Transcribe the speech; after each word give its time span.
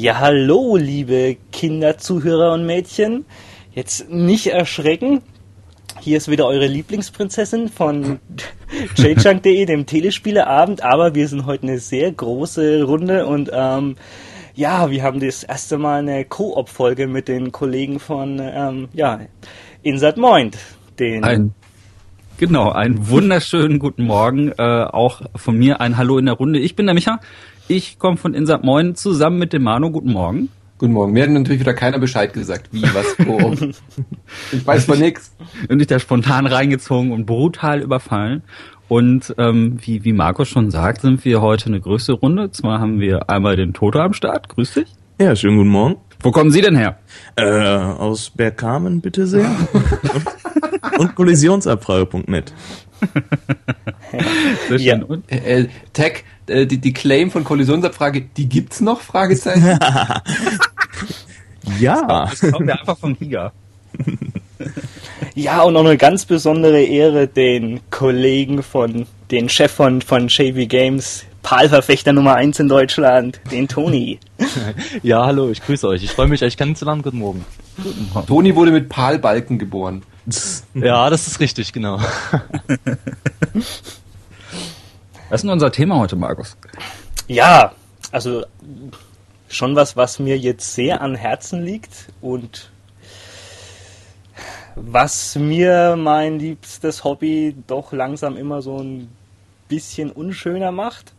Ja, 0.00 0.20
hallo, 0.20 0.76
liebe 0.76 1.36
Kinder, 1.50 1.98
Zuhörer 1.98 2.52
und 2.54 2.64
Mädchen. 2.64 3.26
Jetzt 3.74 4.08
nicht 4.08 4.46
erschrecken. 4.46 5.22
Hier 6.00 6.16
ist 6.16 6.30
wieder 6.30 6.46
eure 6.46 6.68
Lieblingsprinzessin 6.68 7.68
von 7.68 8.20
jjunk.de, 8.96 9.66
dem 9.66 9.86
Telespieleabend, 9.86 10.82
aber 10.82 11.16
wir 11.16 11.26
sind 11.26 11.46
heute 11.46 11.64
eine 11.64 11.80
sehr 11.80 12.12
große 12.12 12.84
Runde 12.84 13.26
und 13.26 13.50
ähm, 13.52 13.96
ja, 14.58 14.90
wir 14.90 15.04
haben 15.04 15.20
das 15.20 15.44
erste 15.44 15.78
Mal 15.78 16.00
eine 16.00 16.24
Koop-Folge 16.24 17.06
mit 17.06 17.28
den 17.28 17.52
Kollegen 17.52 18.00
von 18.00 18.40
ähm, 18.42 18.88
ja, 18.92 19.20
Insert 19.84 20.16
Moin. 20.16 20.50
Den 20.98 21.22
ein, 21.22 21.54
genau, 22.38 22.72
einen 22.72 23.08
wunderschönen 23.08 23.78
guten 23.78 24.04
Morgen. 24.04 24.50
Äh, 24.58 24.82
auch 24.82 25.22
von 25.36 25.56
mir 25.56 25.80
ein 25.80 25.96
Hallo 25.96 26.18
in 26.18 26.26
der 26.26 26.34
Runde. 26.34 26.58
Ich 26.58 26.74
bin 26.74 26.86
der 26.86 26.96
Micha. 26.96 27.20
Ich 27.68 28.00
komme 28.00 28.16
von 28.16 28.34
Insert 28.34 28.64
Moin 28.64 28.96
zusammen 28.96 29.38
mit 29.38 29.52
dem 29.52 29.62
Manu. 29.62 29.92
Guten 29.92 30.12
Morgen. 30.12 30.48
Guten 30.78 30.92
Morgen. 30.92 31.12
Mir 31.12 31.22
hat 31.22 31.30
natürlich 31.30 31.60
wieder 31.60 31.74
keiner 31.74 32.00
Bescheid 32.00 32.32
gesagt, 32.32 32.70
wie, 32.72 32.82
was, 32.82 33.16
wo. 33.28 33.52
ich 34.52 34.66
weiß 34.66 34.86
von 34.86 34.98
nix. 34.98 35.36
Und 35.68 35.80
ich 35.80 35.86
da 35.86 36.00
spontan 36.00 36.46
reingezogen 36.46 37.12
und 37.12 37.26
brutal 37.26 37.80
überfallen. 37.80 38.42
Und 38.88 39.34
ähm, 39.36 39.78
wie, 39.82 40.04
wie 40.04 40.12
Markus 40.12 40.48
schon 40.48 40.70
sagt, 40.70 41.02
sind 41.02 41.24
wir 41.24 41.40
heute 41.42 41.66
eine 41.66 41.80
größere 41.80 42.16
Runde. 42.16 42.50
Zwar 42.50 42.80
haben 42.80 43.00
wir 43.00 43.28
einmal 43.28 43.56
den 43.56 43.74
Toto 43.74 44.00
am 44.00 44.14
Start. 44.14 44.48
Grüß 44.48 44.74
dich. 44.74 44.88
Ja, 45.20 45.36
schönen 45.36 45.58
guten 45.58 45.68
Morgen. 45.68 45.96
Wo 46.20 46.30
kommen 46.30 46.50
Sie 46.50 46.60
denn 46.60 46.76
her? 46.76 46.98
Äh, 47.36 47.44
aus 47.44 48.30
Bergkamen, 48.30 49.00
bitte 49.00 49.26
sehr. 49.26 49.50
und 50.98 51.14
kollisionsabfrage.net. 51.14 52.52
Sehr 54.68 54.78
schön. 54.78 55.22
Ja. 55.30 55.36
Äh, 55.36 55.60
äh, 55.60 55.68
Tech, 55.92 56.24
äh, 56.46 56.66
die, 56.66 56.78
die 56.78 56.92
Claim 56.92 57.30
von 57.30 57.44
Kollisionsabfrage, 57.44 58.22
die 58.22 58.48
gibt's 58.48 58.80
noch? 58.80 59.00
Fragezeichen. 59.00 59.64
ja. 61.78 62.26
Das 62.30 62.40
kommt 62.40 62.68
ja 62.68 62.74
einfach 62.74 62.98
vom 62.98 63.16
Giga. 63.16 63.52
Ja, 65.34 65.62
und 65.62 65.74
noch 65.74 65.84
eine 65.84 65.96
ganz 65.96 66.24
besondere 66.24 66.82
Ehre 66.82 67.28
den 67.28 67.80
Kollegen 67.90 68.62
von, 68.64 69.06
den 69.30 69.48
Chef 69.48 69.70
von, 69.70 70.02
von 70.02 70.26
JV 70.26 70.66
Games, 70.68 71.24
Palverfechter 71.42 72.12
Nummer 72.12 72.34
1 72.34 72.58
in 72.58 72.68
Deutschland, 72.68 73.40
den 73.52 73.68
Toni. 73.68 74.18
ja, 75.04 75.24
hallo, 75.24 75.50
ich 75.50 75.62
grüße 75.62 75.86
euch. 75.86 76.02
Ich 76.02 76.10
freue 76.10 76.26
mich, 76.26 76.42
euch 76.42 76.56
kennenzulernen. 76.56 77.02
Guten 77.02 77.18
Morgen. 77.18 77.44
Guten 77.76 78.10
Morgen. 78.12 78.26
Toni 78.26 78.56
wurde 78.56 78.72
mit 78.72 78.88
Palbalken 78.88 79.60
geboren. 79.60 80.02
ja, 80.74 81.08
das 81.08 81.28
ist 81.28 81.38
richtig, 81.38 81.72
genau. 81.72 82.00
Was 85.28 85.38
ist 85.38 85.42
denn 85.42 85.50
unser 85.50 85.70
Thema 85.70 86.00
heute, 86.00 86.16
Markus? 86.16 86.56
Ja, 87.28 87.72
also 88.10 88.44
schon 89.48 89.76
was, 89.76 89.96
was 89.96 90.18
mir 90.18 90.36
jetzt 90.36 90.74
sehr 90.74 91.00
an 91.00 91.14
Herzen 91.14 91.64
liegt 91.64 92.08
und 92.20 92.70
was 94.80 95.36
mir 95.36 95.96
mein 95.96 96.38
liebstes 96.38 97.04
Hobby 97.04 97.54
doch 97.66 97.92
langsam 97.92 98.36
immer 98.36 98.62
so 98.62 98.78
ein 98.78 99.08
bisschen 99.68 100.10
unschöner 100.10 100.72
macht. 100.72 101.12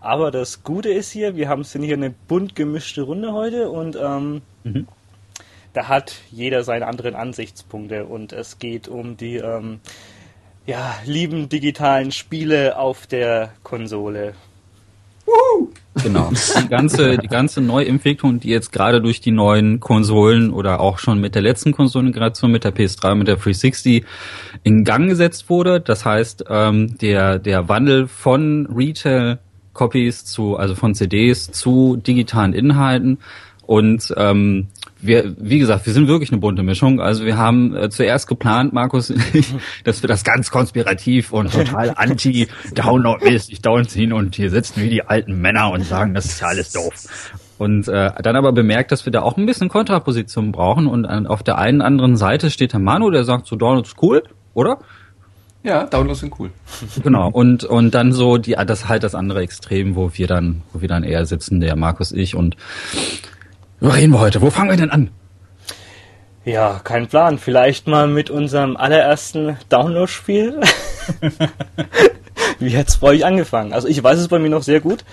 Aber 0.00 0.30
das 0.30 0.62
Gute 0.62 0.90
ist 0.90 1.10
hier, 1.10 1.36
wir 1.36 1.48
haben 1.48 1.64
sind 1.64 1.82
hier 1.82 1.96
eine 1.96 2.10
bunt 2.10 2.54
gemischte 2.54 3.02
Runde 3.02 3.32
heute 3.32 3.70
und 3.70 3.96
ähm, 3.96 4.42
mhm. 4.64 4.86
da 5.72 5.88
hat 5.88 6.14
jeder 6.30 6.62
seine 6.62 6.86
anderen 6.86 7.14
Ansichtspunkte 7.14 8.04
und 8.04 8.32
es 8.32 8.58
geht 8.58 8.86
um 8.88 9.16
die 9.16 9.36
ähm, 9.36 9.80
ja, 10.66 10.94
lieben 11.04 11.48
digitalen 11.48 12.12
Spiele 12.12 12.78
auf 12.78 13.06
der 13.06 13.52
Konsole. 13.62 14.34
Genau. 16.02 16.30
Die 16.62 16.68
ganze, 16.68 17.16
die 17.16 17.28
ganze 17.28 17.60
Neuentwicklung, 17.60 18.38
die 18.38 18.48
jetzt 18.48 18.70
gerade 18.70 19.00
durch 19.00 19.20
die 19.20 19.30
neuen 19.30 19.80
Konsolen 19.80 20.52
oder 20.52 20.80
auch 20.80 20.98
schon 20.98 21.20
mit 21.20 21.34
der 21.34 21.42
letzten 21.42 21.72
Konsolengeneration, 21.72 22.50
mit 22.50 22.64
der 22.64 22.74
PS3, 22.74 23.14
mit 23.14 23.28
der 23.28 23.36
360 23.36 24.04
in 24.62 24.84
Gang 24.84 25.08
gesetzt 25.08 25.48
wurde. 25.48 25.80
Das 25.80 26.04
heißt, 26.04 26.44
ähm, 26.50 26.98
der, 26.98 27.38
der 27.38 27.68
Wandel 27.68 28.08
von 28.08 28.66
Retail-Copies 28.66 30.26
zu, 30.26 30.56
also 30.56 30.74
von 30.74 30.94
CDs 30.94 31.50
zu 31.50 31.96
digitalen 31.96 32.52
Inhalten 32.52 33.18
und 33.62 34.14
ähm, 34.16 34.68
wir, 35.00 35.34
wie 35.38 35.58
gesagt, 35.58 35.86
wir 35.86 35.92
sind 35.92 36.08
wirklich 36.08 36.30
eine 36.30 36.40
bunte 36.40 36.62
Mischung. 36.62 37.00
Also 37.00 37.24
wir 37.24 37.36
haben 37.36 37.76
äh, 37.76 37.90
zuerst 37.90 38.26
geplant, 38.26 38.72
Markus, 38.72 39.12
dass 39.84 40.02
wir 40.02 40.08
das 40.08 40.24
ganz 40.24 40.50
konspirativ 40.50 41.32
und 41.32 41.52
total 41.52 41.92
anti-Download-mäßig 41.96 43.60
downziehen 43.62 44.12
und 44.12 44.34
hier 44.34 44.50
sitzen 44.50 44.82
wie 44.82 44.90
die 44.90 45.02
alten 45.02 45.40
Männer 45.40 45.70
und 45.70 45.84
sagen, 45.84 46.14
das 46.14 46.26
ist 46.26 46.40
ja 46.40 46.48
alles 46.48 46.72
doof. 46.72 47.32
Und 47.58 47.88
äh, 47.88 48.10
dann 48.22 48.36
aber 48.36 48.52
bemerkt, 48.52 48.92
dass 48.92 49.06
wir 49.06 49.12
da 49.12 49.22
auch 49.22 49.36
ein 49.36 49.46
bisschen 49.46 49.68
Kontraposition 49.68 50.52
brauchen 50.52 50.86
und 50.86 51.06
an, 51.06 51.26
auf 51.26 51.42
der 51.42 51.58
einen 51.58 51.80
anderen 51.80 52.16
Seite 52.16 52.50
steht 52.50 52.72
der 52.72 52.80
Manu, 52.80 53.10
der 53.10 53.24
sagt 53.24 53.46
so, 53.46 53.56
Downloads 53.56 53.94
cool, 54.02 54.22
oder? 54.54 54.78
Ja, 55.62 55.84
Downloads 55.84 56.20
sind 56.20 56.38
cool. 56.38 56.50
Genau. 57.02 57.28
Und 57.28 57.64
und 57.64 57.94
dann 57.94 58.12
so 58.12 58.38
die 58.38 58.52
das 58.66 58.88
halt 58.88 59.02
das 59.02 59.14
andere 59.14 59.40
Extrem, 59.40 59.96
wo 59.96 60.10
wir 60.14 60.26
dann 60.26 60.62
wo 60.72 60.80
wir 60.80 60.88
dann 60.88 61.02
eher 61.02 61.26
sitzen, 61.26 61.60
der 61.60 61.76
Markus, 61.76 62.12
ich 62.12 62.34
und 62.34 62.56
wo 63.86 63.90
reden 63.90 64.12
wir 64.12 64.18
heute? 64.18 64.42
Wo 64.42 64.50
fangen 64.50 64.70
wir 64.70 64.76
denn 64.76 64.90
an? 64.90 65.10
Ja, 66.44 66.80
kein 66.82 67.06
Plan. 67.06 67.38
Vielleicht 67.38 67.86
mal 67.86 68.08
mit 68.08 68.30
unserem 68.30 68.76
allerersten 68.76 69.56
Download-Spiel. 69.68 70.60
Wie 72.58 72.76
hat's 72.76 72.98
bei 72.98 73.08
euch 73.08 73.24
angefangen? 73.24 73.72
Also 73.72 73.86
ich 73.86 74.02
weiß 74.02 74.18
es 74.18 74.26
bei 74.26 74.40
mir 74.40 74.48
noch 74.48 74.64
sehr 74.64 74.80
gut. 74.80 75.04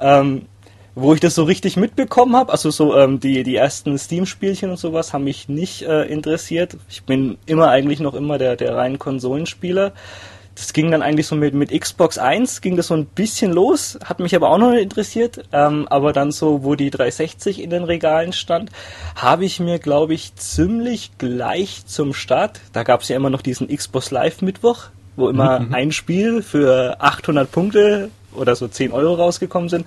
Ähm, 0.00 0.46
wo 0.94 1.12
ich 1.12 1.20
das 1.20 1.34
so 1.34 1.44
richtig 1.44 1.76
mitbekommen 1.76 2.34
habe, 2.34 2.50
also 2.50 2.70
so 2.70 2.96
ähm, 2.96 3.20
die, 3.20 3.42
die 3.42 3.56
ersten 3.56 3.98
Steam-Spielchen 3.98 4.70
und 4.70 4.78
sowas 4.78 5.12
haben 5.12 5.24
mich 5.24 5.50
nicht 5.50 5.82
äh, 5.82 6.04
interessiert. 6.04 6.78
Ich 6.88 7.02
bin 7.02 7.36
immer 7.44 7.68
eigentlich 7.68 8.00
noch 8.00 8.14
immer 8.14 8.38
der, 8.38 8.56
der 8.56 8.74
reinen 8.74 8.98
Konsolenspieler 8.98 9.92
das 10.54 10.72
ging 10.72 10.90
dann 10.90 11.02
eigentlich 11.02 11.26
so 11.26 11.34
mit, 11.34 11.54
mit 11.54 11.70
Xbox 11.78 12.16
1 12.18 12.60
ging 12.60 12.76
das 12.76 12.88
so 12.88 12.94
ein 12.94 13.06
bisschen 13.06 13.52
los, 13.52 13.98
hat 14.04 14.20
mich 14.20 14.36
aber 14.36 14.50
auch 14.50 14.58
noch 14.58 14.72
interessiert. 14.72 15.44
Ähm, 15.52 15.88
aber 15.88 16.12
dann 16.12 16.30
so, 16.30 16.62
wo 16.62 16.74
die 16.76 16.90
360 16.90 17.60
in 17.60 17.70
den 17.70 17.84
Regalen 17.84 18.32
stand, 18.32 18.70
habe 19.16 19.44
ich 19.44 19.58
mir, 19.58 19.78
glaube 19.78 20.14
ich, 20.14 20.34
ziemlich 20.36 21.18
gleich 21.18 21.86
zum 21.86 22.14
Start, 22.14 22.60
da 22.72 22.84
gab 22.84 23.00
es 23.00 23.08
ja 23.08 23.16
immer 23.16 23.30
noch 23.30 23.42
diesen 23.42 23.68
Xbox 23.68 24.10
Live 24.10 24.42
Mittwoch, 24.42 24.86
wo 25.16 25.28
immer 25.28 25.60
mhm. 25.60 25.74
ein 25.74 25.92
Spiel 25.92 26.42
für 26.42 27.00
800 27.00 27.50
Punkte 27.50 28.10
oder 28.32 28.54
so 28.54 28.68
10 28.68 28.92
Euro 28.92 29.14
rausgekommen 29.14 29.68
sind. 29.68 29.86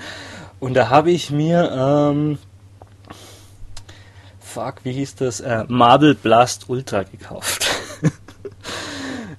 Und 0.59 0.73
da 0.73 0.89
habe 0.89 1.11
ich 1.11 1.31
mir, 1.31 1.72
ähm, 1.72 2.39
fuck, 4.39 4.75
wie 4.84 4.91
hieß 4.91 5.16
das, 5.16 5.39
äh, 5.39 5.63
Marble 5.67 6.16
Blast 6.16 6.66
Ultra 6.67 7.03
gekauft. 7.03 7.66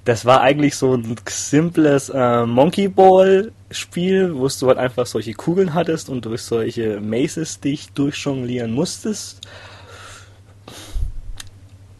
Das 0.09 0.25
war 0.25 0.41
eigentlich 0.41 0.75
so 0.75 0.95
ein 0.95 1.17
simples 1.29 2.09
äh, 2.09 2.47
Monkey 2.47 2.89
Ball 2.89 3.53
Spiel, 3.71 4.35
wo 4.35 4.49
du 4.49 4.69
halt 4.69 4.79
einfach 4.79 5.05
solche 5.05 5.35
Kugeln 5.35 5.75
hattest 5.75 6.09
und 6.09 6.25
durch 6.25 6.41
solche 6.41 6.99
Maces 6.99 7.61
dich 7.61 7.93
durchjonglieren 7.93 8.73
musstest. 8.73 9.47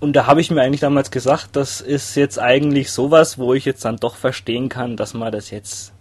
Und 0.01 0.15
da 0.15 0.27
habe 0.27 0.41
ich 0.41 0.51
mir 0.51 0.63
eigentlich 0.63 0.81
damals 0.81 1.11
gesagt, 1.11 1.51
das 1.53 1.83
ist 1.83 2.15
jetzt 2.15 2.39
eigentlich 2.39 2.93
sowas, 2.93 3.37
wo 3.37 3.53
ich 3.53 3.67
jetzt 3.67 3.85
dann 3.85 3.99
doch 3.99 4.17
verstehen 4.17 4.71
kann, 4.71 4.97
dass 4.97 5.13
man 5.13 5.31
das 5.31 5.51
jetzt 5.51 5.93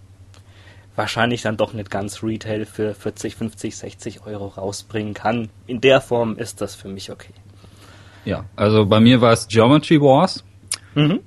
wahrscheinlich 0.95 1.41
dann 1.41 1.57
doch 1.57 1.73
nicht 1.73 1.91
ganz 1.91 2.23
Retail 2.23 2.65
für 2.65 2.93
40, 2.93 3.35
50, 3.35 3.75
60 3.75 4.25
Euro 4.25 4.47
rausbringen 4.47 5.13
kann. 5.13 5.49
In 5.65 5.81
der 5.81 5.99
Form 5.99 6.37
ist 6.37 6.61
das 6.61 6.73
für 6.73 6.87
mich 6.87 7.11
okay. 7.11 7.33
Ja, 8.23 8.45
also 8.55 8.85
bei 8.85 9.01
mir 9.01 9.19
war 9.19 9.33
es 9.33 9.49
Geometry 9.49 9.99
Wars. 9.99 10.45
Mhm. 10.95 11.19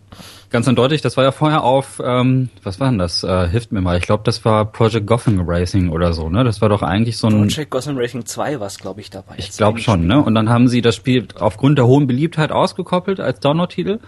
Ganz 0.51 0.67
eindeutig, 0.67 1.01
das 1.01 1.17
war 1.17 1.23
ja 1.23 1.31
vorher 1.31 1.63
auf, 1.63 2.03
ähm, 2.05 2.49
was 2.65 2.81
war 2.81 2.91
denn 2.91 2.99
das? 2.99 3.23
Äh, 3.23 3.49
hilft 3.49 3.71
mir 3.71 3.81
mal. 3.81 3.97
Ich 3.99 4.03
glaube, 4.03 4.25
das 4.25 4.45
war 4.45 4.65
Project 4.65 5.07
Gotham 5.07 5.41
Racing 5.47 5.91
oder 5.91 6.13
so, 6.13 6.29
ne? 6.29 6.43
Das 6.43 6.61
war 6.61 6.69
doch 6.69 6.83
eigentlich 6.83 7.19
so 7.19 7.29
ein. 7.29 7.47
Project 7.47 7.71
Gotham 7.71 7.97
Racing 7.97 8.27
2 8.27 8.59
war 8.59 8.67
es, 8.67 8.79
glaube 8.79 9.01
ich, 9.01 9.11
dabei. 9.11 9.37
Ich 9.39 9.57
glaube 9.57 9.79
schon, 9.79 10.09
ne? 10.09 10.21
Und 10.21 10.35
dann 10.35 10.49
haben 10.49 10.67
sie 10.67 10.83
das 10.83 10.97
Spiel 10.97 11.29
aufgrund 11.39 11.79
der 11.79 11.87
hohen 11.87 12.09
Beliebtheit 12.09 12.51
ausgekoppelt 12.51 13.21
als 13.21 13.39
Download-Titel. 13.39 14.01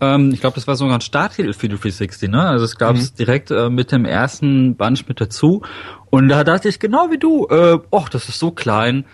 Ähm, 0.00 0.32
ich 0.32 0.40
glaube, 0.40 0.56
das 0.56 0.66
war 0.66 0.74
sogar 0.74 0.96
ein 0.96 1.00
Starttitel 1.00 1.52
für 1.52 1.68
die 1.68 1.76
360, 1.76 2.28
ne? 2.28 2.42
Also 2.44 2.64
es 2.64 2.76
gab 2.76 2.96
es 2.96 3.12
mhm. 3.12 3.16
direkt 3.16 3.52
äh, 3.52 3.70
mit 3.70 3.92
dem 3.92 4.04
ersten 4.04 4.74
Bunch 4.74 5.06
mit 5.06 5.20
dazu. 5.20 5.62
Und 6.10 6.28
da 6.28 6.42
dachte 6.42 6.68
ich 6.68 6.80
genau 6.80 7.12
wie 7.12 7.18
du, 7.18 7.46
äh, 7.48 7.78
och, 7.92 8.08
das 8.08 8.28
ist 8.28 8.40
so 8.40 8.50
klein 8.50 9.04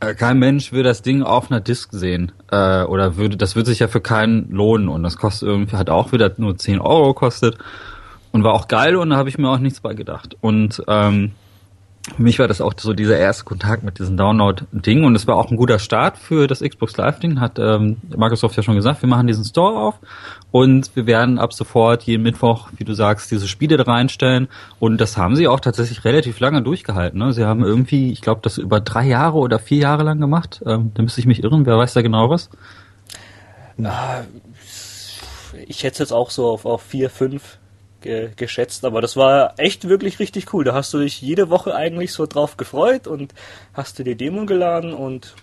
kein 0.00 0.38
Mensch 0.38 0.72
will 0.72 0.82
das 0.82 1.02
Ding 1.02 1.22
auf 1.22 1.50
einer 1.50 1.60
Disk 1.60 1.90
sehen. 1.92 2.32
Äh, 2.50 2.82
oder 2.84 3.16
würde, 3.16 3.36
das 3.36 3.54
würde 3.54 3.70
sich 3.70 3.80
ja 3.80 3.88
für 3.88 4.00
keinen 4.00 4.50
lohnen. 4.50 4.88
Und 4.88 5.02
das 5.02 5.16
kostet 5.16 5.48
irgendwie, 5.48 5.76
hat 5.76 5.90
auch 5.90 6.12
wieder 6.12 6.32
nur 6.38 6.56
10 6.56 6.80
Euro 6.80 7.14
gekostet. 7.14 7.58
Und 8.32 8.44
war 8.44 8.54
auch 8.54 8.68
geil 8.68 8.94
und 8.94 9.10
da 9.10 9.16
habe 9.16 9.28
ich 9.28 9.38
mir 9.38 9.48
auch 9.48 9.58
nichts 9.58 9.80
bei 9.80 9.92
gedacht. 9.94 10.36
Und 10.40 10.82
ähm, 10.86 11.32
für 12.02 12.22
mich 12.22 12.38
war 12.38 12.48
das 12.48 12.62
auch 12.62 12.72
so 12.78 12.94
dieser 12.94 13.18
erste 13.18 13.44
Kontakt 13.44 13.82
mit 13.82 13.98
diesem 13.98 14.16
Download-Ding 14.16 15.04
und 15.04 15.14
es 15.14 15.26
war 15.26 15.36
auch 15.36 15.50
ein 15.50 15.56
guter 15.56 15.78
Start 15.78 16.16
für 16.16 16.46
das 16.46 16.60
Xbox 16.60 16.96
Live-Ding, 16.96 17.40
hat 17.40 17.58
ähm, 17.58 17.98
Microsoft 18.08 18.56
ja 18.56 18.62
schon 18.62 18.74
gesagt, 18.74 19.02
wir 19.02 19.08
machen 19.08 19.26
diesen 19.26 19.44
Store 19.44 19.78
auf 19.78 19.96
und 20.50 20.96
wir 20.96 21.06
werden 21.06 21.38
ab 21.38 21.52
sofort 21.52 22.02
jeden 22.04 22.22
Mittwoch, 22.22 22.70
wie 22.76 22.84
du 22.84 22.94
sagst, 22.94 23.30
diese 23.30 23.46
Spiele 23.46 23.76
da 23.76 23.82
reinstellen 23.82 24.48
und 24.78 24.98
das 24.98 25.18
haben 25.18 25.36
sie 25.36 25.46
auch 25.46 25.60
tatsächlich 25.60 26.04
relativ 26.04 26.40
lange 26.40 26.62
durchgehalten. 26.62 27.18
Ne? 27.18 27.34
Sie 27.34 27.44
haben 27.44 27.62
irgendwie, 27.62 28.10
ich 28.10 28.22
glaube, 28.22 28.40
das 28.42 28.56
über 28.56 28.80
drei 28.80 29.06
Jahre 29.06 29.36
oder 29.36 29.58
vier 29.58 29.78
Jahre 29.78 30.02
lang 30.02 30.20
gemacht. 30.20 30.62
Ähm, 30.64 30.92
da 30.94 31.02
müsste 31.02 31.20
ich 31.20 31.26
mich 31.26 31.44
irren, 31.44 31.66
wer 31.66 31.76
weiß 31.76 31.92
da 31.92 32.00
genau 32.00 32.30
was? 32.30 32.48
Ah, 33.82 34.22
ich 35.66 35.82
hätte 35.82 35.92
es 35.92 35.98
jetzt 35.98 36.12
auch 36.12 36.30
so 36.30 36.48
auf, 36.48 36.64
auf 36.64 36.82
vier, 36.82 37.10
fünf 37.10 37.58
ge 38.00 38.30
geschätzt, 38.36 38.84
aber 38.84 39.00
das 39.00 39.16
war 39.16 39.54
echt 39.58 39.88
wirklich 39.88 40.18
richtig 40.18 40.52
cool. 40.52 40.64
Da 40.64 40.74
hast 40.74 40.92
du 40.94 40.98
dich 40.98 41.20
jede 41.20 41.50
Woche 41.50 41.74
eigentlich 41.74 42.12
so 42.12 42.26
drauf 42.26 42.56
gefreut 42.56 43.06
und 43.06 43.34
hast 43.74 43.98
du 43.98 44.04
die 44.04 44.14
Demo 44.14 44.46
geladen 44.46 44.92
und 44.92 45.34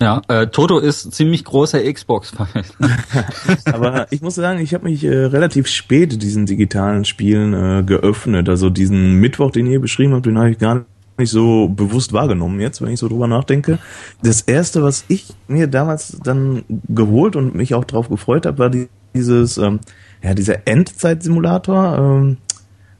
ja, 0.00 0.20
äh, 0.28 0.46
Toto 0.48 0.78
ist 0.78 1.12
ziemlich 1.12 1.44
großer 1.44 1.80
Xbox-Fan. 1.90 2.64
Aber 3.64 4.06
ich 4.10 4.20
muss 4.20 4.34
sagen, 4.34 4.60
ich 4.60 4.74
habe 4.74 4.84
mich 4.84 5.02
äh, 5.04 5.08
relativ 5.08 5.68
spät 5.68 6.20
diesen 6.20 6.44
digitalen 6.44 7.06
Spielen 7.06 7.54
äh, 7.54 7.82
geöffnet. 7.82 8.48
Also 8.48 8.68
diesen 8.68 9.14
Mittwoch, 9.14 9.50
den 9.50 9.66
ihr 9.66 9.80
beschrieben 9.80 10.12
habt, 10.12 10.26
den 10.26 10.36
habe 10.36 10.50
ich 10.50 10.58
gar 10.58 10.84
nicht 11.18 11.30
so 11.30 11.68
bewusst 11.68 12.12
wahrgenommen 12.12 12.60
jetzt, 12.60 12.82
wenn 12.82 12.90
ich 12.90 13.00
so 13.00 13.08
drüber 13.08 13.26
nachdenke. 13.26 13.78
Das 14.22 14.42
erste, 14.42 14.82
was 14.82 15.06
ich 15.08 15.32
mir 15.48 15.66
damals 15.66 16.18
dann 16.22 16.64
geholt 16.68 17.34
und 17.34 17.54
mich 17.54 17.74
auch 17.74 17.84
drauf 17.84 18.10
gefreut 18.10 18.44
habe, 18.44 18.58
war 18.58 18.68
die, 18.68 18.88
dieses, 19.14 19.56
ähm, 19.56 19.80
ja, 20.22 20.34
dieser 20.34 20.66
Endzeitsimulator, 20.66 21.98
ähm, 21.98 22.36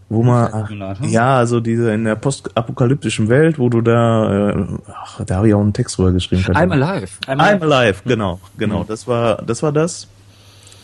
wo 0.09 0.23
man, 0.23 0.69
ja, 1.03 1.37
also 1.37 1.59
diese 1.59 1.93
in 1.93 2.05
der 2.05 2.15
postapokalyptischen 2.15 3.29
Welt, 3.29 3.59
wo 3.59 3.69
du 3.69 3.81
da, 3.81 4.51
äh, 4.51 4.67
ach, 4.89 5.25
da 5.25 5.37
habe 5.37 5.49
ich 5.49 5.55
auch 5.55 5.61
einen 5.61 5.73
Text 5.73 5.99
drüber 5.99 6.13
geschrieben. 6.13 6.45
I'm 6.55 6.71
alive. 6.71 7.11
I'm, 7.27 7.39
I'm 7.39 7.61
alive, 7.61 8.03
genau, 8.05 8.39
genau. 8.57 8.85
Mhm. 8.85 8.87
Das 8.87 9.09
war, 9.09 9.43
das 9.43 9.63
war 9.63 9.73
das. 9.73 10.07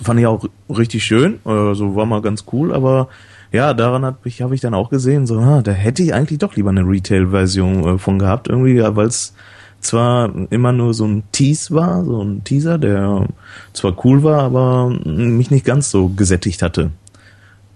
Fand 0.03 0.19
ich 0.19 0.27
auch 0.27 0.45
richtig 0.69 1.05
schön, 1.05 1.39
also 1.45 1.95
war 1.95 2.07
mal 2.07 2.21
ganz 2.21 2.45
cool, 2.53 2.75
aber 2.75 3.09
ja, 3.53 3.75
daran 3.75 4.05
habe 4.05 4.17
ich, 4.25 4.43
hab 4.43 4.51
ich 4.51 4.61
dann 4.61 4.75
auch 4.75 4.91
gesehen, 4.91 5.27
so, 5.27 5.39
ah, 5.39 5.63
da 5.63 5.71
hätte 5.71 6.03
ich 6.03 6.13
eigentlich 6.15 6.41
doch 6.41 6.57
lieber 6.57 6.71
eine 6.71 6.83
Retail-Version 6.83 7.85
äh, 7.85 7.99
von 7.99 8.19
gehabt, 8.19 8.49
irgendwie, 8.49 8.75
ja, 8.75 8.97
weil 8.97 9.07
es 9.07 9.35
zwar 9.83 10.33
immer 10.51 10.73
nur 10.73 10.95
so 10.95 11.05
ein 11.07 11.25
Tease 11.33 11.75
war, 11.75 12.05
so 12.05 12.23
ein 12.23 12.45
Teaser, 12.45 12.79
der 12.79 13.27
zwar 13.73 13.95
cool 14.05 14.23
war, 14.23 14.43
aber 14.43 14.89
mich 15.05 15.51
nicht 15.51 15.65
ganz 15.65 15.91
so 15.91 16.09
gesättigt 16.09 16.63
hatte. 16.63 16.91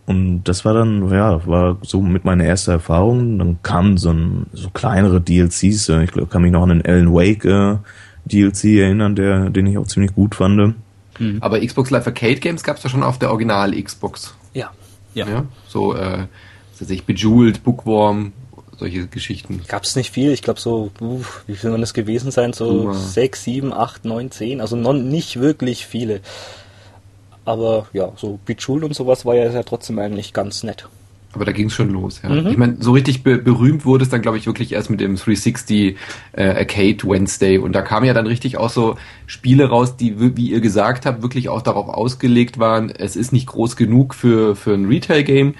Und 0.07 0.45
das 0.45 0.65
war 0.65 0.73
dann, 0.73 1.11
ja, 1.11 1.45
war 1.47 1.79
so 1.83 2.01
mit 2.01 2.25
meiner 2.25 2.45
ersten 2.45 2.71
Erfahrung. 2.71 3.39
Dann 3.39 3.59
kamen 3.65 3.97
so, 3.97 4.11
ein, 4.13 4.47
so 4.53 4.71
kleinere 4.71 5.21
DLCs. 5.21 5.89
äh, 5.89 6.05
Ich 6.05 6.13
glaub, 6.13 6.31
kann 6.31 6.43
mich 6.43 6.53
noch 6.53 6.63
an 6.63 6.69
den 6.69 6.87
Alan 6.87 7.13
Wake 7.13 7.45
äh, 7.45 7.77
DLC 8.25 8.79
erinnern, 8.81 9.17
der, 9.17 9.51
den 9.51 9.67
ich 9.67 9.77
auch 9.79 9.87
ziemlich 9.87 10.15
gut 10.15 10.37
fand. 10.37 10.75
Aber 11.41 11.59
Xbox 11.61 11.91
Live 11.91 12.07
Arcade 12.07 12.37
Games 12.37 12.63
gab 12.63 12.77
es 12.77 12.85
ja 12.85 12.91
schon 12.91 13.03
auf 13.03 13.19
der 13.19 13.31
Original 13.31 13.73
Xbox. 13.83 14.35
ja. 14.55 14.71
Ja. 15.15 15.27
Ja. 15.27 15.45
So, 15.67 15.95
äh, 15.95 16.27
was 16.73 16.83
weiß 16.83 16.91
ich, 16.91 17.05
Bejeweled, 17.05 17.65
Bookworm, 17.65 18.33
solche 18.79 19.07
Geschichten. 19.07 19.63
Gab 19.69 19.85
es 19.85 19.97
nicht 19.97 20.11
viel, 20.11 20.33
ich 20.33 20.43
glaube 20.43 20.61
so, 20.61 20.91
uff, 21.01 21.45
wie 21.47 21.57
viel 21.57 21.71
man 21.71 21.81
das 21.81 21.95
gewesen 21.95 22.31
sein, 22.31 22.53
so 22.53 22.93
sechs, 22.93 23.45
sieben, 23.45 23.73
acht, 23.73 24.05
neun, 24.05 24.31
zehn, 24.31 24.61
also 24.61 24.77
non, 24.77 25.09
nicht 25.09 25.41
wirklich 25.41 25.87
viele. 25.87 26.21
Aber 27.45 27.87
ja, 27.93 28.13
so 28.17 28.39
Bejeweled 28.45 28.85
und 28.85 28.95
sowas 28.95 29.25
war 29.25 29.35
ja, 29.35 29.51
ja 29.51 29.63
trotzdem 29.63 29.99
eigentlich 29.99 30.33
ganz 30.33 30.63
nett. 30.63 30.89
Aber 31.37 31.45
da 31.45 31.53
ging 31.53 31.67
es 31.67 31.75
schon 31.75 31.91
los, 31.91 32.23
ja. 32.23 32.31
Mhm. 32.31 32.47
Ich 32.47 32.57
meine, 32.57 32.77
so 32.81 32.93
richtig 32.93 33.23
be 33.23 33.37
berühmt 33.37 33.85
wurde 33.85 34.05
es 34.05 34.09
dann, 34.09 34.23
glaube 34.23 34.39
ich, 34.39 34.47
wirklich 34.47 34.73
erst 34.73 34.89
mit 34.89 35.01
dem 35.01 35.17
360 35.17 35.97
äh, 36.33 36.43
Arcade 36.43 36.97
Wednesday. 37.05 37.59
Und 37.59 37.73
da 37.73 37.83
kamen 37.83 38.07
ja 38.07 38.15
dann 38.15 38.27
richtig 38.27 38.57
auch 38.57 38.71
so 38.71 38.97
Spiele 39.27 39.69
raus, 39.69 39.97
die, 39.97 40.19
wie 40.19 40.37
wie 40.37 40.51
ihr 40.51 40.61
gesagt 40.61 41.05
habt, 41.05 41.21
wirklich 41.23 41.51
auch 41.51 41.61
darauf 41.61 41.89
ausgelegt 41.89 42.59
waren, 42.59 42.91
es 42.91 43.17
ist 43.17 43.33
nicht 43.33 43.47
groß 43.49 43.77
genug 43.77 44.15
für, 44.15 44.57
für 44.57 44.73
ein 44.73 44.87
Retail-Game. 44.87 45.55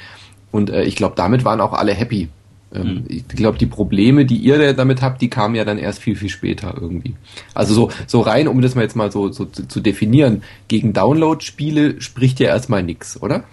Und 0.51 0.71
äh, 0.71 0.83
ich 0.85 0.97
glaube, 0.97 1.15
damit 1.15 1.45
waren 1.45 1.61
auch 1.61 1.75
alle 1.75 1.93
happy. 1.93 2.31
Ähm, 2.77 3.05
Ich 3.09 3.27
glaube, 3.29 3.59
die 3.59 3.67
Probleme, 3.67 4.25
die 4.25 4.37
ihr 4.37 4.59
da 4.59 4.73
damit 4.73 5.03
habt, 5.03 5.21
die 5.23 5.31
kamen 5.31 5.55
ja 5.55 5.65
dann 5.65 5.79
erst 5.79 6.01
viel, 6.01 6.17
viel 6.17 6.29
später 6.29 6.75
irgendwie. 6.81 7.15
Also 7.55 7.75
so, 7.75 7.91
so 8.07 8.21
rein, 8.21 8.49
um 8.49 8.61
das 8.61 8.75
mal 8.75 8.83
jetzt 8.83 8.97
mal 8.97 9.11
so, 9.11 9.31
so 9.33 9.45
zu, 9.47 9.67
zu 9.67 9.81
definieren, 9.81 10.43
gegen 10.69 10.93
Download-Spiele 10.93 12.01
spricht 12.01 12.41
ja 12.41 12.49
erstmal 12.49 12.83
nix, 12.83 13.21
oder? 13.21 13.45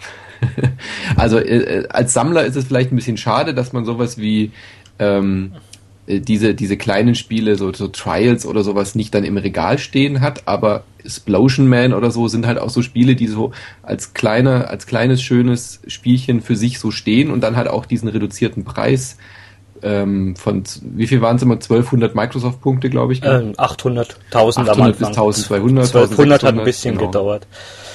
also 1.15 1.39
äh, 1.39 1.87
als 1.89 2.13
Sammler 2.13 2.45
ist 2.45 2.55
es 2.55 2.65
vielleicht 2.65 2.91
ein 2.91 2.95
bisschen 2.95 3.17
schade, 3.17 3.53
dass 3.53 3.73
man 3.73 3.85
sowas 3.85 4.17
wie 4.17 4.51
ähm, 4.99 5.53
äh, 5.53 5.72
diese, 6.07 6.53
diese 6.53 6.77
kleinen 6.77 7.15
Spiele, 7.15 7.55
so, 7.55 7.71
so 7.73 7.87
Trials 7.87 8.45
oder 8.45 8.63
sowas, 8.63 8.95
nicht 8.95 9.13
dann 9.15 9.23
im 9.23 9.37
Regal 9.37 9.77
stehen 9.77 10.21
hat, 10.21 10.47
aber 10.47 10.83
Explosion 11.03 11.67
Man 11.67 11.93
oder 11.93 12.11
so 12.11 12.27
sind 12.27 12.45
halt 12.45 12.59
auch 12.59 12.69
so 12.69 12.81
Spiele, 12.81 13.15
die 13.15 13.27
so 13.27 13.51
als 13.81 14.13
kleiner, 14.13 14.69
als 14.69 14.85
kleines, 14.85 15.21
schönes 15.21 15.81
Spielchen 15.87 16.41
für 16.41 16.55
sich 16.55 16.79
so 16.79 16.91
stehen 16.91 17.31
und 17.31 17.41
dann 17.41 17.55
halt 17.55 17.67
auch 17.67 17.85
diesen 17.85 18.09
reduzierten 18.09 18.63
Preis 18.63 19.17
ähm, 19.81 20.35
von, 20.35 20.63
wie 20.81 21.07
viel 21.07 21.21
waren 21.21 21.35
es 21.35 21.41
immer? 21.41 21.55
1200 21.55 22.15
Microsoft-Punkte, 22.15 22.89
glaube 22.89 23.13
ich. 23.13 23.21
Ähm, 23.23 23.53
800, 23.57 24.17
1000 24.27 24.69
am 24.69 24.73
800 24.73 24.97
bis 24.97 25.07
Anfang. 25.07 25.23
1200, 25.23 25.85
1200 25.85 26.43
hat 26.43 26.57
ein 26.57 26.63
bisschen 26.63 26.95
genau. 26.95 27.07
gedauert. 27.07 27.47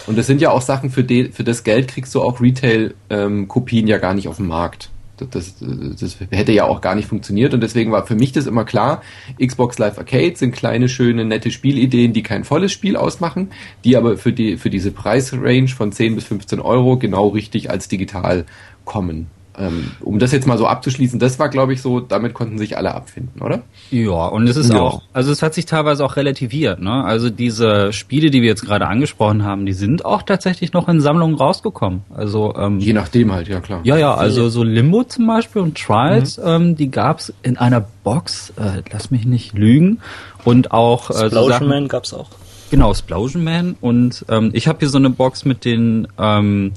Und 0.07 0.19
das 0.19 0.27
sind 0.27 0.41
ja 0.41 0.51
auch 0.51 0.63
Sachen, 0.63 0.91
für, 0.91 1.03
de, 1.05 1.33
für 1.33 1.45
das 1.45 1.65
Geld 1.65 1.89
kriegst 1.89 2.15
du 2.15 2.23
auch 2.23 2.41
Retail-Kopien 2.41 3.87
ja 3.87 3.99
gar 3.99 4.15
nicht 4.15 4.29
auf 4.29 4.37
dem 4.37 4.49
Markt. 4.49 4.91
Das, 5.21 5.31
das, 5.31 5.55
das 6.01 6.17
hätte 6.31 6.53
ja 6.53 6.65
auch 6.65 6.81
gar 6.81 6.95
nicht 6.95 7.09
funktioniert 7.09 7.55
und 7.55 7.61
deswegen 7.61 7.93
war 7.93 8.07
für 8.07 8.15
mich 8.15 8.33
das 8.33 8.47
immer 8.47 8.65
klar, 8.65 9.03
Xbox 9.45 9.79
Live 9.79 9.99
Arcade 9.99 10.37
sind 10.37 10.53
kleine, 10.53 10.89
schöne, 10.89 11.25
nette 11.25 11.51
Spielideen, 11.51 12.13
die 12.13 12.23
kein 12.23 12.45
volles 12.45 12.73
Spiel 12.73 12.97
ausmachen, 12.97 13.51
die 13.85 13.97
aber 13.97 14.17
für, 14.17 14.33
die, 14.33 14.57
für 14.57 14.71
diese 14.71 14.91
Preisrange 14.91 15.69
von 15.69 15.93
10 15.93 16.15
bis 16.15 16.25
15 16.25 16.61
Euro 16.61 16.99
genau 16.99 17.29
richtig 17.29 17.71
als 17.71 17.89
digital 17.89 18.47
kommen. 18.85 19.29
Ähm, 19.61 19.91
um 20.01 20.19
das 20.19 20.33
jetzt 20.33 20.47
mal 20.47 20.57
so 20.59 20.67
abzuschließen, 20.67 21.19
das 21.19 21.39
war 21.39 21.49
glaube 21.49 21.73
ich 21.73 21.83
so, 21.83 22.01
damit 22.01 22.35
konnten 22.35 22.59
sich 22.59 22.77
alle 22.77 22.95
abfinden, 22.95 23.41
oder? 23.43 23.63
Ja, 23.91 24.27
und 24.27 24.47
es 24.49 24.57
ist 24.57 24.71
Ja. 24.73 24.81
auch, 24.81 25.03
also 25.13 25.33
es 25.33 25.43
hat 25.43 25.55
sich 25.55 25.67
teilweise 25.67 26.05
auch 26.05 26.17
relativiert, 26.17 26.81
ne? 26.81 27.05
Also 27.05 27.29
diese 27.31 27.93
Spiele, 27.93 28.31
die 28.31 28.41
wir 28.43 28.49
jetzt 28.49 28.65
gerade 28.65 28.87
angesprochen 28.87 29.45
haben, 29.45 29.67
die 29.67 29.73
sind 29.73 30.05
auch 30.05 30.23
tatsächlich 30.23 30.73
noch 30.73 30.89
in 30.89 31.01
Sammlungen 31.01 31.37
rausgekommen. 31.37 32.03
Also 32.15 32.55
ähm, 32.57 32.79
Je 32.79 32.93
nachdem 32.93 33.33
halt, 33.33 33.49
ja 33.49 33.61
klar. 33.61 33.81
ja, 33.85 33.97
ja, 33.97 34.15
also 34.15 34.49
so 34.49 34.63
Limbo 34.63 35.05
zum 35.05 35.27
Beispiel 35.27 35.63
und 35.63 35.77
Trials, 35.77 36.41
ähm, 36.43 36.77
die 36.77 36.91
gab's 36.91 37.33
in 37.43 37.57
einer 37.59 37.85
Box, 38.05 38.53
äh, 38.57 38.83
lass 38.93 39.11
mich 39.11 39.25
nicht 39.27 39.55
lügen, 39.55 40.01
und 40.45 40.73
auch 40.73 41.11
äh, 41.11 41.15
so 41.15 41.25
Explosion 41.25 41.51
Sachen, 41.53 41.69
Man 41.69 41.89
gab's 41.89 42.15
auch. 42.15 42.29
Genau, 42.71 42.91
Explosion 42.91 43.43
Man. 43.45 43.77
Und 43.81 44.25
ähm, 44.29 44.51
ich 44.53 44.69
habe 44.69 44.79
hier 44.81 44.89
so 44.89 44.99
eine 44.99 45.11
Box 45.11 45.45
mit 45.45 45.65
den 45.65 46.07
ähm, 46.19 46.73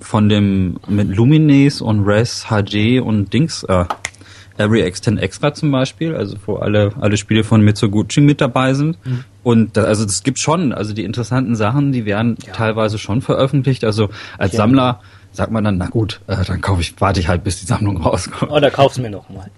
von 0.00 0.28
dem 0.28 0.78
mit 0.88 1.08
Lumines 1.08 1.80
und 1.80 2.04
Res 2.04 2.50
HG 2.50 3.00
und 3.00 3.32
Dings, 3.32 3.64
äh, 3.64 3.84
Every 4.58 4.82
X10 4.82 5.18
Extra 5.18 5.54
zum 5.54 5.70
Beispiel, 5.70 6.14
also 6.14 6.36
wo 6.44 6.56
alle 6.56 6.92
alle 7.00 7.16
Spiele 7.16 7.44
von 7.44 7.62
Mitsuguchi 7.62 8.20
mit 8.20 8.40
dabei 8.42 8.74
sind. 8.74 8.98
Und 9.42 9.76
da, 9.76 9.84
also 9.84 10.04
das 10.04 10.22
gibt 10.22 10.38
schon, 10.38 10.72
also 10.74 10.92
die 10.92 11.04
interessanten 11.04 11.54
Sachen, 11.54 11.92
die 11.92 12.04
werden 12.04 12.36
teilweise 12.52 12.98
schon 12.98 13.22
veröffentlicht. 13.22 13.84
Also 13.84 14.10
als 14.36 14.52
Ja. 14.52 14.58
Sammler 14.58 15.00
sagt 15.32 15.52
man 15.52 15.64
dann, 15.64 15.78
na 15.78 15.86
gut, 15.86 16.20
äh, 16.26 16.44
dann 16.44 16.60
kaufe 16.60 16.82
ich, 16.82 16.94
warte 17.00 17.20
ich 17.20 17.28
halt, 17.28 17.44
bis 17.44 17.60
die 17.60 17.66
Sammlung 17.66 17.98
rauskommt. 18.02 18.50
Oder 18.52 18.70
kauf's 18.70 18.98
mir 18.98 19.10
noch 19.10 19.30
mal. 19.30 19.50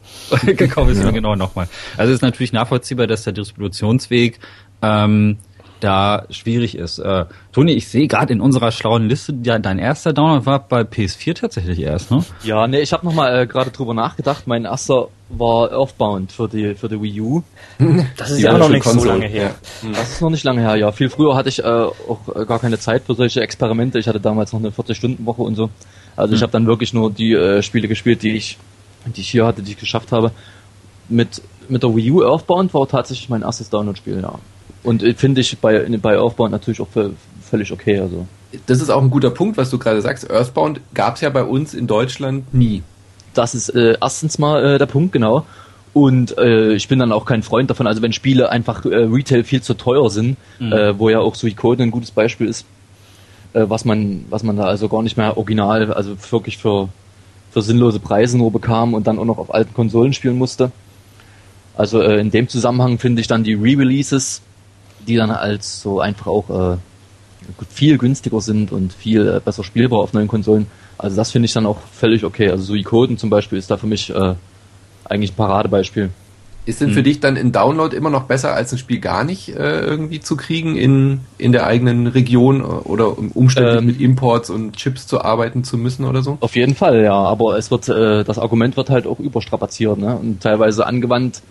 gekauft 0.54 0.90
ist 0.92 1.02
mir 1.02 1.12
genau 1.12 1.34
nochmal. 1.34 1.66
Also 1.96 2.10
es 2.12 2.16
ist 2.16 2.22
natürlich 2.22 2.52
nachvollziehbar, 2.52 3.06
dass 3.06 3.24
der 3.24 3.32
Distributionsweg 3.32 4.38
ähm, 4.82 5.38
da 5.82 6.24
schwierig 6.30 6.76
ist. 6.76 6.98
Äh, 6.98 7.24
Toni, 7.52 7.72
ich 7.72 7.88
sehe 7.88 8.06
gerade 8.06 8.32
in 8.32 8.40
unserer 8.40 8.70
schlauen 8.70 9.08
Liste, 9.08 9.34
ja, 9.42 9.58
dein 9.58 9.78
erster 9.78 10.12
Download 10.12 10.46
war 10.46 10.60
bei 10.60 10.82
PS4 10.82 11.34
tatsächlich 11.34 11.80
erst, 11.80 12.10
ne? 12.10 12.24
Ja, 12.44 12.66
nee, 12.66 12.80
ich 12.80 12.92
habe 12.92 13.04
nochmal 13.04 13.42
äh, 13.42 13.46
gerade 13.46 13.70
drüber 13.70 13.94
nachgedacht. 13.94 14.46
Mein 14.46 14.64
erster 14.64 15.08
war 15.28 15.72
Earthbound 15.72 16.30
für 16.30 16.48
die 16.48 16.74
für 16.74 16.88
die 16.88 17.00
Wii 17.00 17.20
U. 17.20 17.42
Das 18.16 18.30
ist 18.30 18.38
Die 18.38 18.42
ja 18.42 18.56
noch 18.56 18.68
nicht 18.68 18.84
so 18.84 18.90
Konsole, 18.90 19.12
lange 19.12 19.26
her. 19.26 19.54
Das 19.92 20.12
ist 20.12 20.20
noch 20.20 20.30
nicht 20.30 20.44
lange 20.44 20.60
her, 20.60 20.76
ja. 20.76 20.92
Viel 20.92 21.08
früher 21.08 21.34
hatte 21.34 21.48
ich 21.48 21.58
äh, 21.58 21.62
auch 21.64 22.20
äh, 22.34 22.44
gar 22.44 22.58
keine 22.58 22.78
Zeit 22.78 23.02
für 23.04 23.14
solche 23.14 23.40
Experimente. 23.40 23.98
Ich 23.98 24.06
hatte 24.06 24.20
damals 24.20 24.52
noch 24.52 24.60
eine 24.60 24.70
40-Stunden-Woche 24.70 25.42
und 25.42 25.56
so. 25.56 25.70
Also 26.14 26.34
ich 26.34 26.42
habe 26.42 26.52
dann 26.52 26.66
wirklich 26.66 26.92
nur 26.92 27.10
die 27.10 27.32
äh, 27.32 27.62
Spiele 27.62 27.88
gespielt, 27.88 28.22
die 28.22 28.36
ich, 28.36 28.58
die 29.06 29.22
ich 29.22 29.30
hier 29.30 29.46
hatte, 29.46 29.62
die 29.62 29.72
ich 29.72 29.78
geschafft 29.78 30.12
habe. 30.12 30.30
Mit, 31.08 31.42
mit 31.68 31.82
der 31.82 31.94
Wii 31.94 32.10
U 32.12 32.22
Earthbound 32.22 32.72
war 32.74 32.86
tatsächlich 32.86 33.28
mein 33.28 33.42
erstes 33.42 33.70
Download-Spiel, 33.70 34.20
ja. 34.20 34.34
Und 34.82 35.02
äh, 35.02 35.14
finde 35.14 35.40
ich 35.40 35.58
bei, 35.58 35.86
bei 36.00 36.16
Earthbound 36.16 36.50
natürlich 36.52 36.80
auch 36.80 36.88
vö- 36.94 37.12
völlig 37.42 37.70
okay. 37.72 37.98
Also 38.00 38.26
Das 38.66 38.80
ist 38.80 38.90
auch 38.90 39.02
ein 39.02 39.10
guter 39.10 39.30
Punkt, 39.30 39.56
was 39.56 39.70
du 39.70 39.78
gerade 39.78 40.00
sagst. 40.00 40.28
Earthbound 40.30 40.80
gab 40.94 41.14
es 41.16 41.20
ja 41.20 41.30
bei 41.30 41.44
uns 41.44 41.74
in 41.74 41.86
Deutschland 41.86 42.52
nie. 42.54 42.82
das 43.34 43.54
ist 43.54 43.68
äh, 43.70 43.96
erstens 44.00 44.38
mal 44.38 44.74
äh, 44.74 44.78
der 44.78 44.86
Punkt, 44.86 45.12
genau. 45.12 45.46
Und 45.94 46.36
äh, 46.38 46.72
ich 46.72 46.88
bin 46.88 46.98
dann 46.98 47.12
auch 47.12 47.26
kein 47.26 47.42
Freund 47.42 47.68
davon, 47.68 47.86
also 47.86 48.00
wenn 48.02 48.12
Spiele 48.14 48.50
einfach 48.50 48.84
äh, 48.86 48.88
Retail 49.04 49.44
viel 49.44 49.62
zu 49.62 49.74
teuer 49.74 50.08
sind, 50.10 50.36
äh, 50.58 50.94
wo 50.98 51.10
ja 51.10 51.18
auch 51.20 51.34
Suikoden 51.34 51.82
ein 51.84 51.90
gutes 51.90 52.10
Beispiel 52.10 52.46
ist, 52.48 52.64
äh, 53.52 53.64
was 53.68 53.84
man 53.84 54.24
was 54.30 54.42
man 54.42 54.56
da 54.56 54.64
also 54.64 54.88
gar 54.88 55.02
nicht 55.02 55.16
mehr 55.18 55.36
original, 55.36 55.92
also 55.92 56.16
wirklich 56.30 56.56
für 56.56 56.88
für 57.50 57.60
sinnlose 57.60 58.00
Preise 58.00 58.38
nur 58.38 58.50
bekam 58.50 58.94
und 58.94 59.06
dann 59.06 59.18
auch 59.18 59.26
noch 59.26 59.36
auf 59.36 59.52
alten 59.54 59.74
Konsolen 59.74 60.14
spielen 60.14 60.38
musste. 60.38 60.72
Also 61.76 62.00
äh, 62.00 62.18
in 62.20 62.30
dem 62.30 62.48
Zusammenhang 62.48 62.98
finde 62.98 63.20
ich 63.20 63.26
dann 63.28 63.44
die 63.44 63.54
Re-Releases, 63.54 64.40
die 65.06 65.16
dann 65.16 65.30
als 65.30 65.82
so 65.82 66.00
einfach 66.00 66.26
auch 66.26 66.74
äh, 66.74 66.76
viel 67.68 67.98
günstiger 67.98 68.40
sind 68.40 68.72
und 68.72 68.92
viel 68.92 69.26
äh, 69.28 69.40
besser 69.40 69.64
spielbar 69.64 70.00
auf 70.00 70.12
neuen 70.12 70.28
Konsolen. 70.28 70.66
Also 70.98 71.16
das 71.16 71.30
finde 71.30 71.46
ich 71.46 71.52
dann 71.52 71.66
auch 71.66 71.78
völlig 71.92 72.24
okay. 72.24 72.50
Also 72.50 72.64
so 72.64 72.74
Suikoden 72.74 73.18
zum 73.18 73.30
Beispiel 73.30 73.58
ist 73.58 73.70
da 73.70 73.76
für 73.76 73.86
mich 73.86 74.10
äh, 74.14 74.34
eigentlich 75.04 75.32
ein 75.32 75.36
Paradebeispiel. 75.36 76.10
Ist 76.64 76.80
denn 76.80 76.90
für 76.90 76.98
hm. 76.98 77.04
dich 77.04 77.18
dann 77.18 77.36
ein 77.36 77.50
Download 77.50 77.96
immer 77.96 78.08
noch 78.08 78.24
besser, 78.24 78.54
als 78.54 78.70
ein 78.70 78.78
Spiel 78.78 79.00
gar 79.00 79.24
nicht 79.24 79.48
äh, 79.48 79.80
irgendwie 79.80 80.20
zu 80.20 80.36
kriegen 80.36 80.76
in, 80.76 81.20
in 81.36 81.50
der 81.50 81.66
eigenen 81.66 82.06
Region 82.06 82.62
oder 82.62 83.18
umständlich 83.18 83.78
ähm, 83.78 83.86
mit 83.86 84.00
Imports 84.00 84.48
und 84.48 84.76
Chips 84.76 85.08
zu 85.08 85.22
arbeiten 85.22 85.64
zu 85.64 85.76
müssen 85.76 86.04
oder 86.04 86.22
so? 86.22 86.38
Auf 86.38 86.54
jeden 86.54 86.76
Fall, 86.76 87.02
ja. 87.02 87.14
Aber 87.14 87.58
es 87.58 87.72
wird, 87.72 87.88
äh, 87.88 88.22
das 88.22 88.38
Argument 88.38 88.76
wird 88.76 88.90
halt 88.90 89.08
auch 89.08 89.18
überstrapaziert, 89.18 89.98
ne? 89.98 90.16
Und 90.16 90.40
teilweise 90.40 90.86
angewandt 90.86 91.42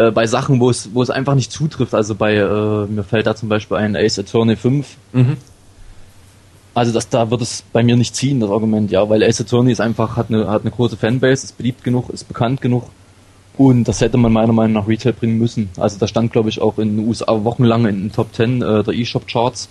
äh, 0.00 0.10
bei 0.10 0.26
Sachen, 0.26 0.60
wo 0.60 0.70
es, 0.70 0.94
wo 0.94 1.02
es 1.02 1.10
einfach 1.10 1.34
nicht 1.34 1.52
zutrifft. 1.52 1.94
Also 1.94 2.14
bei, 2.14 2.34
äh, 2.34 2.86
mir 2.86 3.04
fällt 3.04 3.26
da 3.26 3.36
zum 3.36 3.48
Beispiel 3.48 3.76
ein 3.76 3.96
Ace 3.96 4.18
Attorney 4.18 4.56
5. 4.56 4.96
Mhm. 5.12 5.36
Also 6.74 6.92
das, 6.92 7.08
da 7.08 7.30
wird 7.30 7.42
es 7.42 7.64
bei 7.72 7.82
mir 7.82 7.96
nicht 7.96 8.14
ziehen, 8.14 8.40
das 8.40 8.50
Argument, 8.50 8.90
ja, 8.90 9.08
weil 9.08 9.22
Ace 9.24 9.40
Attorney 9.40 9.72
ist 9.72 9.80
einfach, 9.80 10.16
hat 10.16 10.30
eine, 10.30 10.48
hat 10.48 10.62
eine 10.62 10.70
große 10.70 10.96
Fanbase, 10.96 11.44
ist 11.44 11.58
beliebt 11.58 11.82
genug, 11.82 12.10
ist 12.10 12.28
bekannt 12.28 12.60
genug 12.60 12.84
und 13.58 13.84
das 13.84 14.00
hätte 14.00 14.16
man 14.16 14.32
meiner 14.32 14.52
Meinung 14.52 14.74
nach 14.74 14.88
Retail 14.88 15.12
bringen 15.12 15.36
müssen. 15.36 15.68
Also 15.76 15.98
da 15.98 16.06
stand, 16.06 16.32
glaube 16.32 16.48
ich, 16.48 16.62
auch 16.62 16.78
in 16.78 16.96
den 16.96 17.08
USA 17.08 17.44
wochenlang 17.44 17.86
in 17.86 18.02
den 18.04 18.12
Top 18.12 18.32
10 18.32 18.62
äh, 18.62 18.84
der 18.84 18.94
eShop-Charts. 18.94 19.68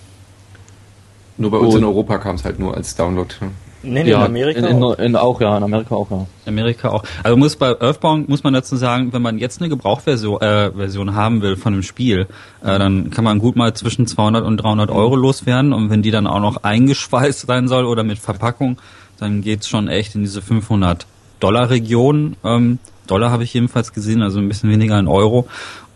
Nur 1.38 1.50
bei 1.50 1.56
uns 1.56 1.74
und 1.74 1.80
in 1.80 1.86
Europa 1.86 2.18
kam 2.18 2.36
es 2.36 2.44
halt 2.44 2.58
nur 2.58 2.76
als 2.76 2.94
Download. 2.94 3.34
Nee, 3.82 4.04
nee, 4.04 4.10
ja, 4.10 4.18
in 4.18 4.26
Amerika 4.26 4.58
in, 4.60 4.64
in, 4.66 4.82
auch. 4.82 4.98
In, 4.98 5.16
auch, 5.16 5.40
ja, 5.40 5.56
in 5.56 5.62
Amerika 5.62 5.94
auch, 5.94 6.10
ja. 6.10 6.26
Amerika 6.46 6.90
auch. 6.90 7.02
Also 7.22 7.36
muss 7.36 7.56
bei 7.56 7.80
Earthbound 7.80 8.28
muss 8.28 8.44
man 8.44 8.52
dazu 8.52 8.76
sagen, 8.76 9.12
wenn 9.12 9.22
man 9.22 9.38
jetzt 9.38 9.60
eine 9.60 9.70
Gebrauchversion 9.70 10.40
äh, 10.40 10.70
Version 10.70 11.14
haben 11.14 11.40
will 11.40 11.56
von 11.56 11.72
einem 11.72 11.82
Spiel, 11.82 12.26
äh, 12.62 12.78
dann 12.78 13.10
kann 13.10 13.24
man 13.24 13.38
gut 13.38 13.56
mal 13.56 13.72
zwischen 13.72 14.06
200 14.06 14.44
und 14.44 14.58
300 14.58 14.90
Euro 14.90 15.16
loswerden 15.16 15.72
und 15.72 15.88
wenn 15.88 16.02
die 16.02 16.10
dann 16.10 16.26
auch 16.26 16.40
noch 16.40 16.62
eingeschweißt 16.62 17.46
sein 17.46 17.68
soll 17.68 17.86
oder 17.86 18.04
mit 18.04 18.18
Verpackung, 18.18 18.78
dann 19.18 19.40
geht's 19.40 19.68
schon 19.68 19.88
echt 19.88 20.14
in 20.14 20.22
diese 20.22 20.42
500 20.42 21.06
Dollar 21.40 21.70
Region. 21.70 22.36
Ähm, 22.44 22.78
Dollar 23.06 23.30
habe 23.30 23.44
ich 23.44 23.54
jedenfalls 23.54 23.92
gesehen, 23.92 24.22
also 24.22 24.38
ein 24.38 24.48
bisschen 24.48 24.70
weniger 24.70 24.98
in 24.98 25.08
Euro. 25.08 25.48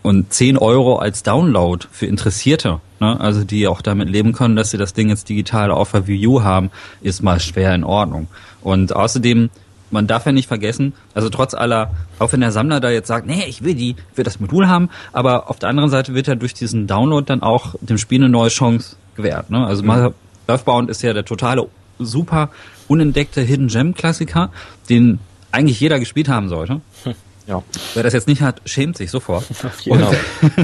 Und 0.05 0.31
10 0.31 0.59
Euro 0.59 0.97
als 0.97 1.23
Download 1.23 1.83
für 1.91 2.05
Interessierte, 2.05 2.79
ne? 2.99 3.19
also 3.19 3.43
die 3.43 3.67
auch 3.67 3.81
damit 3.81 4.07
leben 4.07 4.33
können, 4.33 4.55
dass 4.55 4.69
sie 4.69 4.77
das 4.77 4.93
Ding 4.93 5.09
jetzt 5.09 5.29
digital 5.29 5.71
auf 5.71 5.93
der 5.93 6.05
Wii 6.05 6.27
U 6.27 6.43
haben, 6.43 6.69
ist 7.01 7.23
mal 7.23 7.39
schwer 7.39 7.73
in 7.73 7.83
Ordnung. 7.83 8.27
Und 8.61 8.95
außerdem, 8.95 9.49
man 9.89 10.05
darf 10.05 10.27
ja 10.27 10.31
nicht 10.31 10.47
vergessen, 10.47 10.93
also 11.15 11.29
trotz 11.29 11.55
aller, 11.55 11.89
auch 12.19 12.31
wenn 12.33 12.41
der 12.41 12.51
Sammler 12.51 12.79
da 12.81 12.91
jetzt 12.91 13.07
sagt, 13.07 13.25
nee, 13.25 13.45
ich 13.47 13.63
will 13.63 13.73
die, 13.73 13.95
ich 14.11 14.15
will 14.17 14.23
das 14.23 14.39
Modul 14.39 14.67
haben, 14.67 14.91
aber 15.11 15.49
auf 15.49 15.57
der 15.57 15.69
anderen 15.69 15.89
Seite 15.89 16.13
wird 16.13 16.27
ja 16.27 16.35
durch 16.35 16.53
diesen 16.53 16.85
Download 16.85 17.25
dann 17.25 17.41
auch 17.41 17.73
dem 17.81 17.97
Spiel 17.97 18.19
eine 18.19 18.29
neue 18.29 18.49
Chance 18.49 18.97
gewährt. 19.15 19.49
Ne? 19.49 19.65
Also 19.65 19.81
mhm. 19.81 20.13
Earthbound 20.45 20.91
ist 20.91 21.01
ja 21.01 21.13
der 21.13 21.25
totale, 21.25 21.67
super 21.97 22.51
unentdeckte 22.87 23.41
Hidden 23.41 23.69
Gem 23.69 23.95
Klassiker, 23.95 24.51
den 24.87 25.17
eigentlich 25.51 25.79
jeder 25.79 25.97
gespielt 25.97 26.29
haben 26.29 26.47
sollte. 26.47 26.81
Ja. 27.47 27.61
Wer 27.93 28.03
das 28.03 28.13
jetzt 28.13 28.27
nicht 28.27 28.41
hat, 28.41 28.61
schämt 28.65 28.97
sich 28.97 29.11
sofort. 29.11 29.45
Genau. 29.83 30.11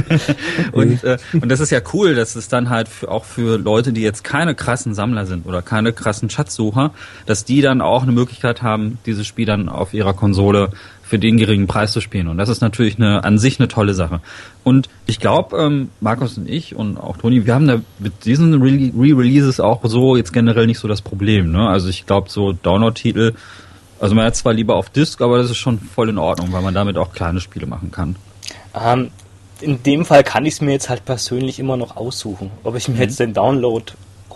Und, 0.71 1.03
äh, 1.03 1.17
und 1.33 1.49
das 1.49 1.59
ist 1.59 1.69
ja 1.69 1.79
cool, 1.93 2.15
dass 2.15 2.35
es 2.35 2.47
dann 2.47 2.69
halt 2.69 2.87
für, 2.87 3.09
auch 3.09 3.25
für 3.25 3.57
Leute, 3.57 3.93
die 3.93 4.01
jetzt 4.01 4.23
keine 4.23 4.55
krassen 4.55 4.93
Sammler 4.95 5.25
sind 5.25 5.45
oder 5.45 5.61
keine 5.61 5.93
krassen 5.93 6.29
Schatzsucher, 6.29 6.91
dass 7.25 7.45
die 7.45 7.61
dann 7.61 7.81
auch 7.81 8.03
eine 8.03 8.11
Möglichkeit 8.11 8.61
haben, 8.61 8.97
dieses 9.05 9.27
Spiel 9.27 9.45
dann 9.45 9.69
auf 9.69 9.93
ihrer 9.93 10.13
Konsole 10.13 10.71
für 11.03 11.19
den 11.19 11.37
geringen 11.37 11.67
Preis 11.67 11.91
zu 11.91 11.99
spielen. 11.99 12.29
Und 12.29 12.37
das 12.37 12.49
ist 12.49 12.61
natürlich 12.61 12.95
eine 12.95 13.23
an 13.23 13.37
sich 13.37 13.59
eine 13.59 13.67
tolle 13.67 13.93
Sache. 13.93 14.21
Und 14.63 14.87
ich 15.07 15.19
glaube, 15.19 15.57
ähm, 15.57 15.89
Markus 15.99 16.37
und 16.37 16.49
ich 16.49 16.75
und 16.75 16.97
auch 16.97 17.17
Toni, 17.17 17.45
wir 17.45 17.53
haben 17.53 17.67
da 17.67 17.81
mit 17.99 18.25
diesen 18.25 18.61
Re-Releases 18.61 19.59
auch 19.59 19.81
so 19.83 20.15
jetzt 20.15 20.31
generell 20.31 20.67
nicht 20.67 20.79
so 20.79 20.87
das 20.87 21.01
Problem. 21.01 21.51
Ne? 21.51 21.67
Also 21.67 21.89
ich 21.89 22.05
glaube, 22.05 22.29
so 22.29 22.53
Download-Titel 22.53 23.33
also 24.01 24.15
man 24.15 24.25
hat 24.25 24.35
zwar 24.35 24.53
lieber 24.53 24.75
auf 24.75 24.89
Disk, 24.89 25.21
aber 25.21 25.37
das 25.37 25.51
ist 25.51 25.57
schon 25.57 25.79
voll 25.79 26.09
in 26.09 26.17
Ordnung, 26.17 26.51
weil 26.51 26.61
man 26.61 26.73
damit 26.73 26.97
auch 26.97 27.13
kleine 27.13 27.39
Spiele 27.39 27.67
machen 27.67 27.91
kann. 27.91 28.15
Ähm, 28.73 29.11
in 29.61 29.83
dem 29.83 30.05
Fall 30.05 30.23
kann 30.23 30.45
ich 30.45 30.55
es 30.55 30.61
mir 30.61 30.71
jetzt 30.71 30.89
halt 30.89 31.05
persönlich 31.05 31.59
immer 31.59 31.77
noch 31.77 31.95
aussuchen, 31.95 32.49
ob 32.63 32.75
ich 32.75 32.87
mir 32.87 32.95
mhm. 32.95 33.01
jetzt 33.01 33.19
den 33.19 33.33
Download 33.33 33.85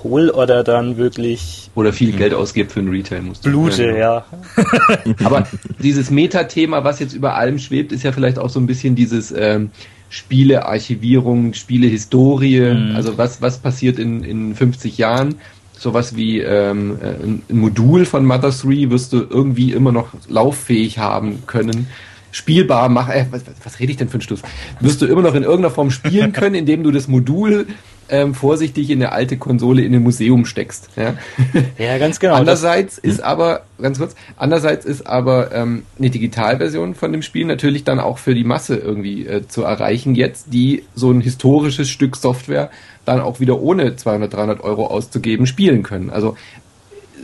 hole 0.03 0.31
oder 0.31 0.63
dann 0.63 0.97
wirklich 0.97 1.71
oder 1.73 1.91
viel 1.91 2.13
mhm. 2.13 2.17
Geld 2.17 2.33
ausgebe 2.35 2.69
für 2.69 2.79
ein 2.79 2.89
Retail 2.89 3.21
musst 3.21 3.41
Blute, 3.41 3.97
ja. 3.97 4.25
aber 5.23 5.47
dieses 5.79 6.11
Metathema, 6.11 6.83
was 6.83 6.99
jetzt 6.99 7.13
über 7.13 7.35
allem 7.35 7.57
schwebt, 7.57 7.91
ist 7.91 8.03
ja 8.03 8.11
vielleicht 8.11 8.37
auch 8.37 8.49
so 8.49 8.59
ein 8.59 8.67
bisschen 8.67 8.95
dieses 8.95 9.33
ähm, 9.35 9.71
Spielearchivierung, 10.09 11.55
Spielehistorie, 11.55 12.59
mhm. 12.59 12.95
also 12.95 13.17
was 13.17 13.41
was 13.41 13.57
passiert 13.57 13.97
in 13.97 14.23
in 14.23 14.53
50 14.53 14.97
Jahren 14.99 15.35
sowas 15.85 16.15
wie 16.15 16.39
ähm, 16.39 16.97
äh, 16.99 17.05
ein 17.23 17.43
Modul 17.49 18.05
von 18.05 18.25
Mother 18.25 18.49
3 18.49 18.89
wirst 18.89 19.13
du 19.13 19.25
irgendwie 19.29 19.71
immer 19.71 19.91
noch 19.91 20.09
lauffähig 20.27 20.97
haben 20.97 21.43
können. 21.45 21.87
Spielbar 22.31 22.89
machen, 22.89 23.13
äh, 23.13 23.25
was, 23.29 23.43
was 23.63 23.79
rede 23.79 23.91
ich 23.91 23.97
denn 23.97 24.09
für 24.09 24.15
einen 24.15 24.21
Stuss? 24.21 24.41
Wirst 24.79 25.01
du 25.01 25.05
immer 25.05 25.21
noch 25.21 25.35
in 25.35 25.43
irgendeiner 25.43 25.69
Form 25.69 25.91
spielen 25.91 26.33
können, 26.33 26.55
indem 26.55 26.83
du 26.83 26.91
das 26.91 27.07
Modul 27.07 27.67
ähm, 28.09 28.33
vorsichtig 28.33 28.89
in 28.89 29.01
eine 29.01 29.11
alte 29.11 29.37
Konsole 29.37 29.83
in 29.83 29.93
ein 29.93 30.03
Museum 30.03 30.45
steckst. 30.45 30.89
Ja, 30.95 31.13
ja 31.77 31.97
ganz 31.97 32.19
genau. 32.19 32.33
Andererseits 32.33 32.97
ist 32.97 33.21
aber, 33.23 33.61
ganz 33.79 33.99
kurz, 33.99 34.15
andererseits 34.37 34.85
ist 34.85 35.05
aber 35.07 35.51
ähm, 35.53 35.83
eine 35.97 36.09
Digitalversion 36.09 36.95
von 36.95 37.11
dem 37.11 37.21
Spiel 37.21 37.45
natürlich 37.45 37.83
dann 37.83 37.99
auch 37.99 38.17
für 38.17 38.33
die 38.33 38.43
Masse 38.43 38.75
irgendwie 38.75 39.25
äh, 39.25 39.47
zu 39.47 39.63
erreichen 39.63 40.15
jetzt, 40.15 40.47
die 40.51 40.83
so 40.95 41.11
ein 41.11 41.21
historisches 41.21 41.89
Stück 41.89 42.15
Software 42.15 42.69
dann 43.05 43.21
auch 43.21 43.39
wieder 43.39 43.61
ohne 43.61 43.95
200, 43.95 44.33
300 44.33 44.63
Euro 44.63 44.87
auszugeben 44.87 45.45
spielen 45.45 45.83
können. 45.83 46.09
Also 46.09 46.35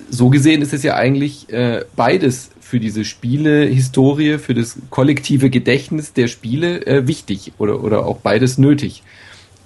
so 0.10 0.30
gesehen 0.30 0.62
ist 0.62 0.74
es 0.74 0.84
ja 0.84 0.96
eigentlich 0.96 1.52
äh, 1.52 1.86
beides 1.96 2.52
für 2.60 2.80
diese 2.80 3.04
Spiele-Historie, 3.04 4.38
für 4.38 4.54
das 4.54 4.78
kollektive 4.90 5.50
Gedächtnis 5.50 6.14
der 6.14 6.28
Spiele 6.28 6.86
äh, 6.86 7.08
wichtig 7.08 7.54
oder, 7.58 7.84
oder 7.84 8.06
auch 8.06 8.18
beides 8.18 8.58
nötig. 8.58 9.04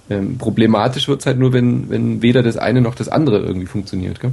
Ähm, 0.08 0.38
problematisch 0.38 1.08
wird 1.08 1.20
es 1.20 1.26
halt 1.26 1.38
nur, 1.38 1.52
wenn, 1.52 1.90
wenn 1.90 2.22
weder 2.22 2.42
das 2.42 2.56
eine 2.56 2.80
noch 2.80 2.94
das 2.94 3.08
andere 3.08 3.38
irgendwie 3.38 3.66
funktioniert. 3.66 4.20
Gell? 4.20 4.32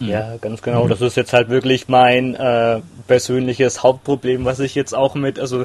Ja, 0.00 0.36
ganz 0.40 0.62
genau. 0.62 0.88
Das 0.88 1.00
ist 1.00 1.16
jetzt 1.16 1.32
halt 1.32 1.50
wirklich 1.50 1.88
mein 1.88 2.34
äh, 2.34 2.80
persönliches 3.06 3.82
Hauptproblem, 3.82 4.44
was 4.44 4.60
ich 4.60 4.74
jetzt 4.74 4.94
auch 4.94 5.14
mit, 5.14 5.38
also 5.38 5.64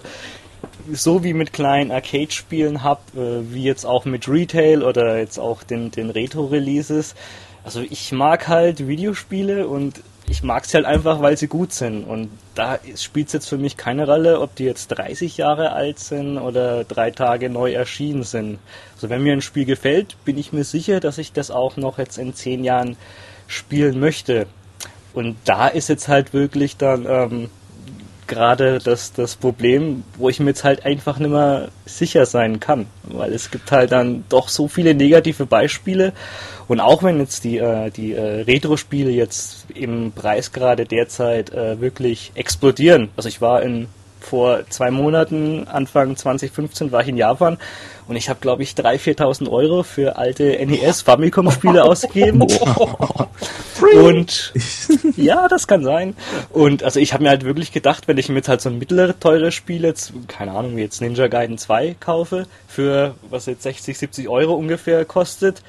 so 0.91 1.23
wie 1.23 1.33
mit 1.33 1.53
kleinen 1.53 1.91
Arcade-Spielen 1.91 2.83
habe, 2.83 3.01
äh, 3.15 3.53
wie 3.53 3.63
jetzt 3.63 3.85
auch 3.85 4.05
mit 4.05 4.27
Retail 4.27 4.83
oder 4.83 5.17
jetzt 5.17 5.39
auch 5.39 5.63
den, 5.63 5.91
den 5.91 6.09
Retro-Releases. 6.09 7.15
Also 7.63 7.81
ich 7.81 8.11
mag 8.11 8.47
halt 8.47 8.87
Videospiele 8.87 9.67
und 9.67 10.01
ich 10.27 10.43
mag 10.43 10.65
sie 10.65 10.77
halt 10.77 10.85
einfach, 10.85 11.21
weil 11.21 11.37
sie 11.37 11.47
gut 11.47 11.71
sind. 11.71 12.03
Und 12.03 12.29
da 12.55 12.79
spielt 12.95 13.27
es 13.27 13.33
jetzt 13.33 13.49
für 13.49 13.57
mich 13.57 13.77
keine 13.77 14.05
Rolle, 14.05 14.39
ob 14.39 14.55
die 14.55 14.65
jetzt 14.65 14.87
30 14.87 15.37
Jahre 15.37 15.71
alt 15.71 15.99
sind 15.99 16.37
oder 16.37 16.83
drei 16.83 17.11
Tage 17.11 17.49
neu 17.49 17.73
erschienen 17.73 18.23
sind. 18.23 18.59
Also 18.95 19.09
wenn 19.09 19.23
mir 19.23 19.33
ein 19.33 19.41
Spiel 19.41 19.65
gefällt, 19.65 20.15
bin 20.25 20.37
ich 20.37 20.53
mir 20.53 20.63
sicher, 20.63 20.99
dass 20.99 21.17
ich 21.17 21.31
das 21.31 21.51
auch 21.51 21.77
noch 21.77 21.97
jetzt 21.97 22.17
in 22.17 22.33
zehn 22.33 22.63
Jahren 22.63 22.97
spielen 23.47 23.99
möchte. 23.99 24.47
Und 25.13 25.37
da 25.45 25.67
ist 25.67 25.89
jetzt 25.89 26.07
halt 26.07 26.33
wirklich 26.33 26.77
dann 26.77 27.05
ähm, 27.07 27.49
gerade 28.27 28.79
das, 28.79 29.13
das 29.13 29.35
Problem, 29.35 30.03
wo 30.17 30.29
ich 30.29 30.39
mir 30.39 30.47
jetzt 30.47 30.63
halt 30.63 30.85
einfach 30.85 31.19
nicht 31.19 31.31
mehr 31.31 31.69
sicher 31.85 32.25
sein 32.25 32.59
kann. 32.59 32.87
Weil 33.03 33.33
es 33.33 33.51
gibt 33.51 33.71
halt 33.71 33.91
dann 33.91 34.23
doch 34.29 34.49
so 34.49 34.67
viele 34.67 34.93
negative 34.93 35.45
Beispiele. 35.45 36.13
Und 36.67 36.79
auch 36.79 37.03
wenn 37.03 37.19
jetzt 37.19 37.43
die, 37.43 37.57
äh, 37.57 37.91
die 37.91 38.13
äh, 38.13 38.41
Retro-Spiele 38.41 39.11
jetzt 39.11 39.67
im 39.73 40.11
Preis 40.11 40.51
gerade 40.51 40.85
derzeit 40.85 41.53
äh, 41.53 41.79
wirklich 41.79 42.31
explodieren. 42.35 43.09
Also 43.15 43.29
ich 43.29 43.41
war 43.41 43.61
in 43.61 43.87
vor 44.25 44.67
zwei 44.69 44.91
Monaten, 44.91 45.67
Anfang 45.67 46.15
2015, 46.15 46.91
war 46.91 47.01
ich 47.01 47.07
in 47.07 47.17
Japan 47.17 47.57
und 48.07 48.15
ich 48.15 48.29
habe, 48.29 48.39
glaube 48.39 48.63
ich, 48.63 48.71
3.000, 48.71 49.17
4.000 49.17 49.49
Euro 49.49 49.83
für 49.83 50.17
alte 50.17 50.43
NES 50.65 51.01
Famicom-Spiele 51.01 51.83
ausgegeben. 51.85 52.41
und 53.95 54.53
ja, 55.17 55.47
das 55.47 55.67
kann 55.67 55.83
sein. 55.83 56.15
Und 56.51 56.83
also 56.83 56.99
ich 56.99 57.13
habe 57.13 57.23
mir 57.23 57.29
halt 57.29 57.45
wirklich 57.45 57.71
gedacht, 57.71 58.07
wenn 58.07 58.17
ich 58.17 58.29
mir 58.29 58.35
jetzt 58.35 58.49
halt 58.49 58.61
so 58.61 58.69
ein 58.69 58.77
mittlere 58.77 59.19
teure 59.19 59.51
Spiel 59.51 59.83
jetzt, 59.83 60.13
keine 60.27 60.51
Ahnung, 60.51 60.75
wie 60.75 60.81
jetzt 60.81 61.01
Ninja 61.01 61.27
Gaiden 61.27 61.57
2 61.57 61.95
kaufe, 61.99 62.47
für 62.67 63.15
was 63.29 63.45
jetzt 63.45 63.63
60, 63.63 63.97
70 63.97 64.29
Euro 64.29 64.53
ungefähr 64.53 65.05
kostet, 65.05 65.63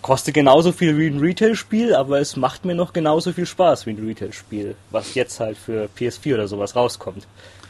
kostet 0.00 0.34
genauso 0.34 0.72
viel 0.72 0.98
wie 0.98 1.06
ein 1.06 1.20
Retail-Spiel, 1.20 1.94
aber 1.94 2.20
es 2.20 2.36
macht 2.36 2.64
mir 2.64 2.74
noch 2.74 2.92
genauso 2.92 3.32
viel 3.32 3.46
Spaß 3.46 3.86
wie 3.86 3.90
ein 3.90 4.04
Retail-Spiel, 4.04 4.74
was 4.90 5.14
jetzt 5.14 5.38
halt 5.38 5.56
für 5.56 5.88
PS4 5.96 6.34
oder 6.34 6.48
sowas 6.48 6.74
rauskommt. 6.74 7.26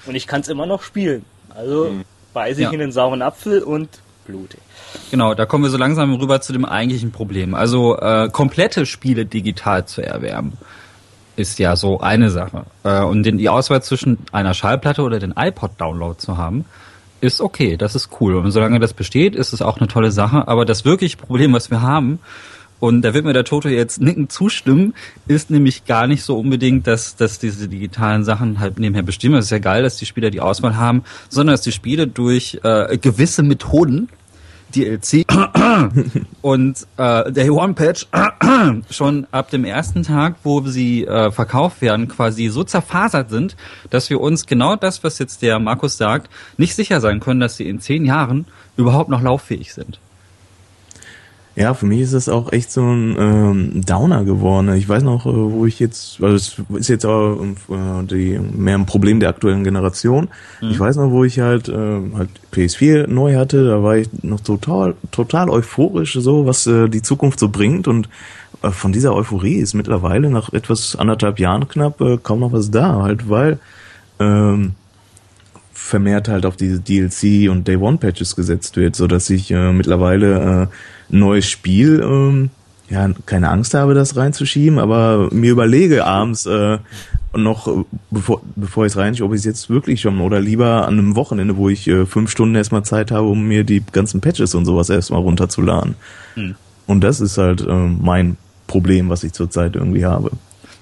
Und 0.07 0.15
ich 0.15 0.27
kann 0.27 0.41
es 0.41 0.49
immer 0.49 0.67
noch 0.67 0.83
spielen. 0.83 1.25
Also 1.55 1.91
mhm. 1.91 2.05
beiße 2.33 2.61
ich 2.61 2.67
ja. 2.67 2.73
in 2.73 2.79
den 2.79 2.93
sauren 2.93 3.23
Apfel 3.23 3.63
und 3.63 3.89
blute. 4.27 4.59
Genau, 5.11 5.35
da 5.35 5.47
kommen 5.47 5.65
wir 5.65 5.71
so 5.71 5.79
langsam 5.79 6.15
rüber 6.15 6.41
zu 6.41 6.53
dem 6.53 6.65
eigentlichen 6.65 7.13
Problem. 7.13 7.55
Also 7.55 7.99
äh, 7.99 8.29
komplette 8.31 8.87
Spiele 8.87 9.27
digital 9.27 9.87
zu 9.87 10.03
erwerben. 10.03 10.53
ist 11.37 11.59
ja 11.59 11.77
so 11.77 12.01
eine 12.01 12.31
Sache. 12.31 12.65
Äh, 12.85 13.03
und 13.03 13.25
den, 13.25 13.39
die 13.39 13.49
Auswahl 13.49 13.83
zwischen 13.83 14.19
einer 14.33 14.55
Schallplatte 14.55 15.03
oder 15.03 15.19
den 15.19 15.35
iPod-Download 15.37 16.19
zu 16.19 16.37
haben, 16.37 16.65
ist 17.21 17.41
okay, 17.41 17.77
das 17.77 17.95
ist 17.95 18.11
cool. 18.21 18.37
Und 18.37 18.51
solange 18.51 18.81
das 18.81 18.95
besteht, 18.95 19.35
ist 19.37 19.53
es 19.53 19.63
auch 19.63 19.79
eine 19.79 19.89
tolle 19.89 20.11
Sache. 20.11 20.49
Aber 20.49 20.65
das 20.65 20.85
wirkliche 20.85 21.17
Problem, 21.17 21.53
was 21.53 21.71
wir 21.71 21.81
haben, 21.81 22.19
und 22.83 23.03
da 23.03 23.15
wird 23.15 23.25
mir 23.25 23.33
der 23.33 23.45
Toto 23.45 23.69
jetzt 23.69 24.01
nicken 24.01 24.29
zustimmen, 24.29 24.95
ist 25.29 25.51
nämlich 25.51 25.85
gar 25.85 26.09
nicht 26.09 26.25
so 26.25 26.37
unbedingt, 26.37 26.89
dass, 26.89 27.15
dass 27.15 27.39
diese 27.39 27.69
digitalen 27.69 28.25
Sachen 28.25 28.59
halt 28.59 28.81
nebenher 28.81 29.05
bestimmen. 29.05 29.37
Es 29.37 29.45
ist 29.45 29.51
ja 29.53 29.61
geil, 29.61 29.85
dass 29.85 29.99
die 29.99 30.05
Spieler 30.05 30.31
die 30.31 30.41
Auswahl 30.41 30.77
haben, 30.77 31.05
sondern 31.29 31.55
dass 31.55 31.61
die 31.61 31.71
Spiele 31.71 32.09
durch 32.09 32.59
äh, 32.65 32.99
gewisse 32.99 33.45
Methoden, 33.45 34.09
DLC 34.75 35.25
und 36.41 36.85
äh, 36.97 37.31
Day 37.31 37.51
One 37.51 37.75
Patch 37.75 38.09
schon 38.91 39.29
ab 39.31 39.51
dem 39.51 39.65
ersten 39.65 40.03
Tag, 40.03 40.35
wo 40.43 40.61
sie 40.63 41.05
äh, 41.07 41.31
verkauft 41.31 41.83
werden, 41.83 42.09
quasi 42.09 42.49
so 42.49 42.65
zerfasert 42.65 43.31
sind, 43.31 43.55
dass 43.91 44.11
wir 44.11 44.21
uns 44.21 44.47
genau 44.47 44.75
das, 44.75 45.05
was 45.05 45.21
jetzt 45.21 45.43
der 45.43 45.61
Markus 45.61 45.99
sagt, 45.99 46.33
nicht 46.57 46.75
sicher 46.75 47.01
sein 47.01 47.21
können, 47.21 47.39
dass 47.39 47.57
sie 47.57 47.69
in 47.69 47.79
zehn 47.79 48.05
Jahren 48.05 48.47
überhaupt 48.77 49.09
noch 49.09 49.23
lauffähig 49.23 49.73
sind. 49.73 50.01
Ja, 51.55 51.75
für 51.75 51.85
mich 51.85 52.01
ist 52.01 52.15
es 52.15 52.31
auch 52.31 52.51
echt 52.53 52.73
so 52.73 52.81
ein 52.83 53.17
ähm, 53.19 53.85
Downer 53.85 54.25
geworden. 54.25 54.75
Ich 54.75 54.89
weiß 54.89 55.03
noch, 55.03 55.27
äh, 55.27 55.31
wo 55.31 55.67
ich 55.67 55.79
jetzt, 55.81 56.23
also 56.23 56.35
es 56.35 56.57
ist 56.79 56.89
jetzt 56.89 57.05
auch 57.05 57.43
äh, 57.43 58.03
die, 58.05 58.39
mehr 58.39 58.77
ein 58.77 58.87
Problem 58.87 59.21
der 59.21 59.29
aktuellen 59.29 59.63
Generation. 59.63 60.29
Mhm. 60.63 60.71
Ich 60.71 60.81
weiß 60.81 60.97
noch, 60.97 61.11
wo 61.11 61.25
ich 61.25 61.41
halt 61.41 61.69
äh, 61.69 62.01
halt 62.15 62.31
PS4 62.55 63.07
neu 63.07 63.37
hatte, 63.37 63.67
da 63.67 63.83
war 63.83 63.99
ich 63.99 64.09
noch 64.23 64.41
total 64.41 64.95
total 65.11 65.51
euphorisch, 65.51 66.15
so 66.15 66.47
was 66.47 66.67
äh, 66.67 66.89
die 66.89 67.03
Zukunft 67.03 67.39
so 67.39 67.51
bringt 67.51 67.87
und 67.87 68.09
äh, 68.63 68.71
von 68.71 68.93
dieser 68.93 69.15
Euphorie 69.15 69.57
ist 69.57 69.75
mittlerweile 69.75 70.31
nach 70.31 70.53
etwas 70.55 70.97
anderthalb 70.97 71.39
Jahren 71.39 71.69
knapp 71.69 72.01
äh, 72.01 72.17
kaum 72.17 72.41
noch 72.41 72.53
was 72.53 72.71
da, 72.71 73.03
halt 73.03 73.29
weil 73.29 73.59
ähm, 74.19 74.73
vermehrt 75.73 76.29
halt 76.29 76.47
auf 76.47 76.57
diese 76.57 76.81
DLC 76.81 77.51
und 77.51 77.69
Day 77.69 77.77
One 77.77 77.99
Patches 77.99 78.37
gesetzt 78.37 78.77
wird, 78.77 78.97
so 78.97 79.07
dass 79.07 79.29
ich 79.29 79.51
äh, 79.51 79.73
mittlerweile 79.73 80.63
äh, 80.63 80.67
neues 81.13 81.47
Spiel, 81.49 82.01
ähm, 82.03 82.51
ja, 82.89 83.09
keine 83.27 83.51
Angst 83.51 83.75
habe, 83.75 83.95
das 83.95 84.17
reinzuschieben, 84.17 84.79
aber 84.79 85.29
mir 85.33 85.53
überlege 85.53 86.05
abends 86.05 86.47
äh, 86.47 86.79
noch, 87.35 87.69
äh, 87.69 87.85
bevor, 88.11 88.43
bevor 88.57 88.85
ich 88.85 88.93
es 88.93 88.99
reinschiebe, 88.99 89.27
ob 89.27 89.33
ich 89.33 89.41
es 89.41 89.45
jetzt 89.45 89.71
wirklich 89.71 90.01
schon 90.01 90.21
oder 90.21 90.41
lieber 90.41 90.87
an 90.87 90.99
einem 90.99 91.17
Wochenende, 91.17 91.57
wo 91.57 91.69
ich 91.69 91.89
äh, 91.89 92.05
fünf 92.07 92.31
Stunden 92.31 92.55
erstmal 92.55 92.85
Zeit 92.85 93.11
habe, 93.11 93.27
um 93.27 93.47
mir 93.47 93.65
die 93.65 93.83
ganzen 93.93 94.21
Patches 94.21 94.55
und 94.55 94.65
sowas 94.65 94.91
erstmal 94.91 95.21
runterzuladen. 95.21 95.95
Hm. 96.35 96.55
Und 96.87 97.03
das 97.03 97.21
ist 97.21 97.39
halt 97.39 97.63
äh, 97.63 97.73
mein 97.73 98.37
Problem, 98.67 99.09
was 99.09 99.25
ich 99.25 99.33
zurzeit 99.33 99.77
irgendwie 99.77 100.05
habe. 100.05 100.33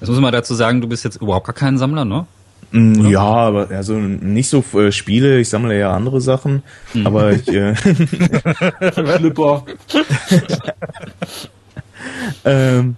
Das 0.00 0.08
muss 0.08 0.20
man 0.20 0.32
dazu 0.32 0.54
sagen, 0.54 0.80
du 0.80 0.88
bist 0.88 1.04
jetzt 1.04 1.20
überhaupt 1.20 1.46
gar 1.46 1.54
kein 1.54 1.76
Sammler, 1.76 2.04
ne? 2.04 2.26
Mm, 2.72 3.06
ja, 3.06 3.20
aber 3.20 3.70
also 3.70 3.94
nicht 3.94 4.48
so 4.48 4.64
äh, 4.78 4.92
Spiele, 4.92 5.40
ich 5.40 5.48
sammle 5.48 5.78
ja 5.78 5.92
andere 5.92 6.20
Sachen, 6.20 6.62
mhm. 6.94 7.06
aber 7.06 7.32
ich 7.32 7.48
äh, 7.48 7.74
Flipper. 8.92 9.64
ähm, 12.44 12.96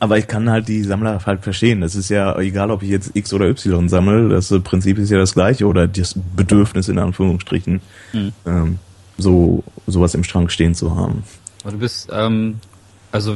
aber 0.00 0.18
ich 0.18 0.26
kann 0.26 0.48
halt 0.48 0.68
die 0.68 0.82
Sammler 0.82 1.20
halt 1.26 1.42
verstehen. 1.42 1.80
Das 1.80 1.94
ist 1.94 2.08
ja 2.08 2.38
egal, 2.38 2.70
ob 2.70 2.82
ich 2.82 2.90
jetzt 2.90 3.14
X 3.14 3.32
oder 3.32 3.48
Y 3.48 3.88
sammle, 3.88 4.28
das 4.28 4.54
Prinzip 4.62 4.98
ist 4.98 5.10
ja 5.10 5.18
das 5.18 5.34
gleiche 5.34 5.66
oder 5.66 5.86
das 5.86 6.14
Bedürfnis 6.36 6.88
in 6.88 6.98
Anführungsstrichen, 6.98 7.80
mhm. 8.12 8.32
ähm, 8.46 8.78
so 9.18 9.64
sowas 9.86 10.14
im 10.14 10.24
Schrank 10.24 10.50
stehen 10.50 10.74
zu 10.74 10.96
haben. 10.96 11.24
Du 11.64 11.76
bist 11.76 12.08
ähm, 12.12 12.60
also 13.10 13.32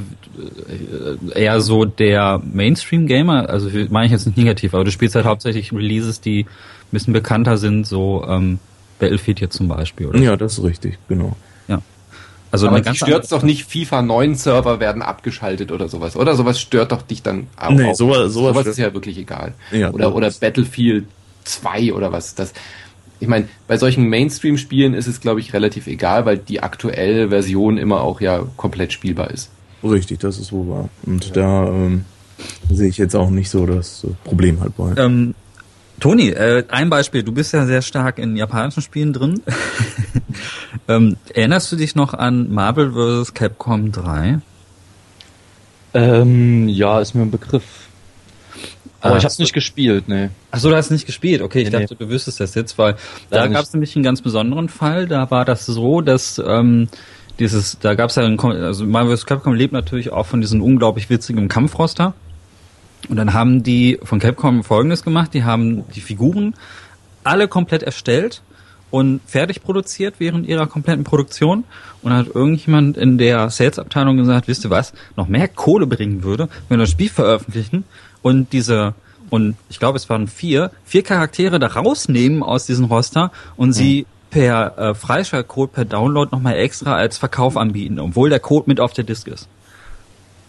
äh, 1.34 1.40
eher 1.42 1.60
so 1.60 1.84
der 1.84 2.40
Mainstream-Gamer, 2.44 3.48
also 3.48 3.70
meine 3.90 4.06
ich 4.06 4.12
jetzt 4.12 4.26
nicht 4.26 4.36
negativ, 4.36 4.74
aber 4.74 4.84
du 4.84 4.90
spielst 4.90 5.14
halt 5.14 5.24
hauptsächlich 5.24 5.72
Releases, 5.72 6.20
die 6.20 6.40
ein 6.42 6.90
bisschen 6.90 7.12
bekannter 7.12 7.56
sind, 7.56 7.86
so 7.86 8.24
ähm, 8.28 8.58
Battlefield 8.98 9.40
jetzt 9.40 9.56
zum 9.56 9.68
Beispiel, 9.68 10.06
oder? 10.06 10.18
Ja, 10.18 10.36
das 10.36 10.58
ist 10.58 10.64
richtig, 10.64 10.98
genau. 11.08 11.36
Ja. 11.68 11.80
Also 12.50 12.68
aber 12.68 12.80
dich 12.80 12.98
stört 12.98 13.30
doch 13.32 13.42
nicht, 13.42 13.64
FIFA 13.64 14.02
9 14.02 14.34
Server 14.34 14.78
werden 14.78 15.00
abgeschaltet 15.00 15.72
oder 15.72 15.88
sowas, 15.88 16.16
oder? 16.16 16.34
Sowas 16.34 16.60
stört 16.60 16.92
doch 16.92 17.02
dich 17.02 17.22
dann 17.22 17.46
auch. 17.56 17.70
Nee, 17.70 17.94
sowas, 17.94 18.32
sowas, 18.32 18.54
sowas 18.54 18.66
ist 18.66 18.78
ja 18.78 18.92
wirklich 18.92 19.16
egal. 19.16 19.54
Ja, 19.70 19.90
oder, 19.90 20.14
oder 20.14 20.30
Battlefield 20.30 21.06
2 21.44 21.94
oder 21.94 22.12
was. 22.12 22.34
Das, 22.34 22.52
ich 23.20 23.28
meine, 23.28 23.48
bei 23.68 23.78
solchen 23.78 24.08
Mainstream-Spielen 24.08 24.94
ist 24.94 25.06
es, 25.06 25.20
glaube 25.20 25.40
ich, 25.40 25.54
relativ 25.54 25.86
egal, 25.86 26.26
weil 26.26 26.38
die 26.38 26.62
aktuelle 26.62 27.30
Version 27.30 27.78
immer 27.78 28.02
auch 28.02 28.20
ja 28.20 28.44
komplett 28.56 28.92
spielbar 28.92 29.30
ist. 29.30 29.50
Richtig, 29.82 30.20
das 30.20 30.38
ist 30.38 30.52
wohl 30.52 30.68
wahr. 30.68 30.88
Und 31.04 31.26
ja. 31.26 31.32
da 31.32 31.66
ähm, 31.68 32.04
sehe 32.70 32.88
ich 32.88 32.98
jetzt 32.98 33.16
auch 33.16 33.30
nicht 33.30 33.50
so 33.50 33.66
das 33.66 34.06
Problem 34.24 34.60
halt 34.60 34.76
bei. 34.76 34.94
Ähm, 34.96 35.34
Toni, 36.00 36.30
äh, 36.30 36.64
ein 36.68 36.90
Beispiel. 36.90 37.22
Du 37.22 37.32
bist 37.32 37.52
ja 37.52 37.64
sehr 37.66 37.82
stark 37.82 38.18
in 38.18 38.36
japanischen 38.36 38.82
Spielen 38.82 39.12
drin. 39.12 39.40
ähm, 40.88 41.16
erinnerst 41.32 41.70
du 41.70 41.76
dich 41.76 41.94
noch 41.94 42.14
an 42.14 42.52
Marvel 42.52 42.92
vs. 42.92 43.34
Capcom 43.34 43.92
3? 43.92 44.40
Ähm, 45.94 46.68
ja, 46.68 47.00
ist 47.00 47.14
mir 47.14 47.22
ein 47.22 47.30
Begriff. 47.30 47.62
Aber 49.00 49.14
ah, 49.16 49.18
ich 49.18 49.24
habe 49.24 49.34
nicht 49.38 49.52
gespielt, 49.52 50.08
ne. 50.08 50.30
Achso, 50.52 50.70
du 50.70 50.76
hast 50.76 50.90
nicht 50.90 51.06
gespielt. 51.06 51.42
Okay, 51.42 51.60
ich 51.60 51.64
nee, 51.66 51.70
dachte, 51.70 51.94
nee. 51.94 52.04
du 52.04 52.08
wüsstest 52.08 52.38
das 52.38 52.54
jetzt, 52.54 52.78
weil 52.78 52.94
da 53.30 53.48
gab 53.48 53.64
es 53.64 53.72
nämlich 53.72 53.96
einen 53.96 54.04
ganz 54.04 54.22
besonderen 54.22 54.68
Fall. 54.68 55.08
Da 55.08 55.30
war 55.30 55.44
das 55.44 55.66
so, 55.66 56.00
dass 56.00 56.40
ähm, 56.44 56.88
dieses, 57.38 57.78
da 57.80 57.94
gab 57.94 58.10
es 58.10 58.16
ja, 58.16 58.24
ein, 58.24 58.38
also 58.40 58.84
Marvel 58.86 59.16
vs. 59.16 59.26
Capcom 59.26 59.54
lebt 59.54 59.72
natürlich 59.72 60.12
auch 60.12 60.26
von 60.26 60.40
diesem 60.40 60.62
unglaublich 60.62 61.10
witzigen 61.10 61.48
Kampfroster. 61.48 62.14
Und 63.08 63.16
dann 63.16 63.32
haben 63.32 63.62
die 63.62 63.98
von 64.02 64.20
Capcom 64.20 64.62
Folgendes 64.62 65.02
gemacht, 65.02 65.34
die 65.34 65.44
haben 65.44 65.84
die 65.94 66.00
Figuren 66.00 66.54
alle 67.24 67.48
komplett 67.48 67.82
erstellt 67.82 68.42
und 68.90 69.20
fertig 69.26 69.62
produziert 69.62 70.16
während 70.18 70.46
ihrer 70.46 70.66
kompletten 70.66 71.02
Produktion 71.02 71.64
und 72.02 72.10
dann 72.10 72.18
hat 72.18 72.34
irgendjemand 72.34 72.96
in 72.96 73.16
der 73.16 73.48
Sales-Abteilung 73.48 74.18
gesagt, 74.18 74.48
wisst 74.48 74.64
ihr 74.64 74.70
was, 74.70 74.92
noch 75.16 75.28
mehr 75.28 75.48
Kohle 75.48 75.86
bringen 75.86 76.22
würde, 76.22 76.48
wenn 76.68 76.78
wir 76.78 76.82
das 76.82 76.90
Spiel 76.90 77.08
veröffentlichen 77.08 77.84
und 78.20 78.52
diese 78.52 78.94
und 79.30 79.56
ich 79.70 79.78
glaube 79.78 79.96
es 79.96 80.10
waren 80.10 80.28
vier, 80.28 80.70
vier 80.84 81.02
Charaktere 81.02 81.58
da 81.58 81.68
rausnehmen 81.68 82.42
aus 82.42 82.66
diesem 82.66 82.84
Roster 82.84 83.32
und 83.56 83.72
sie 83.72 84.04
per 84.32 84.78
äh, 84.78 84.94
Freischaltcode 84.94 85.72
per 85.72 85.84
Download 85.84 86.30
nochmal 86.32 86.56
extra 86.56 86.96
als 86.96 87.18
Verkauf 87.18 87.56
anbieten, 87.56 88.00
obwohl 88.00 88.30
der 88.30 88.40
Code 88.40 88.64
mit 88.66 88.80
auf 88.80 88.94
der 88.94 89.04
Disk 89.04 89.28
ist. 89.28 89.46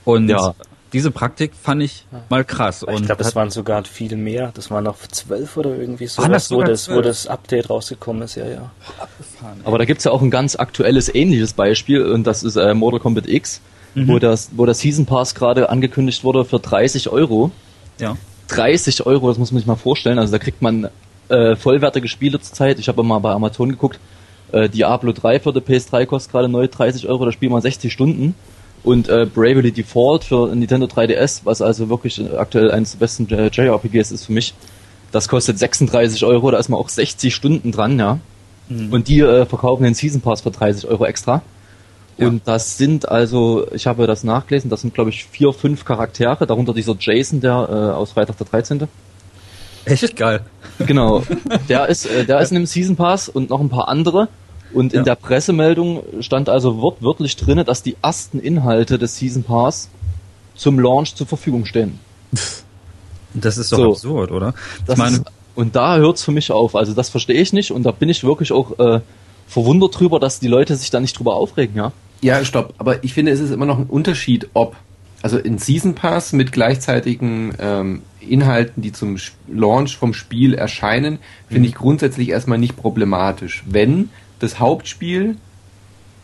Und 0.05 0.29
ja. 0.29 0.55
diese 0.93 1.11
Praktik 1.11 1.51
fand 1.53 1.83
ich 1.83 2.05
mal 2.29 2.45
krass. 2.45 2.85
Ich 2.89 3.05
glaube, 3.05 3.21
es 3.21 3.35
waren 3.35 3.49
sogar 3.49 3.83
viel 3.83 4.15
mehr. 4.15 4.51
Das 4.53 4.71
waren 4.71 4.85
noch 4.85 4.97
zwölf 5.11 5.57
oder 5.57 5.75
irgendwie 5.75 6.07
so, 6.07 6.25
das 6.25 6.49
wo, 6.49 6.63
das, 6.63 6.89
wo 6.89 7.01
das 7.01 7.27
Update 7.27 7.69
rausgekommen 7.69 8.21
ist, 8.21 8.35
ja, 8.35 8.47
ja. 8.47 8.71
Aber 9.65 9.77
da 9.77 9.85
gibt's 9.85 10.05
ja 10.05 10.11
auch 10.11 10.21
ein 10.21 10.31
ganz 10.31 10.55
aktuelles, 10.55 11.13
ähnliches 11.13 11.51
Beispiel 11.51 12.05
und 12.05 12.25
das 12.25 12.43
ist 12.43 12.55
äh, 12.55 12.73
Mortal 12.73 13.01
Kombat 13.01 13.27
X, 13.27 13.59
mhm. 13.95 14.07
wo, 14.07 14.17
das, 14.17 14.51
wo 14.53 14.65
der 14.65 14.75
Season 14.75 15.05
Pass 15.05 15.35
gerade 15.35 15.69
angekündigt 15.69 16.23
wurde 16.23 16.45
für 16.45 16.59
30 16.59 17.09
Euro. 17.09 17.51
Ja. 17.99 18.15
30 18.47 19.05
Euro, 19.05 19.27
das 19.27 19.37
muss 19.37 19.51
man 19.51 19.59
sich 19.59 19.67
mal 19.67 19.75
vorstellen. 19.75 20.19
Also 20.19 20.31
da 20.31 20.39
kriegt 20.39 20.61
man 20.61 20.89
äh, 21.29 21.55
vollwertige 21.55 22.07
Spiele 22.07 22.39
zurzeit. 22.39 22.79
Ich 22.79 22.87
habe 22.87 23.03
mal 23.03 23.19
bei 23.19 23.31
Amazon 23.31 23.69
geguckt. 23.69 23.99
Äh, 24.51 24.69
Diablo 24.69 25.11
3 25.11 25.39
für 25.39 25.53
die 25.53 25.61
PS3 25.61 26.05
kostet 26.05 26.31
gerade 26.31 26.47
neu 26.47 26.67
30 26.67 27.07
Euro, 27.07 27.25
da 27.25 27.31
spielt 27.31 27.51
man 27.51 27.61
60 27.61 27.91
Stunden. 27.91 28.35
Und 28.83 29.07
äh, 29.07 29.25
Bravely 29.25 29.71
Default 29.71 30.25
für 30.25 30.53
Nintendo 30.53 30.87
3DS, 30.87 31.41
was 31.45 31.61
also 31.61 31.89
wirklich 31.89 32.21
aktuell 32.37 32.69
eines 32.69 32.91
der 32.91 32.99
besten 32.99 33.27
JRPGs 33.27 34.11
ist 34.11 34.25
für 34.25 34.33
mich, 34.33 34.53
das 35.13 35.29
kostet 35.29 35.57
36 35.57 36.25
Euro, 36.25 36.51
da 36.51 36.57
ist 36.57 36.69
man 36.69 36.79
auch 36.79 36.89
60 36.89 37.33
Stunden 37.33 37.71
dran, 37.71 37.97
ja. 37.97 38.19
Mhm. 38.67 38.91
Und 38.91 39.07
die 39.07 39.21
äh, 39.21 39.45
verkaufen 39.45 39.83
den 39.83 39.93
Season 39.93 40.21
Pass 40.21 40.41
für 40.41 40.51
30 40.51 40.89
Euro 40.89 41.05
extra. 41.05 41.41
Ja. 42.17 42.27
Und 42.27 42.47
das 42.47 42.77
sind 42.77 43.09
also, 43.09 43.65
ich 43.71 43.87
habe 43.87 44.05
das 44.05 44.23
nachgelesen, 44.23 44.69
das 44.69 44.81
sind 44.81 44.93
glaube 44.93 45.09
ich 45.09 45.25
vier, 45.25 45.53
fünf 45.53 45.85
Charaktere, 45.85 46.45
darunter 46.45 46.73
dieser 46.73 46.95
Jason, 46.99 47.41
der 47.41 47.67
äh, 47.69 47.95
aus 47.95 48.11
Freitag 48.11 48.37
der 48.37 48.47
13. 48.47 48.87
Echt 49.85 50.15
geil. 50.15 50.41
Genau. 50.79 51.23
Der 51.69 51.87
ist, 51.87 52.05
äh, 52.05 52.25
der 52.25 52.39
ist 52.39 52.51
in 52.51 52.55
dem 52.55 52.65
Season 52.65 52.95
Pass 52.95 53.29
und 53.29 53.49
noch 53.49 53.59
ein 53.59 53.69
paar 53.69 53.87
andere. 53.87 54.27
Und 54.73 54.93
in 54.93 54.99
ja. 54.99 55.03
der 55.03 55.15
Pressemeldung 55.15 56.03
stand 56.21 56.49
also 56.49 56.81
wortwörtlich 56.81 57.35
drin, 57.35 57.63
dass 57.65 57.83
die 57.83 57.95
ersten 58.01 58.39
Inhalte 58.39 58.97
des 58.97 59.17
Season 59.17 59.43
Pass 59.43 59.89
zum 60.55 60.79
Launch 60.79 61.15
zur 61.15 61.27
Verfügung 61.27 61.65
stehen. 61.65 61.99
Das 63.35 63.57
ist 63.57 63.71
doch 63.71 63.77
so. 63.77 63.91
absurd, 63.91 64.31
oder? 64.31 64.53
Ich 64.87 64.95
meine, 64.95 65.17
ist, 65.17 65.25
und 65.55 65.75
da 65.75 65.97
hört's 65.97 66.23
für 66.23 66.31
mich 66.31 66.51
auf. 66.51 66.75
Also 66.75 66.93
das 66.93 67.09
verstehe 67.09 67.39
ich 67.39 67.53
nicht 67.53 67.71
und 67.71 67.83
da 67.83 67.91
bin 67.91 68.09
ich 68.09 68.23
wirklich 68.23 68.51
auch 68.51 68.77
äh, 68.79 69.01
verwundert 69.47 69.99
drüber, 69.99 70.19
dass 70.19 70.39
die 70.39 70.47
Leute 70.47 70.75
sich 70.75 70.89
da 70.89 70.99
nicht 70.99 71.17
drüber 71.17 71.35
aufregen, 71.35 71.75
ja. 71.75 71.91
Ja, 72.21 72.43
stopp. 72.45 72.73
Aber 72.77 73.03
ich 73.03 73.13
finde, 73.13 73.31
es 73.31 73.39
ist 73.39 73.51
immer 73.51 73.65
noch 73.65 73.77
ein 73.77 73.87
Unterschied, 73.87 74.49
ob 74.53 74.75
also 75.23 75.37
in 75.37 75.57
Season 75.57 75.95
Pass 75.95 76.33
mit 76.33 76.51
gleichzeitigen 76.51 77.53
ähm, 77.57 78.01
Inhalten, 78.19 78.83
die 78.83 78.91
zum 78.91 79.17
Launch 79.47 79.97
vom 79.97 80.13
Spiel 80.13 80.53
erscheinen, 80.53 81.17
finde 81.47 81.61
mhm. 81.61 81.65
ich 81.65 81.75
grundsätzlich 81.75 82.29
erstmal 82.29 82.57
nicht 82.57 82.75
problematisch, 82.75 83.63
wenn 83.65 84.09
das 84.39 84.59
Hauptspiel 84.59 85.37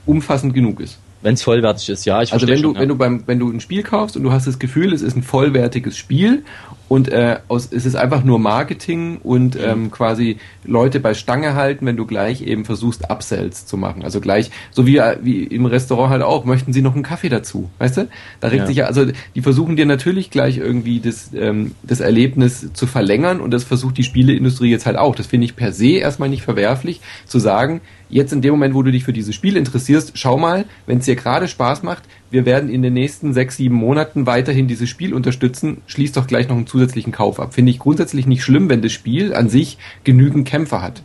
umfassend 0.05 0.53
genug 0.53 0.81
ist. 0.81 0.99
Wenn 1.21 1.33
es 1.33 1.43
vollwertig 1.43 1.89
ist, 1.89 2.05
ja. 2.05 2.21
Ich 2.21 2.33
also 2.33 2.47
wenn 2.47 2.57
du, 2.57 2.69
schon, 2.69 2.75
ja. 2.75 2.81
wenn 2.81 2.89
du 2.89 2.95
beim, 2.95 3.23
wenn 3.25 3.39
du 3.39 3.49
ein 3.49 3.61
Spiel 3.61 3.83
kaufst 3.83 4.17
und 4.17 4.23
du 4.23 4.31
hast 4.31 4.47
das 4.47 4.59
Gefühl, 4.59 4.93
es 4.93 5.01
ist 5.01 5.15
ein 5.15 5.23
vollwertiges 5.23 5.97
Spiel 5.97 6.43
und 6.89 7.07
äh, 7.07 7.37
aus, 7.47 7.69
es 7.71 7.85
ist 7.85 7.95
einfach 7.95 8.23
nur 8.25 8.39
Marketing 8.39 9.19
und 9.23 9.55
Mhm. 9.55 9.61
ähm, 9.63 9.91
quasi 9.91 10.37
Leute 10.65 10.99
bei 10.99 11.13
Stange 11.13 11.53
halten, 11.55 11.85
wenn 11.85 11.95
du 11.95 12.05
gleich 12.05 12.41
eben 12.41 12.65
versuchst, 12.65 13.09
Upsells 13.09 13.65
zu 13.65 13.77
machen. 13.77 14.03
Also 14.03 14.19
gleich, 14.19 14.51
so 14.71 14.85
wie, 14.85 14.99
wie 15.21 15.43
im 15.43 15.65
Restaurant 15.65 16.09
halt 16.11 16.23
auch, 16.23 16.43
möchten 16.45 16.73
sie 16.73 16.81
noch 16.81 16.95
einen 16.95 17.03
Kaffee 17.03 17.29
dazu, 17.29 17.69
weißt 17.77 17.97
du? 17.97 18.07
Da 18.41 18.47
regt 18.49 18.61
Ja. 18.61 18.67
sich 18.67 18.75
ja, 18.77 18.85
also 18.85 19.05
die 19.35 19.41
versuchen 19.41 19.75
dir 19.77 19.85
natürlich 19.85 20.31
gleich 20.31 20.57
irgendwie 20.57 20.99
das, 20.99 21.29
ähm, 21.33 21.75
das 21.83 21.99
Erlebnis 22.01 22.73
zu 22.73 22.87
verlängern 22.87 23.39
und 23.39 23.51
das 23.51 23.63
versucht 23.63 23.97
die 23.97 24.03
Spieleindustrie 24.03 24.69
jetzt 24.71 24.85
halt 24.85 24.97
auch. 24.97 25.15
Das 25.15 25.27
finde 25.27 25.45
ich 25.45 25.55
per 25.55 25.71
se 25.71 25.91
erstmal 25.97 26.29
nicht 26.29 26.41
verwerflich, 26.43 27.01
zu 27.25 27.39
sagen, 27.39 27.81
jetzt 28.09 28.33
in 28.33 28.41
dem 28.41 28.51
Moment, 28.51 28.73
wo 28.73 28.83
du 28.83 28.91
dich 28.91 29.03
für 29.03 29.13
dieses 29.13 29.35
Spiel 29.35 29.55
interessierst, 29.55 30.11
schau 30.15 30.37
mal, 30.37 30.65
wenn 30.85 30.99
es 30.99 31.05
dir 31.05 31.15
gerade 31.15 31.47
Spaß 31.47 31.83
macht, 31.83 32.03
wir 32.31 32.45
werden 32.45 32.69
in 32.69 32.81
den 32.81 32.93
nächsten 32.93 33.33
sechs, 33.33 33.57
sieben 33.57 33.75
Monaten 33.75 34.25
weiterhin 34.25 34.67
dieses 34.67 34.89
Spiel 34.89 35.13
unterstützen, 35.13 35.81
schließ 35.87 36.11
doch 36.11 36.27
gleich 36.27 36.47
noch 36.47 36.57
einen 36.57 36.67
zusätzlichen 36.67 37.11
Kauf 37.11 37.39
ab. 37.39 37.53
Finde 37.53 37.71
ich 37.71 37.79
grundsätzlich 37.79 38.27
nicht 38.27 38.43
schlimm, 38.43 38.69
wenn 38.69 38.81
das 38.81 38.91
Spiel 38.91 39.33
an 39.33 39.49
sich 39.49 39.77
genügend 40.03 40.47
Kämpfer 40.47 40.81
hat. 40.81 41.01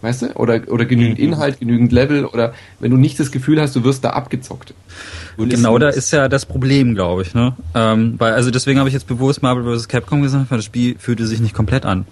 Weißt 0.00 0.22
du? 0.22 0.26
Oder, 0.36 0.60
oder 0.68 0.84
genügend 0.84 1.18
Inhalt, 1.18 1.58
genügend 1.58 1.90
Level 1.90 2.24
oder 2.24 2.54
wenn 2.78 2.92
du 2.92 2.96
nicht 2.96 3.18
das 3.18 3.32
Gefühl 3.32 3.60
hast, 3.60 3.74
du 3.74 3.82
wirst 3.82 4.04
da 4.04 4.10
abgezockt. 4.10 4.72
Und 5.36 5.50
genau 5.50 5.76
da 5.78 5.88
ist 5.88 6.12
ja 6.12 6.28
das 6.28 6.46
Problem, 6.46 6.94
glaube 6.94 7.22
ich. 7.22 7.34
Ne? 7.34 7.56
Ähm, 7.74 8.14
weil, 8.18 8.32
also 8.32 8.52
deswegen 8.52 8.78
habe 8.78 8.88
ich 8.88 8.92
jetzt 8.92 9.08
bewusst 9.08 9.42
Marvel 9.42 9.76
vs. 9.76 9.88
Capcom 9.88 10.22
gesagt, 10.22 10.50
weil 10.50 10.58
das 10.58 10.64
Spiel 10.64 10.96
fühlte 10.98 11.26
sich 11.26 11.40
nicht 11.40 11.54
komplett 11.54 11.84
an. 11.84 12.06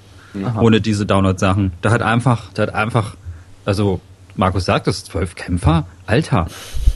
Ohne 0.60 0.82
diese 0.82 1.06
Download-Sachen. 1.06 1.72
Da 1.80 1.90
hat 1.90 2.02
einfach, 2.02 2.52
da 2.52 2.64
hat 2.64 2.74
einfach, 2.74 3.16
also 3.66 4.00
Markus 4.34 4.64
sagt 4.64 4.86
es, 4.88 5.04
zwölf 5.04 5.34
Kämpfer? 5.34 5.86
Alter. 6.06 6.46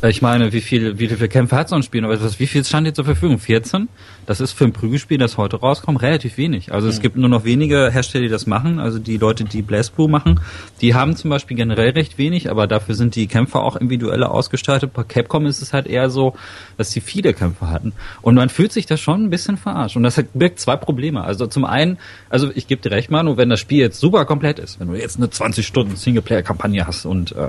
Äh, 0.02 0.10
Ich 0.10 0.22
meine, 0.22 0.52
wie 0.52 0.60
viel, 0.60 0.98
wie 0.98 1.08
viele 1.08 1.28
Kämpfer 1.28 1.56
hat 1.56 1.68
so 1.68 1.76
ein 1.76 1.82
Spiel? 1.82 2.04
Aber 2.04 2.20
was, 2.22 2.40
wie 2.40 2.46
viel 2.46 2.64
stand 2.64 2.86
dir 2.86 2.94
zur 2.94 3.04
Verfügung? 3.04 3.38
14? 3.38 3.88
Das 4.26 4.40
ist 4.40 4.52
für 4.52 4.64
ein 4.64 4.72
Prügelspiel, 4.72 5.18
das 5.18 5.36
heute 5.36 5.56
rauskommt, 5.56 6.00
relativ 6.02 6.36
wenig. 6.36 6.72
Also 6.72 6.88
es 6.88 7.00
gibt 7.00 7.16
nur 7.16 7.28
noch 7.28 7.44
wenige 7.44 7.90
Hersteller, 7.90 8.22
die 8.24 8.28
das 8.30 8.46
machen. 8.46 8.78
Also 8.78 8.98
die 8.98 9.16
Leute, 9.16 9.44
die 9.44 9.62
Blazblue 9.62 10.08
machen, 10.08 10.40
die 10.80 10.94
haben 10.94 11.16
zum 11.16 11.30
Beispiel 11.30 11.56
generell 11.56 11.90
recht 11.90 12.16
wenig, 12.16 12.50
aber 12.50 12.66
dafür 12.66 12.94
sind 12.94 13.16
die 13.16 13.26
Kämpfer 13.26 13.60
auch 13.62 13.76
individueller 13.76 14.30
ausgestaltet. 14.30 14.92
Bei 14.92 15.02
Capcom 15.02 15.46
ist 15.46 15.60
es 15.60 15.72
halt 15.72 15.86
eher 15.86 16.10
so, 16.10 16.34
dass 16.76 16.92
sie 16.92 17.00
viele 17.00 17.34
Kämpfer 17.34 17.70
hatten. 17.70 17.92
Und 18.22 18.36
man 18.36 18.48
fühlt 18.48 18.72
sich 18.72 18.86
da 18.86 18.96
schon 18.96 19.24
ein 19.24 19.30
bisschen 19.30 19.56
verarscht. 19.56 19.96
Und 19.96 20.04
das 20.04 20.16
hat, 20.16 20.26
birgt 20.34 20.60
zwei 20.60 20.76
Probleme. 20.76 21.22
Also 21.24 21.46
zum 21.46 21.64
einen, 21.64 21.98
also 22.28 22.50
ich 22.54 22.68
gebe 22.68 22.80
dir 22.82 22.92
recht, 22.92 23.10
Manu, 23.10 23.36
wenn 23.36 23.50
das 23.50 23.60
Spiel 23.60 23.80
jetzt 23.80 23.98
super 23.98 24.24
komplett 24.24 24.58
ist, 24.58 24.78
wenn 24.80 24.88
du 24.88 24.94
jetzt 24.94 25.16
eine 25.16 25.28
20 25.28 25.66
Stunden 25.66 25.96
Singleplayer-Kampagne 25.96 26.86
hast 26.86 27.04
und 27.04 27.32
äh, 27.32 27.48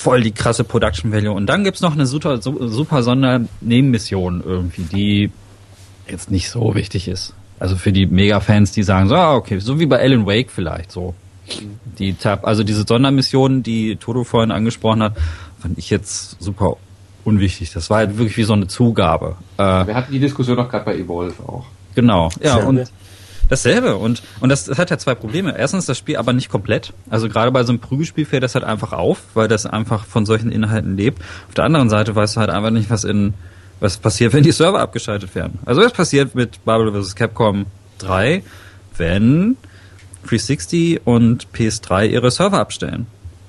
voll 0.00 0.22
die 0.22 0.32
krasse 0.32 0.64
Production 0.64 1.12
Value. 1.12 1.32
Und 1.32 1.46
dann 1.46 1.62
gibt's 1.62 1.82
noch 1.82 1.92
eine 1.92 2.06
super, 2.06 2.40
su- 2.40 2.68
super 2.68 3.02
Sondernebenmission 3.02 4.42
irgendwie, 4.44 4.82
die 4.82 5.30
jetzt 6.08 6.30
nicht 6.30 6.48
so 6.50 6.74
wichtig 6.74 7.06
ist. 7.08 7.34
Also 7.58 7.76
für 7.76 7.92
die 7.92 8.06
Mega-Fans, 8.06 8.72
die 8.72 8.82
sagen 8.82 9.08
so, 9.08 9.14
ah, 9.14 9.34
okay, 9.34 9.58
so 9.58 9.78
wie 9.78 9.86
bei 9.86 10.00
Alan 10.00 10.26
Wake 10.26 10.50
vielleicht 10.50 10.90
so. 10.90 11.14
Die 11.98 12.14
Tab, 12.14 12.46
also 12.46 12.64
diese 12.64 12.84
Sondermission, 12.86 13.62
die 13.62 13.96
Toto 13.96 14.24
vorhin 14.24 14.50
angesprochen 14.50 15.02
hat, 15.02 15.16
fand 15.58 15.76
ich 15.78 15.90
jetzt 15.90 16.40
super 16.42 16.76
unwichtig. 17.24 17.72
Das 17.72 17.90
war 17.90 17.98
halt 17.98 18.16
wirklich 18.16 18.36
wie 18.38 18.44
so 18.44 18.54
eine 18.54 18.66
Zugabe. 18.68 19.36
Äh, 19.58 19.86
Wir 19.86 19.94
hatten 19.94 20.12
die 20.12 20.20
Diskussion 20.20 20.56
doch 20.56 20.70
gerade 20.70 20.84
bei 20.86 20.96
Evolve 20.96 21.42
auch. 21.46 21.66
Genau, 21.94 22.30
ja, 22.42 22.56
und 22.56 22.90
dasselbe. 23.50 23.96
Und, 23.96 24.22
und 24.40 24.48
das, 24.48 24.64
das 24.64 24.78
hat 24.78 24.88
ja 24.90 24.96
zwei 24.96 25.14
Probleme. 25.14 25.54
Erstens 25.58 25.84
das 25.86 25.98
Spiel 25.98 26.16
aber 26.16 26.32
nicht 26.32 26.48
komplett. 26.48 26.92
Also 27.10 27.28
gerade 27.28 27.50
bei 27.50 27.62
so 27.64 27.72
einem 27.72 27.80
Prügelspiel 27.80 28.24
fällt 28.24 28.42
das 28.42 28.54
halt 28.54 28.64
einfach 28.64 28.92
auf, 28.94 29.22
weil 29.34 29.48
das 29.48 29.66
einfach 29.66 30.06
von 30.06 30.24
solchen 30.24 30.50
Inhalten 30.50 30.96
lebt. 30.96 31.20
Auf 31.48 31.54
der 31.54 31.64
anderen 31.64 31.90
Seite 31.90 32.14
weißt 32.16 32.36
du 32.36 32.40
halt 32.40 32.50
einfach 32.50 32.70
nicht, 32.70 32.88
was 32.88 33.04
in, 33.04 33.34
was 33.80 33.98
passiert, 33.98 34.32
wenn 34.32 34.42
die 34.44 34.52
Server 34.52 34.80
abgeschaltet 34.80 35.34
werden. 35.34 35.58
Also 35.66 35.82
was 35.82 35.92
passiert 35.92 36.34
mit 36.34 36.60
Marvel 36.64 36.92
vs. 37.02 37.14
Capcom 37.16 37.66
3, 37.98 38.42
wenn 38.96 39.56
360 40.26 41.00
und 41.06 41.48
PS3 41.54 42.08
ihre 42.08 42.30
Server 42.30 42.58
abstellen? 42.58 43.06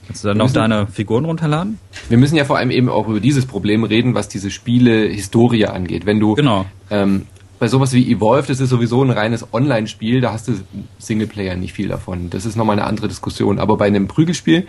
Kannst 0.08 0.24
du 0.24 0.30
dann 0.30 0.38
noch 0.38 0.52
deine 0.52 0.88
Figuren 0.88 1.26
runterladen? 1.26 1.78
Wir 2.10 2.18
müssen 2.18 2.36
ja 2.36 2.44
vor 2.44 2.58
allem 2.58 2.72
eben 2.72 2.90
auch 2.90 3.08
über 3.08 3.20
dieses 3.20 3.46
Problem 3.46 3.84
reden, 3.84 4.14
was 4.14 4.28
diese 4.28 4.52
Spiele-Historie 4.52 5.68
angeht. 5.68 6.06
Wenn 6.06 6.20
du 6.20 6.34
Genau. 6.36 6.66
ähm, 6.90 7.28
bei 7.62 7.67
sowas 7.67 7.93
wie 7.93 8.12
Evolve, 8.12 8.47
das 8.47 8.60
ist 8.60 8.71
sowieso 8.71 9.04
ein 9.04 9.12
reines 9.12 9.54
Online-Spiel, 9.54 10.19
da 10.19 10.34
hast 10.34 10.47
du 10.47 10.54
Singleplayer 10.97 11.56
nicht 11.56 11.74
viel 11.74 11.89
davon. 11.89 12.32
Das 12.32 12.47
ist 12.47 12.56
nochmal 12.56 12.80
eine 12.80 12.88
andere 12.88 13.08
Diskussion. 13.08 13.60
Aber 13.60 13.78
bei 13.78 13.86
einem 13.86 14.08
Prügelspiel, 14.08 14.65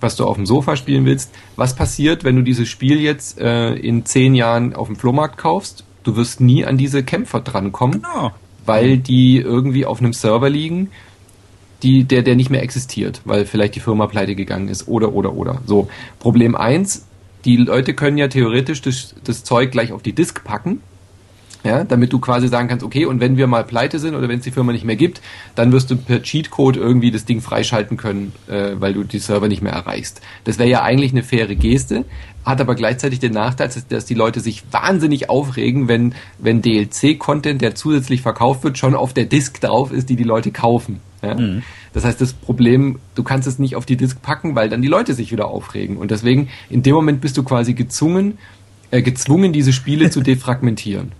was 0.00 0.14
du 0.14 0.24
auf 0.24 0.36
dem 0.36 0.46
Sofa 0.46 0.76
spielen 0.76 1.06
willst, 1.06 1.34
was 1.56 1.74
passiert, 1.74 2.22
wenn 2.22 2.36
du 2.36 2.42
dieses 2.42 2.68
Spiel 2.68 3.00
jetzt 3.00 3.40
äh, 3.40 3.74
in 3.74 4.04
zehn 4.04 4.36
Jahren 4.36 4.76
auf 4.76 4.86
dem 4.86 4.94
Flohmarkt 4.94 5.38
kaufst? 5.38 5.82
Du 6.04 6.14
wirst 6.14 6.40
nie 6.40 6.64
an 6.64 6.76
diese 6.76 7.02
Kämpfer 7.02 7.40
drankommen, 7.40 8.02
Genau. 8.02 8.30
weil 8.64 8.98
die 8.98 9.38
irgendwie 9.38 9.84
auf 9.84 9.98
einem 9.98 10.12
Server 10.12 10.48
liegen, 10.48 10.90
die, 11.82 12.04
der, 12.04 12.22
der 12.22 12.36
nicht 12.36 12.50
mehr 12.50 12.62
existiert, 12.62 13.22
weil 13.24 13.44
vielleicht 13.44 13.74
die 13.74 13.80
Firma 13.80 14.06
pleite 14.06 14.36
gegangen 14.36 14.68
ist 14.68 14.86
oder, 14.86 15.12
oder, 15.14 15.34
oder. 15.34 15.62
So, 15.66 15.88
Problem 16.20 16.54
eins: 16.54 17.06
die 17.44 17.56
Leute 17.56 17.94
können 17.94 18.18
ja 18.18 18.28
theoretisch 18.28 18.82
das, 18.82 19.16
das 19.24 19.42
Zeug 19.42 19.72
gleich 19.72 19.90
auf 19.90 20.02
die 20.02 20.12
Disk 20.12 20.44
packen, 20.44 20.80
ja, 21.66 21.84
damit 21.84 22.12
du 22.12 22.18
quasi 22.18 22.48
sagen 22.48 22.68
kannst, 22.68 22.84
okay, 22.84 23.04
und 23.04 23.20
wenn 23.20 23.36
wir 23.36 23.46
mal 23.46 23.64
pleite 23.64 23.98
sind 23.98 24.14
oder 24.14 24.28
wenn 24.28 24.38
es 24.38 24.44
die 24.44 24.50
Firma 24.50 24.72
nicht 24.72 24.84
mehr 24.84 24.96
gibt, 24.96 25.20
dann 25.54 25.72
wirst 25.72 25.90
du 25.90 25.96
per 25.96 26.22
Cheatcode 26.22 26.76
irgendwie 26.76 27.10
das 27.10 27.24
Ding 27.24 27.40
freischalten 27.40 27.96
können, 27.96 28.32
äh, 28.48 28.72
weil 28.78 28.94
du 28.94 29.04
die 29.04 29.18
Server 29.18 29.48
nicht 29.48 29.62
mehr 29.62 29.72
erreichst. 29.72 30.20
Das 30.44 30.58
wäre 30.58 30.68
ja 30.68 30.82
eigentlich 30.82 31.12
eine 31.12 31.22
faire 31.22 31.54
Geste, 31.54 32.04
hat 32.44 32.60
aber 32.60 32.76
gleichzeitig 32.76 33.18
den 33.18 33.32
Nachteil, 33.32 33.68
dass, 33.68 33.86
dass 33.88 34.04
die 34.04 34.14
Leute 34.14 34.40
sich 34.40 34.62
wahnsinnig 34.70 35.28
aufregen, 35.28 35.88
wenn, 35.88 36.14
wenn 36.38 36.62
DLC-Content, 36.62 37.60
der 37.60 37.74
zusätzlich 37.74 38.22
verkauft 38.22 38.62
wird, 38.62 38.78
schon 38.78 38.94
auf 38.94 39.12
der 39.12 39.24
Disk 39.24 39.60
drauf 39.60 39.92
ist, 39.92 40.08
die 40.08 40.16
die 40.16 40.24
Leute 40.24 40.52
kaufen. 40.52 41.00
Ja? 41.22 41.36
Das 41.92 42.04
heißt, 42.04 42.20
das 42.20 42.34
Problem, 42.34 42.98
du 43.14 43.22
kannst 43.22 43.48
es 43.48 43.58
nicht 43.58 43.74
auf 43.74 43.86
die 43.86 43.96
Disk 43.96 44.20
packen, 44.22 44.54
weil 44.54 44.68
dann 44.68 44.82
die 44.82 44.88
Leute 44.88 45.14
sich 45.14 45.32
wieder 45.32 45.48
aufregen. 45.48 45.96
Und 45.96 46.10
deswegen, 46.10 46.48
in 46.68 46.82
dem 46.82 46.94
Moment 46.94 47.20
bist 47.20 47.36
du 47.36 47.42
quasi 47.42 47.72
gezwungen, 47.74 48.38
äh, 48.90 49.02
gezwungen, 49.02 49.52
diese 49.52 49.72
Spiele 49.72 50.10
zu 50.10 50.20
defragmentieren. 50.22 51.12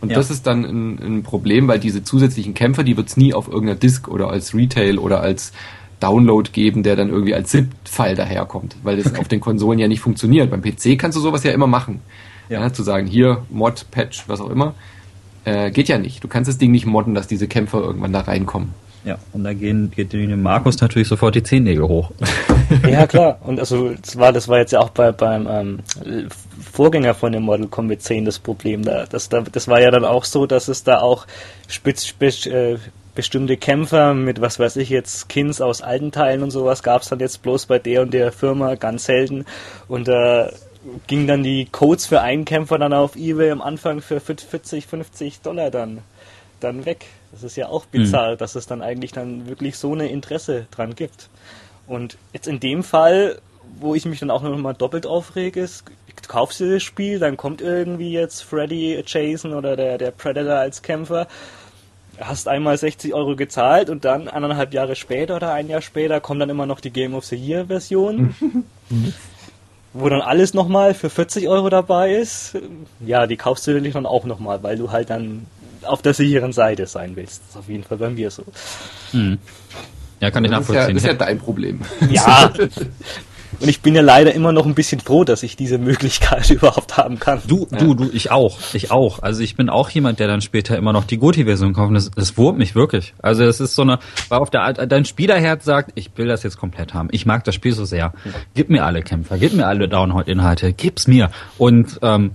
Und 0.00 0.10
Ja. 0.10 0.16
das 0.16 0.30
ist 0.30 0.46
dann 0.46 0.64
ein, 0.64 0.98
ein 1.18 1.22
Problem, 1.22 1.68
weil 1.68 1.78
diese 1.78 2.02
zusätzlichen 2.04 2.54
Kämpfer, 2.54 2.84
die 2.84 2.96
wird 2.96 3.08
es 3.08 3.16
nie 3.16 3.32
auf 3.34 3.48
irgendeiner 3.48 3.78
Disk 3.78 4.08
oder 4.08 4.28
als 4.30 4.54
Retail 4.54 4.98
oder 4.98 5.20
als 5.20 5.52
Download 6.00 6.50
geben, 6.52 6.82
der 6.82 6.96
dann 6.96 7.08
irgendwie 7.08 7.34
als 7.34 7.50
ZIP-File 7.50 8.14
daherkommt, 8.16 8.76
weil 8.82 8.98
das 8.98 9.14
auf 9.14 9.28
den 9.28 9.40
Konsolen 9.40 9.78
ja 9.78 9.88
nicht 9.88 10.00
funktioniert. 10.00 10.50
Beim 10.50 10.60
PC 10.60 10.98
kannst 10.98 11.16
du 11.16 11.22
sowas 11.22 11.42
ja 11.44 11.52
immer 11.52 11.66
machen. 11.66 12.00
Ja. 12.48 12.60
Ja. 12.60 12.72
zu 12.72 12.82
sagen, 12.82 13.06
hier, 13.06 13.42
Mod, 13.50 13.86
Patch, 13.90 14.24
was 14.28 14.40
auch 14.40 14.50
immer. 14.50 14.74
Äh, 15.44 15.70
geht 15.70 15.88
ja 15.88 15.98
nicht. 15.98 16.22
Du 16.22 16.28
kannst 16.28 16.48
das 16.48 16.58
Ding 16.58 16.70
nicht 16.70 16.86
modden, 16.86 17.14
dass 17.14 17.26
diese 17.26 17.48
Kämpfer 17.48 17.80
irgendwann 17.80 18.12
da 18.12 18.20
reinkommen. 18.20 18.70
Ja, 19.06 19.18
und 19.32 19.44
da 19.44 19.54
gehen, 19.54 19.92
geht 19.94 20.12
dem 20.12 20.42
Markus 20.42 20.80
natürlich 20.80 21.06
sofort 21.06 21.36
die 21.36 21.42
Zehennägel 21.42 21.88
hoch. 21.88 22.10
Ja, 22.90 23.06
klar. 23.06 23.38
Und 23.44 23.60
also 23.60 23.90
das 23.90 24.18
war, 24.18 24.32
das 24.32 24.48
war 24.48 24.58
jetzt 24.58 24.72
ja 24.72 24.80
auch 24.80 24.90
bei, 24.90 25.12
beim 25.12 25.46
ähm, 25.48 25.78
Vorgänger 26.72 27.14
von 27.14 27.30
dem 27.30 27.44
Model 27.44 27.68
Combat 27.68 28.02
10 28.02 28.24
das 28.24 28.40
Problem. 28.40 28.84
Da, 28.84 29.06
das, 29.06 29.28
da, 29.28 29.42
das 29.42 29.68
war 29.68 29.80
ja 29.80 29.92
dann 29.92 30.04
auch 30.04 30.24
so, 30.24 30.46
dass 30.46 30.66
es 30.66 30.82
da 30.82 30.98
auch 30.98 31.28
spitz, 31.68 32.06
spitz, 32.06 32.44
äh, 32.46 32.78
bestimmte 33.14 33.56
Kämpfer 33.56 34.14
mit, 34.14 34.40
was 34.40 34.58
weiß 34.58 34.76
ich 34.78 34.90
jetzt, 34.90 35.30
Skins 35.30 35.60
aus 35.60 35.80
alten 35.80 36.10
Teilen 36.10 36.42
und 36.42 36.50
sowas 36.50 36.82
gab 36.82 37.02
es 37.02 37.08
dann 37.08 37.20
jetzt 37.20 37.42
bloß 37.42 37.66
bei 37.66 37.78
der 37.78 38.02
und 38.02 38.12
der 38.12 38.32
Firma, 38.32 38.74
ganz 38.74 39.04
selten. 39.04 39.44
Und 39.86 40.08
da 40.08 40.50
ging 41.06 41.28
dann 41.28 41.44
die 41.44 41.66
Codes 41.70 42.06
für 42.06 42.20
einen 42.20 42.44
Kämpfer 42.44 42.78
dann 42.78 42.92
auf 42.92 43.14
Ebay 43.14 43.52
am 43.52 43.62
Anfang 43.62 44.00
für 44.00 44.18
40, 44.18 44.86
50 44.86 45.40
Dollar 45.40 45.70
dann, 45.70 45.98
dann 46.58 46.84
weg. 46.84 47.06
Das 47.32 47.42
ist 47.42 47.56
ja 47.56 47.68
auch 47.68 47.86
bizarr, 47.86 48.36
dass 48.36 48.54
es 48.54 48.66
dann 48.66 48.82
eigentlich 48.82 49.12
dann 49.12 49.46
wirklich 49.46 49.76
so 49.76 49.92
eine 49.92 50.08
Interesse 50.08 50.66
dran 50.70 50.94
gibt. 50.94 51.28
Und 51.86 52.16
jetzt 52.32 52.48
in 52.48 52.60
dem 52.60 52.82
Fall, 52.82 53.38
wo 53.78 53.94
ich 53.94 54.04
mich 54.06 54.20
dann 54.20 54.30
auch 54.30 54.42
noch 54.42 54.56
mal 54.56 54.72
doppelt 54.72 55.06
aufrege, 55.06 55.60
ist, 55.60 55.84
kaufst 56.28 56.60
du 56.60 56.72
das 56.72 56.82
Spiel, 56.82 57.18
dann 57.18 57.36
kommt 57.36 57.60
irgendwie 57.60 58.10
jetzt 58.10 58.42
Freddy, 58.42 59.02
Jason 59.06 59.54
oder 59.54 59.76
der, 59.76 59.98
der 59.98 60.10
Predator 60.10 60.54
als 60.54 60.82
Kämpfer, 60.82 61.28
hast 62.18 62.48
einmal 62.48 62.76
60 62.76 63.12
Euro 63.14 63.36
gezahlt 63.36 63.90
und 63.90 64.04
dann 64.04 64.28
anderthalb 64.28 64.72
Jahre 64.72 64.96
später 64.96 65.36
oder 65.36 65.52
ein 65.52 65.68
Jahr 65.68 65.82
später 65.82 66.20
kommt 66.20 66.40
dann 66.40 66.50
immer 66.50 66.66
noch 66.66 66.80
die 66.80 66.90
Game 66.90 67.14
of 67.14 67.24
the 67.26 67.36
Year 67.36 67.66
Version, 67.66 68.34
wo 69.92 70.08
dann 70.08 70.22
alles 70.22 70.54
nochmal 70.54 70.94
für 70.94 71.10
40 71.10 71.48
Euro 71.48 71.68
dabei 71.68 72.14
ist. 72.14 72.56
Ja, 73.04 73.26
die 73.26 73.36
kaufst 73.36 73.66
du 73.66 73.72
natürlich 73.72 73.94
dann 73.94 74.06
auch 74.06 74.24
nochmal, 74.24 74.62
weil 74.62 74.78
du 74.78 74.90
halt 74.90 75.10
dann 75.10 75.46
auf 75.82 76.02
der 76.02 76.14
sicheren 76.14 76.52
Seite 76.52 76.86
sein 76.86 77.16
willst. 77.16 77.42
Das 77.42 77.50
ist 77.50 77.56
auf 77.56 77.68
jeden 77.68 77.84
Fall 77.84 77.98
bei 77.98 78.10
mir 78.10 78.30
so. 78.30 78.44
Ja, 80.20 80.30
kann 80.30 80.44
ich 80.44 80.50
Das 80.50 80.60
ist 80.62 80.68
ja, 80.68 80.74
nachvollziehen. 80.74 80.94
das 80.94 81.04
ist 81.04 81.06
ja 81.06 81.14
dein 81.14 81.38
Problem. 81.38 81.80
Ja, 82.10 82.52
Und 83.60 83.68
ich 83.68 83.80
bin 83.80 83.94
ja 83.94 84.02
leider 84.02 84.34
immer 84.34 84.52
noch 84.52 84.66
ein 84.66 84.74
bisschen 84.74 85.00
froh, 85.00 85.24
dass 85.24 85.42
ich 85.42 85.56
diese 85.56 85.78
Möglichkeit 85.78 86.50
überhaupt 86.50 86.96
haben 86.96 87.18
kann. 87.18 87.40
Du, 87.46 87.66
ja. 87.70 87.78
du, 87.78 87.94
du, 87.94 88.10
ich 88.12 88.30
auch. 88.30 88.58
Ich 88.72 88.90
auch. 88.90 89.22
Also 89.22 89.42
ich 89.42 89.56
bin 89.56 89.68
auch 89.68 89.88
jemand, 89.90 90.20
der 90.20 90.28
dann 90.28 90.40
später 90.40 90.76
immer 90.76 90.92
noch 90.92 91.04
die 91.04 91.18
Goti-Version 91.18 91.72
kauft. 91.72 91.94
Das, 91.94 92.10
das 92.10 92.36
wurmt 92.36 92.58
mich 92.58 92.74
wirklich. 92.74 93.14
Also 93.22 93.44
es 93.44 93.60
ist 93.60 93.74
so 93.74 93.82
eine, 93.82 93.98
weil 94.28 94.38
auf 94.40 94.50
der 94.50 94.72
dein 94.72 95.04
Spielerherz 95.04 95.64
sagt, 95.64 95.92
ich 95.94 96.10
will 96.16 96.26
das 96.26 96.42
jetzt 96.42 96.58
komplett 96.58 96.94
haben. 96.94 97.08
Ich 97.12 97.26
mag 97.26 97.44
das 97.44 97.54
Spiel 97.54 97.72
so 97.72 97.84
sehr. 97.84 98.12
Gib 98.54 98.68
mir 98.68 98.84
alle 98.84 99.02
Kämpfer, 99.02 99.38
gib 99.38 99.54
mir 99.54 99.66
alle 99.66 99.88
Download-Inhalte, 99.88 100.72
gib's 100.72 101.06
mir. 101.06 101.30
Und 101.56 101.98
ähm, 102.02 102.32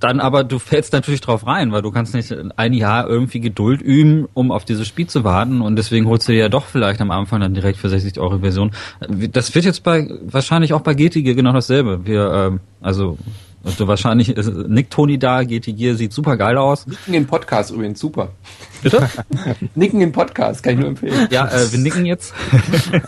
dann 0.00 0.20
aber 0.20 0.44
du 0.44 0.58
fällst 0.58 0.92
natürlich 0.92 1.20
drauf 1.20 1.46
rein, 1.46 1.72
weil 1.72 1.82
du 1.82 1.90
kannst 1.90 2.14
nicht 2.14 2.34
ein 2.56 2.72
Jahr 2.72 3.08
irgendwie 3.08 3.40
Geduld 3.40 3.82
üben, 3.82 4.28
um 4.34 4.50
auf 4.50 4.64
dieses 4.64 4.86
Spiel 4.86 5.06
zu 5.06 5.24
warten 5.24 5.60
und 5.60 5.76
deswegen 5.76 6.06
holst 6.06 6.28
du 6.28 6.32
dir 6.32 6.38
ja 6.38 6.48
doch 6.48 6.66
vielleicht 6.66 7.00
am 7.00 7.10
Anfang 7.10 7.40
dann 7.40 7.54
direkt 7.54 7.78
für 7.78 7.88
60 7.88 8.18
Euro 8.18 8.38
Version. 8.38 8.70
Das 9.32 9.54
wird 9.54 9.64
jetzt 9.64 9.82
bei 9.82 10.08
wahrscheinlich 10.22 10.72
auch 10.72 10.80
bei 10.80 10.94
GTG 10.94 11.34
genau 11.34 11.52
dasselbe. 11.52 12.06
Wir 12.06 12.32
ähm, 12.32 12.60
also 12.80 13.18
also 13.64 13.88
wahrscheinlich 13.88 14.30
ist 14.30 14.48
Nick 14.68 14.88
Tony 14.90 15.18
da, 15.18 15.42
GT 15.42 15.76
Gear 15.76 15.96
sieht 15.96 16.12
super 16.12 16.36
geil 16.36 16.56
aus. 16.56 16.86
Nicken 16.86 17.14
im 17.14 17.26
Podcast 17.26 17.70
übrigens, 17.70 17.98
super. 17.98 18.30
Bitte? 18.82 19.08
nicken 19.74 20.00
im 20.00 20.12
Podcast, 20.12 20.62
kann 20.62 20.74
ich 20.74 20.78
nur 20.78 20.88
empfehlen. 20.88 21.28
Ja, 21.30 21.48
äh, 21.48 21.72
wir 21.72 21.78
nicken 21.78 22.06
jetzt. 22.06 22.32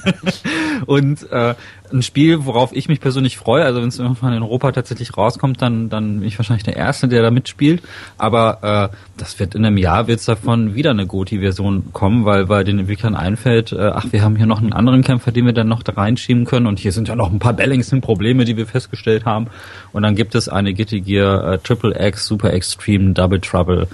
und 0.87 1.31
äh, 1.31 1.55
ein 1.93 2.03
Spiel, 2.03 2.45
worauf 2.47 2.73
ich 2.73 2.89
mich 2.89 3.01
persönlich 3.01 3.37
freue, 3.37 3.65
also 3.65 3.81
wenn 3.81 3.89
es 3.89 3.99
irgendwann 3.99 4.33
in 4.33 4.43
Europa 4.43 4.73
tatsächlich 4.73 5.17
rauskommt, 5.17 5.61
dann, 5.63 5.89
dann 5.89 6.21
bin 6.21 6.29
ich 6.29 6.39
wahrscheinlich 6.39 6.65
der 6.65 6.77
Erste, 6.77 7.09
der 7.09 7.23
da 7.23 7.31
mitspielt. 7.31 7.83
Aber 8.19 8.91
äh, 8.93 8.97
das 9.17 9.39
wird 9.39 9.55
in 9.55 9.65
einem 9.65 9.77
Jahr 9.77 10.07
wird's 10.07 10.25
davon 10.25 10.75
wieder 10.75 10.91
eine 10.91 11.07
Goti-Version 11.07 11.93
kommen, 11.93 12.25
weil 12.25 12.47
bei 12.47 12.65
den 12.65 12.79
Entwicklern 12.79 13.15
einfällt, 13.15 13.73
äh, 13.73 13.91
ach, 13.95 14.07
wir 14.11 14.23
haben 14.23 14.37
hier 14.37 14.47
noch 14.47 14.61
einen 14.61 14.73
anderen 14.73 15.03
Kämpfer, 15.03 15.33
den 15.33 15.47
wir 15.47 15.53
dann 15.53 15.69
noch 15.69 15.83
da 15.83 15.93
reinschieben 15.93 16.45
können 16.45 16.67
und 16.67 16.79
hier 16.79 16.93
sind 16.93 17.09
ja 17.09 17.17
noch 17.17 17.31
ein 17.31 17.39
paar 17.39 17.55
Balancing-Probleme, 17.55 18.45
die 18.45 18.57
wir 18.57 18.67
festgestellt 18.67 19.25
haben. 19.25 19.49
Und 19.93 20.03
dann 20.03 20.15
gibt 20.15 20.35
es 20.35 20.49
eine 20.49 20.75
Guilty 20.75 21.01
Gear 21.01 21.53
äh, 21.53 21.59
Triple 21.59 21.95
X 22.09 22.27
Super 22.27 22.53
Extreme 22.53 23.13
Double 23.13 23.41
Trouble 23.41 23.89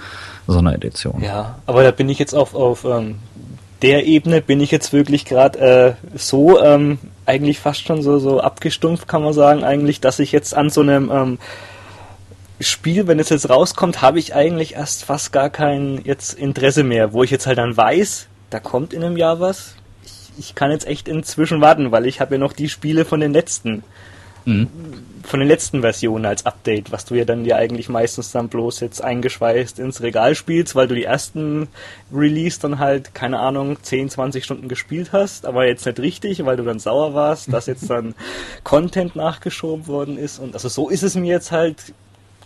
Sonderedition. 0.47 1.23
Ja, 1.23 1.59
aber 1.67 1.83
da 1.83 1.91
bin 1.91 2.09
ich 2.09 2.19
jetzt 2.19 2.35
auf, 2.35 2.55
auf 2.55 2.85
ähm, 2.85 3.17
der 3.83 4.07
Ebene 4.07 4.41
bin 4.41 4.61
ich 4.61 4.71
jetzt 4.71 4.93
wirklich 4.93 5.25
gerade 5.25 5.59
äh, 5.59 6.19
so 6.19 6.63
ähm, 6.63 6.99
eigentlich 7.27 7.59
fast 7.59 7.87
schon 7.87 8.03
so, 8.03 8.19
so 8.19 8.41
abgestumpft, 8.41 9.09
kann 9.09 9.23
man 9.23 9.33
sagen, 9.33 9.65
eigentlich, 9.65 10.01
dass 10.01 10.19
ich 10.19 10.33
jetzt 10.33 10.55
an 10.55 10.71
so 10.71 10.81
einem 10.81 11.11
ähm, 11.11 11.39
Spiel, 12.61 13.07
wenn 13.07 13.19
es 13.19 13.29
jetzt 13.29 13.51
rauskommt, 13.51 14.01
habe 14.01 14.19
ich 14.19 14.35
eigentlich 14.35 14.75
erst 14.75 15.05
fast 15.05 15.33
gar 15.33 15.51
kein 15.51 16.01
jetzt 16.05 16.33
Interesse 16.35 16.85
mehr, 16.85 17.13
wo 17.13 17.23
ich 17.23 17.31
jetzt 17.31 17.47
halt 17.47 17.59
dann 17.59 17.77
weiß, 17.77 18.29
da 18.49 18.61
kommt 18.61 18.95
in 18.95 19.05
einem 19.05 19.19
Jahr 19.19 19.41
was. 19.41 19.75
Ich, 20.05 20.13
ich 20.39 20.55
kann 20.55 20.71
jetzt 20.71 20.87
echt 20.87 21.09
inzwischen 21.09 21.61
warten, 21.61 21.93
weil 21.93 22.07
ich 22.07 22.21
habe 22.21 22.37
ja 22.37 22.39
noch 22.39 22.55
die 22.55 22.71
Spiele 22.71 23.05
von 23.05 23.21
den 23.21 23.35
letzten. 23.35 23.83
Mhm. 24.47 24.69
Von 25.25 25.41
den 25.41 25.49
letzten 25.49 25.81
Versionen 25.81 26.25
als 26.25 26.47
Update, 26.47 26.93
was 26.93 27.05
du 27.05 27.17
ja 27.17 27.25
dann 27.25 27.45
ja 27.45 27.57
eigentlich 27.57 27.89
meistens 27.89 28.31
dann 28.31 28.49
bloß 28.49 28.79
jetzt 28.79 29.03
eingeschweißt 29.03 29.81
ins 29.81 30.01
Regal 30.01 30.37
spielst, 30.37 30.77
weil 30.77 30.87
du 30.87 30.95
die 30.95 31.03
ersten 31.03 31.67
Release 32.15 32.61
dann 32.61 32.79
halt, 32.79 33.13
keine 33.13 33.41
Ahnung, 33.41 33.77
10, 33.83 34.09
20 34.11 34.45
Stunden 34.45 34.69
gespielt 34.69 35.11
hast, 35.13 35.45
aber 35.47 35.67
jetzt 35.67 35.85
nicht 35.85 35.99
richtig, 35.99 36.45
weil 36.45 36.57
du 36.57 36.63
dann 36.63 36.79
sauer 36.79 37.13
warst, 37.13 37.53
dass 37.53 37.67
jetzt 37.67 37.91
dann 37.91 38.15
Content 38.65 39.17
nachgeschoben 39.17 39.89
worden 39.89 40.17
ist. 40.17 40.39
Und 40.39 40.55
also 40.55 40.69
so 40.69 40.89
ist 40.89 41.03
es 41.03 41.17
mir 41.17 41.33
jetzt 41.33 41.51
halt 41.51 41.93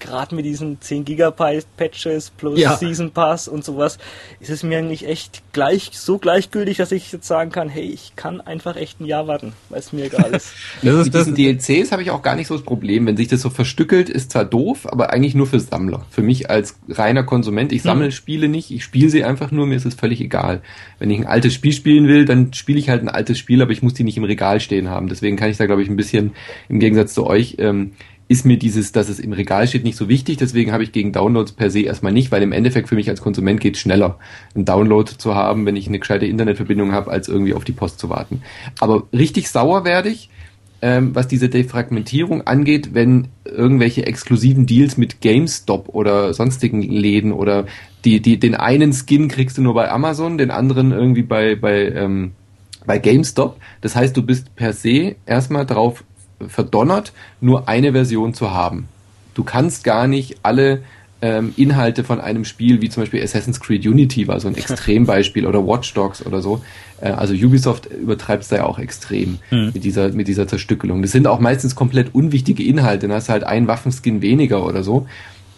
gerade 0.01 0.35
mit 0.35 0.45
diesen 0.45 0.81
10 0.81 1.05
Gigabyte 1.05 1.67
Patches 1.77 2.31
plus 2.31 2.59
ja. 2.59 2.77
Season 2.77 3.11
Pass 3.11 3.47
und 3.47 3.65
sowas, 3.65 3.99
ist 4.41 4.51
es 4.51 4.63
mir 4.63 4.79
eigentlich 4.79 5.07
echt 5.07 5.43
gleich, 5.53 5.91
so 5.93 6.19
gleichgültig, 6.19 6.79
dass 6.79 6.93
ich 6.93 7.13
jetzt 7.13 7.27
sagen 7.27 7.51
kann, 7.51 7.69
hey, 7.69 7.85
ich 7.85 8.15
kann 8.17 8.41
einfach 8.41 8.77
echt 8.77 9.01
ein 9.01 9.05
Jahr 9.05 9.27
warten, 9.27 9.53
weil 9.69 9.79
es 9.79 9.93
mir 9.93 10.07
egal 10.07 10.35
ist. 10.35 10.53
das 10.83 10.95
ist 10.95 11.05
mit 11.05 11.15
diesen 11.15 11.35
DLCs 11.35 11.93
habe 11.93 12.03
ich 12.03 12.11
auch 12.11 12.23
gar 12.23 12.35
nicht 12.35 12.47
so 12.47 12.55
das 12.55 12.65
Problem. 12.65 13.07
Wenn 13.07 13.17
sich 13.17 13.29
das 13.29 13.43
so 13.43 13.51
verstückelt, 13.51 14.09
ist 14.09 14.33
zwar 14.33 14.45
doof, 14.45 14.87
aber 14.91 15.11
eigentlich 15.13 15.35
nur 15.35 15.47
für 15.47 15.61
Sammler. 15.61 16.05
Für 16.11 16.23
mich 16.23 16.51
als 16.51 16.79
reiner 16.89 17.23
Konsument, 17.23 17.73
ich 17.73 17.83
sammle 17.83 18.07
hm. 18.07 18.13
Spiele 18.13 18.49
nicht, 18.49 18.71
ich 18.71 18.83
spiele 18.83 19.11
sie 19.11 19.25
einfach 19.25 19.51
nur, 19.51 19.67
mir 19.67 19.77
ist 19.77 19.87
es 19.87 19.95
völlig 19.95 20.21
egal. 20.21 20.63
Wenn 20.99 21.11
ich 21.11 21.19
ein 21.19 21.27
altes 21.27 21.55
Spiel 21.55 21.73
spielen 21.73 22.09
will, 22.09 22.25
dann 22.25 22.53
spiele 22.53 22.79
ich 22.79 22.89
halt 22.89 23.03
ein 23.03 23.09
altes 23.09 23.39
Spiel, 23.39 23.63
aber 23.63 23.73
ich 23.73 23.83
muss 23.83 23.95
die 23.95 24.05
nicht 24.05 24.17
im 24.17 24.25
Regal 24.25 24.61
stehen 24.61 24.89
haben. 24.89 25.09
Deswegen 25.09 25.37
kann 25.37 25.51
ich 25.51 25.57
da, 25.57 25.67
glaube 25.67 25.83
ich, 25.83 25.89
ein 25.89 25.97
bisschen 25.97 26.33
im 26.69 26.81
Gegensatz 26.81 27.15
zu 27.15 27.27
euch 27.27 27.57
ähm, 27.59 27.93
ist 28.31 28.47
mir 28.47 28.59
dieses, 28.59 28.93
dass 28.93 29.09
es 29.09 29.19
im 29.19 29.33
Regal 29.33 29.67
steht, 29.67 29.83
nicht 29.83 29.97
so 29.97 30.09
wichtig. 30.09 30.37
Deswegen 30.37 30.71
habe 30.71 30.85
ich 30.85 30.93
gegen 30.93 31.11
Downloads 31.11 31.51
per 31.51 31.69
se 31.69 31.81
erstmal 31.81 32.13
nicht, 32.13 32.31
weil 32.31 32.45
im 32.45 32.53
Endeffekt 32.53 32.89
für 32.89 32.95
mich 32.95 33.11
als 33.11 33.21
Konsument 33.21 33.59
geht 33.59 33.77
schneller, 33.77 34.21
einen 34.55 34.65
Download 34.65 35.11
zu 35.19 35.35
haben, 35.35 35.67
wenn 35.67 35.75
ich 35.75 35.89
eine 35.89 35.99
gescheite 35.99 36.27
Internetverbindung 36.27 36.93
habe, 36.93 37.11
als 37.11 37.27
irgendwie 37.27 37.55
auf 37.55 37.65
die 37.65 37.73
Post 37.73 37.99
zu 37.99 38.09
warten. 38.09 38.43
Aber 38.79 39.09
richtig 39.13 39.51
sauer 39.51 39.85
werde 39.85 40.11
ich, 40.11 40.31
ähm, 40.81 41.13
was 41.13 41.27
diese 41.27 41.49
Defragmentierung 41.49 42.43
angeht, 42.43 42.95
wenn 42.95 43.27
irgendwelche 43.45 44.07
exklusiven 44.07 44.65
Deals 44.65 44.97
mit 44.97 45.21
GameStop 45.21 45.89
oder 45.89 46.33
sonstigen 46.33 46.83
Läden 46.83 47.33
oder 47.33 47.67
die, 48.05 48.21
die, 48.21 48.39
den 48.39 48.55
einen 48.55 48.93
Skin 48.93 49.27
kriegst 49.27 49.59
du 49.59 49.63
nur 49.63 49.75
bei 49.75 49.91
Amazon, 49.91 50.39
den 50.39 50.53
anderen 50.53 50.93
irgendwie 50.93 51.25
bei, 51.25 51.57
bei, 51.57 51.89
ähm, 51.89 52.31
bei 52.87 52.99
GameStop. 52.99 53.57
Das 53.81 53.97
heißt, 53.97 54.17
du 54.17 54.23
bist 54.23 54.55
per 54.55 54.73
se 54.73 55.17
erstmal 55.27 55.67
drauf 55.67 56.05
verdonnert, 56.49 57.13
nur 57.41 57.69
eine 57.69 57.93
Version 57.93 58.35
zu 58.35 58.51
haben. 58.51 58.89
Du 59.35 59.45
kannst 59.45 59.85
gar 59.85 60.07
nicht 60.07 60.39
alle 60.43 60.83
ähm, 61.23 61.53
Inhalte 61.57 62.03
von 62.03 62.21
einem 62.21 62.45
Spiel, 62.45 62.81
wie 62.81 62.89
zum 62.89 63.03
Beispiel 63.03 63.23
Assassin's 63.23 63.61
Creed 63.61 63.87
Unity 63.87 64.27
war 64.27 64.41
so 64.41 64.49
ein 64.49 64.55
Extrembeispiel 64.57 65.47
oder 65.47 65.67
Watch 65.67 65.93
Dogs 65.95 66.25
oder 66.25 66.41
so. 66.41 66.63
Äh, 67.01 67.11
also 67.11 67.35
Ubisoft 67.35 67.87
übertreibt 67.87 68.43
es 68.43 68.49
da 68.49 68.57
ja 68.57 68.65
auch 68.65 68.79
extrem 68.79 69.39
mhm. 69.51 69.71
mit 69.75 69.85
dieser 69.85 70.11
mit 70.13 70.29
dieser 70.29 70.49
Zerstückelung. 70.49 71.03
Das 71.03 71.13
sind 71.13 71.27
auch 71.27 71.41
meistens 71.41 71.75
komplett 71.75 72.15
unwichtige 72.15 72.63
Inhalte. 72.63 73.07
Dann 73.07 73.17
hast 73.17 73.29
du 73.29 73.33
halt 73.33 73.45
einen 73.45 73.67
Waffenskin 73.67 74.23
weniger 74.23 74.65
oder 74.65 74.83
so 74.83 75.07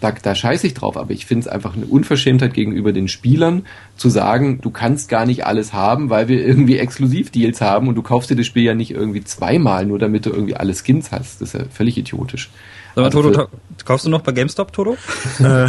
da, 0.03 0.11
da 0.11 0.35
scheiße 0.35 0.67
ich 0.67 0.75
drauf, 0.75 0.97
aber 0.97 1.13
ich 1.13 1.27
finde 1.27 1.43
es 1.43 1.49
einfach 1.49 1.77
eine 1.77 1.87
Unverschämtheit 1.87 2.55
gegenüber 2.55 2.93
den 2.93 3.07
Spielern, 3.07 3.67
zu 3.97 4.09
sagen, 4.09 4.61
du 4.61 4.71
kannst 4.71 5.09
gar 5.09 5.27
nicht 5.27 5.47
alles 5.47 5.73
haben, 5.73 6.11
weil 6.11 6.27
wir 6.27 6.45
irgendwie 6.45 6.79
Exklusivdeals 6.79 7.61
haben 7.61 7.87
und 7.87 7.95
du 7.95 8.03
kaufst 8.03 8.29
dir 8.29 8.37
das 8.37 8.47
Spiel 8.47 8.65
ja 8.65 8.75
nicht 8.75 8.91
irgendwie 8.91 9.23
zweimal, 9.23 9.87
nur 9.87 10.01
damit 10.01 10.27
du 10.27 10.31
irgendwie 10.31 10.57
alle 10.57 10.75
Skins 10.75 11.13
hast. 11.13 11.41
Das 11.41 11.55
ist 11.55 11.61
ja 11.61 11.67
völlig 11.71 11.97
idiotisch. 11.97 12.51
Mal, 12.95 13.05
also 13.05 13.23
Toto, 13.23 13.49
kaufst 13.85 14.07
du 14.07 14.11
noch 14.11 14.21
bei 14.23 14.33
GameStop, 14.33 14.73
Toto? 14.73 14.97
Äh, 15.41 15.69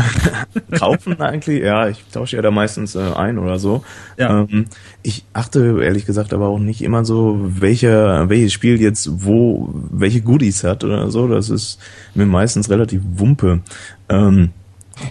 kaufen 0.77 1.19
eigentlich? 1.21 1.63
Ja, 1.63 1.88
ich 1.88 2.03
tausche 2.12 2.36
ja 2.36 2.41
da 2.41 2.51
meistens 2.51 2.95
äh, 2.95 2.99
ein 3.15 3.39
oder 3.39 3.59
so. 3.59 3.83
Ja. 4.17 4.41
Ähm, 4.41 4.65
ich 5.01 5.25
achte 5.33 5.79
ehrlich 5.81 6.05
gesagt 6.05 6.33
aber 6.33 6.47
auch 6.47 6.59
nicht 6.59 6.81
immer 6.81 7.05
so, 7.05 7.39
welcher, 7.41 8.29
welches 8.29 8.53
Spiel 8.53 8.79
jetzt 8.81 9.09
wo, 9.25 9.69
welche 9.91 10.21
Goodies 10.21 10.63
hat 10.63 10.83
oder 10.83 11.09
so. 11.12 11.27
Das 11.27 11.49
ist 11.49 11.79
mir 12.13 12.25
meistens 12.25 12.69
relativ 12.69 13.01
wumpe. 13.03 13.62
Ähm, 14.09 14.51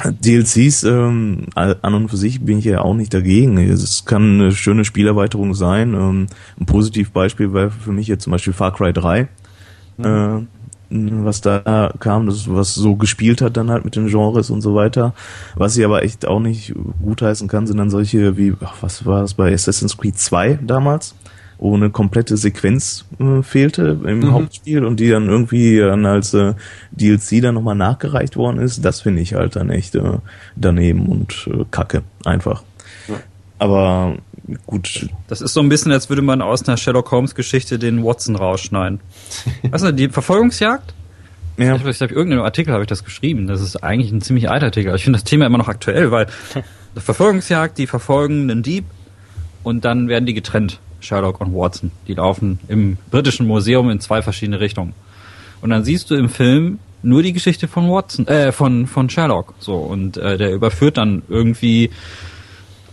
DLCs 0.04 0.84
ähm, 0.84 1.46
an 1.54 1.94
und 1.94 2.08
für 2.08 2.16
sich 2.16 2.40
bin 2.40 2.58
ich 2.58 2.64
ja 2.64 2.82
auch 2.82 2.94
nicht 2.94 3.12
dagegen. 3.12 3.58
Es 3.58 4.04
kann 4.04 4.40
eine 4.40 4.52
schöne 4.52 4.84
Spielerweiterung 4.84 5.54
sein. 5.54 5.94
Ähm, 5.94 6.26
ein 6.60 6.66
Positivbeispiel 6.66 7.52
wäre 7.52 7.70
für 7.70 7.92
mich 7.92 8.06
jetzt 8.06 8.24
zum 8.24 8.30
Beispiel 8.30 8.52
Far 8.52 8.72
Cry 8.72 8.92
3. 8.92 9.28
Mhm. 9.98 10.04
Äh, 10.04 10.61
was 11.24 11.40
da 11.40 11.92
kam, 11.98 12.26
das, 12.26 12.52
was 12.52 12.74
so 12.74 12.96
gespielt 12.96 13.40
hat 13.40 13.56
dann 13.56 13.70
halt 13.70 13.84
mit 13.84 13.96
den 13.96 14.08
Genres 14.08 14.50
und 14.50 14.60
so 14.60 14.74
weiter. 14.74 15.14
Was 15.54 15.76
ich 15.76 15.84
aber 15.84 16.02
echt 16.02 16.26
auch 16.26 16.40
nicht 16.40 16.74
gutheißen 17.02 17.48
kann, 17.48 17.66
sind 17.66 17.78
dann 17.78 17.90
solche 17.90 18.36
wie, 18.36 18.54
ach, 18.62 18.76
was 18.80 19.06
war 19.06 19.22
das 19.22 19.34
bei 19.34 19.52
Assassin's 19.52 19.96
Creed 19.96 20.18
2 20.18 20.58
damals? 20.62 21.14
wo 21.62 21.76
eine 21.76 21.90
komplette 21.90 22.36
Sequenz 22.36 23.04
äh, 23.20 23.40
fehlte 23.42 23.96
im 24.04 24.18
mhm. 24.18 24.32
Hauptspiel 24.32 24.84
und 24.84 24.98
die 24.98 25.08
dann 25.08 25.28
irgendwie 25.28 25.78
dann 25.78 26.04
als 26.04 26.34
äh, 26.34 26.54
DLC 26.90 27.40
dann 27.40 27.54
nochmal 27.54 27.76
nachgereicht 27.76 28.36
worden 28.36 28.58
ist, 28.58 28.84
das 28.84 29.00
finde 29.00 29.22
ich 29.22 29.34
halt 29.34 29.54
dann 29.54 29.70
echt 29.70 29.94
äh, 29.94 30.18
daneben 30.56 31.06
und 31.06 31.48
äh, 31.48 31.64
kacke, 31.70 32.02
einfach. 32.24 32.64
Ja. 33.06 33.14
Aber 33.60 34.16
gut. 34.66 35.08
Das 35.28 35.40
ist 35.40 35.54
so 35.54 35.60
ein 35.60 35.68
bisschen, 35.68 35.92
als 35.92 36.08
würde 36.08 36.22
man 36.22 36.42
aus 36.42 36.66
einer 36.66 36.76
Sherlock 36.76 37.10
Holmes 37.10 37.34
Geschichte 37.34 37.78
den 37.78 38.04
Watson 38.04 38.36
rausschneiden. 38.36 39.00
weißt 39.70 39.84
du, 39.84 39.92
die 39.92 40.08
Verfolgungsjagd? 40.08 40.94
Ja. 41.58 41.76
Ich 41.76 41.98
glaube, 41.98 42.14
irgendeinem 42.14 42.42
Artikel 42.42 42.72
habe 42.72 42.82
ich 42.82 42.88
das 42.88 43.04
geschrieben. 43.04 43.46
Das 43.46 43.60
ist 43.60 43.76
eigentlich 43.82 44.10
ein 44.10 44.22
ziemlich 44.22 44.50
alter 44.50 44.66
Artikel. 44.66 44.94
Ich 44.94 45.04
finde 45.04 45.18
das 45.18 45.24
Thema 45.24 45.46
immer 45.46 45.58
noch 45.58 45.68
aktuell, 45.68 46.10
weil 46.10 46.26
Verfolgungsjagd, 46.96 47.78
die 47.78 47.86
verfolgen 47.86 48.50
einen 48.50 48.62
Dieb 48.62 48.84
und 49.62 49.84
dann 49.84 50.08
werden 50.08 50.26
die 50.26 50.34
getrennt. 50.34 50.80
Sherlock 51.00 51.40
und 51.40 51.52
Watson. 51.52 51.90
Die 52.06 52.14
laufen 52.14 52.60
im 52.68 52.96
britischen 53.10 53.46
Museum 53.46 53.90
in 53.90 54.00
zwei 54.00 54.22
verschiedene 54.22 54.60
Richtungen. 54.60 54.94
Und 55.60 55.70
dann 55.70 55.84
siehst 55.84 56.10
du 56.10 56.14
im 56.14 56.28
Film 56.28 56.78
nur 57.02 57.22
die 57.22 57.32
Geschichte 57.32 57.68
von 57.68 57.90
Watson, 57.90 58.26
äh, 58.28 58.52
von, 58.52 58.86
von 58.86 59.10
Sherlock. 59.10 59.54
So, 59.58 59.76
und 59.76 60.16
äh, 60.16 60.38
der 60.38 60.52
überführt 60.52 60.96
dann 60.96 61.22
irgendwie 61.28 61.90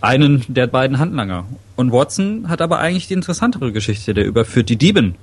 einen 0.00 0.44
der 0.48 0.66
beiden 0.66 0.98
Handlanger. 0.98 1.44
Und 1.76 1.92
Watson 1.92 2.48
hat 2.48 2.62
aber 2.62 2.78
eigentlich 2.78 3.08
die 3.08 3.14
interessantere 3.14 3.72
Geschichte. 3.72 4.14
Der 4.14 4.26
überführt 4.26 4.68
die 4.68 4.76
Dieben. 4.76 5.14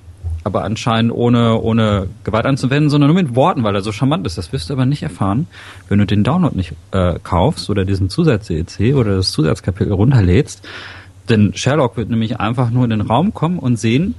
Aber 0.44 0.64
anscheinend 0.64 1.12
ohne, 1.12 1.60
ohne 1.60 2.08
Gewalt 2.24 2.46
anzuwenden, 2.46 2.88
sondern 2.88 3.10
nur 3.10 3.22
mit 3.22 3.34
Worten, 3.34 3.64
weil 3.64 3.74
er 3.74 3.82
so 3.82 3.92
charmant 3.92 4.26
ist. 4.26 4.38
Das 4.38 4.52
wirst 4.52 4.70
du 4.70 4.74
aber 4.74 4.86
nicht 4.86 5.02
erfahren, 5.02 5.46
wenn 5.88 5.98
du 5.98 6.06
den 6.06 6.24
Download 6.24 6.56
nicht 6.56 6.72
äh, 6.92 7.18
kaufst 7.22 7.68
oder 7.70 7.84
diesen 7.84 8.08
Zusatz-EC 8.08 8.94
oder 8.94 9.16
das 9.16 9.32
Zusatzkapitel 9.32 9.92
runterlädst. 9.92 10.66
Denn 11.28 11.52
Sherlock 11.54 11.96
wird 11.96 12.08
nämlich 12.08 12.40
einfach 12.40 12.70
nur 12.70 12.84
in 12.84 12.90
den 12.90 13.02
Raum 13.02 13.34
kommen 13.34 13.58
und 13.58 13.78
sehen, 13.78 14.14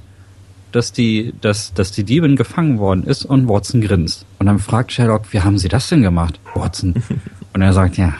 dass 0.72 0.92
die, 0.92 1.34
dass, 1.40 1.74
dass 1.74 1.90
die 1.92 2.04
Diebin 2.04 2.36
gefangen 2.36 2.78
worden 2.78 3.04
ist 3.04 3.24
und 3.24 3.48
Watson 3.48 3.80
grinst. 3.80 4.24
Und 4.38 4.46
dann 4.46 4.58
fragt 4.58 4.92
Sherlock, 4.92 5.32
wie 5.32 5.40
haben 5.40 5.58
Sie 5.58 5.68
das 5.68 5.88
denn 5.88 6.02
gemacht, 6.02 6.38
Watson? 6.54 6.94
Und 7.52 7.62
er 7.62 7.72
sagt, 7.72 7.96
ja, 7.96 8.14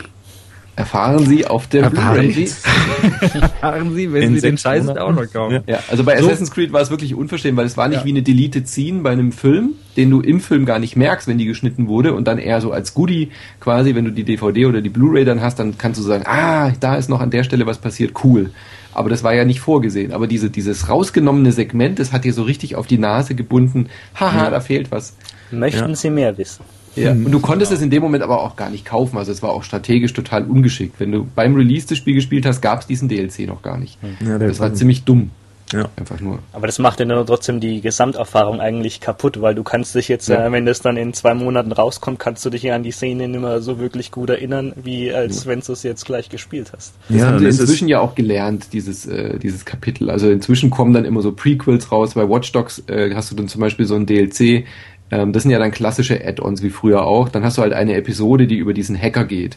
Erfahren 0.81 1.27
Sie 1.27 1.47
auf 1.47 1.67
der 1.69 1.85
Erfahren 1.85 2.29
Blu-ray. 2.29 2.45
erfahren 3.41 3.95
Sie, 3.95 4.13
wenn 4.13 4.23
In 4.23 4.35
Sie 4.35 4.41
den 4.41 4.59
Scheiß 4.59 4.89
auch 4.89 5.13
noch 5.13 5.31
kaufen. 5.33 5.63
Ja. 5.67 5.75
Ja, 5.77 5.79
also 5.91 6.05
bei 6.05 6.19
So. 6.21 6.27
Assassin's 6.27 6.51
Creed 6.51 6.73
war 6.73 6.81
es 6.81 6.91
wirklich 6.91 7.15
unverständlich, 7.15 7.59
weil 7.59 7.67
es 7.67 7.77
war 7.77 7.89
nicht 7.89 8.01
Ja. 8.01 8.05
wie 8.05 8.11
eine 8.11 8.23
Deleted 8.23 8.69
Scene 8.69 9.01
bei 9.01 9.11
einem 9.11 9.33
Film, 9.33 9.71
den 9.97 10.11
du 10.11 10.21
im 10.21 10.41
Film 10.41 10.67
gar 10.67 10.79
nicht 10.79 10.97
merkst, 10.97 11.29
wenn 11.29 11.39
die 11.39 11.47
geschnitten 11.47 11.89
wurde 11.89 12.15
und 12.15 12.27
dann 12.29 12.39
eher 12.39 12.61
so 12.61 12.73
als 12.73 12.95
Goodie 12.95 13.31
quasi, 13.61 13.95
wenn 13.95 14.05
du 14.05 14.13
die 14.13 14.25
DVD 14.25 14.67
oder 14.67 14.81
die 14.81 14.91
Blu-ray 14.91 15.25
dann 15.25 15.41
hast, 15.41 15.59
dann 15.59 15.79
kannst 15.79 15.99
du 16.01 16.05
sagen, 16.05 16.25
ah, 16.27 16.73
da 16.81 16.97
ist 16.97 17.09
noch 17.09 17.21
an 17.21 17.31
der 17.31 17.45
Stelle 17.45 17.67
was 17.67 17.79
passiert, 17.79 18.13
cool. 18.25 18.51
Aber 18.93 19.09
das 19.09 19.23
war 19.23 19.33
ja 19.35 19.45
nicht 19.45 19.61
vorgesehen. 19.61 20.13
Aber 20.13 20.27
diese, 20.27 20.51
dieses 20.51 20.89
rausgenommene 20.89 21.53
Segment, 21.53 21.99
das 22.01 22.13
hat 22.13 22.25
dir 22.25 22.33
so 22.33 22.43
richtig 22.43 22.75
auf 22.75 22.87
die 22.89 22.99
Nase 22.99 23.35
gebunden. 23.37 23.87
Haha, 24.19 24.51
da 24.51 24.61
fehlt 24.61 24.91
was. 24.91 25.17
Möchten 25.53 25.91
Ja. 25.91 25.95
Sie 25.97 26.11
mehr 26.11 26.37
wissen? 26.39 26.65
Ja. 26.97 27.13
Und 27.13 27.31
du 27.31 27.41
konntest 27.41 27.71
es 27.73 27.83
in 27.83 27.91
dem 27.91 28.03
Moment 28.03 28.23
aber 28.25 28.41
auch 28.43 28.57
gar 28.57 28.71
nicht 28.71 28.85
kaufen. 28.85 29.17
Also 29.17 29.31
es 29.33 29.43
war 29.43 29.51
auch 29.51 29.63
strategisch 29.63 30.13
total 30.13 30.45
ungeschickt. 30.45 30.99
Wenn 30.99 31.13
du 31.13 31.27
beim 31.35 31.55
Release 31.55 31.87
das 31.87 31.99
Spiel 31.99 32.15
gespielt 32.15 32.45
hast, 32.47 32.61
gab 32.61 32.81
es 32.81 32.87
diesen 32.87 33.09
DLC 33.09 33.47
noch 33.47 33.63
gar 33.63 33.79
nicht. 33.79 33.99
Ja, 34.21 34.39
der 34.39 34.49
Das 34.49 34.61
war 34.61 34.75
ziemlich 34.75 35.05
dumm. 35.05 35.31
Ja. 35.73 35.89
Einfach 35.95 36.19
nur. 36.21 36.41
Aber 36.53 36.67
das 36.67 36.81
macht 36.81 36.99
ja 36.99 37.07
dann 37.07 37.25
trotzdem 37.27 37.61
die 37.61 37.81
Gesamterfahrung 37.81 38.59
eigentlich 38.61 39.01
kaputt, 39.01 39.41
weil 39.41 39.55
du 39.55 39.63
kannst 39.63 39.95
dich 39.95 40.09
jetzt, 40.09 40.29
Ja. 40.29 40.45
äh, 40.49 40.51
wenn 40.51 40.67
das 40.67 40.81
dann 40.81 40.97
in 40.97 41.13
zwei 41.15 41.33
Monaten 41.35 41.71
rauskommt, 41.71 42.19
kannst 42.19 42.45
du 42.45 42.51
dich 42.51 42.65
ja 42.65 42.75
an 42.75 42.83
die 42.83 42.91
Szene 42.91 43.29
nicht 43.29 43.41
mehr 43.41 43.61
so 43.61 43.79
wirklich 43.79 44.11
gut 44.11 44.31
erinnern, 44.31 44.73
wie 44.83 45.13
als 45.15 45.47
wenn 45.47 45.61
du 45.61 45.73
es 45.73 45.85
jetzt 45.85 46.05
gleich 46.07 46.29
gespielt 46.29 46.73
hast. 46.77 46.95
Das 47.09 47.17
Ja, 47.19 47.27
haben 47.29 47.39
sie 47.39 47.45
inzwischen 47.47 47.87
ja 47.87 48.01
auch 48.01 48.17
gelernt, 48.17 48.73
dieses, 48.73 49.07
äh, 49.07 49.39
dieses 49.39 49.65
Kapitel. 49.65 50.11
Also 50.11 50.29
inzwischen 50.29 50.71
kommen 50.71 50.93
dann 50.93 51.05
immer 51.05 51.23
so 51.23 51.31
Prequels 51.31 51.93
raus. 51.93 52.15
Bei 52.15 52.29
Watch 52.29 52.51
Dogs 52.51 52.83
äh, 52.89 53.15
hast 53.15 53.31
du 53.31 53.37
dann 53.37 53.47
zum 53.47 53.61
Beispiel 53.61 53.87
so 53.87 53.95
ein 53.95 54.07
DLC. 54.07 54.65
Ähm, 55.11 55.33
das 55.33 55.43
sind 55.43 55.53
ja 55.53 55.59
dann 55.59 55.71
klassische 55.71 56.25
Add-ons 56.25 56.63
wie 56.63 56.71
früher 56.71 57.05
auch. 57.05 57.29
Dann 57.29 57.45
hast 57.45 57.59
du 57.59 57.63
halt 57.63 57.73
eine 57.73 57.95
Episode, 57.95 58.47
die 58.47 58.57
über 58.57 58.75
diesen 58.75 59.01
Hacker 59.01 59.25
geht. 59.25 59.57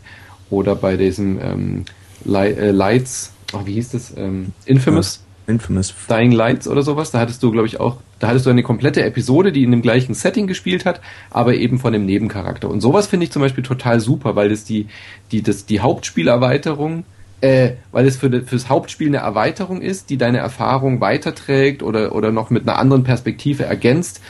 Oder 0.50 0.76
bei 0.76 0.98
diesem 0.98 1.40
ähm, 1.42 1.86
Li 2.26 2.48
äh, 2.48 2.72
Lights, 2.72 3.34
oh, 3.54 3.66
wie 3.66 3.74
hieß 3.74 3.92
das? 3.92 4.14
Ähm, 4.18 4.54
Infamous. 4.66 5.24
Infamous. 5.46 5.94
Dying 6.10 6.32
Lights 6.32 6.68
oder 6.68 6.84
sowas. 6.84 7.12
Da 7.12 7.20
hattest 7.20 7.44
du, 7.44 7.52
glaube 7.52 7.68
ich, 7.68 7.80
auch, 7.80 7.98
da 8.20 8.28
hattest 8.28 8.46
du 8.46 8.50
eine 8.50 8.64
komplette 8.64 9.04
Episode, 9.04 9.52
die 9.52 9.64
in 9.64 9.72
dem 9.72 9.82
gleichen 9.82 10.14
Setting 10.14 10.48
gespielt 10.48 10.86
hat, 10.86 11.02
aber 11.30 11.56
eben 11.56 11.80
von 11.80 11.92
dem 11.92 12.06
Nebencharakter. 12.06 12.70
Und 12.70 12.82
sowas 12.82 13.08
finde 13.08 13.26
ich 13.26 13.32
zum 13.32 13.42
Beispiel 13.42 13.64
total 13.64 14.00
super, 14.00 14.36
weil 14.36 14.50
das 14.50 14.64
die, 14.64 14.88
die, 15.32 15.42
das, 15.42 15.66
die 15.66 15.82
Hauptspielerweiterung, 15.82 17.04
äh, 17.42 17.72
weil 17.92 18.08
es 18.08 18.16
für 18.16 18.42
fürs 18.44 18.70
Hauptspiel 18.70 19.10
eine 19.10 19.18
Erweiterung 19.18 19.82
ist, 19.82 20.10
die 20.10 20.18
deine 20.18 20.38
Erfahrung 20.38 21.02
weiterträgt 21.02 21.84
oder, 21.84 22.16
oder 22.16 22.32
noch 22.32 22.50
mit 22.50 22.68
einer 22.68 22.80
anderen 22.80 23.04
Perspektive 23.04 23.66
ergänzt. 23.66 24.22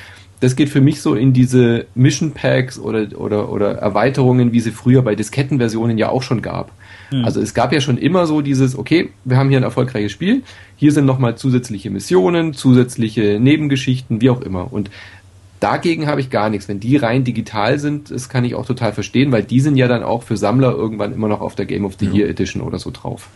Das 0.44 0.58
geht 0.58 0.68
für 0.68 0.82
mich 0.82 1.02
so 1.02 1.16
in 1.16 1.32
diese 1.32 1.86
Mission 1.96 2.32
Packs 2.32 2.78
oder, 2.78 3.08
oder, 3.18 3.50
oder 3.50 3.76
Erweiterungen, 3.76 4.52
wie 4.52 4.60
sie 4.60 4.72
früher 4.72 5.02
bei 5.02 5.16
Diskettenversionen 5.16 5.98
ja 5.98 6.10
auch 6.10 6.22
schon 6.22 6.42
gab. 6.42 6.74
Also 7.24 7.40
es 7.40 7.54
gab 7.54 7.72
ja 7.72 7.80
schon 7.80 7.98
immer 7.98 8.26
so 8.26 8.42
dieses, 8.42 8.78
okay, 8.78 9.12
wir 9.24 9.38
haben 9.38 9.50
hier 9.50 9.60
ein 9.60 9.64
erfolgreiches 9.64 10.12
Spiel, 10.12 10.44
hier 10.76 10.92
sind 10.92 11.06
nochmal 11.06 11.38
zusätzliche 11.38 11.90
Missionen, 11.90 12.54
zusätzliche 12.54 13.40
Nebengeschichten, 13.40 14.20
wie 14.20 14.30
auch 14.30 14.42
immer. 14.42 14.74
Und 14.74 14.90
dagegen 15.60 16.08
habe 16.08 16.22
ich 16.22 16.30
gar 16.30 16.50
nichts. 16.50 16.68
Wenn 16.68 16.80
die 16.80 16.98
rein 16.98 17.24
digital 17.24 17.80
sind, 17.80 18.12
das 18.12 18.28
kann 18.28 18.44
ich 18.44 18.56
auch 18.56 18.66
total 18.66 18.94
verstehen, 18.94 19.32
weil 19.32 19.44
die 19.44 19.60
sind 19.60 19.78
ja 19.78 19.88
dann 19.88 20.04
auch 20.04 20.24
für 20.24 20.36
Sammler 20.36 20.74
irgendwann 20.74 21.14
immer 21.14 21.28
noch 21.28 21.40
auf 21.40 21.56
der 21.56 21.66
Game 21.66 21.86
of 21.86 21.96
the 22.00 22.08
Year 22.08 22.28
Edition 22.28 22.62
oder 22.62 22.80
so 22.80 22.92
drauf. 22.92 23.30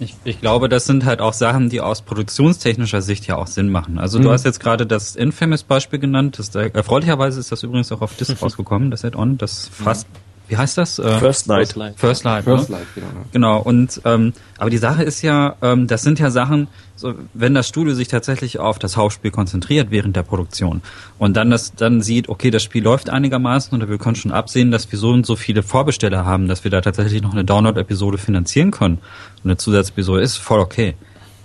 Ich, 0.00 0.14
ich 0.24 0.40
glaube, 0.40 0.68
das 0.70 0.86
sind 0.86 1.04
halt 1.04 1.20
auch 1.20 1.34
Sachen, 1.34 1.68
die 1.68 1.80
aus 1.82 2.00
produktionstechnischer 2.02 3.02
Sicht 3.02 3.26
ja 3.26 3.36
auch 3.36 3.46
Sinn 3.46 3.68
machen. 3.68 3.98
Also 3.98 4.18
du 4.18 4.28
Mhm. 4.28 4.32
hast 4.32 4.44
jetzt 4.46 4.58
gerade 4.58 4.86
das 4.86 5.14
Infamous-Beispiel 5.14 5.98
genannt. 5.98 6.38
Das, 6.38 6.54
erfreulicherweise 6.54 7.38
ist 7.38 7.52
das 7.52 7.62
übrigens 7.62 7.92
auch 7.92 8.00
auf 8.00 8.14
Disc 8.16 8.34
rausgekommen, 8.42 8.90
das 8.90 9.04
Add-on. 9.04 9.36
Das 9.36 9.68
fast, 9.68 10.06
wie 10.50 10.56
heißt 10.56 10.76
das? 10.76 10.98
Äh, 10.98 11.18
First 11.18 11.46
Light. 11.46 11.68
First 11.68 11.76
Light. 11.76 11.94
First 11.96 12.24
Light. 12.24 12.44
First 12.44 12.70
ne? 12.70 12.76
Life, 12.76 12.88
genau. 12.94 13.06
ja. 13.06 13.24
Genau, 13.32 13.58
und 13.60 14.00
ähm, 14.04 14.32
aber 14.58 14.68
die 14.68 14.78
Sache 14.78 15.04
ist 15.04 15.22
ja, 15.22 15.54
ähm, 15.62 15.86
das 15.86 16.02
sind 16.02 16.18
ja 16.18 16.30
Sachen, 16.30 16.66
so, 16.96 17.14
wenn 17.34 17.54
das 17.54 17.68
Studio 17.68 17.94
sich 17.94 18.08
tatsächlich 18.08 18.58
auf 18.58 18.80
das 18.80 18.96
Hauptspiel 18.96 19.30
konzentriert 19.30 19.90
während 19.90 20.16
der 20.16 20.24
Produktion 20.24 20.82
und 21.18 21.36
dann 21.36 21.50
das 21.50 21.74
dann 21.76 22.02
sieht, 22.02 22.28
okay, 22.28 22.50
das 22.50 22.64
Spiel 22.64 22.82
läuft 22.82 23.10
einigermaßen 23.10 23.78
oder 23.78 23.88
wir 23.88 23.98
können 23.98 24.16
schon 24.16 24.32
absehen, 24.32 24.72
dass 24.72 24.90
wir 24.90 24.98
so 24.98 25.10
und 25.10 25.24
so 25.24 25.36
viele 25.36 25.62
Vorbesteller 25.62 26.26
haben, 26.26 26.48
dass 26.48 26.64
wir 26.64 26.70
da 26.72 26.80
tatsächlich 26.80 27.22
noch 27.22 27.32
eine 27.32 27.44
Download-Episode 27.44 28.18
finanzieren 28.18 28.72
können. 28.72 28.98
Und 29.42 29.50
eine 29.50 29.56
Zusatzepisode 29.56 30.20
ist 30.20 30.36
voll 30.36 30.58
okay. 30.58 30.96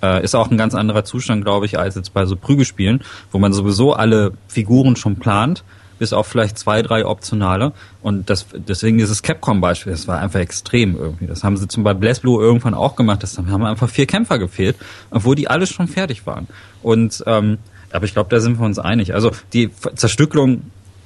Äh, 0.02 0.24
ist 0.24 0.36
auch 0.36 0.50
ein 0.50 0.58
ganz 0.58 0.74
anderer 0.74 1.06
Zustand, 1.06 1.46
glaube 1.46 1.68
ich, 1.68 1.78
als 1.78 1.96
jetzt 1.96 2.14
bei 2.14 2.26
so 2.26 2.36
Prügelspielen, 2.36 3.04
wo 3.32 3.38
man 3.38 3.54
sowieso 3.54 3.94
alle 3.94 4.34
Figuren 4.48 4.96
schon 4.96 5.18
plant 5.18 5.64
bis 6.00 6.14
auf 6.14 6.28
vielleicht 6.28 6.58
zwei, 6.58 6.82
drei 6.82 7.06
optionale. 7.06 7.74
Und 8.02 8.30
das, 8.30 8.46
deswegen 8.54 8.98
dieses 8.98 9.24
Capcom-Beispiel, 9.24 9.92
das 9.92 10.08
war 10.08 10.20
einfach 10.20 10.40
extrem 10.40 10.96
irgendwie. 10.96 11.28
Das 11.28 11.44
haben 11.44 11.58
sie 11.58 11.68
zum 11.68 11.84
Beispiel 11.84 12.02
BlazBlue 12.02 12.44
irgendwann 12.44 12.74
auch 12.74 12.96
gemacht. 12.96 13.24
Das 13.24 13.38
haben 13.38 13.66
einfach 13.66 13.90
vier 13.90 14.06
Kämpfer 14.06 14.40
gefehlt, 14.40 14.76
obwohl 15.12 15.36
die 15.36 15.48
alle 15.48 15.68
schon 15.68 15.88
fertig 15.88 16.26
waren. 16.26 16.48
Und 16.82 17.24
ähm, 17.26 17.58
aber 17.92 18.06
ich 18.06 18.14
glaube, 18.14 18.30
da 18.30 18.40
sind 18.40 18.60
wir 18.60 18.66
uns 18.66 18.78
einig. 18.78 19.14
Also 19.14 19.32
die 19.54 19.72
Zerstückelung, 19.96 20.64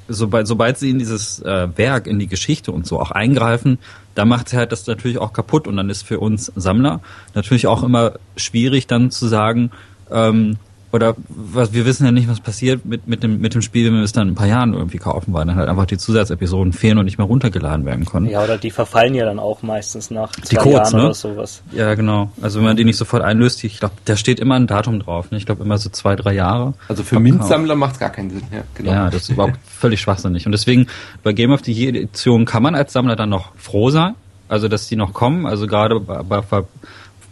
sobald, 0.08 0.48
sobald 0.48 0.80
sie 0.80 0.90
in 0.90 0.98
dieses 0.98 1.40
äh, 1.42 1.68
Werk, 1.78 2.08
in 2.08 2.18
die 2.18 2.28
Geschichte 2.28 2.72
und 2.72 2.88
so 2.88 3.00
auch 3.00 3.12
eingreifen, 3.12 3.78
da 4.16 4.26
macht 4.26 4.50
sie 4.50 4.58
halt 4.58 4.72
das 4.72 4.88
natürlich 4.88 5.20
auch 5.20 5.32
kaputt. 5.32 5.68
Und 5.68 5.78
dann 5.78 5.90
ist 5.90 6.02
für 6.02 6.20
uns 6.20 6.52
Sammler 6.56 7.02
natürlich 7.36 7.68
auch 7.68 7.84
immer 7.84 8.14
schwierig, 8.36 8.88
dann 8.88 9.12
zu 9.12 9.28
sagen, 9.28 9.72
ähm, 10.10 10.58
oder 10.92 11.16
was 11.30 11.72
wir 11.72 11.86
wissen 11.86 12.06
ja 12.06 12.12
nicht, 12.12 12.28
was 12.28 12.40
passiert 12.40 12.84
mit, 12.84 13.08
mit, 13.08 13.22
dem, 13.22 13.40
mit 13.40 13.54
dem 13.54 13.62
Spiel, 13.62 13.86
wenn 13.88 13.94
wir 13.94 14.04
es 14.04 14.12
dann 14.12 14.28
in 14.28 14.34
ein 14.34 14.36
paar 14.36 14.48
Jahren 14.48 14.74
irgendwie 14.74 14.98
kaufen, 14.98 15.34
weil 15.34 15.46
dann 15.46 15.56
halt 15.56 15.70
einfach 15.70 15.86
die 15.86 15.98
Zusatzepisoden 15.98 16.74
fehlen 16.74 16.98
und 16.98 17.06
nicht 17.06 17.20
mehr 17.20 17.28
runtergeladen 17.28 17.86
werden 17.86 18.06
können. 18.06 18.26
Ja, 18.26 18.44
oder 18.44 18.58
die 18.58 18.72
verfallen 18.72 19.14
ja 19.14 19.26
dann 19.26 19.38
auch 19.38 19.62
meistens 19.62 20.10
nach 20.10 20.32
zwei 20.32 20.58
Codes, 20.58 20.92
Jahren 20.92 20.96
ne? 20.96 21.06
oder 21.06 21.14
sowas. 21.14 21.62
Ja, 21.74 21.94
genau. 21.94 22.32
Also 22.42 22.60
wenn 22.60 22.66
man 22.66 22.78
die 22.78 22.86
nicht 22.86 22.98
sofort 22.98 23.22
einlöst, 23.22 23.64
ich 23.64 23.80
glaube, 23.80 23.96
da 24.06 24.16
steht 24.16 24.40
immer 24.40 24.56
ein 24.56 24.66
Datum 24.66 25.00
drauf. 25.00 25.30
Ne? 25.30 25.38
Ich 25.38 25.46
glaube 25.46 25.64
immer 25.64 25.78
so 25.78 25.90
zwei, 25.90 26.16
drei 26.16 26.34
Jahre. 26.34 26.74
Also 26.88 27.04
für. 27.04 27.20
MINT-Sammler 27.20 27.76
macht 27.76 27.94
es 27.94 28.00
gar 28.00 28.10
keinen 28.10 28.32
Sinn. 28.32 28.44
Ja, 28.52 28.64
genau. 28.74 28.92
Ja, 28.92 29.10
das 29.12 29.24
ist 29.24 29.30
überhaupt 29.30 29.60
völlig 29.66 30.02
schwachsinnig. 30.02 30.48
Und 30.48 30.54
deswegen 30.54 30.88
bei 31.22 31.34
Game 31.34 31.52
of 31.52 31.62
the 31.64 31.72
Year 31.72 31.90
Edition 31.90 32.46
kann 32.46 32.64
man 32.64 32.74
als 32.74 32.94
Sammler 32.94 33.16
dann 33.16 33.30
noch 33.30 33.52
froh 33.58 33.92
sein, 33.92 34.16
also 34.48 34.68
dass 34.68 34.88
die 34.88 34.96
noch 34.96 35.14
kommen. 35.14 35.46
Also 35.46 35.68
gerade 35.68 36.00
bei, 36.00 36.24
bei, 36.24 36.42
bei, 36.42 36.64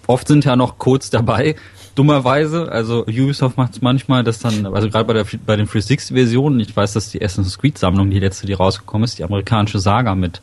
oft 0.05 0.27
sind 0.27 0.45
ja 0.45 0.55
noch 0.55 0.77
Codes 0.77 1.09
dabei, 1.09 1.55
dummerweise. 1.97 2.71
Also 2.71 3.01
Ubisoft 3.01 3.57
macht 3.57 3.73
es 3.73 3.81
manchmal, 3.81 4.23
dass 4.23 4.39
dann, 4.39 4.65
also 4.67 4.89
gerade 4.89 5.05
bei, 5.05 5.13
der, 5.13 5.25
bei 5.45 5.55
den 5.55 5.67
360-Versionen, 5.67 6.59
ich 6.59 6.75
weiß, 6.75 6.93
dass 6.93 7.09
die 7.09 7.21
Assassin's 7.21 7.57
Creed-Sammlung, 7.57 8.09
die 8.09 8.19
letzte, 8.19 8.45
die 8.45 8.53
rausgekommen 8.53 9.05
ist, 9.05 9.17
die 9.19 9.23
amerikanische 9.23 9.79
Saga 9.79 10.15
mit 10.15 10.41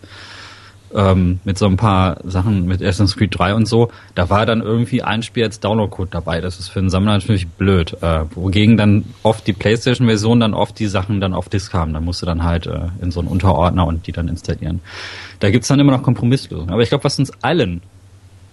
ähm, 0.94 1.40
mit 1.44 1.58
so 1.58 1.66
ein 1.66 1.76
paar 1.76 2.18
Sachen 2.24 2.66
mit 2.66 2.80
Assassin's 2.80 3.16
Creed 3.16 3.36
3 3.36 3.54
und 3.54 3.66
so, 3.66 3.90
da 4.14 4.30
war 4.30 4.46
dann 4.46 4.60
irgendwie 4.60 5.02
ein 5.02 5.22
Spiel 5.22 5.44
als 5.44 5.60
Download-Code 5.60 6.10
dabei. 6.12 6.40
Das 6.40 6.60
ist 6.60 6.68
für 6.68 6.78
einen 6.78 6.90
Sammler 6.90 7.12
natürlich 7.12 7.48
blöd. 7.48 7.96
Äh, 8.00 8.24
wogegen 8.34 8.76
dann 8.76 9.04
oft 9.22 9.46
die 9.46 9.52
Playstation-Version 9.52 10.40
dann 10.40 10.54
oft 10.54 10.78
die 10.78 10.86
Sachen 10.86 11.20
dann 11.20 11.34
auf 11.34 11.48
Disk 11.48 11.74
haben. 11.74 11.92
Da 11.92 12.00
musst 12.00 12.22
du 12.22 12.26
dann 12.26 12.44
halt 12.44 12.66
äh, 12.66 12.88
in 13.02 13.10
so 13.10 13.20
einen 13.20 13.28
Unterordner 13.28 13.86
und 13.86 14.06
die 14.06 14.12
dann 14.12 14.28
installieren. 14.28 14.80
Da 15.40 15.50
gibt's 15.50 15.68
dann 15.68 15.80
immer 15.80 15.92
noch 15.92 16.02
Kompromisslösungen. 16.02 16.72
Aber 16.72 16.82
ich 16.82 16.90
glaube, 16.90 17.04
was 17.04 17.18
uns 17.18 17.32
allen 17.42 17.82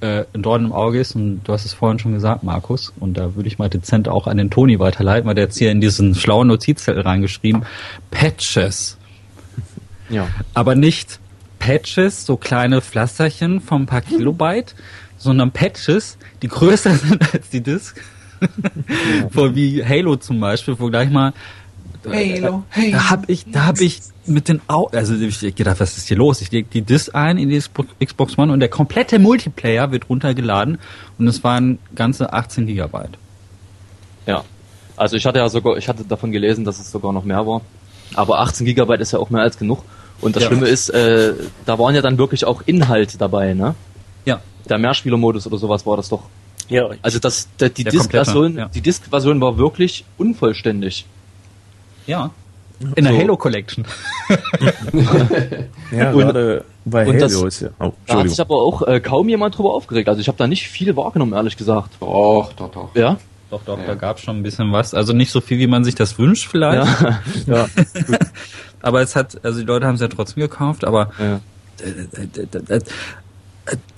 äh, 0.02 0.26
ein 0.34 0.42
Dorn 0.42 0.66
im 0.66 0.74
Auge 0.74 1.00
ist, 1.00 1.16
und 1.16 1.42
du 1.44 1.54
hast 1.54 1.66
es 1.66 1.74
vorhin 1.74 2.00
schon 2.00 2.14
gesagt, 2.14 2.44
Markus, 2.44 2.94
und 3.00 3.18
da 3.18 3.36
würde 3.36 3.48
ich 3.48 3.60
mal 3.60 3.70
dezent 3.70 4.08
auch 4.08 4.28
an 4.28 4.38
den 4.38 4.50
Toni 4.50 4.80
weiterleiten, 4.80 5.28
weil 5.28 5.36
der 5.36 5.46
jetzt 5.46 5.58
hier 5.58 5.72
in 5.72 5.82
diesen 5.82 6.16
schlauen 6.16 6.48
Notizzettel 6.48 7.04
reingeschrieben, 7.04 7.66
Patches. 8.10 8.98
Ja. 10.10 10.28
Aber 10.54 10.76
nicht 10.76 11.22
Patches, 11.60 12.26
so 12.26 12.36
kleine 12.36 12.82
Pflasterchen 12.82 13.62
von 13.62 13.84
ein 13.84 13.86
paar 13.86 14.02
Kilobyte, 14.02 14.76
sondern 15.16 15.52
Patches, 15.52 16.18
die 16.42 16.50
größer 16.50 16.96
sind 16.96 17.34
als 17.34 17.50
die 17.50 17.62
Disk. 17.62 18.02
Vor 19.32 19.56
wie 19.56 19.86
Halo 19.86 20.18
zum 20.18 20.42
Beispiel, 20.42 20.78
wo 20.80 20.90
gleich 20.90 21.10
mal 21.10 21.34
Halo, 22.06 22.64
Halo. 22.72 22.92
Da 22.92 23.10
hab 23.10 23.30
ich, 23.30 23.46
da 23.52 23.66
hab 23.66 23.80
ich 23.80 24.00
mit 24.26 24.48
den 24.48 24.62
Augen, 24.68 24.96
also 24.96 25.16
ich 25.16 25.56
gedacht, 25.56 25.80
was 25.80 25.98
ist 25.98 26.08
hier 26.08 26.18
los? 26.18 26.42
Ich 26.42 26.52
leg 26.52 26.70
die 26.72 26.82
Disk 26.82 27.14
ein 27.14 27.38
in 27.38 27.50
die 27.50 27.62
Xbox 28.04 28.38
One 28.38 28.52
und 28.52 28.60
der 28.60 28.70
komplette 28.70 29.20
Multiplayer 29.20 29.92
wird 29.92 30.10
runtergeladen 30.10 30.80
und 31.20 31.28
es 31.28 31.44
waren 31.44 31.80
ganze 31.96 32.34
18 32.34 32.66
Gigabyte. 32.68 33.18
Ja. 34.26 34.44
Also 34.98 35.16
ich 35.16 35.26
hatte 35.26 35.40
ja 35.40 35.50
sogar, 35.50 35.78
ich 35.78 35.88
hatte 35.88 36.04
davon 36.04 36.32
gelesen, 36.32 36.66
dass 36.66 36.80
es 36.80 36.92
sogar 36.92 37.14
noch 37.14 37.24
mehr 37.24 37.46
war. 37.46 37.62
Aber 38.14 38.40
18 38.40 38.66
Gigabyte 38.66 39.02
ist 39.02 39.14
ja 39.14 39.20
auch 39.20 39.30
mehr 39.30 39.42
als 39.42 39.58
genug. 39.58 39.84
Und 40.22 40.36
das 40.36 40.44
Ja. 40.44 40.50
Schlimme 40.50 40.68
ist, 40.68 40.90
äh, 40.90 41.34
da 41.66 41.80
waren 41.80 41.96
ja 41.96 42.02
dann 42.02 42.18
wirklich 42.18 42.46
auch 42.46 42.62
Inhalte 42.66 43.18
dabei, 43.18 43.54
ne? 43.54 43.74
Ja. 44.26 44.42
Der 44.70 44.78
Mehrspielermodus 44.78 45.48
oder 45.48 45.58
sowas 45.58 45.86
war 45.86 45.98
das 45.98 46.10
doch. 46.10 46.24
Ja, 46.70 46.90
Also 47.02 47.20
das, 47.20 47.48
der, 47.60 47.70
die 47.70 47.84
Disk-Version, 47.84 48.58
ja. 48.58 48.70
die 48.74 48.82
Disk-Version 48.82 49.42
war 49.42 49.58
wirklich 49.58 50.06
unvollständig. 50.18 51.06
Ja. 52.08 52.32
In 52.96 53.04
der 53.04 53.14
So. 53.14 53.20
Halo 53.20 53.38
Collection. 53.38 53.86
Ja, 55.92 56.12
Und- 56.12 56.20
gerade 56.20 56.64
bei 56.86 57.02
und 57.08 57.16
Halo 57.16 57.20
das- 57.20 57.34
ist 57.56 57.62
ja. 57.62 57.70
Oh, 57.80 57.92
Da 58.08 58.20
hat 58.20 58.30
sich 58.30 58.40
aber 58.40 58.56
auch 58.56 58.82
äh, 58.88 59.00
kaum 59.00 59.30
jemand 59.30 59.58
drüber 59.58 59.74
aufgeregt. 59.74 60.10
Also 60.10 60.22
ich 60.22 60.28
habe 60.28 60.38
da 60.38 60.48
nicht 60.48 60.68
viel 60.68 60.96
wahrgenommen, 60.96 61.34
ehrlich 61.34 61.58
gesagt. 61.58 61.92
Doch, 62.00 62.52
doch, 62.54 62.72
doch. 62.72 62.96
Ja? 62.96 63.18
Doch, 63.50 63.62
doch, 63.66 63.78
Ja. 63.78 63.86
da 63.86 63.96
gab 63.96 64.18
es 64.18 64.24
schon 64.24 64.38
ein 64.38 64.44
bisschen 64.44 64.72
was. 64.72 64.94
Also 64.94 65.14
nicht 65.14 65.32
so 65.32 65.42
viel, 65.42 65.60
wie 65.60 65.68
man 65.68 65.84
sich 65.84 65.94
das 65.96 66.18
wünscht 66.18 66.48
vielleicht. 66.50 66.88
Ja, 67.02 67.20
ja, 67.48 67.68
Aber 68.82 69.02
es 69.02 69.16
hat, 69.16 69.44
also 69.44 69.60
die 69.60 69.66
Leute 69.66 69.86
haben 69.86 69.96
es 69.96 70.02
ja 70.02 70.08
trotzdem 70.08 70.42
gekauft, 70.42 70.86
aber 70.86 71.12
ja. 71.20 71.40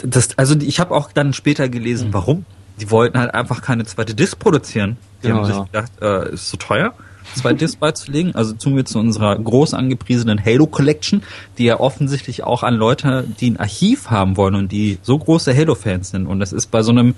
das, 0.03 0.37
also 0.37 0.55
ich 0.59 0.79
habe 0.79 0.93
auch 0.93 1.11
dann 1.11 1.33
später 1.33 1.69
gelesen, 1.69 2.09
Mhm. 2.09 2.13
warum. 2.13 2.45
Die 2.81 2.89
wollten 2.89 3.19
halt 3.19 3.33
einfach 3.35 3.61
keine 3.61 3.85
zweite 3.85 4.15
Disc 4.15 4.39
produzieren. 4.39 4.97
Die 5.21 5.27
Genau, 5.27 5.39
haben 5.41 5.45
sich 5.45 5.55
ja. 5.55 5.63
gedacht, 5.65 5.91
äh, 6.01 6.33
ist 6.33 6.49
so 6.49 6.57
teuer, 6.57 6.93
zwei 7.35 7.53
Discs 7.53 7.75
beizulegen. 7.77 8.35
Also 8.35 8.53
tun 8.53 8.75
wir 8.75 8.85
zu 8.85 8.99
unserer 8.99 9.37
groß 9.37 9.73
angepriesenen 9.73 10.43
Halo 10.43 10.67
Collection, 10.67 11.23
die 11.57 11.65
ja 11.65 11.79
offensichtlich 11.79 12.43
auch 12.43 12.63
an 12.63 12.75
Leute, 12.75 13.25
die 13.39 13.51
ein 13.51 13.57
Archiv 13.57 14.09
haben 14.09 14.37
wollen 14.37 14.55
und 14.55 14.71
die 14.71 14.99
so 15.01 15.17
große 15.17 15.55
Halo-Fans 15.55 16.11
sind. 16.11 16.27
Und 16.27 16.39
das 16.39 16.53
ist 16.53 16.71
bei 16.71 16.81
so 16.81 16.91
einem, 16.91 17.15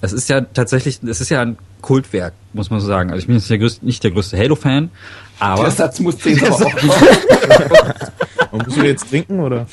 das 0.00 0.12
ist 0.12 0.28
ja 0.28 0.40
tatsächlich, 0.40 1.00
das 1.00 1.20
ist 1.20 1.30
ja 1.30 1.42
ein 1.42 1.58
Kultwerk, 1.80 2.34
muss 2.52 2.70
man 2.70 2.80
so 2.80 2.86
sagen. 2.86 3.10
Also 3.10 3.20
ich 3.20 3.26
bin 3.26 3.36
jetzt 3.36 3.50
der 3.50 3.58
größte, 3.58 3.84
nicht 3.84 4.04
der 4.04 4.12
größte 4.12 4.38
Halo-Fan, 4.38 4.90
aber 5.38 5.62
Der 5.64 5.72
Satz 5.72 5.98
muss 6.00 6.18
zehn 6.18 6.40
aber 6.44 6.54
auch 6.54 6.72
Und 8.52 8.66
musst 8.66 8.76
du 8.76 8.86
jetzt 8.86 9.08
trinken 9.08 9.40
oder? 9.40 9.66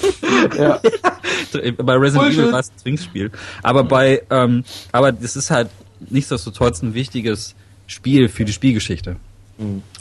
ja. 0.58 0.80
bei 1.78 1.94
Resident 1.96 2.24
Bullshit. 2.24 2.40
Evil 2.40 2.52
war 2.54 2.60
es 2.62 2.70
ein 2.70 2.78
Zwingspiel. 2.78 3.32
Aber 3.62 3.84
bei, 3.84 4.24
ähm, 4.30 4.64
aber 4.92 5.12
das 5.12 5.36
ist 5.36 5.52
halt 5.52 5.70
nichtsdestotrotz 6.10 6.82
ein 6.82 6.94
wichtiges 6.94 7.56
Spiel 7.88 8.30
für 8.30 8.46
die 8.46 8.54
Spielgeschichte. 8.54 9.18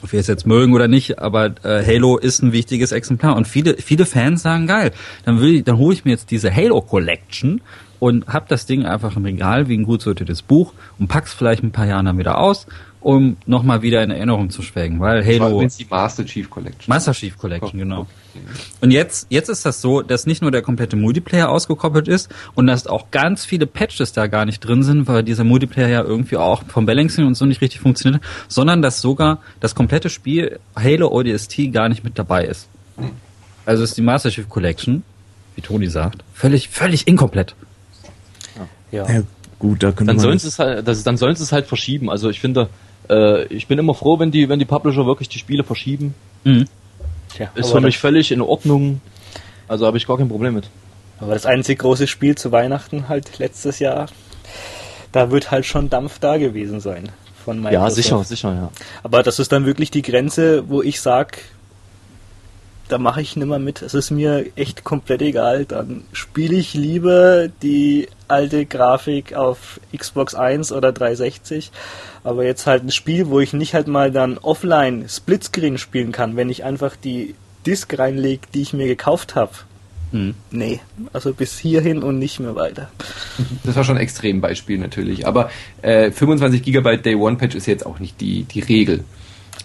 Ob 0.02 0.12
wir 0.12 0.20
es 0.20 0.28
jetzt 0.28 0.46
mögen 0.46 0.72
oder 0.72 0.86
nicht, 0.86 1.18
aber 1.18 1.46
äh, 1.64 1.84
Halo 1.84 2.16
ist 2.16 2.42
ein 2.42 2.52
wichtiges 2.52 2.92
Exemplar 2.92 3.34
und 3.36 3.48
viele 3.48 3.76
viele 3.78 4.06
Fans 4.06 4.42
sagen 4.42 4.68
geil, 4.68 4.92
dann 5.24 5.40
will 5.40 5.56
ich, 5.56 5.64
dann 5.64 5.78
hole 5.78 5.94
ich 5.94 6.04
mir 6.04 6.12
jetzt 6.12 6.30
diese 6.30 6.54
Halo 6.54 6.80
Collection 6.80 7.60
und 7.98 8.28
hab 8.28 8.48
das 8.48 8.66
Ding 8.66 8.86
einfach 8.86 9.16
im 9.16 9.24
Regal 9.24 9.68
wie 9.68 9.76
ein 9.76 9.82
gut 9.82 10.02
sortiertes 10.02 10.42
Buch 10.42 10.74
und 11.00 11.08
pack's 11.08 11.34
vielleicht 11.34 11.64
ein 11.64 11.72
paar 11.72 11.86
Jahren 11.86 12.06
dann 12.06 12.18
wieder 12.18 12.38
aus, 12.38 12.66
um 13.00 13.36
nochmal 13.46 13.82
wieder 13.82 14.02
in 14.02 14.10
Erinnerung 14.10 14.50
zu 14.50 14.62
schwelgen, 14.62 14.98
weil 15.00 15.18
Das 15.24 15.38
war 15.40 15.48
Halo 15.50 15.66
die 15.66 15.86
Master 15.88 16.24
Chief 16.26 16.50
Collection. 16.50 16.84
Master 16.88 17.12
Chief 17.12 17.36
Collection, 17.38 17.70
Oh, 17.74 17.78
genau. 17.78 18.00
okay. 18.00 18.10
Und 18.80 18.90
jetzt, 18.90 19.26
jetzt 19.30 19.48
ist 19.48 19.64
das 19.66 19.80
so, 19.80 20.02
dass 20.02 20.26
nicht 20.26 20.42
nur 20.42 20.50
der 20.50 20.62
komplette 20.62 20.96
Multiplayer 20.96 21.48
ausgekoppelt 21.48 22.08
ist 22.08 22.28
und 22.54 22.66
dass 22.66 22.86
auch 22.86 23.10
ganz 23.10 23.44
viele 23.44 23.66
Patches 23.66 24.12
da 24.12 24.26
gar 24.26 24.44
nicht 24.44 24.60
drin 24.60 24.82
sind, 24.82 25.08
weil 25.08 25.22
dieser 25.22 25.44
Multiplayer 25.44 25.88
ja 25.88 26.02
irgendwie 26.02 26.36
auch 26.36 26.62
vom 26.64 26.86
Balancing 26.86 27.26
und 27.26 27.34
so 27.34 27.46
nicht 27.46 27.60
richtig 27.60 27.80
funktioniert, 27.80 28.22
sondern 28.48 28.82
dass 28.82 29.00
sogar 29.00 29.38
das 29.60 29.74
komplette 29.74 30.10
Spiel 30.10 30.58
Halo 30.76 31.08
ODST 31.08 31.72
gar 31.72 31.88
nicht 31.88 32.04
mit 32.04 32.18
dabei 32.18 32.44
ist. 32.44 32.68
Also 33.66 33.82
ist 33.82 33.96
die 33.96 34.02
Master 34.02 34.30
Chief 34.30 34.48
Collection, 34.48 35.02
wie 35.56 35.60
Toni 35.60 35.88
sagt, 35.88 36.22
völlig, 36.34 36.68
völlig 36.68 37.06
inkomplett. 37.06 37.54
Ja. 38.90 39.08
Ja, 39.08 39.22
gut, 39.58 39.82
da 39.82 39.92
könnte 39.92 40.12
Dann 40.12 40.18
sollen 40.18 40.38
sie 40.38 40.48
es 40.48 40.58
halt, 40.58 40.86
das, 40.86 41.02
dann 41.02 41.16
sollen 41.16 41.36
sie 41.36 41.42
es 41.42 41.52
halt 41.52 41.66
verschieben. 41.66 42.08
Also 42.10 42.30
ich 42.30 42.40
finde, 42.40 42.68
äh, 43.08 43.44
ich 43.46 43.66
bin 43.66 43.78
immer 43.78 43.94
froh, 43.94 44.18
wenn 44.18 44.30
die, 44.30 44.48
wenn 44.48 44.58
die 44.58 44.64
Publisher 44.64 45.06
wirklich 45.06 45.28
die 45.28 45.38
Spiele 45.38 45.64
verschieben. 45.64 46.14
Mhm. 46.44 46.66
Tja, 47.34 47.50
Ist 47.54 47.70
für 47.70 47.80
mich 47.80 47.98
völlig 47.98 48.32
in 48.32 48.40
Ordnung. 48.40 49.00
Also 49.66 49.86
habe 49.86 49.98
ich 49.98 50.06
gar 50.06 50.16
kein 50.16 50.28
Problem 50.28 50.54
mit. 50.54 50.64
das, 50.64 51.22
aber 51.22 51.34
das 51.34 51.46
einzig 51.46 51.80
große 51.80 52.06
Spiel 52.06 52.36
zu 52.36 52.52
Weihnachten 52.52 53.08
halt 53.08 53.38
letztes 53.38 53.78
Jahr, 53.80 54.06
da 55.12 55.30
wird 55.30 55.50
halt 55.50 55.66
schon 55.66 55.90
Dampf 55.90 56.18
da 56.18 56.38
gewesen 56.38 56.80
sein 56.80 57.10
von 57.44 57.58
Microsoft. 57.60 57.72
Ja, 57.72 57.90
sicher, 57.90 58.24
sicher, 58.24 58.54
ja. 58.54 58.70
Aber 59.02 59.22
das 59.22 59.38
ist 59.38 59.52
dann 59.52 59.66
wirklich 59.66 59.90
die 59.90 60.02
Grenze, 60.02 60.68
wo 60.68 60.82
ich 60.82 61.00
sag, 61.00 61.38
da 62.88 62.98
mache 62.98 63.20
ich 63.20 63.36
nimmer 63.36 63.58
mit. 63.58 63.82
Es 63.82 63.94
ist 63.94 64.10
mir 64.10 64.46
echt 64.56 64.84
komplett 64.84 65.22
egal. 65.22 65.64
Dann 65.64 66.04
spiele 66.12 66.56
ich 66.56 66.74
lieber 66.74 67.48
die 67.62 68.08
alte 68.28 68.66
Grafik 68.66 69.34
auf 69.34 69.80
Xbox 69.96 70.34
1 70.34 70.72
oder 70.72 70.92
360. 70.92 71.70
Aber 72.24 72.44
jetzt 72.44 72.66
halt 72.66 72.84
ein 72.84 72.90
Spiel, 72.90 73.28
wo 73.28 73.40
ich 73.40 73.52
nicht 73.52 73.74
halt 73.74 73.88
mal 73.88 74.10
dann 74.10 74.38
offline 74.38 75.08
Splitscreen 75.08 75.78
spielen 75.78 76.12
kann, 76.12 76.36
wenn 76.36 76.50
ich 76.50 76.64
einfach 76.64 76.96
die 76.96 77.34
Disk 77.66 77.98
reinlege, 77.98 78.42
die 78.54 78.62
ich 78.62 78.72
mir 78.72 78.86
gekauft 78.86 79.34
habe. 79.34 79.52
Mhm. 80.12 80.34
Nee, 80.50 80.80
also 81.12 81.34
bis 81.34 81.58
hierhin 81.58 82.02
und 82.02 82.18
nicht 82.18 82.40
mehr 82.40 82.54
weiter. 82.54 82.90
Das 83.64 83.76
war 83.76 83.84
schon 83.84 83.96
ein 83.96 84.02
Extrembeispiel 84.02 84.78
natürlich. 84.78 85.26
Aber 85.26 85.50
äh, 85.82 86.10
25 86.10 86.62
GB 86.62 86.96
Day 86.98 87.14
One 87.14 87.36
Patch 87.36 87.54
ist 87.54 87.66
jetzt 87.66 87.84
auch 87.84 87.98
nicht 87.98 88.20
die, 88.20 88.44
die 88.44 88.60
Regel. 88.60 89.04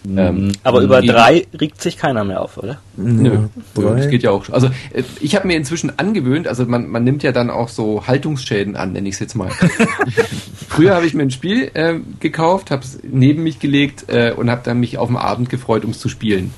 Ähm, 0.05 0.51
Aber 0.63 0.81
über 0.81 1.01
drei 1.01 1.47
regt 1.59 1.81
sich 1.81 1.97
keiner 1.97 2.23
mehr 2.23 2.41
auf, 2.41 2.57
oder? 2.57 2.79
Nö, 2.97 3.47
Ja, 3.77 3.95
das 3.95 4.09
geht 4.09 4.23
ja 4.23 4.31
auch. 4.31 4.43
schon. 4.43 4.53
Also 4.53 4.67
äh, 4.91 5.03
ich 5.21 5.35
habe 5.35 5.47
mir 5.47 5.55
inzwischen 5.55 5.97
angewöhnt, 5.97 6.47
also 6.47 6.65
man, 6.65 6.89
man 6.89 7.03
nimmt 7.03 7.23
ja 7.23 7.31
dann 7.31 7.49
auch 7.49 7.69
so 7.69 8.05
Haltungsschäden 8.05 8.75
an, 8.75 8.91
nenne 8.91 9.07
ich 9.07 9.15
es 9.15 9.19
jetzt 9.19 9.35
mal. 9.35 9.49
Früher 10.67 10.95
habe 10.95 11.05
ich 11.05 11.13
mir 11.13 11.23
ein 11.23 11.31
Spiel 11.31 11.71
äh, 11.73 11.99
gekauft, 12.19 12.71
habe 12.71 12.83
es 12.83 12.99
neben 13.03 13.43
mich 13.43 13.59
gelegt 13.59 14.05
äh, 14.09 14.33
und 14.33 14.49
habe 14.49 14.61
dann 14.63 14.79
mich 14.79 14.97
auf 14.97 15.07
den 15.07 15.17
Abend 15.17 15.49
gefreut, 15.49 15.85
um 15.85 15.91
es 15.91 15.99
zu 15.99 16.09
spielen. 16.09 16.53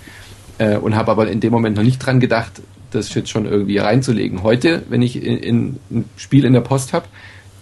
Äh, 0.57 0.77
und 0.77 0.95
habe 0.95 1.11
aber 1.11 1.27
in 1.27 1.39
dem 1.39 1.51
Moment 1.51 1.75
noch 1.75 1.83
nicht 1.83 1.99
dran 1.99 2.19
gedacht, 2.19 2.61
das 2.91 3.11
Shit 3.11 3.29
schon 3.29 3.45
irgendwie 3.45 3.77
reinzulegen. 3.77 4.41
Heute, 4.41 4.83
wenn 4.89 5.01
ich 5.01 5.21
in, 5.21 5.37
in 5.37 5.79
ein 5.91 6.05
Spiel 6.17 6.45
in 6.45 6.53
der 6.53 6.61
Post 6.61 6.93
habe, 6.93 7.05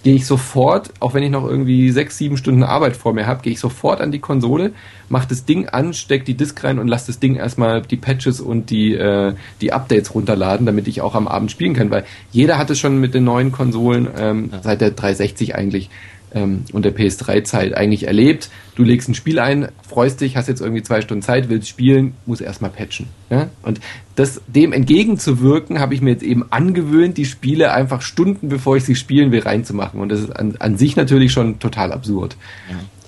gehe 0.03 0.15
ich 0.15 0.25
sofort, 0.25 0.91
auch 0.99 1.13
wenn 1.13 1.23
ich 1.23 1.31
noch 1.31 1.47
irgendwie 1.47 1.89
sechs, 1.91 2.17
sieben 2.17 2.37
Stunden 2.37 2.63
Arbeit 2.63 2.97
vor 2.97 3.13
mir 3.13 3.25
habe, 3.25 3.41
gehe 3.41 3.53
ich 3.53 3.59
sofort 3.59 4.01
an 4.01 4.11
die 4.11 4.19
Konsole, 4.19 4.73
mache 5.07 5.29
das 5.29 5.45
Ding 5.45 5.69
an, 5.69 5.93
steck 5.93 6.25
die 6.25 6.35
Disk 6.35 6.61
rein 6.63 6.77
und 6.77 6.89
lasse 6.89 7.07
das 7.07 7.19
Ding 7.19 7.35
erstmal 7.35 7.81
die 7.81 7.95
Patches 7.95 8.41
und 8.41 8.69
die, 8.69 8.93
äh, 8.93 9.33
die 9.61 9.71
Updates 9.71 10.13
runterladen, 10.13 10.65
damit 10.65 10.87
ich 10.89 11.01
auch 11.01 11.15
am 11.15 11.27
Abend 11.27 11.51
spielen 11.51 11.73
kann, 11.73 11.89
weil 11.89 12.03
jeder 12.31 12.57
hat 12.57 12.69
es 12.69 12.79
schon 12.79 12.99
mit 12.99 13.13
den 13.13 13.23
neuen 13.23 13.53
Konsolen 13.53 14.07
ähm, 14.17 14.49
seit 14.61 14.81
der 14.81 14.91
360 14.91 15.55
eigentlich 15.55 15.89
ähm, 16.33 16.63
und 16.73 16.83
der 16.85 16.95
PS3-Zeit 16.95 17.75
eigentlich 17.75 18.07
erlebt. 18.07 18.49
Du 18.75 18.83
legst 18.83 19.07
ein 19.09 19.13
Spiel 19.13 19.39
ein, 19.39 19.69
freust 19.87 20.21
dich, 20.21 20.35
hast 20.35 20.47
jetzt 20.47 20.61
irgendwie 20.61 20.81
zwei 20.83 21.01
Stunden 21.01 21.21
Zeit, 21.21 21.49
willst 21.49 21.67
spielen, 21.69 22.13
muss 22.25 22.41
erstmal 22.41 22.71
patchen. 22.71 23.07
Ja? 23.29 23.49
Und 23.61 23.79
das, 24.15 24.41
dem 24.47 24.73
entgegenzuwirken, 24.73 25.79
habe 25.79 25.93
ich 25.93 26.01
mir 26.01 26.11
jetzt 26.11 26.23
eben 26.23 26.43
angewöhnt, 26.51 27.17
die 27.17 27.25
Spiele 27.25 27.71
einfach 27.73 28.01
Stunden 28.01 28.49
bevor 28.49 28.77
ich 28.77 28.83
sie 28.83 28.95
spielen 28.95 29.31
will, 29.31 29.41
reinzumachen. 29.41 29.99
Und 29.99 30.09
das 30.09 30.21
ist 30.21 30.31
an, 30.35 30.55
an 30.59 30.77
sich 30.77 30.95
natürlich 30.95 31.31
schon 31.31 31.59
total 31.59 31.91
absurd. 31.91 32.35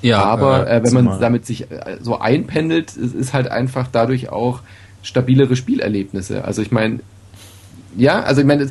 Ja, 0.01 0.21
Aber 0.23 0.67
äh, 0.67 0.77
äh, 0.77 0.83
wenn 0.83 0.93
man 0.93 1.03
zumal- 1.05 1.19
damit 1.19 1.45
sich 1.45 1.71
äh, 1.71 1.97
so 2.01 2.19
einpendelt, 2.19 2.89
es 2.95 3.13
ist 3.13 3.33
halt 3.33 3.47
einfach 3.47 3.87
dadurch 3.91 4.29
auch 4.29 4.59
stabilere 5.01 5.55
Spielerlebnisse. 5.55 6.45
Also 6.45 6.61
ich 6.61 6.71
meine, 6.71 6.99
ja, 7.97 8.21
also 8.21 8.41
ich 8.41 8.47
meine, 8.47 8.69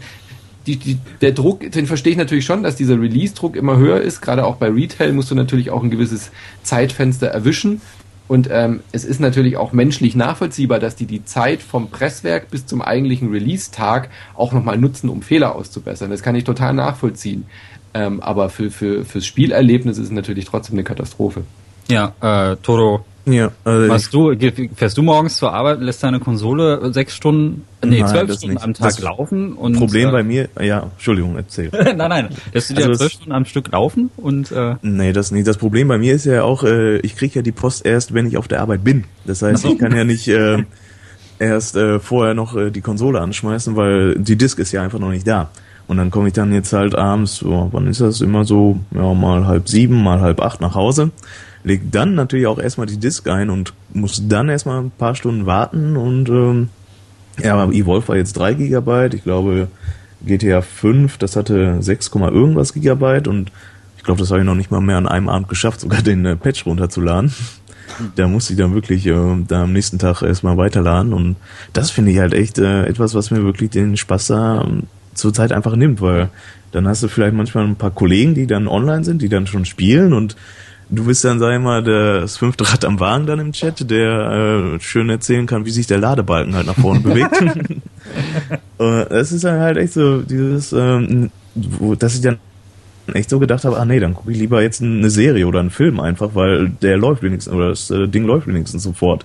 die, 0.67 0.77
die, 0.77 0.99
der 1.21 1.33
Druck, 1.33 1.71
den 1.71 1.87
verstehe 1.87 2.13
ich 2.13 2.19
natürlich 2.19 2.45
schon, 2.45 2.63
dass 2.63 2.77
dieser 2.77 3.01
Release-Druck 3.01 3.57
immer 3.57 3.77
höher 3.77 4.01
ist. 4.01 4.21
Gerade 4.21 4.47
auch 4.47 4.57
bei 4.57 4.69
Retail 4.69 5.13
musst 5.13 5.31
du 5.31 5.35
natürlich 5.35 5.71
auch 5.71 5.83
ein 5.83 5.91
gewisses 5.91 6.31
Zeitfenster 6.63 7.29
erwischen. 7.29 7.81
Und 8.27 8.49
ähm, 8.51 8.81
es 8.93 9.05
ist 9.05 9.21
natürlich 9.21 9.59
auch 9.59 9.73
menschlich 9.73 10.17
nachvollziehbar, 10.17 10.79
dass 10.79 10.97
die 10.97 11.05
die 11.05 11.25
Zeit 11.25 11.63
vom 11.63 11.91
Presswerk 11.91 12.51
bis 12.51 12.65
zum 12.65 12.81
eigentlichen 12.81 13.31
Release-Tag 13.31 14.09
auch 14.35 14.53
nochmal 14.53 14.79
nutzen, 14.79 15.11
um 15.11 15.21
Fehler 15.21 15.55
auszubessern. 15.55 16.11
Das 16.11 16.23
kann 16.23 16.35
ich 16.35 16.45
total 16.45 16.73
nachvollziehen. 16.73 17.45
Ähm, 17.93 18.21
aber 18.21 18.49
für, 18.49 18.71
für, 18.71 19.05
fürs 19.05 19.27
Spielerlebnis 19.27 19.99
ist 19.99 20.07
es 20.07 20.11
natürlich 20.11 20.47
trotzdem 20.47 20.77
eine 20.77 20.85
Katastrophe. 20.85 21.45
ja, 21.89 22.15
äh, 22.21 22.57
Toro, 22.57 23.05
Ja, 23.27 23.53
also 23.65 23.89
Was 23.89 24.11
du, 24.11 24.35
fährst 24.77 24.99
du 24.99 25.03
morgens 25.03 25.37
zur 25.37 25.53
Arbeit, 25.53 25.81
lässt 25.81 26.03
deine 26.03 26.21
Konsole 26.21 26.93
sechs 26.93 27.15
Stunden, 27.17 27.63
nee, 27.83 28.01
Nein, 28.01 28.09
zwölf 28.09 28.35
Stunden 28.35 28.55
nicht. 28.55 28.65
am 28.65 28.75
Tag 28.75 28.89
Das 28.89 29.01
laufen 29.01 29.55
und 29.55 29.79
Problem 29.79 30.11
äh, 30.11 30.13
bei 30.13 30.23
mir, 30.23 30.49
ja, 30.61 30.91
Entschuldigung, 30.93 31.37
erzähl. 31.37 31.71
nein, 31.73 31.97
nein, 31.97 32.29
lässt 32.53 32.71
du 32.71 32.75
dir 32.75 32.85
Also 32.87 32.99
zwölf 32.99 33.13
Stunden 33.13 33.33
am 33.33 33.47
Stück 33.47 33.73
laufen 33.73 34.11
und 34.19 34.53
äh, 34.53 34.75
Nee, 34.83 35.13
das 35.15 35.31
nicht. 35.31 35.47
Das 35.47 35.57
Problem 35.57 35.89
bei 35.89 35.97
mir 35.97 36.15
ist 36.15 36.27
ja 36.27 36.43
auch, 36.43 36.65
äh, 36.65 36.99
ich 36.99 37.17
kriege 37.17 37.37
ja 37.37 37.43
die 37.43 37.53
Post 37.53 37.87
erst, 37.87 38.13
wenn 38.13 38.27
ich 38.27 38.37
auf 38.37 38.47
der 38.47 38.61
Arbeit 38.61 38.85
bin. 38.85 39.05
Das 39.25 39.41
heißt, 39.41 39.65
ich 39.65 39.79
kann 39.79 39.97
ja 39.97 40.05
nicht 40.05 40.29
äh, 40.29 40.63
erst 41.39 41.77
äh, 41.77 42.01
vorher 42.01 42.35
noch 42.35 42.55
äh, 42.57 42.71
die 42.71 42.83
Konsole 42.83 43.21
anschmeißen, 43.23 43.75
weil 43.75 44.17
die 44.17 44.37
Disk 44.37 44.59
ist 44.59 44.73
ja 44.73 44.83
einfach 44.83 44.99
noch 44.99 45.11
nicht 45.11 45.27
da. 45.27 45.51
Und 45.87 45.99
dann 45.99 46.11
komme 46.11 46.29
ich 46.29 46.35
dann 46.35 46.53
jetzt 46.53 46.73
halt 46.73 46.95
abends, 46.95 47.37
so, 47.37 47.69
wann 47.73 47.87
ist 47.87 48.01
das 48.01 48.21
immer 48.23 48.45
so, 48.45 48.81
ja, 48.95 49.13
mal 49.15 49.47
halb 49.47 49.69
sieben, 49.69 50.03
mal 50.03 50.21
halb 50.21 50.41
acht 50.41 50.61
nach 50.63 50.75
Hause, 50.75 51.11
leg 51.65 51.91
dann 51.91 52.15
natürlich 52.15 52.47
auch 52.47 52.59
erstmal 52.59 52.87
die 52.87 52.99
Disk 52.99 53.27
ein 53.27 53.51
und 53.51 53.73
muss 53.93 54.23
dann 54.29 54.49
erstmal 54.49 54.83
ein 54.83 54.91
paar 54.91 55.15
Stunden 55.15 55.47
warten 55.47 55.97
und 55.97 56.29
ähm, 56.29 56.69
ja, 57.43 57.57
aber 57.57 57.73
Evolve 57.73 58.09
war 58.09 58.17
jetzt 58.17 58.35
3 58.35 58.55
Gigabyte, 58.55 59.15
ich 59.15 59.25
glaube 59.25 59.69
GTA 60.25 60.63
5, 60.63 61.19
das 61.19 61.37
hatte 61.37 61.79
6, 61.81 62.11
Komma 62.11 62.29
irgendwas 62.29 62.73
Gigabyte 62.73 63.29
und 63.29 63.51
ich 63.97 64.05
glaube, 64.05 64.21
das 64.21 64.31
habe 64.31 64.41
ich 64.41 64.47
noch 64.47 64.55
nicht 64.55 64.71
mal 64.71 64.81
mehr 64.81 64.99
an 64.99 65.09
einem 65.09 65.29
Abend 65.29 65.49
geschafft, 65.49 65.81
sogar 65.81 66.03
den 66.03 66.25
äh, 66.27 66.37
Patch 66.37 66.67
runterzuladen. 66.67 67.33
Da 68.17 68.29
musste 68.29 68.53
ich 68.53 68.59
dann 68.59 68.75
wirklich 68.75 69.07
äh, 69.07 69.45
da 69.47 69.63
am 69.63 69.73
nächsten 69.73 69.99
Tag 69.99 70.23
erstmal 70.23 70.57
weiterladen 70.57 71.13
und 71.13 71.37
das 71.73 71.91
finde 71.91 72.13
ich 72.13 72.19
halt 72.19 72.35
echt 72.35 72.59
äh, 72.59 72.85
etwas, 72.87 73.15
was 73.15 73.31
mir 73.31 73.43
wirklich 73.43 73.71
den 73.71 73.97
Spaß 73.97 74.27
da 74.29 74.63
ähm, 74.63 74.85
zurzeit 75.15 75.53
einfach 75.53 75.77
nimmt, 75.77 76.01
weil 76.01 76.29
dann 76.73 76.89
hast 76.89 77.03
du 77.03 77.09
vielleicht 77.09 77.35
manchmal 77.35 77.65
ein 77.65 77.77
paar 77.77 77.93
Kollegen, 77.93 78.35
die 78.35 78.47
dann 78.47 78.69
online 78.69 79.05
sind, 79.05 79.23
die 79.23 79.29
dann 79.29 79.47
schon 79.47 79.65
spielen 79.65 80.13
und 80.13 80.37
du 80.95 81.05
bist 81.05 81.25
dann, 81.25 81.39
sag 81.39 81.55
ich 81.55 81.61
mal, 81.61 81.83
das 81.83 82.37
fünfte 82.39 82.71
Rad 82.71 82.85
am 82.85 83.01
Wagen 83.01 83.27
dann 83.27 83.39
im 83.39 83.53
Chat, 83.53 83.91
der 83.91 84.77
äh, 84.77 84.81
schön 84.81 85.11
erzählen 85.11 85.47
kann, 85.47 85.65
wie 85.65 85.71
sich 85.71 85.87
der 85.87 85.99
Ladebalken 85.99 86.55
halt 86.55 86.67
nach 86.67 86.77
vorne 86.77 87.01
bewegt. 87.01 87.33
Es 89.09 89.33
ist 89.33 89.45
dann 89.45 89.61
halt 89.61 89.79
echt 89.79 89.95
so 89.95 90.21
dieses, 90.21 90.73
ähm, 90.73 91.31
wo, 91.55 91.95
dass 91.95 92.15
ich 92.15 92.21
dann 92.21 92.39
echt 93.13 93.31
so 93.31 93.39
gedacht 93.39 93.65
habe, 93.65 93.79
ah 93.79 93.85
nee, 93.85 93.99
dann 93.99 94.15
gucke 94.15 94.31
ich 94.31 94.39
lieber 94.39 94.63
jetzt 94.63 94.83
eine 94.83 95.11
Serie 95.11 95.47
oder 95.47 95.61
einen 95.61 95.71
Film 95.71 96.01
einfach, 96.01 96.31
weil 96.35 96.69
der 96.69 96.97
läuft 96.97 97.23
wenigstens, 97.23 97.53
oder 97.53 97.71
das 97.71 97.91
äh, 97.91 98.09
Ding 98.09 98.25
läuft 98.25 98.47
wenigstens 98.47 98.83
sofort. 98.83 99.25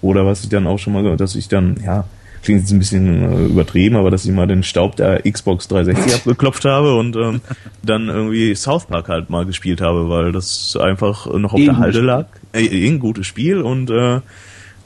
Oder 0.00 0.26
was 0.26 0.42
ich 0.42 0.48
dann 0.48 0.66
auch 0.66 0.78
schon 0.78 0.92
mal, 0.92 1.16
dass 1.16 1.34
ich 1.34 1.48
dann, 1.48 1.76
ja, 1.84 2.04
klingt 2.42 2.60
jetzt 2.60 2.72
ein 2.72 2.78
bisschen 2.78 3.32
äh, 3.32 3.46
übertrieben, 3.46 3.96
aber 3.96 4.10
dass 4.10 4.24
ich 4.24 4.32
mal 4.32 4.46
den 4.46 4.62
Staub 4.62 4.96
der 4.96 5.22
Xbox 5.22 5.68
360 5.68 6.14
abgeklopft 6.20 6.64
habe 6.64 6.96
und 6.96 7.16
ähm, 7.16 7.40
dann 7.82 8.08
irgendwie 8.08 8.54
South 8.54 8.86
Park 8.86 9.08
halt 9.08 9.30
mal 9.30 9.46
gespielt 9.46 9.80
habe, 9.80 10.08
weil 10.08 10.32
das 10.32 10.76
einfach 10.76 11.26
noch 11.26 11.54
auf 11.54 11.60
Eh 11.60 11.66
der 11.66 11.78
Halde 11.78 12.00
lag. 12.00 12.26
Äh, 12.52 12.64
eh 12.66 12.88
ein 12.88 12.98
gutes 12.98 13.26
Spiel 13.26 13.62
und 13.62 13.90
äh, 13.90 14.20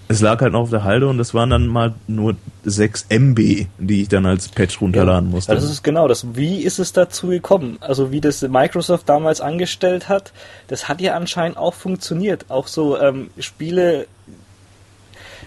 es 0.08 0.20
lag 0.20 0.40
halt 0.40 0.52
noch 0.52 0.60
auf 0.60 0.70
der 0.70 0.84
Halde 0.84 1.08
und 1.08 1.18
das 1.18 1.34
waren 1.34 1.50
dann 1.50 1.66
mal 1.66 1.94
nur 2.06 2.36
6 2.64 3.06
MB, 3.08 3.66
die 3.78 4.02
ich 4.02 4.08
dann 4.08 4.24
als 4.24 4.48
Patch 4.48 4.80
runterladen 4.80 5.30
musste. 5.30 5.54
Das 5.54 5.64
ist 5.64 5.82
genau 5.82 6.06
das. 6.06 6.36
Wie 6.36 6.62
ist 6.62 6.78
es 6.78 6.92
dazu 6.92 7.28
gekommen? 7.28 7.78
Also 7.80 8.12
wie 8.12 8.20
das 8.20 8.42
Microsoft 8.42 9.08
damals 9.08 9.40
angestellt 9.40 10.08
hat, 10.08 10.32
das 10.68 10.88
hat 10.88 11.00
ja 11.00 11.16
anscheinend 11.16 11.56
auch 11.56 11.74
funktioniert. 11.74 12.46
Auch 12.48 12.68
so 12.68 13.00
ähm, 13.00 13.30
Spiele. 13.38 14.06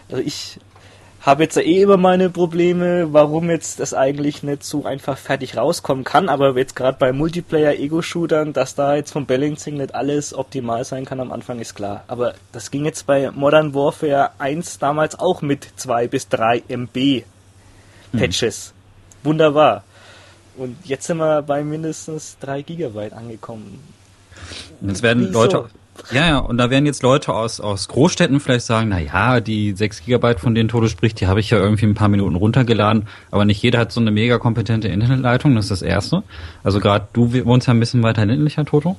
Also 0.10 0.22
ich 0.24 0.60
habe 1.30 1.44
jetzt 1.44 1.58
eh 1.58 1.82
immer 1.84 1.98
meine 1.98 2.30
Probleme, 2.32 3.14
warum 3.14 3.50
jetzt 3.52 3.80
das 3.80 3.94
eigentlich 3.94 4.42
nicht 4.42 4.64
so 4.64 4.86
einfach 4.86 5.18
fertig 5.18 5.56
rauskommen 5.56 6.04
kann. 6.04 6.28
Aber 6.28 6.58
jetzt 6.58 6.76
gerade 6.76 6.98
bei 6.98 7.14
Multiplayer-Ego-Shootern, 7.14 8.52
dass 8.52 8.74
da 8.74 8.96
jetzt 8.96 9.12
vom 9.12 9.28
Balancing 9.28 9.78
nicht 9.78 9.94
alles 9.94 10.34
optimal 10.34 10.84
sein 10.86 11.06
kann 11.06 11.20
am 11.20 11.32
Anfang, 11.32 11.60
ist 11.60 11.76
klar. 11.76 12.04
Aber 12.08 12.34
das 12.52 12.72
ging 12.72 12.84
jetzt 12.84 13.06
bei 13.06 13.30
Modern 13.30 13.76
Warfare 13.76 14.32
1 14.40 14.80
damals 14.80 15.20
auch 15.20 15.42
mit 15.44 15.68
2 15.76 16.08
bis 16.08 16.30
3 16.30 16.64
MB 16.68 17.24
Patches. 18.12 18.74
Wunderbar. 19.24 19.84
Und 20.58 20.78
jetzt 20.84 21.06
sind 21.06 21.18
wir 21.18 21.44
bei 21.44 21.64
mindestens 21.64 22.38
3 22.40 22.64
Gigabyte 22.64 23.14
angekommen. 23.14 23.84
Jetzt 24.82 25.04
werden 25.04 25.28
Wieso? 25.28 25.44
Leute, 25.44 25.70
ja, 26.12 26.28
ja, 26.28 26.38
und 26.40 26.58
da 26.58 26.70
werden 26.70 26.86
jetzt 26.86 27.04
Leute 27.04 27.34
aus, 27.34 27.60
aus 27.60 27.88
Großstädten 27.88 28.40
vielleicht 28.40 28.66
sagen, 28.66 28.90
na 28.90 29.00
ja, 29.00 29.40
die 29.40 29.74
6 29.74 30.06
Gigabyte, 30.06 30.40
von 30.40 30.56
denen 30.56 30.70
Toto 30.70 30.88
spricht, 30.88 31.20
die 31.20 31.28
habe 31.28 31.40
ich 31.40 31.50
ja 31.50 31.58
irgendwie 31.58 31.86
ein 31.86 31.96
paar 31.96 32.10
Minuten 32.10 32.36
runtergeladen, 32.36 33.08
aber 33.32 33.46
nicht 33.46 33.62
jeder 33.62 33.80
hat 33.80 33.92
so 33.92 34.00
eine 34.00 34.12
mega 34.12 34.38
kompetente 34.38 34.88
Internetleitung, 34.88 35.56
das 35.56 35.66
ist 35.66 35.72
das 35.72 35.82
Erste. 35.82 36.24
Also 36.64 36.80
gerade 36.80 37.08
du 37.14 37.34
wohnst 37.46 37.68
ja 37.68 37.74
ein 37.74 37.80
bisschen 37.80 38.04
weiter 38.04 38.26
ländlicher, 38.26 38.66
Toto. 38.66 38.96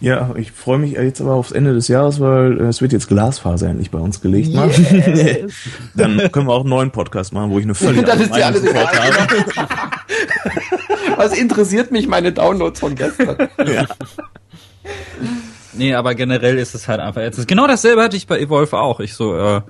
Ja, 0.00 0.34
ich 0.36 0.52
freue 0.52 0.78
mich 0.78 0.92
jetzt 0.92 1.20
aber 1.20 1.34
aufs 1.34 1.52
Ende 1.52 1.72
des 1.72 1.88
Jahres, 1.88 2.20
weil 2.20 2.60
äh, 2.60 2.64
es 2.64 2.82
wird 2.82 2.92
jetzt 2.92 3.08
Glasfaser 3.08 3.68
endlich 3.68 3.90
bei 3.90 3.98
uns 3.98 4.20
gelegt. 4.20 4.52
Mann. 4.52 4.70
Dann 5.94 6.30
können 6.32 6.46
wir 6.46 6.52
auch 6.52 6.60
einen 6.60 6.68
neuen 6.70 6.90
Podcast 6.90 7.32
machen, 7.32 7.50
wo 7.50 7.58
ich 7.58 7.64
eine 7.64 7.74
völlig 7.74 8.04
Das 8.04 8.30
andere 8.30 8.38
ist 8.38 8.44
alles 8.44 8.62
egal. 8.62 9.26
Was 11.16 11.36
interessiert 11.36 11.92
mich 11.92 12.08
meine 12.08 12.32
Downloads 12.32 12.80
von 12.80 12.94
gestern? 12.94 13.48
Ja. 13.66 13.86
Nee, 15.76 15.94
aber 15.94 16.14
generell 16.14 16.58
ist 16.58 16.74
es 16.74 16.88
halt 16.88 17.00
einfach 17.00 17.20
jetzt. 17.20 17.46
Genau 17.46 17.66
dasselbe 17.66 18.02
hatte 18.02 18.16
ich 18.16 18.26
bei 18.26 18.38
Evolve 18.38 18.78
auch. 18.78 19.00
Ich 19.00 19.14
so, 19.14 19.36
äh, 19.36 19.60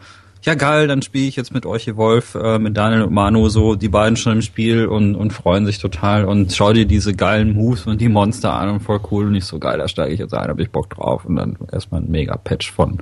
ja 0.43 0.55
geil, 0.55 0.87
dann 0.87 1.03
spiele 1.03 1.27
ich 1.27 1.37
jetzt 1.37 1.53
mit 1.53 1.67
euch 1.67 1.89
Evolve, 1.89 2.39
äh, 2.39 2.59
mit 2.59 2.77
Daniel 2.77 3.03
und 3.03 3.13
Manu 3.13 3.49
so, 3.49 3.75
die 3.75 3.89
beiden 3.89 4.17
schon 4.17 4.35
im 4.35 4.43
Spiel 4.43 4.87
und, 4.87 5.17
und 5.17 5.33
freuen 5.33 5.67
sich 5.67 5.79
total 5.79 6.25
und 6.25 6.53
schau 6.53 6.73
dir 6.73 6.87
diese 6.87 7.15
geilen 7.15 7.53
Moves 7.53 7.87
und 7.87 8.01
die 8.01 8.09
Monster 8.09 8.55
an 8.55 8.69
und 8.69 8.81
voll 8.81 9.01
cool 9.11 9.27
und 9.27 9.33
nicht 9.33 9.47
so 9.47 9.59
geil, 9.59 9.79
da 9.79 9.89
steige 9.89 10.15
ich 10.15 10.21
jetzt 10.21 10.35
ein, 10.35 10.49
hab 10.49 10.61
ich 10.61 10.71
Bock 10.71 10.91
drauf 10.91 11.25
und 11.25 11.37
dann 11.37 11.57
erstmal 11.73 12.01
ein 12.01 12.11
Mega-Patch 12.11 12.71
von 12.71 12.99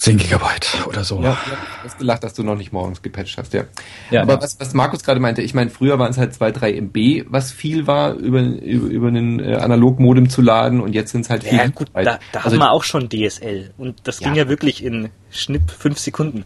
10 0.00 0.16
Gigabyte 0.16 0.86
oder 0.88 1.04
so. 1.04 1.22
Ja, 1.22 1.36
du 1.44 1.84
hast 1.84 1.98
gelacht, 1.98 2.24
dass 2.24 2.32
du 2.32 2.42
noch 2.42 2.56
nicht 2.56 2.72
morgens 2.72 3.02
gepatcht 3.02 3.36
hast, 3.36 3.52
ja. 3.52 3.64
Ja, 4.10 4.22
Aber 4.22 4.32
ja. 4.34 4.40
was, 4.42 4.58
was 4.58 4.72
Markus 4.72 5.02
gerade 5.04 5.20
meinte, 5.20 5.42
ich 5.42 5.52
meine, 5.52 5.68
früher 5.68 5.98
waren 5.98 6.10
es 6.10 6.16
halt 6.16 6.32
2, 6.32 6.52
3 6.52 6.72
MB, 6.80 7.26
was 7.28 7.52
viel 7.52 7.86
war, 7.86 8.14
über, 8.14 8.40
über, 8.40 8.86
über 8.88 9.08
einen 9.08 9.40
äh, 9.40 9.56
Analogmodem 9.56 10.30
zu 10.30 10.40
laden 10.40 10.80
und 10.80 10.94
jetzt 10.94 11.12
sind 11.12 11.20
es 11.26 11.28
halt 11.30 11.44
viel. 11.44 11.58
Ja 11.58 11.66
gut, 11.66 11.88
da, 11.92 12.02
da 12.02 12.18
also, 12.32 12.52
haben 12.52 12.58
wir 12.60 12.70
auch 12.72 12.82
schon 12.84 13.10
DSL. 13.10 13.72
Und 13.76 13.96
das 14.04 14.20
Ja. 14.20 14.28
ging 14.28 14.36
ja 14.36 14.48
wirklich 14.48 14.82
in 14.82 15.10
Schnipp 15.30 15.70
fünf 15.70 15.98
Sekunden. 15.98 16.44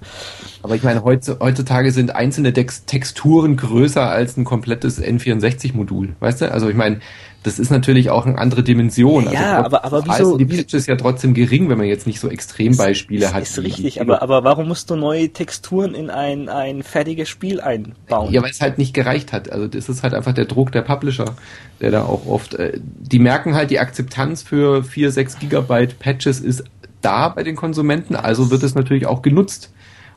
Aber 0.62 0.74
ich 0.74 0.82
meine, 0.82 1.04
heutz- 1.04 1.38
heutzutage 1.38 1.92
sind 1.92 2.12
einzelne 2.14 2.52
Dex 2.52 2.84
Texturen 2.86 3.56
größer 3.56 4.10
als 4.10 4.36
ein 4.36 4.44
komplettes 4.44 5.00
N64-Modul, 5.00 6.16
weißt 6.18 6.40
du? 6.40 6.50
Also 6.52 6.68
ich 6.68 6.74
meine, 6.76 6.98
das 7.44 7.58
ist 7.60 7.70
natürlich 7.70 8.10
auch 8.10 8.26
eine 8.26 8.36
andere 8.38 8.62
Dimension. 8.64 9.24
Ja, 9.30 9.58
also, 9.62 9.66
aber- 9.76 9.84
aber 9.84 10.02
trotzdem 10.02 10.26
wieso- 10.26 10.36
die 10.38 10.44
Patches 10.46 10.86
ja 10.86 10.96
trotzdem 10.96 11.34
gering, 11.34 11.68
wenn 11.68 11.78
man 11.78 11.86
jetzt 11.86 12.06
nicht 12.06 12.18
so 12.18 12.28
Extrembeispiele 12.28 13.32
hat. 13.32 13.42
ist 13.42 13.58
richtig, 13.62 14.00
aber, 14.00 14.22
aber 14.22 14.42
warum 14.44 14.66
musst 14.68 14.90
du 14.90 14.96
neue 14.96 15.28
Texturen 15.28 15.94
in 15.94 16.10
ein, 16.10 16.48
ein 16.48 16.82
fertiges 16.82 17.28
Spiel 17.28 17.60
einbauen? 17.60 18.32
Ja, 18.32 18.42
weil 18.42 18.50
es 18.50 18.60
halt 18.60 18.78
nicht 18.78 18.94
gereicht 18.94 19.32
hat. 19.32 19.52
Also 19.52 19.68
das 19.68 19.88
ist 19.88 20.02
halt 20.02 20.14
einfach 20.14 20.32
der 20.32 20.46
Druck 20.46 20.72
der 20.72 20.82
Publisher, 20.82 21.36
der 21.80 21.90
da 21.90 22.02
auch 22.04 22.26
oft, 22.26 22.54
äh, 22.54 22.80
die 22.82 23.18
merken 23.18 23.54
halt, 23.54 23.70
die 23.70 23.78
Akzeptanz 23.78 24.42
für 24.42 24.82
4, 24.82 25.10
6 25.12 25.38
Gigabyte 25.38 25.98
Patches 25.98 26.40
ist 26.40 26.64
da 27.02 27.28
bei 27.28 27.42
den 27.42 27.54
Konsumenten, 27.56 28.16
also 28.16 28.50
wird 28.50 28.62
es 28.62 28.74
natürlich 28.74 29.06
auch 29.06 29.20
genutzt. 29.22 29.70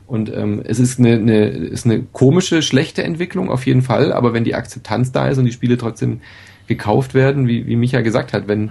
Und 0.06 0.34
ähm, 0.34 0.62
es 0.64 0.78
ist 0.78 0.98
eine, 0.98 1.16
eine, 1.16 1.48
ist 1.48 1.84
eine 1.84 2.02
komische, 2.02 2.62
schlechte 2.62 3.04
Entwicklung 3.04 3.50
auf 3.50 3.66
jeden 3.66 3.82
Fall, 3.82 4.10
aber 4.14 4.32
wenn 4.32 4.42
die 4.44 4.54
Akzeptanz 4.54 5.12
da 5.12 5.28
ist 5.28 5.36
und 5.36 5.44
die 5.44 5.52
Spiele 5.52 5.76
trotzdem 5.76 6.22
gekauft 6.68 7.14
werden, 7.14 7.48
wie, 7.48 7.66
wie 7.66 7.76
Micha 7.76 8.00
gesagt 8.02 8.32
hat, 8.32 8.46
wenn, 8.46 8.70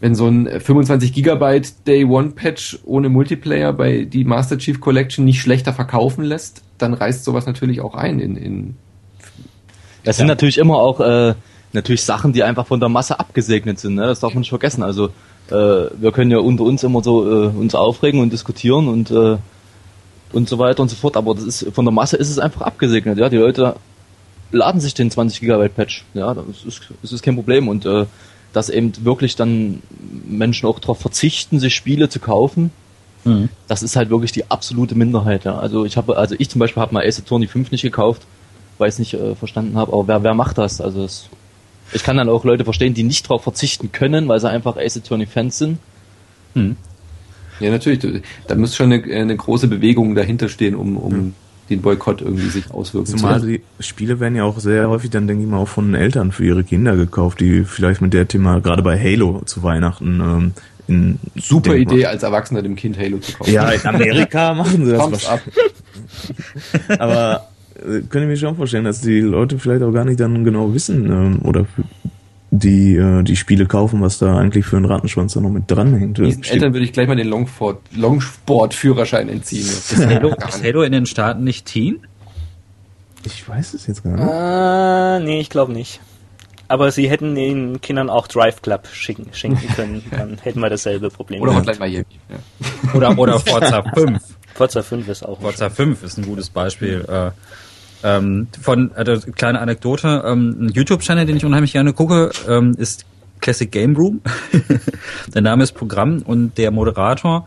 wenn 0.00 0.14
so 0.14 0.28
ein 0.28 0.60
25 0.60 1.12
Gigabyte 1.12 1.86
Day 1.86 2.04
One 2.04 2.30
Patch 2.30 2.78
ohne 2.84 3.08
Multiplayer 3.08 3.72
bei 3.72 4.04
die 4.04 4.24
Master 4.24 4.58
Chief 4.58 4.80
Collection 4.80 5.24
nicht 5.24 5.40
schlechter 5.40 5.72
verkaufen 5.72 6.24
lässt, 6.24 6.62
dann 6.78 6.94
reißt 6.94 7.24
sowas 7.24 7.46
natürlich 7.46 7.80
auch 7.80 7.94
ein 7.94 8.20
in, 8.20 8.36
in 8.36 8.76
Das 10.04 10.16
sind 10.16 10.26
natürlich 10.26 10.58
immer 10.58 10.76
auch 10.76 11.00
äh, 11.00 11.34
natürlich 11.72 12.02
Sachen, 12.02 12.32
die 12.32 12.42
einfach 12.42 12.66
von 12.66 12.80
der 12.80 12.88
Masse 12.88 13.18
abgesegnet 13.18 13.80
sind. 13.80 13.94
Ne? 13.94 14.06
Das 14.06 14.20
darf 14.20 14.34
man 14.34 14.40
nicht 14.40 14.50
vergessen. 14.50 14.82
Also 14.82 15.10
äh, 15.50 15.54
wir 15.54 16.12
können 16.12 16.30
ja 16.30 16.38
unter 16.38 16.64
uns 16.64 16.82
immer 16.84 17.02
so 17.02 17.24
äh, 17.24 17.46
uns 17.48 17.74
aufregen 17.74 18.20
und 18.20 18.32
diskutieren 18.32 18.88
und 18.88 19.10
äh, 19.10 19.36
und 20.32 20.48
so 20.48 20.58
weiter 20.58 20.82
und 20.82 20.88
so 20.88 20.96
fort. 20.96 21.16
Aber 21.16 21.34
das 21.34 21.44
ist 21.44 21.74
von 21.74 21.84
der 21.84 21.92
Masse 21.92 22.16
ist 22.16 22.30
es 22.30 22.38
einfach 22.38 22.62
abgesegnet. 22.62 23.18
Ja, 23.18 23.28
die 23.28 23.36
Leute 23.36 23.76
laden 24.52 24.80
sich 24.80 24.94
den 24.94 25.10
20 25.10 25.40
Gigabyte 25.40 25.74
Patch. 25.74 26.04
Ja, 26.14 26.34
das 26.34 26.64
ist 26.66 26.82
das 27.02 27.12
ist 27.12 27.22
kein 27.22 27.34
Problem 27.34 27.68
und 27.68 27.84
äh, 27.86 28.06
dass 28.52 28.68
eben 28.68 28.92
wirklich 29.04 29.34
dann 29.34 29.82
Menschen 30.26 30.66
auch 30.66 30.78
darauf 30.78 30.98
verzichten, 30.98 31.58
sich 31.58 31.74
Spiele 31.74 32.08
zu 32.08 32.20
kaufen. 32.20 32.70
Mhm. 33.24 33.48
Das 33.68 33.82
ist 33.82 33.96
halt 33.96 34.10
wirklich 34.10 34.32
die 34.32 34.50
absolute 34.50 34.94
Minderheit. 34.94 35.44
Ja. 35.44 35.58
Also 35.58 35.84
ich 35.84 35.96
habe, 35.96 36.16
also 36.16 36.34
ich 36.38 36.50
zum 36.50 36.58
Beispiel 36.58 36.82
habe 36.82 36.92
mal 36.92 37.06
Ace 37.06 37.20
Attorney 37.20 37.46
5 37.46 37.70
nicht 37.70 37.82
gekauft, 37.82 38.22
weil 38.78 38.88
ich 38.88 38.94
es 38.94 38.98
nicht 38.98 39.14
äh, 39.14 39.34
verstanden 39.34 39.76
habe. 39.76 39.92
Aber 39.92 40.06
wer, 40.08 40.22
wer 40.22 40.34
macht 40.34 40.58
das? 40.58 40.80
Also 40.80 41.04
es, 41.04 41.28
ich 41.92 42.02
kann 42.02 42.16
dann 42.16 42.28
auch 42.28 42.44
Leute 42.44 42.64
verstehen, 42.64 42.94
die 42.94 43.04
nicht 43.04 43.24
darauf 43.24 43.42
verzichten 43.42 43.92
können, 43.92 44.28
weil 44.28 44.40
sie 44.40 44.50
einfach 44.50 44.76
Ace 44.76 44.98
Attorney 44.98 45.26
Fans 45.26 45.58
sind. 45.58 45.78
Hm. 46.54 46.76
Ja, 47.60 47.70
natürlich. 47.70 48.22
Da 48.48 48.54
muss 48.54 48.74
schon 48.74 48.92
eine, 48.92 49.02
eine 49.04 49.36
große 49.36 49.68
Bewegung 49.68 50.14
dahinter 50.14 50.48
stehen, 50.48 50.74
um, 50.74 50.96
um 50.96 51.34
den 51.70 51.80
Boykott 51.82 52.20
irgendwie 52.20 52.48
sich 52.48 52.70
auswirken 52.70 53.06
zu 53.06 53.16
Zumal 53.16 53.40
die 53.40 53.62
Spiele 53.80 54.20
werden 54.20 54.34
ja 54.36 54.44
auch 54.44 54.58
sehr 54.58 54.88
häufig 54.88 55.10
dann, 55.10 55.26
denke 55.26 55.44
ich 55.44 55.48
mal, 55.50 55.58
auch 55.58 55.68
von 55.68 55.94
Eltern 55.94 56.32
für 56.32 56.44
ihre 56.44 56.64
Kinder 56.64 56.96
gekauft, 56.96 57.40
die 57.40 57.64
vielleicht 57.64 58.00
mit 58.00 58.12
der 58.12 58.28
Thema, 58.28 58.60
gerade 58.60 58.82
bei 58.82 58.98
Halo 58.98 59.42
zu 59.44 59.62
Weihnachten, 59.62 60.20
ähm, 60.20 60.52
in 60.88 61.18
Super 61.36 61.74
denk 61.74 61.88
mal- 61.88 61.94
Idee, 61.94 62.06
als 62.06 62.22
Erwachsener 62.24 62.62
dem 62.62 62.74
Kind 62.76 62.98
Halo 62.98 63.18
zu 63.18 63.32
kaufen. 63.32 63.52
Ja, 63.52 63.70
in 63.70 63.86
Amerika 63.86 64.52
machen 64.54 64.84
sie 64.84 64.90
das 64.92 65.00
Thumbs 65.02 65.26
wahrscheinlich. 65.28 65.54
Aber 67.00 67.48
äh, 67.76 68.00
könnte 68.00 68.22
ich 68.22 68.26
mir 68.26 68.36
schon 68.36 68.56
vorstellen, 68.56 68.84
dass 68.84 69.00
die 69.00 69.20
Leute 69.20 69.58
vielleicht 69.58 69.82
auch 69.82 69.92
gar 69.92 70.04
nicht 70.04 70.20
dann 70.20 70.44
genau 70.44 70.74
wissen 70.74 71.06
ähm, 71.06 71.38
oder 71.44 71.66
die 72.52 72.96
äh, 72.96 73.22
die 73.22 73.36
Spiele 73.36 73.64
kaufen, 73.64 74.02
was 74.02 74.18
da 74.18 74.36
eigentlich 74.36 74.66
für 74.66 74.76
ein 74.76 74.84
Rattenschwanz 74.84 75.32
da 75.32 75.40
noch 75.40 75.48
mit 75.48 75.70
dranhängt. 75.70 76.18
Diesen 76.18 76.44
Eltern 76.44 76.74
würde 76.74 76.84
ich 76.84 76.92
gleich 76.92 77.08
mal 77.08 77.16
den 77.16 77.28
Longford, 77.28 77.80
Longsport-Führerschein 77.96 79.30
entziehen. 79.30 79.66
Ist 79.66 79.96
Halo, 79.96 80.34
ist. 80.34 80.62
Halo 80.62 80.82
in 80.82 80.92
den 80.92 81.06
Staaten 81.06 81.44
nicht 81.44 81.64
Teen? 81.64 82.00
Ich 83.24 83.48
weiß 83.48 83.72
es 83.72 83.86
jetzt 83.86 84.04
gar 84.04 84.16
nicht. 84.16 84.28
Ah, 84.28 85.18
nee, 85.20 85.40
ich 85.40 85.48
glaube 85.48 85.72
nicht. 85.72 86.00
Aber 86.68 86.90
sie 86.90 87.08
hätten 87.08 87.34
den 87.34 87.80
Kindern 87.80 88.10
auch 88.10 88.26
Drive 88.26 88.60
Club 88.60 88.86
schicken, 88.92 89.28
schenken 89.32 89.68
können, 89.74 90.02
dann 90.10 90.36
hätten 90.42 90.60
wir 90.60 90.68
dasselbe 90.68 91.08
Problem. 91.08 91.40
Oder. 91.40 91.54
Hotline 91.54 91.78
Miami. 91.78 92.04
Ja. 92.28 92.92
Oder, 92.92 93.18
oder 93.18 93.40
Forza 93.40 93.82
5. 93.94 94.22
Forza 94.54 94.82
5 94.82 95.08
ist 95.08 95.24
auch 95.24 95.40
Forza 95.40 95.70
5 95.70 96.02
ist 96.02 96.18
ein 96.18 96.26
gutes 96.26 96.50
Beispiel. 96.50 97.04
Äh, 97.08 97.30
ähm, 98.02 98.48
von 98.60 98.92
äh, 98.94 99.18
kleine 99.34 99.60
Anekdote, 99.60 100.22
ähm, 100.26 100.56
ein 100.60 100.68
YouTube-Channel, 100.70 101.26
den 101.26 101.36
ich 101.36 101.44
unheimlich 101.44 101.72
gerne 101.72 101.92
gucke, 101.92 102.30
ähm, 102.48 102.74
ist 102.76 103.06
Classic 103.40 103.70
Game 103.70 103.96
Room. 103.96 104.20
der 105.34 105.42
Name 105.42 105.62
ist 105.62 105.72
Programm 105.72 106.22
und 106.22 106.56
der 106.58 106.70
Moderator, 106.70 107.46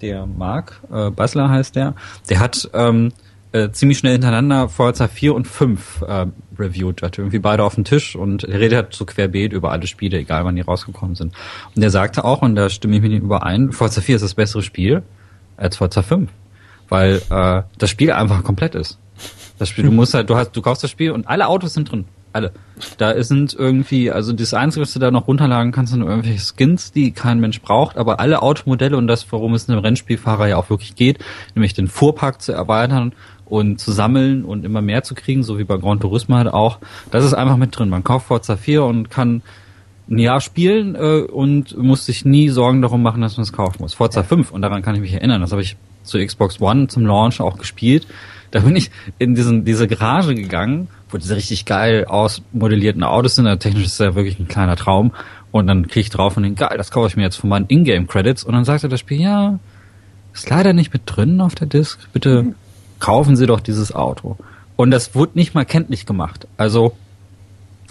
der 0.00 0.26
Marc, 0.26 0.80
äh, 0.92 1.10
Basler 1.10 1.50
heißt 1.50 1.76
der, 1.76 1.94
der 2.28 2.40
hat 2.40 2.68
ähm, 2.72 3.12
äh, 3.52 3.70
ziemlich 3.70 3.98
schnell 3.98 4.12
hintereinander 4.12 4.68
Forza 4.68 5.06
4 5.06 5.34
und 5.34 5.46
5 5.46 6.02
äh, 6.02 6.26
reviewed, 6.58 7.02
hatte 7.02 7.22
irgendwie 7.22 7.38
beide 7.38 7.62
auf 7.62 7.76
dem 7.76 7.84
Tisch 7.84 8.16
und 8.16 8.46
redet 8.48 8.74
halt 8.74 8.94
so 8.94 9.04
querbeet 9.04 9.52
über 9.52 9.70
alle 9.70 9.86
Spiele, 9.86 10.18
egal 10.18 10.44
wann 10.44 10.56
die 10.56 10.62
rausgekommen 10.62 11.14
sind. 11.14 11.34
Und 11.74 11.80
der 11.80 11.90
sagte 11.90 12.24
auch, 12.24 12.42
und 12.42 12.56
da 12.56 12.68
stimme 12.68 12.96
ich 12.96 13.02
mit 13.02 13.12
ihm 13.12 13.22
überein, 13.22 13.72
Forza 13.72 14.00
4 14.00 14.16
ist 14.16 14.22
das 14.22 14.34
bessere 14.34 14.62
Spiel 14.62 15.02
als 15.56 15.76
Forza 15.76 16.02
5, 16.02 16.30
weil 16.88 17.22
äh, 17.30 17.62
das 17.78 17.90
Spiel 17.90 18.10
einfach 18.10 18.42
komplett 18.42 18.74
ist. 18.74 18.98
Das 19.58 19.68
Spiel, 19.68 19.84
du 19.84 19.92
musst 19.92 20.14
halt, 20.14 20.30
du 20.30 20.36
hast, 20.36 20.52
du 20.52 20.62
kaufst 20.62 20.82
das 20.82 20.90
Spiel 20.90 21.12
und 21.12 21.28
alle 21.28 21.48
Autos 21.48 21.74
sind 21.74 21.90
drin. 21.90 22.06
Alle. 22.32 22.52
Da 22.98 23.22
sind 23.22 23.54
irgendwie, 23.54 24.10
also 24.10 24.32
das 24.32 24.54
Einzige, 24.54 24.82
was 24.82 24.92
du 24.92 24.98
da 24.98 25.12
noch 25.12 25.28
runterladen 25.28 25.70
kannst, 25.70 25.92
sind 25.92 26.02
irgendwelche 26.02 26.40
Skins, 26.40 26.90
die 26.90 27.12
kein 27.12 27.38
Mensch 27.38 27.60
braucht, 27.60 27.96
aber 27.96 28.18
alle 28.18 28.42
Automodelle 28.42 28.96
und 28.96 29.06
das, 29.06 29.30
worum 29.30 29.54
es 29.54 29.68
einem 29.68 29.78
Rennspielfahrer 29.78 30.48
ja 30.48 30.56
auch 30.56 30.68
wirklich 30.68 30.96
geht, 30.96 31.20
nämlich 31.54 31.74
den 31.74 31.86
Fuhrpark 31.86 32.42
zu 32.42 32.50
erweitern 32.50 33.12
und 33.46 33.78
zu 33.78 33.92
sammeln 33.92 34.44
und 34.44 34.64
immer 34.64 34.82
mehr 34.82 35.04
zu 35.04 35.14
kriegen, 35.14 35.44
so 35.44 35.60
wie 35.60 35.64
bei 35.64 35.76
Gran 35.76 36.00
Turismo 36.00 36.34
halt 36.34 36.48
auch, 36.48 36.78
das 37.12 37.24
ist 37.24 37.34
einfach 37.34 37.56
mit 37.56 37.78
drin. 37.78 37.88
Man 37.88 38.02
kauft 38.02 38.26
Forza 38.26 38.56
4 38.56 38.82
und 38.82 39.10
kann 39.10 39.42
ein 40.10 40.18
Jahr 40.18 40.40
spielen 40.40 40.96
äh, 40.96 41.20
und 41.20 41.78
muss 41.78 42.04
sich 42.04 42.24
nie 42.24 42.48
Sorgen 42.48 42.82
darum 42.82 43.02
machen, 43.02 43.22
dass 43.22 43.36
man 43.36 43.44
es 43.44 43.52
kaufen 43.52 43.76
muss. 43.80 43.94
Forza 43.94 44.24
5, 44.24 44.50
und 44.50 44.62
daran 44.62 44.82
kann 44.82 44.96
ich 44.96 45.00
mich 45.00 45.14
erinnern, 45.14 45.40
das 45.40 45.52
habe 45.52 45.62
ich 45.62 45.76
zur 46.02 46.24
Xbox 46.24 46.60
One 46.60 46.88
zum 46.88 47.06
Launch 47.06 47.40
auch 47.40 47.58
gespielt. 47.58 48.08
Da 48.54 48.60
bin 48.60 48.76
ich 48.76 48.92
in 49.18 49.34
diesen, 49.34 49.64
diese 49.64 49.88
Garage 49.88 50.36
gegangen, 50.36 50.86
wo 51.10 51.18
diese 51.18 51.34
richtig 51.34 51.64
geil 51.64 52.04
ausmodellierten 52.04 53.02
Autos 53.02 53.34
sind. 53.34 53.46
Technisch 53.58 53.86
ist 53.86 53.98
ja 53.98 54.14
wirklich 54.14 54.38
ein 54.38 54.46
kleiner 54.46 54.76
Traum. 54.76 55.10
Und 55.50 55.66
dann 55.66 55.88
kriege 55.88 56.02
ich 56.02 56.10
drauf 56.10 56.36
und 56.36 56.44
denke, 56.44 56.64
geil, 56.64 56.78
das 56.78 56.92
kaufe 56.92 57.08
ich 57.08 57.16
mir 57.16 57.24
jetzt 57.24 57.34
von 57.34 57.50
meinen 57.50 57.66
Ingame-Credits. 57.66 58.44
Und 58.44 58.54
dann 58.54 58.64
sagte 58.64 58.88
das 58.88 59.00
Spiel, 59.00 59.20
ja, 59.20 59.58
ist 60.32 60.48
leider 60.48 60.72
nicht 60.72 60.92
mit 60.92 61.02
drin 61.04 61.40
auf 61.40 61.56
der 61.56 61.66
Disk. 61.66 61.98
Bitte 62.12 62.54
kaufen 63.00 63.34
Sie 63.34 63.46
doch 63.46 63.58
dieses 63.58 63.92
Auto. 63.92 64.36
Und 64.76 64.92
das 64.92 65.16
wurde 65.16 65.32
nicht 65.34 65.56
mal 65.56 65.64
kenntlich 65.64 66.06
gemacht. 66.06 66.46
Also 66.56 66.96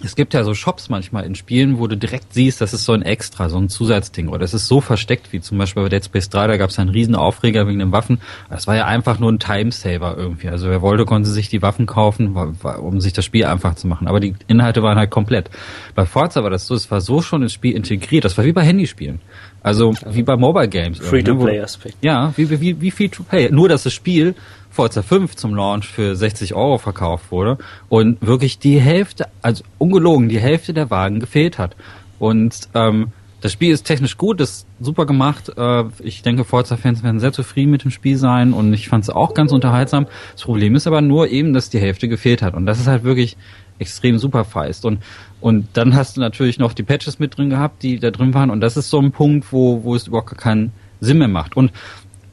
es 0.01 0.15
gibt 0.15 0.33
ja 0.33 0.43
so 0.43 0.53
Shops 0.53 0.89
manchmal 0.89 1.25
in 1.25 1.35
Spielen, 1.35 1.77
wo 1.79 1.87
du 1.87 1.95
direkt 1.95 2.33
siehst, 2.33 2.61
das 2.61 2.73
ist 2.73 2.85
so 2.85 2.93
ein 2.93 3.03
Extra, 3.03 3.49
so 3.49 3.57
ein 3.57 3.69
Zusatzding. 3.69 4.27
Oder 4.27 4.43
es 4.43 4.53
ist 4.53 4.67
so 4.67 4.81
versteckt, 4.81 5.31
wie 5.31 5.39
zum 5.39 5.57
Beispiel 5.57 5.83
bei 5.83 5.89
Dead 5.89 6.03
Space 6.03 6.29
3, 6.29 6.47
da 6.47 6.57
gab 6.57 6.71
es 6.71 6.79
einen 6.79 6.89
riesen 6.89 7.15
Aufreger 7.15 7.67
wegen 7.67 7.79
den 7.79 7.91
Waffen. 7.91 8.19
Das 8.49 8.67
war 8.67 8.75
ja 8.75 8.85
einfach 8.85 9.19
nur 9.19 9.31
ein 9.31 9.39
Timesaver 9.39 10.17
irgendwie. 10.17 10.49
Also 10.49 10.69
wer 10.69 10.81
wollte, 10.81 11.05
konnte 11.05 11.29
sich 11.29 11.49
die 11.49 11.61
Waffen 11.61 11.85
kaufen, 11.85 12.35
um 12.35 13.01
sich 13.01 13.13
das 13.13 13.25
Spiel 13.25 13.45
einfach 13.45 13.75
zu 13.75 13.87
machen. 13.87 14.07
Aber 14.07 14.19
die 14.19 14.35
Inhalte 14.47 14.83
waren 14.83 14.97
halt 14.97 15.11
komplett. 15.11 15.49
Bei 15.95 16.05
Forza 16.05 16.43
war 16.43 16.49
das 16.49 16.67
so, 16.67 16.75
es 16.75 16.89
war 16.89 17.01
so 17.01 17.21
schon 17.21 17.43
ins 17.43 17.53
Spiel 17.53 17.75
integriert. 17.75 18.25
Das 18.25 18.37
war 18.37 18.45
wie 18.45 18.53
bei 18.53 18.63
Handyspielen. 18.63 19.21
Also 19.61 19.93
wie 20.09 20.23
bei 20.23 20.35
Mobile 20.35 20.67
Games. 20.67 20.99
Free-to-Play-Aspekt. 20.99 21.97
Ja, 22.01 22.33
wie, 22.35 22.49
wie, 22.49 22.81
wie 22.81 22.91
Free-to-Play. 22.91 23.49
Nur, 23.51 23.69
dass 23.69 23.83
das 23.83 23.93
Spiel 23.93 24.35
Forza 24.73 25.03
5 25.03 25.35
zum 25.35 25.53
Launch 25.53 25.87
für 25.87 26.15
60 26.15 26.55
Euro 26.55 26.79
verkauft 26.79 27.31
wurde 27.31 27.59
und 27.89 28.25
wirklich 28.25 28.57
die 28.57 28.81
Hälfte, 28.81 29.27
also 29.43 29.63
ungelogen, 29.77 30.29
die 30.29 30.39
Hälfte 30.39 30.73
der 30.73 30.89
Wagen 30.89 31.19
gefehlt 31.19 31.59
hat. 31.59 31.75
Und 32.17 32.69
ähm, 32.73 33.11
das 33.41 33.51
Spiel 33.51 33.71
ist 33.71 33.83
technisch 33.83 34.17
gut, 34.17 34.41
ist 34.41 34.65
super 34.79 35.05
gemacht. 35.05 35.51
Äh, 35.55 35.83
ich 35.99 36.23
denke, 36.23 36.43
Forza-Fans 36.43 37.03
werden 37.03 37.19
sehr 37.19 37.33
zufrieden 37.33 37.69
mit 37.69 37.83
dem 37.83 37.91
Spiel 37.91 38.17
sein 38.17 38.51
und 38.51 38.73
ich 38.73 38.89
fand 38.89 39.03
es 39.03 39.11
auch 39.11 39.35
ganz 39.35 39.51
unterhaltsam. 39.51 40.07
Das 40.31 40.43
Problem 40.43 40.73
ist 40.73 40.87
aber 40.87 41.01
nur 41.01 41.27
eben, 41.27 41.53
dass 41.53 41.69
die 41.69 41.79
Hälfte 41.79 42.07
gefehlt 42.07 42.41
hat. 42.41 42.55
Und 42.55 42.65
das 42.65 42.79
ist 42.79 42.87
halt 42.87 43.03
wirklich 43.03 43.37
extrem 43.77 44.17
super 44.17 44.43
feist. 44.43 44.85
Und, 44.85 45.03
und 45.39 45.67
dann 45.73 45.93
hast 45.93 46.17
du 46.17 46.21
natürlich 46.21 46.57
noch 46.57 46.73
die 46.73 46.83
Patches 46.83 47.19
mit 47.19 47.37
drin 47.37 47.51
gehabt, 47.51 47.83
die 47.83 47.99
da 47.99 48.09
drin 48.09 48.33
waren. 48.33 48.49
Und 48.49 48.61
das 48.61 48.75
ist 48.75 48.89
so 48.89 48.99
ein 48.99 49.11
Punkt, 49.11 49.51
wo, 49.51 49.83
wo 49.83 49.93
es 49.93 50.07
überhaupt 50.07 50.35
keinen 50.35 50.71
Sinn 50.99 51.19
mehr 51.19 51.27
macht. 51.27 51.55
Und 51.55 51.71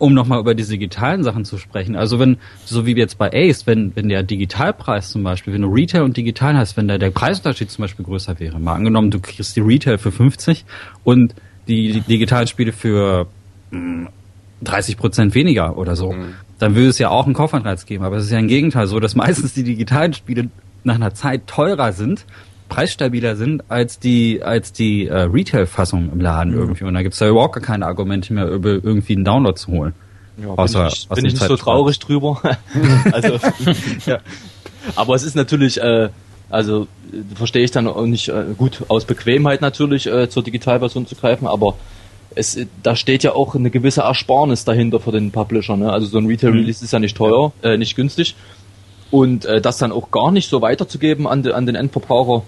um 0.01 0.15
nochmal 0.15 0.41
über 0.41 0.55
diese 0.55 0.73
digitalen 0.73 1.23
Sachen 1.23 1.45
zu 1.45 1.59
sprechen. 1.59 1.95
Also 1.95 2.19
wenn, 2.19 2.39
so 2.65 2.87
wie 2.87 2.97
jetzt 2.97 3.19
bei 3.19 3.31
Ace, 3.33 3.67
wenn, 3.67 3.95
wenn 3.95 4.09
der 4.09 4.23
Digitalpreis 4.23 5.11
zum 5.11 5.23
Beispiel, 5.23 5.53
wenn 5.53 5.61
du 5.61 5.69
Retail 5.69 6.03
und 6.03 6.17
Digital 6.17 6.57
hast, 6.57 6.79
wenn 6.79 6.89
da 6.89 6.97
der 6.97 7.11
Preisunterschied 7.11 7.71
zum 7.71 7.83
Beispiel 7.83 8.07
größer 8.07 8.41
wäre, 8.41 8.59
mal 8.59 8.75
angenommen, 8.75 9.11
du 9.11 9.21
kriegst 9.21 9.55
die 9.57 9.61
Retail 9.61 9.99
für 9.99 10.11
50 10.11 10.65
und 11.05 11.35
die, 11.69 11.93
die 11.93 12.01
digitalen 12.01 12.47
Spiele 12.47 12.73
für 12.73 13.27
mh, 13.73 14.09
30 14.63 14.97
Prozent 14.97 15.35
weniger 15.35 15.77
oder 15.77 15.95
so, 15.97 16.13
mhm. 16.13 16.35
dann 16.59 16.75
würde 16.75 16.89
es 16.89 16.99
ja 16.99 17.11
auch 17.11 17.27
einen 17.27 17.35
Kaufanreiz 17.35 17.85
geben. 17.85 18.03
Aber 18.03 18.17
es 18.17 18.25
ist 18.25 18.31
ja 18.31 18.39
im 18.39 18.49
Gegenteil 18.49 18.87
so, 18.87 19.01
dass 19.01 19.15
meistens 19.15 19.53
die 19.53 19.65
digitalen 19.65 20.15
Spiele 20.15 20.49
nach 20.83 20.95
einer 20.95 21.13
Zeit 21.13 21.47
teurer 21.47 21.93
sind, 21.93 22.25
preisstabiler 22.71 23.37
sind 23.37 23.65
als 23.69 23.99
die 23.99 24.43
als 24.43 24.73
die 24.73 25.09
äh, 25.09 25.23
Retail-Fassung 25.23 26.11
im 26.11 26.21
Laden 26.21 26.55
mhm. 26.55 26.59
irgendwie. 26.59 26.85
Und 26.85 26.95
da 26.95 27.03
gibt's 27.03 27.21
ja 27.21 27.29
überhaupt 27.29 27.55
gar 27.55 27.63
keine 27.63 27.85
Argumente 27.85 28.33
mehr, 28.33 28.49
über 28.49 28.71
irgendwie 28.71 29.17
einen 29.17 29.25
Download 29.25 29.55
zu 29.55 29.73
holen. 29.73 29.95
Ja, 30.41 30.49
Außer, 30.49 30.85
bin 30.85 30.93
ich, 30.93 31.09
bin 31.09 31.25
ich 31.27 31.33
nicht 31.35 31.45
so 31.45 31.57
traurig 31.57 31.99
drüber. 31.99 32.41
also, 33.13 33.39
ja. 34.07 34.21
Aber 34.97 35.15
es 35.15 35.23
ist 35.23 35.37
natürlich, 35.37 35.79
äh, 35.79 36.09
also 36.49 36.87
verstehe 37.35 37.65
ich 37.65 37.71
dann 37.71 37.87
auch 37.87 38.07
nicht 38.07 38.29
äh, 38.29 38.45
gut 38.57 38.85
aus 38.89 39.05
Bequemheit 39.05 39.61
natürlich 39.61 40.07
äh, 40.07 40.31
zur 40.31 40.43
Digitalversion 40.43 41.07
zu 41.07 41.15
greifen, 41.15 41.47
aber 41.47 41.75
es, 42.35 42.59
da 42.83 42.97
steht 42.97 43.23
ja 43.23 43.33
auch 43.35 43.55
eine 43.55 43.71
gewisse 43.71 44.03
Ersparnis 44.03 44.65
dahinter 44.65 45.01
für 45.01 45.13
den 45.13 45.31
Publisher. 45.33 45.77
Ne? 45.77 45.93
Also 45.93 46.07
so 46.07 46.19
ein 46.19 46.27
Retail-Release 46.27 46.81
mhm. 46.81 46.85
ist 46.85 46.93
ja 46.93 46.99
nicht 46.99 47.17
teuer, 47.17 47.53
äh, 47.63 47.77
nicht 47.77 47.97
günstig. 47.97 48.37
Und 49.11 49.45
äh, 49.45 49.61
das 49.61 49.79
dann 49.79 49.91
auch 49.91 50.11
gar 50.11 50.31
nicht 50.31 50.49
so 50.49 50.63
weiterzugeben 50.63 51.27
an, 51.27 51.43
de, 51.43 51.53
an 51.53 51.67
den 51.67 51.75
Endverbraucher, 51.75 52.45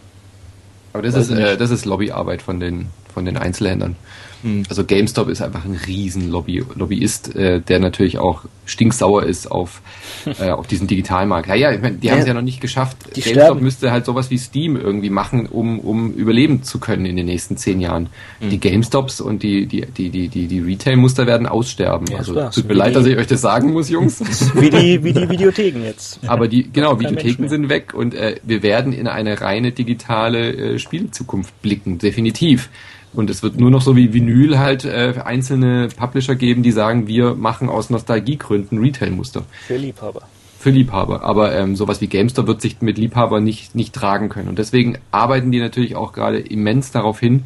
aber 0.92 1.02
das 1.02 1.14
ist, 1.14 1.30
äh, 1.30 1.56
das 1.56 1.70
ist 1.70 1.84
Lobbyarbeit 1.84 2.42
von 2.42 2.60
den, 2.60 2.88
von 3.12 3.24
den 3.24 3.36
Einzelhändlern. 3.36 3.96
Mhm. 4.42 4.64
Also 4.68 4.84
GameStop 4.84 5.28
ist 5.28 5.42
einfach 5.42 5.64
ein 5.64 5.78
riesen 5.86 6.30
Lobby, 6.30 6.64
Lobbyist, 6.74 7.34
äh, 7.34 7.60
der 7.60 7.78
natürlich 7.80 8.18
auch 8.18 8.44
stinksauer 8.64 9.24
ist 9.24 9.50
auf, 9.50 9.82
äh, 10.40 10.50
auf 10.50 10.66
diesen 10.66 10.86
Digitalmarkt. 10.86 11.48
Ja, 11.48 11.54
ja, 11.54 11.72
ich 11.72 11.80
meine, 11.80 11.96
die 11.96 12.06
ja, 12.06 12.12
haben 12.12 12.20
es 12.20 12.26
ja 12.26 12.34
noch 12.34 12.42
nicht 12.42 12.60
geschafft. 12.60 12.96
GameStop 13.12 13.32
sterben. 13.32 13.62
müsste 13.62 13.90
halt 13.90 14.06
sowas 14.06 14.30
wie 14.30 14.38
Steam 14.38 14.76
irgendwie 14.76 15.10
machen, 15.10 15.46
um, 15.46 15.78
um 15.80 16.12
überleben 16.12 16.62
zu 16.62 16.78
können 16.78 17.06
in 17.06 17.16
den 17.16 17.26
nächsten 17.26 17.56
zehn 17.56 17.80
Jahren. 17.80 18.08
Mhm. 18.40 18.50
Die 18.50 18.60
GameStops 18.60 19.20
und 19.20 19.42
die, 19.42 19.66
die, 19.66 19.86
die, 19.86 20.10
die, 20.10 20.28
die, 20.28 20.46
die 20.46 20.60
Retail-Muster 20.60 21.26
werden 21.26 21.46
aussterben. 21.46 22.06
Ja, 22.10 22.18
also 22.18 22.34
tut 22.50 22.68
mir 22.68 22.74
leid, 22.74 22.94
dass 22.94 23.06
ich 23.06 23.16
euch 23.16 23.26
das 23.26 23.40
sagen 23.40 23.72
muss, 23.72 23.88
Jungs. 23.88 24.20
wie 24.54 24.70
die, 24.70 25.02
wie 25.02 25.12
die 25.12 25.28
Videotheken 25.28 25.82
jetzt. 25.84 26.20
Aber 26.26 26.48
die, 26.48 26.70
genau, 26.72 26.98
Videotheken 26.98 27.48
sind 27.48 27.68
weg 27.68 27.94
und 27.94 28.14
äh, 28.14 28.36
wir 28.42 28.62
werden 28.62 28.92
in 28.92 29.08
eine 29.08 29.40
reine 29.40 29.72
digitale 29.72 30.74
äh, 30.74 30.78
Spielzukunft 30.78 31.60
blicken, 31.62 31.98
definitiv. 31.98 32.68
Und 33.14 33.28
es 33.28 33.42
wird 33.42 33.58
nur 33.58 33.70
noch 33.70 33.82
so 33.82 33.94
wie 33.94 34.12
Vinyl 34.12 34.58
halt 34.58 34.84
äh, 34.84 35.14
einzelne 35.24 35.88
Publisher 35.88 36.34
geben, 36.34 36.62
die 36.62 36.72
sagen, 36.72 37.06
wir 37.06 37.34
machen 37.34 37.68
aus 37.68 37.90
Nostalgiegründen 37.90 38.78
Retail-Muster. 38.78 39.44
Für 39.66 39.76
Liebhaber. 39.76 40.22
Für 40.58 40.70
Liebhaber. 40.70 41.22
Aber 41.22 41.54
ähm, 41.54 41.76
sowas 41.76 42.00
wie 42.00 42.06
GameStop 42.06 42.46
wird 42.46 42.62
sich 42.62 42.80
mit 42.80 42.96
Liebhaber 42.96 43.40
nicht, 43.40 43.74
nicht 43.74 43.94
tragen 43.94 44.28
können. 44.28 44.48
Und 44.48 44.58
deswegen 44.58 44.96
arbeiten 45.10 45.52
die 45.52 45.60
natürlich 45.60 45.94
auch 45.94 46.12
gerade 46.12 46.38
immens 46.38 46.90
darauf 46.90 47.20
hin, 47.20 47.44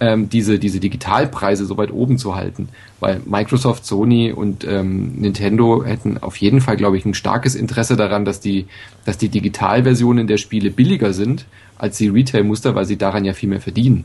ähm, 0.00 0.28
diese, 0.28 0.58
diese 0.58 0.80
Digitalpreise 0.80 1.64
so 1.64 1.78
weit 1.78 1.90
oben 1.90 2.18
zu 2.18 2.34
halten. 2.34 2.68
Weil 3.00 3.22
Microsoft, 3.24 3.86
Sony 3.86 4.32
und 4.32 4.66
ähm, 4.68 5.14
Nintendo 5.16 5.82
hätten 5.82 6.18
auf 6.18 6.36
jeden 6.36 6.60
Fall, 6.60 6.76
glaube 6.76 6.98
ich, 6.98 7.06
ein 7.06 7.14
starkes 7.14 7.54
Interesse 7.54 7.96
daran, 7.96 8.26
dass 8.26 8.40
die, 8.40 8.66
dass 9.06 9.16
die 9.16 9.30
Digitalversionen 9.30 10.26
der 10.26 10.36
Spiele 10.36 10.70
billiger 10.70 11.14
sind 11.14 11.46
als 11.78 11.96
die 11.96 12.08
Retail-Muster, 12.08 12.74
weil 12.74 12.84
sie 12.84 12.98
daran 12.98 13.24
ja 13.24 13.32
viel 13.32 13.48
mehr 13.48 13.62
verdienen 13.62 14.04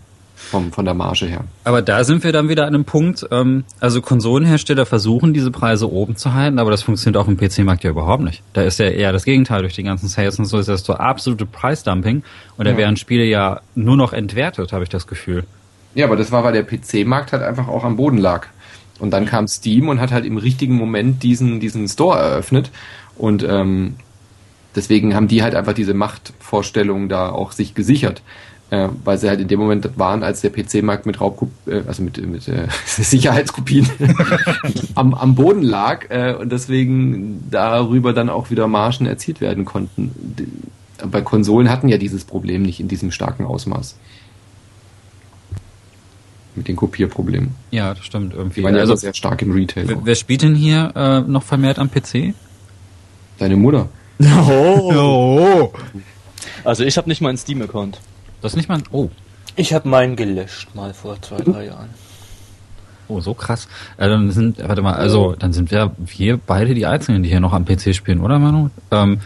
vom, 0.50 0.72
von 0.72 0.86
der 0.86 0.94
Marge 0.94 1.26
her. 1.26 1.44
Aber 1.64 1.82
da 1.82 2.04
sind 2.04 2.24
wir 2.24 2.32
dann 2.32 2.50
wieder 2.50 2.64
an 2.64 2.76
einem 2.76 2.86
Punkt, 2.86 3.26
ähm, 3.32 3.64
also 3.80 4.02
Konsolenhersteller 4.02 4.86
versuchen 4.86 5.34
diese 5.34 5.52
Preise 5.52 5.92
oben 5.92 6.16
zu 6.16 6.34
halten, 6.34 6.60
aber 6.60 6.72
das 6.72 6.84
funktioniert 6.84 7.22
auch 7.22 7.28
im 7.28 7.38
PC-Markt 7.38 7.84
ja 7.84 7.92
überhaupt 7.92 8.24
nicht. 8.24 8.44
Da 8.54 8.64
ist 8.64 8.80
ja 8.80 8.88
eher 8.88 9.12
das 9.14 9.24
Gegenteil 9.24 9.62
durch 9.62 9.76
die 9.76 9.84
ganzen 9.84 10.08
Sales 10.08 10.40
und 10.40 10.46
so 10.46 10.58
ist 10.58 10.68
das 10.68 10.84
so 10.84 10.94
absolute 10.94 11.46
Preisdumping 11.46 12.24
und 12.58 12.66
da 12.66 12.72
ja. 12.72 12.78
werden 12.78 12.98
Spiele 12.98 13.24
ja 13.24 13.62
nur 13.76 13.96
noch 13.96 14.14
entwertet, 14.14 14.74
habe 14.74 14.84
ich 14.84 14.90
das 14.90 15.08
Gefühl. 15.08 15.46
Ja, 15.94 16.06
aber 16.06 16.16
das 16.16 16.32
war, 16.32 16.44
weil 16.44 16.54
der 16.54 16.64
PC-Markt 16.64 17.34
halt 17.34 17.44
einfach 17.44 17.68
auch 17.68 17.84
am 17.84 17.98
Boden 17.98 18.18
lag. 18.18 18.48
Und 19.00 19.12
dann 19.12 19.26
kam 19.26 19.48
Steam 19.48 19.90
und 19.90 20.00
hat 20.00 20.12
halt 20.12 20.26
im 20.26 20.38
richtigen 20.38 20.76
Moment 20.76 21.24
diesen, 21.24 21.60
diesen 21.60 21.88
Store 21.88 22.20
eröffnet. 22.20 22.70
Und 23.18 23.44
ähm, 23.44 23.96
deswegen 24.76 25.16
haben 25.16 25.28
die 25.28 25.44
halt 25.44 25.56
einfach 25.56 25.74
diese 25.74 25.94
Machtvorstellung 25.94 27.10
da 27.10 27.30
auch 27.30 27.52
sich 27.52 27.74
gesichert 27.74 28.22
äh, 28.72 28.88
weil 29.04 29.18
sie 29.18 29.28
halt 29.28 29.42
in 29.42 29.50
dem 29.50 29.60
Moment 29.60 29.98
waren, 30.00 30.24
als 30.24 30.42
der 30.42 30.50
PC-Markt 30.50 31.06
mit 31.06 31.20
Raubkop 31.20 31.50
äh, 31.68 31.82
also 31.86 32.02
mit, 32.02 32.26
mit 32.26 32.48
äh, 32.48 32.68
Sicherheitskopien 32.86 33.88
am, 34.96 35.14
am 35.14 35.36
Boden 35.36 35.62
lag 35.62 36.10
äh, 36.10 36.34
und 36.34 36.52
deswegen 36.52 37.44
darüber 37.52 38.14
dann 38.14 38.30
auch 38.30 38.50
wieder 38.50 38.68
Margen 38.68 39.06
erzielt 39.06 39.42
werden 39.42 39.66
konnten. 39.66 40.12
Bei 41.06 41.22
Konsolen 41.22 41.70
hatten 41.70 41.90
ja 41.90 41.98
dieses 41.98 42.24
Problem 42.24 42.62
nicht 42.62 42.80
in 42.80 42.88
diesem 42.88 43.12
starken 43.12 43.46
Ausmaß. 43.46 43.98
Mit 46.56 46.68
den 46.68 46.78
Kopierproblemen. 46.78 47.52
Ja, 47.72 47.94
das 47.94 48.06
stimmt 48.06 48.34
irgendwie. 48.34 48.62
Die 48.62 48.64
waren 48.64 48.76
ja 48.76 48.82
also 48.82 48.96
sehr 48.96 49.14
stark 49.14 49.42
im 49.42 49.52
Retail. 49.52 49.88
Wer, 49.88 50.06
wer 50.06 50.16
spielt 50.16 50.44
denn 50.44 50.56
hier 50.56 50.92
äh, 50.96 51.22
noch 51.22 51.44
vermehrt 51.44 51.78
am 51.78 51.90
PC? 51.92 52.34
Deine 53.38 53.58
Mutter. 53.58 53.90
Oh. 54.24 54.94
oh. 54.94 55.74
Also 56.64 56.84
ich 56.84 56.96
habe 56.98 57.10
nicht 57.10 57.22
mal 57.22 57.30
einen 57.30 57.40
Steam-Account. 57.40 58.00
Das 58.42 58.54
ist 58.54 58.58
nicht 58.58 58.70
mal. 58.70 58.82
Oh. 58.92 59.10
Ich 59.56 59.74
habe 59.74 59.88
meinen 59.88 60.16
gelöscht 60.16 60.74
mal 60.76 60.94
vor 60.94 61.22
zwei, 61.22 61.38
drei 61.38 61.66
Jahren. 61.66 61.90
Oh, 63.08 63.20
so 63.20 63.34
krass. 63.34 63.68
Äh, 63.98 64.08
dann 64.08 64.32
sind, 64.32 64.60
warte 64.66 64.82
mal, 64.82 64.94
also 64.94 65.36
dann 65.38 65.52
sind 65.52 65.72
wir 65.72 65.92
wir 65.98 66.38
beide 66.38 66.74
die 66.74 66.86
Einzigen, 66.86 67.24
die 67.24 67.30
hier 67.30 67.42
noch 67.42 67.54
am 67.54 67.66
PC 67.66 67.94
spielen, 67.94 68.22
oder 68.22 68.40
Manu? 68.40 68.70
Ähm, 68.90 69.20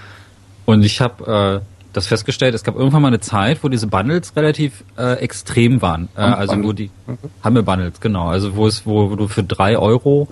und 0.65 0.83
ich 0.83 1.01
habe 1.01 1.61
äh, 1.61 1.65
das 1.93 2.07
festgestellt, 2.07 2.55
es 2.55 2.63
gab 2.63 2.75
irgendwann 2.75 3.03
mal 3.03 3.09
eine 3.09 3.19
Zeit, 3.19 3.63
wo 3.63 3.69
diese 3.69 3.87
Bundles 3.87 4.35
relativ 4.35 4.83
äh, 4.97 5.13
extrem 5.19 5.81
waren. 5.81 6.09
Äh, 6.15 6.21
also 6.21 6.61
wo 6.63 6.73
die 6.73 6.89
mhm. 7.05 7.17
haben 7.43 7.55
wir 7.55 7.61
Bundles, 7.61 8.01
genau. 8.01 8.27
Also 8.27 8.55
wo 8.55 8.65
es, 8.65 8.85
wo, 8.85 9.11
wo 9.11 9.15
du 9.15 9.27
für 9.27 9.43
drei 9.43 9.77
Euro, 9.77 10.27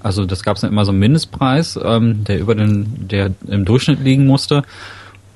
also 0.00 0.24
das 0.24 0.42
gab 0.42 0.56
es 0.56 0.62
dann 0.62 0.70
immer 0.70 0.84
so 0.84 0.90
einen 0.90 1.00
Mindestpreis, 1.00 1.78
ähm, 1.82 2.24
der 2.24 2.38
über 2.38 2.54
den, 2.54 3.08
der 3.08 3.32
im 3.46 3.64
Durchschnitt 3.64 4.00
liegen 4.00 4.26
musste. 4.26 4.62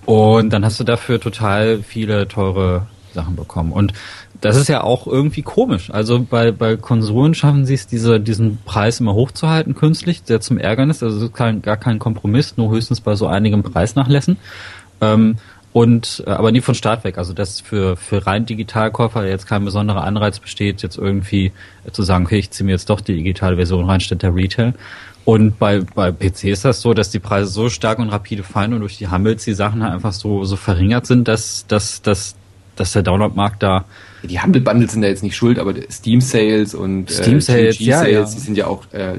Und 0.07 0.51
dann 0.51 0.65
hast 0.65 0.81
du 0.81 0.85
dafür 0.85 1.21
total 1.21 1.83
viele 1.83 2.29
teure 2.29 2.87
Sachen 3.13 3.37
bekommen. 3.37 3.73
Und 3.73 3.93
das 4.41 4.57
ist 4.57 4.69
ja 4.69 4.83
auch 4.83 5.07
irgendwie 5.07 5.43
komisch. 5.43 5.91
Also 5.91 6.21
bei, 6.23 6.53
bei 6.53 6.77
Konsolen 6.77 7.35
schaffen 7.35 7.67
sie 7.67 7.75
es, 7.75 7.87
diese, 7.87 8.21
diesen 8.21 8.59
Preis 8.65 9.01
immer 9.01 9.15
hochzuhalten, 9.15 9.75
künstlich, 9.75 10.23
der 10.23 10.41
zum 10.41 10.59
Ärgernis. 10.59 11.03
Also 11.03 11.29
kein, 11.29 11.63
gar 11.63 11.77
kein 11.77 11.99
Kompromiss, 11.99 12.57
nur 12.57 12.71
höchstens 12.71 13.01
bei 13.01 13.17
so 13.17 13.27
einigen 13.27 13.63
Preisnachlässen. 13.63 14.37
Ähm, 15.01 15.37
und 15.73 16.23
äh, 16.27 16.31
aber 16.31 16.53
nie 16.53 16.61
von 16.63 16.75
Start 16.75 17.05
weg. 17.05 17.19
Also 17.19 17.35
dass 17.35 17.61
für 17.61 17.97
für 17.97 18.27
rein 18.27 18.47
Digitalkäufer 18.47 19.27
jetzt 19.27 19.47
kein 19.47 19.65
besonderer 19.65 20.05
Anreiz 20.05 20.39
besteht, 20.39 20.83
jetzt 20.83 20.97
irgendwie 20.97 21.53
zu 21.93 22.03
sagen, 22.03 22.25
okay, 22.25 22.39
ich 22.39 22.51
ziehe 22.51 22.65
mir 22.65 22.73
jetzt 22.73 22.89
doch 22.89 23.03
die 23.03 23.15
digitale 23.15 23.57
Version 23.57 23.85
rein 23.85 24.01
statt 24.01 24.23
der 24.23 24.35
Retail. 24.35 24.73
Und 25.27 25.59
bei, 25.59 25.81
bei 25.81 26.13
PC 26.13 26.45
ist 26.45 26.65
das 26.65 26.81
so, 26.81 26.95
dass 26.95 27.11
die 27.11 27.19
Preise 27.19 27.51
so 27.51 27.69
stark 27.69 27.99
und 27.99 28.11
rapide 28.11 28.45
fallen 28.45 28.73
und 28.73 28.81
durch 28.81 28.97
die 28.97 29.09
Humbles 29.09 29.43
die 29.43 29.55
Sachen 29.55 29.83
halt 29.83 29.93
einfach 29.93 30.13
so, 30.13 30.45
so 30.45 30.55
verringert 30.55 31.05
sind, 31.05 31.27
dass, 31.27 31.67
dass, 31.67 32.01
dass, 32.01 32.37
dass 32.77 32.93
der 32.93 33.03
Download-Markt 33.03 33.61
da. 33.61 33.87
Die 34.23 34.41
Humble 34.41 34.61
Bundles 34.61 34.93
sind 34.93 35.03
da 35.03 35.09
jetzt 35.09 35.25
nicht 35.25 35.35
schuld, 35.35 35.59
aber 35.59 35.75
Steam 35.91 36.21
Sales 36.21 36.77
und 36.77 37.11
Steam 37.11 37.41
Sales, 37.41 37.79
GG 37.79 37.91
ja, 37.91 38.07
ja. 38.07 38.23
die 38.23 38.39
sind 38.39 38.57
ja 38.57 38.69
auch, 38.69 38.85
äh, 38.93 39.19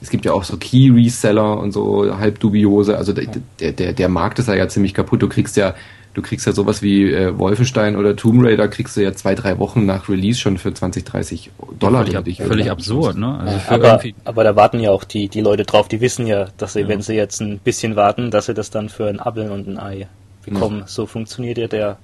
es 0.00 0.08
gibt 0.08 0.24
ja 0.24 0.32
auch 0.32 0.44
so 0.44 0.56
Key 0.56 0.90
Reseller 0.90 1.58
und 1.58 1.72
so 1.72 2.16
halb 2.16 2.40
dubiose. 2.40 2.96
Also 2.96 3.12
der, 3.12 3.26
der, 3.60 3.72
der, 3.72 3.92
der 3.92 4.08
Markt 4.08 4.38
ist 4.38 4.48
ja 4.48 4.68
ziemlich 4.68 4.94
kaputt. 4.94 5.20
Du 5.20 5.28
kriegst 5.28 5.58
ja, 5.58 5.74
du 6.14 6.22
kriegst 6.22 6.46
ja 6.46 6.52
sowas 6.52 6.80
wie 6.80 7.12
äh, 7.12 7.38
Wolfenstein 7.38 7.96
oder 7.96 8.16
Tomb 8.16 8.42
Raider, 8.44 8.68
kriegst 8.68 8.96
du 8.96 9.02
ja 9.02 9.12
zwei, 9.12 9.34
drei 9.34 9.58
Wochen 9.58 9.84
nach 9.84 10.08
Release 10.08 10.38
schon 10.40 10.56
für 10.58 10.72
20, 10.72 11.04
30 11.04 11.50
Dollar. 11.78 12.04
völlig, 12.06 12.16
ab, 12.16 12.24
völlig 12.46 12.70
absurd, 12.70 13.16
ne? 13.18 13.38
Also 13.38 13.58
für 13.58 13.70
aber, 13.72 14.02
aber 14.24 14.44
da 14.44 14.56
warten 14.56 14.80
ja 14.80 14.90
auch 14.90 15.04
die, 15.04 15.28
die 15.28 15.40
Leute 15.40 15.64
drauf, 15.64 15.88
die 15.88 16.00
wissen 16.00 16.26
ja, 16.26 16.46
dass 16.56 16.72
sie, 16.74 16.80
Ja. 16.80 16.88
wenn 16.88 17.02
sie 17.02 17.14
jetzt 17.14 17.40
ein 17.40 17.58
bisschen 17.58 17.96
warten, 17.96 18.30
dass 18.30 18.46
sie 18.46 18.54
das 18.54 18.70
dann 18.70 18.88
für 18.88 19.06
ein 19.08 19.20
Apfel 19.20 19.50
und 19.50 19.68
ein 19.68 19.78
Ei 19.78 20.06
bekommen. 20.44 20.84
So 20.86 21.06
funktioniert 21.06 21.58
ja 21.58 21.66
der, 21.66 21.98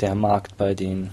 der 0.00 0.14
Markt 0.14 0.56
bei 0.56 0.74
denen. 0.74 1.10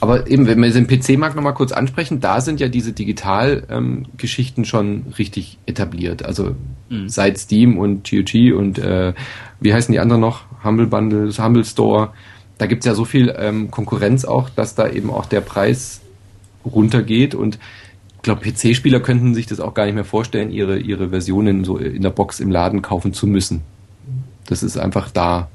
Aber 0.00 0.26
eben, 0.26 0.46
wenn 0.46 0.60
wir 0.62 0.70
den 0.70 0.86
PC-Markt 0.86 1.36
nochmal 1.36 1.54
kurz 1.54 1.72
ansprechen, 1.72 2.20
da 2.20 2.42
sind 2.42 2.60
ja 2.60 2.68
diese 2.68 2.92
Digital-Geschichten 2.92 4.64
schon 4.64 5.06
richtig 5.18 5.58
etabliert. 5.66 6.24
Also 6.24 6.54
Mhm. 6.88 7.08
seit 7.08 7.36
Steam 7.38 7.78
und 7.78 8.08
GOG 8.08 8.52
und 8.56 8.78
äh, 8.78 9.12
wie 9.58 9.74
heißen 9.74 9.90
die 9.92 9.98
anderen 9.98 10.20
noch? 10.20 10.42
Humble 10.66 10.86
Bundles, 10.86 11.38
Humble 11.38 11.64
Store. 11.64 12.10
Da 12.58 12.66
gibt's 12.66 12.86
ja 12.86 12.94
so 12.94 13.04
viel 13.04 13.34
ähm, 13.38 13.70
Konkurrenz 13.70 14.24
auch, 14.24 14.50
dass 14.50 14.74
da 14.74 14.88
eben 14.88 15.10
auch 15.10 15.26
der 15.26 15.40
Preis 15.40 16.00
runtergeht 16.64 17.34
und 17.34 17.58
ich 18.16 18.22
glaube, 18.22 18.40
PC-Spieler 18.40 18.98
könnten 18.98 19.34
sich 19.36 19.46
das 19.46 19.60
auch 19.60 19.72
gar 19.72 19.86
nicht 19.86 19.94
mehr 19.94 20.04
vorstellen, 20.04 20.50
ihre, 20.50 20.78
ihre 20.78 21.10
Versionen 21.10 21.62
so 21.62 21.78
in 21.78 22.02
der 22.02 22.10
Box 22.10 22.40
im 22.40 22.50
Laden 22.50 22.82
kaufen 22.82 23.12
zu 23.12 23.28
müssen. 23.28 23.62
Das 24.46 24.64
ist 24.64 24.76
einfach 24.76 25.10
da. 25.10 25.48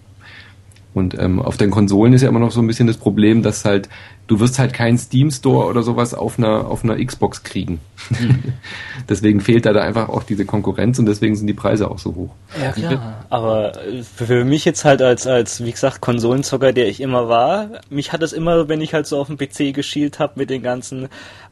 Und 0.94 1.18
ähm, 1.18 1.42
auf 1.42 1.56
den 1.56 1.72
Konsolen 1.72 2.14
ist 2.14 2.22
ja 2.22 2.30
immer 2.30 2.40
noch 2.40 2.52
so 2.52 2.62
ein 2.62 2.68
bisschen 2.68 2.88
das 2.88 2.98
Problem, 2.98 3.44
dass 3.44 3.64
halt, 3.64 3.88
du 4.28 4.40
wirst 4.42 4.60
halt 4.60 4.74
keinen 4.74 4.98
Steam 4.98 5.32
Store 5.32 5.68
oder 5.68 5.84
sowas 5.84 6.14
auf 6.14 6.38
einer, 6.38 6.68
auf 6.68 6.84
einer 6.84 7.04
Xbox 7.04 7.44
kriegen. 7.44 7.80
deswegen 9.10 9.40
fehlt 9.40 9.66
da, 9.66 9.72
da 9.72 9.82
einfach 9.82 10.10
auch 10.10 10.24
diese 10.24 10.46
Konkurrenz 10.46 11.00
und 11.00 11.06
deswegen 11.06 11.36
sind 11.36 11.48
die 11.48 11.54
Preise 11.54 11.90
auch 11.90 12.00
so 12.00 12.16
hoch. 12.16 12.32
Ja, 12.62 12.72
klar. 12.74 13.26
Aber 13.30 13.86
äh, 13.86 14.04
für 14.04 14.44
mich 14.44 14.66
jetzt 14.66 14.84
halt 14.84 15.02
als, 15.02 15.28
als, 15.28 15.64
wie 15.64 15.72
gesagt, 15.72 16.02
Konsolenzocker, 16.02 16.74
der 16.74 16.88
ich 16.90 17.00
immer 17.00 17.30
war, 17.30 17.70
mich 17.90 18.12
hat 18.12 18.22
es 18.22 18.34
immer, 18.34 18.68
wenn 18.68 18.82
ich 18.82 18.94
halt 18.94 19.08
so 19.08 19.18
auf 19.18 19.28
dem 19.28 19.38
PC 19.38 19.74
geschielt 19.74 20.20
habe 20.20 20.34
mit 20.36 20.50
den 20.50 20.62
ganzen 20.62 21.08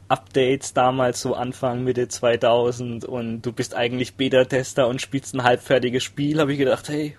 Updates 0.08 0.74
damals 0.74 1.22
so 1.22 1.34
Anfang, 1.34 1.84
Mitte 1.84 2.08
2000 2.08 3.04
und 3.04 3.42
du 3.42 3.52
bist 3.52 3.74
eigentlich 3.74 4.16
Beta-Tester 4.16 4.88
und 4.88 5.00
spielst 5.00 5.34
ein 5.34 5.44
halbfertiges 5.44 6.02
Spiel, 6.02 6.40
habe 6.40 6.52
ich 6.52 6.58
gedacht, 6.58 6.88
hey, 6.88 7.16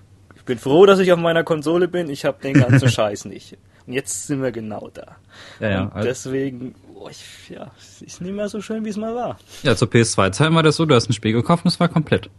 bin 0.52 0.60
froh, 0.60 0.86
dass 0.86 1.00
ich 1.00 1.14
auf 1.14 1.20
meiner 1.20 1.46
Konsole 1.46 1.88
bin, 1.88 2.10
ich 2.10 2.26
habe 2.26 2.42
den 2.44 2.56
ganzen 2.56 2.90
Scheiß 2.90 3.24
nicht. 3.24 3.58
Und 3.88 3.94
jetzt 3.94 4.28
sind 4.28 4.42
wir 4.42 4.52
genau 4.52 4.90
da. 4.94 5.16
ja, 5.62 5.70
ja, 5.70 5.82
und 5.84 5.94
also, 5.94 6.10
deswegen, 6.10 6.76
oh, 6.94 7.08
ich, 7.10 7.50
ja, 7.50 7.72
es 7.80 8.02
ist 8.02 8.22
nicht 8.22 8.34
mehr 8.34 8.50
so 8.50 8.60
schön, 8.60 8.84
wie 8.84 8.90
es 8.90 8.98
mal 8.98 9.16
war. 9.16 9.38
ja, 9.64 9.78
zur 9.78 9.88
PS2-Zeit 9.88 10.54
war 10.54 10.62
das 10.62 10.76
so, 10.76 10.86
du 10.86 10.94
hast 10.94 11.10
ein 11.10 11.14
Spiel 11.14 11.32
gekauft 11.32 11.64
und 11.64 11.70
es 11.70 11.80
war 11.80 11.88
komplett. 11.88 12.30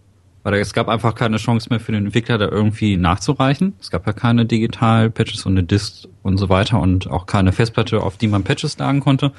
Weil 0.43 0.55
es 0.55 0.75
gab 0.75 0.89
einfach 0.89 1.15
keine 1.15 1.39
Chance 1.39 1.69
mehr 1.71 1.81
für 1.81 1.93
den 1.93 2.05
Entwickler, 2.07 2.37
da 2.37 2.49
irgendwie 2.49 2.99
nachzureichen. 2.99 3.77
Es 3.81 3.91
gab 3.91 4.07
ja 4.07 4.13
keine 4.13 4.45
Digital-Patches 4.45 5.47
und 5.47 5.53
eine 5.53 5.63
Disk 5.63 6.07
und 6.23 6.37
so 6.37 6.51
weiter 6.51 6.81
und 6.81 7.09
auch 7.09 7.25
keine 7.25 7.53
Festplatte, 7.53 8.03
auf 8.03 8.19
die 8.19 8.29
man 8.29 8.45
Patches 8.45 8.77
laden 8.77 9.01
konnte. 9.01 9.33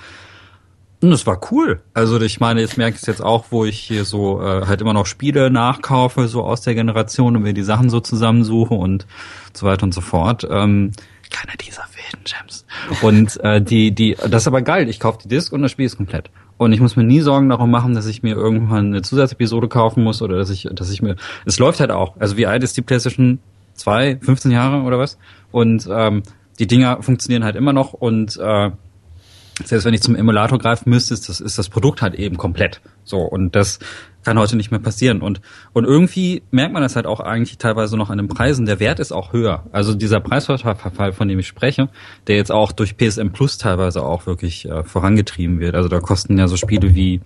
Und 1.03 1.11
es 1.11 1.27
war 1.27 1.37
cool. 1.51 1.81
Also 1.93 2.21
ich 2.21 2.39
meine, 2.39 2.61
jetzt 2.61 2.77
merke 2.77 2.95
ich 2.95 3.01
es 3.01 3.07
jetzt 3.07 3.21
auch, 3.21 3.47
wo 3.49 3.65
ich 3.65 3.77
hier 3.77 4.05
so 4.05 4.41
äh, 4.41 4.65
halt 4.65 4.79
immer 4.79 4.93
noch 4.93 5.05
Spiele 5.05 5.51
nachkaufe, 5.51 6.29
so 6.29 6.43
aus 6.43 6.61
der 6.61 6.75
Generation 6.75 7.35
und 7.35 7.43
mir 7.43 7.53
die 7.53 7.61
Sachen 7.61 7.89
so 7.89 7.99
zusammensuche 7.99 8.73
und 8.73 9.05
so 9.51 9.65
weiter 9.65 9.83
und 9.83 9.93
so 9.93 9.99
fort. 9.99 10.47
Ähm, 10.49 10.93
keine 11.29 11.57
dieser 11.57 11.83
wilden 11.93 12.23
Gems. 12.23 12.65
Und 13.01 13.37
äh, 13.43 13.61
die, 13.61 13.91
die, 13.91 14.15
das 14.15 14.43
ist 14.43 14.47
aber 14.47 14.61
geil. 14.61 14.87
Ich 14.87 15.01
kaufe 15.01 15.19
die 15.21 15.27
Disc 15.27 15.51
und 15.51 15.61
das 15.61 15.71
Spiel 15.71 15.85
ist 15.85 15.97
komplett. 15.97 16.29
Und 16.57 16.71
ich 16.71 16.79
muss 16.79 16.95
mir 16.95 17.03
nie 17.03 17.19
Sorgen 17.19 17.49
darum 17.49 17.69
machen, 17.69 17.95
dass 17.95 18.05
ich 18.05 18.23
mir 18.23 18.37
irgendwann 18.37 18.85
eine 18.85 19.01
Zusatzepisode 19.01 19.67
kaufen 19.67 20.05
muss 20.05 20.21
oder 20.21 20.37
dass 20.37 20.49
ich, 20.49 20.69
dass 20.71 20.89
ich 20.89 21.01
mir. 21.01 21.17
Es 21.43 21.59
läuft 21.59 21.81
halt 21.81 21.91
auch. 21.91 22.15
Also 22.17 22.37
wie 22.37 22.47
alt 22.47 22.63
ist 22.63 22.77
die 22.77 22.81
PlayStation 22.81 23.39
2? 23.73 24.19
15 24.21 24.51
Jahre 24.51 24.83
oder 24.83 24.99
was? 24.99 25.17
Und 25.51 25.85
ähm, 25.91 26.23
die 26.59 26.67
Dinger 26.67 27.03
funktionieren 27.03 27.43
halt 27.43 27.57
immer 27.57 27.73
noch 27.73 27.91
und 27.91 28.37
äh, 28.37 28.71
selbst 29.63 29.85
wenn 29.85 29.93
ich 29.93 30.01
zum 30.01 30.15
Emulator 30.15 30.57
greifen 30.57 30.89
müsste, 30.89 31.13
ist 31.13 31.29
das, 31.29 31.39
ist 31.39 31.57
das 31.57 31.69
Produkt 31.69 32.01
halt 32.01 32.15
eben 32.15 32.37
komplett. 32.37 32.81
So, 33.03 33.19
und 33.19 33.55
das 33.55 33.79
kann 34.23 34.39
heute 34.39 34.55
nicht 34.55 34.71
mehr 34.71 34.79
passieren. 34.79 35.21
Und, 35.21 35.41
und 35.73 35.85
irgendwie 35.85 36.43
merkt 36.51 36.73
man 36.73 36.81
das 36.81 36.95
halt 36.95 37.05
auch 37.05 37.19
eigentlich 37.19 37.57
teilweise 37.57 37.97
noch 37.97 38.09
an 38.09 38.17
den 38.17 38.27
Preisen. 38.27 38.65
Der 38.65 38.79
Wert 38.79 38.99
ist 38.99 39.11
auch 39.11 39.33
höher. 39.33 39.65
Also 39.71 39.93
dieser 39.93 40.19
Preisverfall, 40.21 41.11
von 41.11 41.27
dem 41.27 41.39
ich 41.39 41.47
spreche, 41.47 41.89
der 42.27 42.37
jetzt 42.37 42.51
auch 42.51 42.71
durch 42.71 42.97
PSM 42.97 43.29
Plus 43.29 43.57
teilweise 43.57 44.03
auch 44.03 44.25
wirklich 44.25 44.65
äh, 44.65 44.83
vorangetrieben 44.83 45.59
wird. 45.59 45.75
Also 45.75 45.89
da 45.89 45.99
kosten 45.99 46.37
ja 46.37 46.47
so 46.47 46.57
Spiele 46.57 46.95
wie 46.95 47.21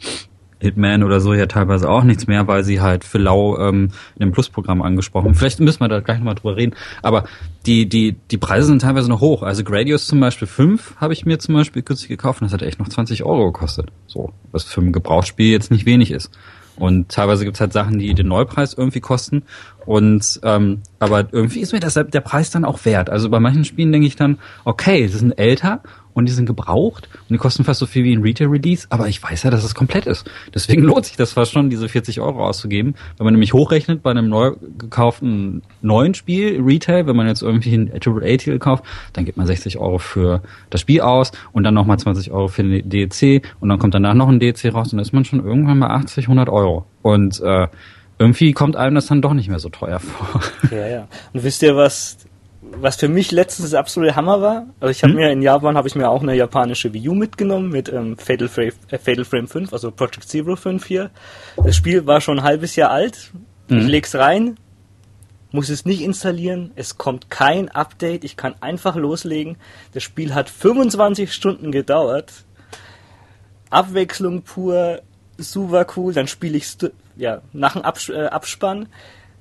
Hitman 0.60 1.04
oder 1.04 1.20
so 1.20 1.34
ja 1.34 1.46
teilweise 1.46 1.90
auch 1.90 2.04
nichts 2.04 2.28
mehr, 2.28 2.48
weil 2.48 2.64
sie 2.64 2.82
halt 2.82 3.04
für 3.04 3.18
lau 3.18 3.58
ähm, 3.58 3.90
in 4.16 4.20
dem 4.20 4.32
Plus-Programm 4.32 4.82
angesprochen. 4.82 5.36
Vielleicht 5.36 5.60
müssen 5.60 5.80
wir 5.80 5.88
da 5.88 6.00
gleich 6.00 6.18
nochmal 6.18 6.36
drüber 6.36 6.56
reden. 6.56 6.76
Aber 7.02 7.26
die, 7.66 7.88
die, 7.88 8.16
die 8.32 8.38
Preise 8.38 8.68
sind 8.68 8.82
teilweise 8.82 9.10
noch 9.10 9.22
hoch. 9.22 9.44
Also 9.44 9.64
Gradius 9.64 10.08
zum 10.08 10.20
Beispiel 10.20 10.48
5 10.48 10.96
habe 10.98 11.14
ich 11.14 11.26
mir 11.26 11.40
zum 11.40 11.56
Beispiel 11.56 11.82
kürzlich 11.82 12.10
gekauft 12.10 12.42
und 12.42 12.46
das 12.46 12.54
hat 12.54 12.62
echt 12.62 12.80
noch 12.80 12.90
20 12.90 13.24
Euro 13.24 13.52
gekostet. 13.52 13.92
So, 14.08 14.34
was 14.52 14.64
für 14.64 14.82
ein 14.82 14.94
Gebrauchsspiel 14.94 15.52
jetzt 15.52 15.72
nicht 15.72 15.86
wenig 15.86 16.12
ist. 16.12 16.32
Und 16.78 17.10
teilweise 17.10 17.44
gibt's 17.44 17.60
halt 17.60 17.74
Sachen, 17.74 17.98
die 17.98 18.14
den 18.14 18.28
Neupreis 18.28 18.74
irgendwie 18.74 19.00
kosten. 19.00 19.44
Und 19.86 20.40
ähm, 20.44 20.82
aber 21.00 21.28
irgendwie 21.32 21.62
ist 21.62 21.74
mir 21.74 21.80
das 21.80 21.96
der 21.96 22.22
Preis 22.22 22.52
dann 22.52 22.66
auch 22.66 22.86
wert. 22.86 23.10
Also 23.10 23.30
bei 23.30 23.40
manchen 23.40 23.66
Spielen 23.66 23.92
denke 23.92 24.08
ich 24.08 24.16
dann, 24.16 24.38
okay, 24.64 25.08
die 25.08 25.14
sind 25.14 25.32
älter 25.40 25.82
und 26.18 26.26
die 26.26 26.32
sind 26.32 26.48
gebraucht 26.48 27.08
und 27.14 27.30
die 27.30 27.38
kosten 27.38 27.64
fast 27.64 27.80
so 27.80 27.86
viel 27.86 28.04
wie 28.04 28.12
ein 28.12 28.24
Retail-Release, 28.24 28.88
aber 28.90 29.08
ich 29.08 29.22
weiß 29.22 29.44
ja, 29.44 29.52
dass 29.52 29.64
es 29.64 29.76
komplett 29.76 30.08
ist. 30.08 30.28
Deswegen 30.52 30.82
lohnt 30.84 31.06
sich 31.06 31.16
das 31.16 31.34
fast 31.34 31.52
schon, 31.52 31.70
diese 31.70 31.88
40 31.88 32.22
Euro 32.22 32.44
auszugeben. 32.44 32.96
Wenn 33.18 33.26
man 33.26 33.36
nämlich 33.36 33.54
hochrechnet 33.54 34.02
bei 34.02 34.10
einem 34.10 34.28
neu 34.28 34.54
gekauften 34.80 35.62
neuen 35.84 36.16
Spiel, 36.16 36.60
Retail, 36.60 37.06
wenn 37.06 37.16
man 37.16 37.28
jetzt 37.28 37.44
irgendwie 37.44 37.72
ein 37.76 37.92
AAA-Titel 37.94 38.58
kauft, 38.58 38.84
dann 39.14 39.26
gibt 39.26 39.38
man 39.38 39.46
60 39.46 39.78
Euro 39.78 40.00
für 40.00 40.42
das 40.72 40.82
Spiel 40.82 41.02
aus 41.02 41.34
und 41.52 41.62
dann 41.62 41.76
nochmal 41.76 42.00
20 42.00 42.32
Euro 42.32 42.48
für 42.48 42.64
den 42.64 42.90
DLC 42.90 43.44
und 43.60 43.70
dann 43.70 43.78
kommt 43.78 43.94
danach 43.94 44.16
noch 44.16 44.28
ein 44.28 44.40
DLC 44.40 44.74
raus 44.74 44.92
und 44.92 44.98
dann 44.98 45.06
ist 45.06 45.14
man 45.14 45.24
schon 45.24 45.46
irgendwann 45.46 45.80
bei 45.80 45.88
80, 45.88 46.26
100 46.26 46.50
Euro. 46.50 46.88
Und 47.04 47.40
äh, 47.42 47.68
irgendwie 48.18 48.54
kommt 48.54 48.76
einem 48.76 48.96
das 48.96 49.06
dann 49.06 49.22
doch 49.22 49.34
nicht 49.34 49.50
mehr 49.50 49.60
so 49.60 49.70
teuer 49.70 50.00
vor. 50.00 50.42
Ja, 50.72 50.88
ja. 50.88 51.08
Und 51.34 51.44
wisst 51.44 51.62
ihr, 51.62 51.76
was, 51.76 52.18
was 52.80 52.96
für 52.98 53.08
mich 53.08 53.32
letztens 53.32 53.72
der 53.72 53.80
absolute 53.80 54.16
Hammer 54.16 54.42
war? 54.42 54.68
Also 54.80 54.92
ich 54.92 55.04
habe 55.04 55.14
Hm? 55.14 55.20
mir 55.20 55.32
in 55.32 55.42
Japan 55.42 55.78
habe 55.78 55.88
ich 55.88 55.96
mir 55.96 56.10
auch 56.10 56.22
eine 56.22 56.36
japanische 56.36 56.94
Wii 56.94 57.10
U 57.10 57.14
mitgenommen 57.16 57.70
mit 57.70 57.90
ähm, 57.90 58.18
Fatal, 58.18 58.48
Frame, 58.48 58.72
äh, 58.92 58.98
Fatal 58.98 59.26
Frame 59.26 59.48
5, 59.48 59.74
also 59.74 59.92
Project 59.92 60.28
Zero 60.28 60.56
5 60.56 60.86
hier. 60.86 61.10
Das 61.64 61.76
Spiel 61.76 62.06
war 62.06 62.22
schon 62.22 62.40
ein 62.40 62.44
halbes 62.44 62.76
Jahr 62.76 62.92
alt. 62.92 63.32
Ich 63.70 63.76
Mhm. 63.76 63.88
leg's 63.88 64.16
rein, 64.16 64.58
muss 65.52 65.70
es 65.70 65.86
nicht 65.86 66.02
installieren, 66.02 66.72
es 66.76 66.98
kommt 66.98 67.30
kein 67.30 67.70
Update, 67.70 68.24
ich 68.24 68.38
kann 68.38 68.56
einfach 68.62 68.96
loslegen. 68.96 69.58
Das 69.94 70.04
Spiel 70.04 70.34
hat 70.36 70.50
25 70.50 71.34
Stunden 71.34 71.72
gedauert. 71.72 72.32
Abwechslung 73.70 74.44
pur, 74.44 75.02
super 75.38 75.86
cool. 75.96 76.14
Dann 76.14 76.28
spiele 76.28 76.58
ich 76.58 76.78
ja 77.18 77.42
nach 77.54 77.74
dem 77.74 77.82
Abs 77.82 78.10
äh, 78.10 78.26
Abspann 78.28 78.88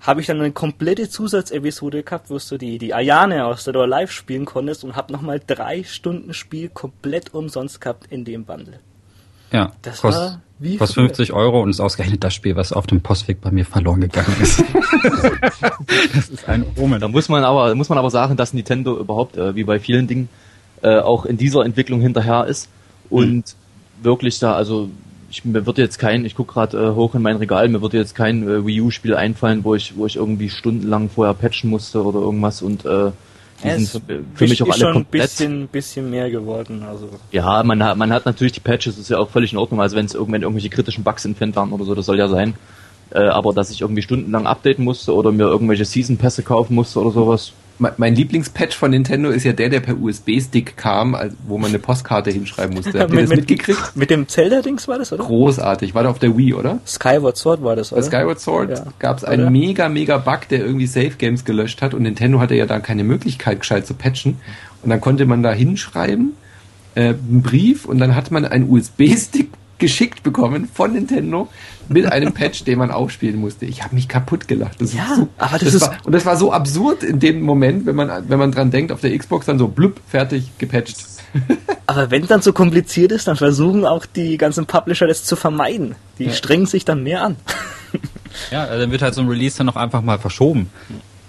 habe 0.06 0.20
ich 0.20 0.28
dann 0.28 0.40
eine 0.40 0.52
komplette 0.52 1.08
Zusatzepisode 1.08 2.04
gehabt, 2.04 2.30
wo 2.30 2.38
du 2.38 2.58
die 2.58 2.78
die 2.78 2.94
Ayane 2.94 3.44
aus 3.44 3.64
der 3.64 3.72
Door 3.72 3.88
Live 3.88 4.12
spielen 4.12 4.44
konntest 4.44 4.84
und 4.84 4.94
habe 4.94 5.12
nochmal 5.12 5.40
drei 5.44 5.82
Stunden 5.82 6.32
Spiel 6.32 6.68
komplett 6.68 7.34
umsonst 7.34 7.80
gehabt 7.80 8.06
in 8.10 8.24
dem 8.24 8.44
Bundle. 8.44 8.78
Ja, 9.52 9.72
Das 9.82 10.00
kost, 10.00 10.18
war 10.18 10.40
wie 10.58 10.76
kostet 10.76 10.94
früher. 10.94 11.06
50 11.08 11.32
Euro 11.32 11.60
und 11.60 11.70
ist 11.70 11.80
ausgerechnet 11.80 12.22
das 12.22 12.34
Spiel, 12.34 12.56
was 12.56 12.72
auf 12.72 12.86
dem 12.86 13.00
Postweg 13.00 13.40
bei 13.40 13.50
mir 13.50 13.64
verloren 13.64 14.00
gegangen 14.00 14.34
ist. 14.40 14.62
das 16.14 16.28
ist 16.28 16.48
ein 16.48 16.64
Omen. 16.76 17.00
Da 17.00 17.08
muss 17.08 17.28
man 17.28 17.44
aber, 17.44 17.74
muss 17.74 17.88
man 17.88 17.98
aber 17.98 18.10
sagen, 18.10 18.36
dass 18.36 18.54
Nintendo 18.54 18.96
überhaupt, 18.98 19.36
äh, 19.36 19.54
wie 19.54 19.64
bei 19.64 19.78
vielen 19.78 20.06
Dingen, 20.06 20.28
äh, 20.82 20.98
auch 20.98 21.26
in 21.26 21.36
dieser 21.36 21.64
Entwicklung 21.64 22.00
hinterher 22.00 22.46
ist 22.46 22.68
und 23.10 23.54
wirklich 24.02 24.38
da, 24.38 24.54
also 24.54 24.90
ich, 25.30 25.44
mir 25.44 25.66
wird 25.66 25.78
jetzt 25.78 25.98
kein, 25.98 26.24
ich 26.24 26.34
gucke 26.34 26.52
gerade 26.54 26.78
äh, 26.78 26.94
hoch 26.94 27.14
in 27.14 27.22
mein 27.22 27.36
Regal, 27.36 27.68
mir 27.68 27.82
wird 27.82 27.94
jetzt 27.94 28.14
kein 28.14 28.48
äh, 28.48 28.66
Wii 28.66 28.80
U-Spiel 28.82 29.14
einfallen, 29.14 29.64
wo 29.64 29.74
ich, 29.74 29.96
wo 29.96 30.06
ich 30.06 30.16
irgendwie 30.16 30.48
stundenlang 30.50 31.08
vorher 31.10 31.34
patchen 31.34 31.70
musste 31.70 32.02
oder 32.04 32.20
irgendwas 32.20 32.62
und 32.62 32.84
äh, 32.84 33.10
die 33.62 33.68
Ja, 33.68 33.74
sind 33.74 33.82
es 33.84 33.90
für, 33.92 34.20
für 34.34 34.46
mich 34.46 34.62
auch 34.62 34.66
ist 34.68 34.72
alle 34.74 34.80
schon 34.80 34.88
ein 34.88 34.94
komplett. 34.94 35.22
bisschen, 35.22 35.68
bisschen 35.68 36.10
mehr 36.10 36.30
geworden. 36.30 36.82
Also 36.82 37.08
Ja, 37.32 37.62
man 37.62 37.82
hat, 37.82 37.96
man 37.96 38.12
hat 38.12 38.26
natürlich 38.26 38.52
die 38.52 38.60
Patches, 38.60 38.98
ist 38.98 39.08
ja 39.10 39.18
auch 39.18 39.30
völlig 39.30 39.52
in 39.52 39.58
Ordnung, 39.58 39.80
also 39.80 39.96
wenn 39.96 40.06
es 40.06 40.14
irgendwann 40.14 40.42
irgendwelche 40.42 40.68
kritischen 40.70 41.04
Bugs 41.04 41.24
entfernt 41.24 41.56
waren 41.56 41.72
oder 41.72 41.84
so, 41.84 41.94
das 41.94 42.06
soll 42.06 42.18
ja 42.18 42.28
sein. 42.28 42.54
Äh, 43.10 43.20
aber 43.20 43.52
dass 43.52 43.70
ich 43.70 43.80
irgendwie 43.82 44.02
stundenlang 44.02 44.46
updaten 44.46 44.84
musste 44.84 45.14
oder 45.14 45.30
mir 45.32 45.44
irgendwelche 45.44 45.84
Season-Pässe 45.84 46.42
kaufen 46.42 46.74
musste 46.74 47.00
oder 47.00 47.12
sowas, 47.12 47.52
Mein 47.78 48.14
Lieblingspatch 48.14 48.74
von 48.76 48.90
Nintendo 48.90 49.28
ist 49.28 49.44
ja 49.44 49.52
der, 49.52 49.68
der 49.68 49.80
per 49.80 50.00
USB-Stick 50.00 50.76
kam, 50.76 51.14
also 51.14 51.36
wo 51.46 51.58
man 51.58 51.68
eine 51.68 51.78
Postkarte 51.78 52.30
hinschreiben 52.30 52.74
musste. 52.74 52.98
Habt 53.00 53.12
ihr 53.12 53.20
das 53.20 53.30
mitgekriegt? 53.30 53.94
Mit 53.94 54.08
dem 54.10 54.28
Zelda-Dings 54.28 54.88
war 54.88 54.98
das, 54.98 55.12
oder? 55.12 55.24
Großartig. 55.24 55.94
War 55.94 56.04
da 56.04 56.08
auf 56.10 56.18
der 56.18 56.36
Wii, 56.36 56.54
oder? 56.54 56.78
Skyward 56.86 57.36
Sword 57.36 57.62
war 57.62 57.76
das, 57.76 57.90
Bei 57.90 57.96
oder? 57.98 58.06
Skyward 58.06 58.40
Sword 58.40 58.70
Ja. 58.70 58.84
gab 58.98 59.18
es 59.18 59.24
einen 59.24 59.52
mega, 59.52 59.88
mega 59.90 60.16
Bug, 60.18 60.48
der 60.48 60.60
irgendwie 60.60 60.86
Save 60.86 61.10
Games 61.18 61.44
gelöscht 61.44 61.82
hat 61.82 61.92
und 61.92 62.02
Nintendo 62.02 62.40
hatte 62.40 62.54
ja 62.54 62.64
da 62.66 62.80
keine 62.80 63.04
Möglichkeit, 63.04 63.60
gescheit 63.60 63.86
zu 63.86 63.94
patchen. 63.94 64.38
Und 64.82 64.90
dann 64.90 65.00
konnte 65.00 65.26
man 65.26 65.42
da 65.42 65.52
hinschreiben, 65.52 66.32
äh, 66.94 67.08
einen 67.08 67.42
Brief 67.42 67.84
und 67.84 67.98
dann 67.98 68.14
hat 68.14 68.30
man 68.30 68.44
einen 68.46 68.70
USB-Stick 68.70 69.50
geschickt 69.78 70.22
bekommen 70.22 70.68
von 70.72 70.92
Nintendo 70.92 71.48
mit 71.88 72.06
einem 72.10 72.32
Patch, 72.32 72.64
den 72.64 72.78
man 72.78 72.90
aufspielen 72.90 73.38
musste. 73.40 73.66
Ich 73.66 73.82
habe 73.82 73.94
mich 73.94 74.08
kaputt 74.08 74.48
gelacht. 74.48 74.80
Das 74.80 74.94
Ja, 74.94 75.04
ist 75.04 75.16
so, 75.16 75.28
aber 75.38 75.58
das 75.58 75.74
ist- 75.74 75.80
war, 75.82 75.96
und 76.04 76.12
das 76.12 76.24
war 76.24 76.36
so 76.36 76.52
absurd 76.52 77.02
in 77.02 77.20
dem 77.20 77.42
Moment, 77.42 77.86
wenn 77.86 77.94
man 77.96 78.28
wenn 78.28 78.38
man 78.38 78.52
dran 78.52 78.70
denkt, 78.70 78.90
auf 78.92 79.00
der 79.00 79.16
Xbox 79.16 79.46
dann 79.46 79.58
so 79.58 79.68
blub 79.68 80.00
fertig 80.08 80.50
gepatcht. 80.58 80.96
Aber 81.88 82.10
wenn 82.10 82.26
dann 82.26 82.40
so 82.42 82.52
kompliziert 82.52 83.12
ist, 83.12 83.28
dann 83.28 83.36
versuchen 83.36 83.84
auch 83.84 84.06
die 84.06 84.38
ganzen 84.38 84.66
Publisher 84.66 85.06
das 85.06 85.22
zu 85.24 85.36
vermeiden. 85.36 85.94
Die 86.18 86.30
strengen 86.32 86.66
sich 86.66 86.84
dann 86.84 87.02
mehr 87.02 87.22
an. 87.22 87.36
Ja, 88.50 88.66
dann 88.66 88.90
wird 88.90 89.00
halt 89.00 89.14
so 89.14 89.22
ein 89.22 89.28
Release 89.28 89.56
dann 89.56 89.66
noch 89.66 89.76
einfach 89.76 90.02
mal 90.02 90.18
verschoben. 90.18 90.68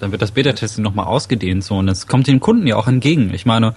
Dann 0.02 0.12
wird 0.12 0.22
das 0.22 0.32
Beta-Testing 0.32 0.84
nochmal 0.84 1.06
ausgedehnt 1.06 1.64
so 1.64 1.76
und 1.76 1.88
es 1.88 2.06
kommt 2.08 2.28
den 2.28 2.40
Kunden 2.42 2.68
ja 2.68 2.76
auch 2.76 2.88
entgegen. 2.88 3.34
Ich 3.34 3.46
meine, 3.46 3.76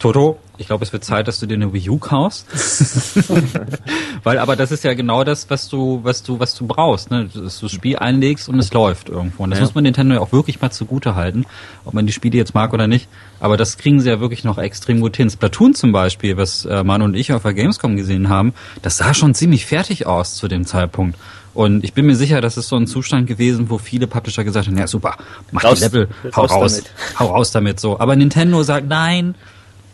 Toto, 0.00 0.38
ich 0.58 0.66
glaube, 0.66 0.82
es 0.84 0.92
wird 0.92 1.04
Zeit, 1.04 1.28
dass 1.28 1.38
du 1.40 1.46
dir 1.46 1.54
eine 1.54 1.72
Wii 1.72 1.90
U 1.90 1.98
kaufst. 1.98 2.46
Weil 4.24 4.38
aber 4.38 4.56
das 4.56 4.72
ist 4.72 4.82
ja 4.84 4.94
genau 4.94 5.24
das, 5.24 5.48
was 5.50 5.68
du, 5.68 6.00
was 6.02 6.22
du, 6.22 6.40
was 6.40 6.54
du 6.54 6.66
brauchst, 6.66 7.10
ne? 7.10 7.28
Dass 7.32 7.60
du 7.60 7.66
das 7.66 7.72
Spiel 7.72 7.96
einlegst 7.96 8.48
und 8.48 8.58
es 8.58 8.72
läuft 8.72 9.08
irgendwo. 9.08 9.42
Und 9.44 9.50
das 9.50 9.58
Ja. 9.58 9.64
muss 9.64 9.74
man 9.74 9.84
Nintendo 9.84 10.14
ja 10.14 10.20
auch 10.20 10.32
wirklich 10.32 10.60
mal 10.60 10.70
zugute 10.70 11.14
halten, 11.14 11.44
ob 11.84 11.94
man 11.94 12.06
die 12.06 12.12
Spiele 12.12 12.36
jetzt 12.36 12.54
mag 12.54 12.72
oder 12.72 12.86
nicht. 12.86 13.08
Aber 13.40 13.56
das 13.56 13.78
kriegen 13.78 14.00
sie 14.00 14.08
ja 14.08 14.20
wirklich 14.20 14.44
noch 14.44 14.58
extrem 14.58 15.00
gut 15.00 15.16
hin. 15.16 15.30
Splatoon 15.30 15.74
zum 15.74 15.92
Beispiel, 15.92 16.36
was 16.36 16.64
äh, 16.64 16.82
Manu 16.82 17.04
und 17.04 17.14
ich 17.14 17.32
auf 17.32 17.42
der 17.42 17.54
Gamescom 17.54 17.96
gesehen 17.96 18.28
haben, 18.28 18.52
das 18.82 18.96
sah 18.98 19.14
schon 19.14 19.34
ziemlich 19.34 19.66
fertig 19.66 20.06
aus 20.06 20.34
zu 20.36 20.48
dem 20.48 20.66
Zeitpunkt. 20.66 21.18
Und 21.52 21.82
ich 21.84 21.94
bin 21.94 22.06
mir 22.06 22.14
sicher, 22.14 22.40
das 22.40 22.56
ist 22.56 22.68
so 22.68 22.76
ein 22.76 22.86
Zustand 22.86 23.26
gewesen, 23.26 23.70
wo 23.70 23.78
viele 23.78 24.06
Publisher 24.06 24.44
gesagt 24.44 24.66
haben, 24.68 24.78
ja 24.78 24.86
super, 24.86 25.16
mach 25.50 25.64
Raus- 25.64 25.78
die 25.78 25.84
Level, 25.84 26.08
hau 26.36 26.44
raus 26.44 26.74
damit. 26.76 26.90
hau 27.18 27.26
raus 27.26 27.50
damit 27.50 27.80
so. 27.80 27.98
Aber 27.98 28.14
Nintendo 28.14 28.62
sagt, 28.62 28.86
nein, 28.88 29.34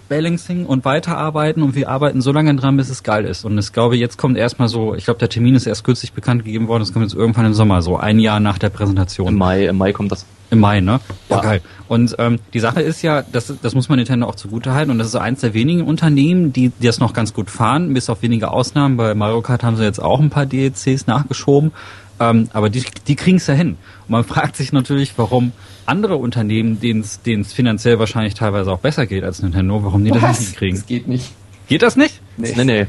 Balancing 0.08 0.66
und 0.66 0.84
weiterarbeiten 0.84 1.62
und 1.62 1.74
wir 1.74 1.88
arbeiten 1.88 2.20
so 2.20 2.32
lange 2.32 2.54
dran, 2.54 2.76
bis 2.76 2.88
es 2.90 3.02
geil 3.02 3.24
ist. 3.24 3.44
Und 3.44 3.58
ich 3.58 3.72
glaube, 3.72 3.96
jetzt 3.96 4.18
kommt 4.18 4.36
erstmal 4.38 4.68
so, 4.68 4.94
ich 4.94 5.04
glaube, 5.04 5.18
der 5.18 5.28
Termin 5.28 5.54
ist 5.54 5.66
erst 5.66 5.84
kürzlich 5.84 6.12
bekannt 6.12 6.44
gegeben 6.44 6.68
worden, 6.68 6.82
es 6.82 6.92
kommt 6.92 7.04
jetzt 7.04 7.14
irgendwann 7.14 7.46
im 7.46 7.54
Sommer, 7.54 7.82
so 7.82 7.96
ein 7.96 8.18
Jahr 8.18 8.40
nach 8.40 8.58
der 8.58 8.70
Präsentation. 8.70 9.28
im 9.28 9.34
Mai, 9.36 9.66
im 9.66 9.76
Mai 9.78 9.92
kommt 9.92 10.12
das. 10.12 10.24
Im 10.50 10.60
Mai, 10.60 10.80
ne? 10.80 11.00
Ja, 11.28 11.36
Ja. 11.36 11.42
geil. 11.42 11.60
Und 11.88 12.14
ähm, 12.20 12.38
die 12.54 12.60
Sache 12.60 12.80
ist 12.80 13.02
ja, 13.02 13.22
das, 13.32 13.52
das 13.60 13.74
muss 13.74 13.88
man 13.88 13.98
Nintendo 13.98 14.26
auch 14.28 14.36
zugute 14.36 14.74
halten 14.74 14.92
und 14.92 14.98
das 14.98 15.08
ist 15.08 15.12
so 15.12 15.18
eins 15.18 15.40
der 15.40 15.54
wenigen 15.54 15.82
Unternehmen, 15.82 16.52
die, 16.52 16.68
die 16.68 16.86
das 16.86 17.00
noch 17.00 17.12
ganz 17.12 17.34
gut 17.34 17.50
fahren, 17.50 17.92
bis 17.94 18.08
auf 18.08 18.22
wenige 18.22 18.50
Ausnahmen. 18.52 18.96
Bei 18.96 19.14
Mario 19.14 19.40
Kart 19.42 19.64
haben 19.64 19.76
sie 19.76 19.82
jetzt 19.82 20.00
auch 20.00 20.20
ein 20.20 20.30
paar 20.30 20.46
DLCs 20.46 21.08
nachgeschoben, 21.08 21.72
ähm, 22.20 22.48
aber 22.52 22.70
die, 22.70 22.82
die 23.06 23.16
kriegen 23.16 23.36
es 23.38 23.46
ja 23.46 23.54
hin. 23.54 23.70
Und 24.06 24.10
man 24.10 24.24
fragt 24.32 24.56
sich 24.56 24.72
natürlich, 24.72 25.12
warum 25.16 25.52
andere 25.86 26.16
Unternehmen, 26.16 26.80
denen 26.80 27.00
es 27.02 27.52
finanziell 27.52 27.98
wahrscheinlich 27.98 28.34
teilweise 28.34 28.72
auch 28.72 28.80
besser 28.80 29.06
geht 29.06 29.24
als 29.24 29.42
Nintendo, 29.42 29.84
warum 29.84 30.04
die 30.04 30.10
das 30.10 30.22
nicht 30.40 30.48
hinkriegen. 30.50 30.76
Das 30.78 30.86
geht 30.86 31.08
nicht. 31.08 31.32
Geht 31.68 31.82
das 31.82 31.96
nicht? 31.96 32.20
Nee. 32.36 32.52
Nee, 32.56 32.64
nee. 32.64 32.86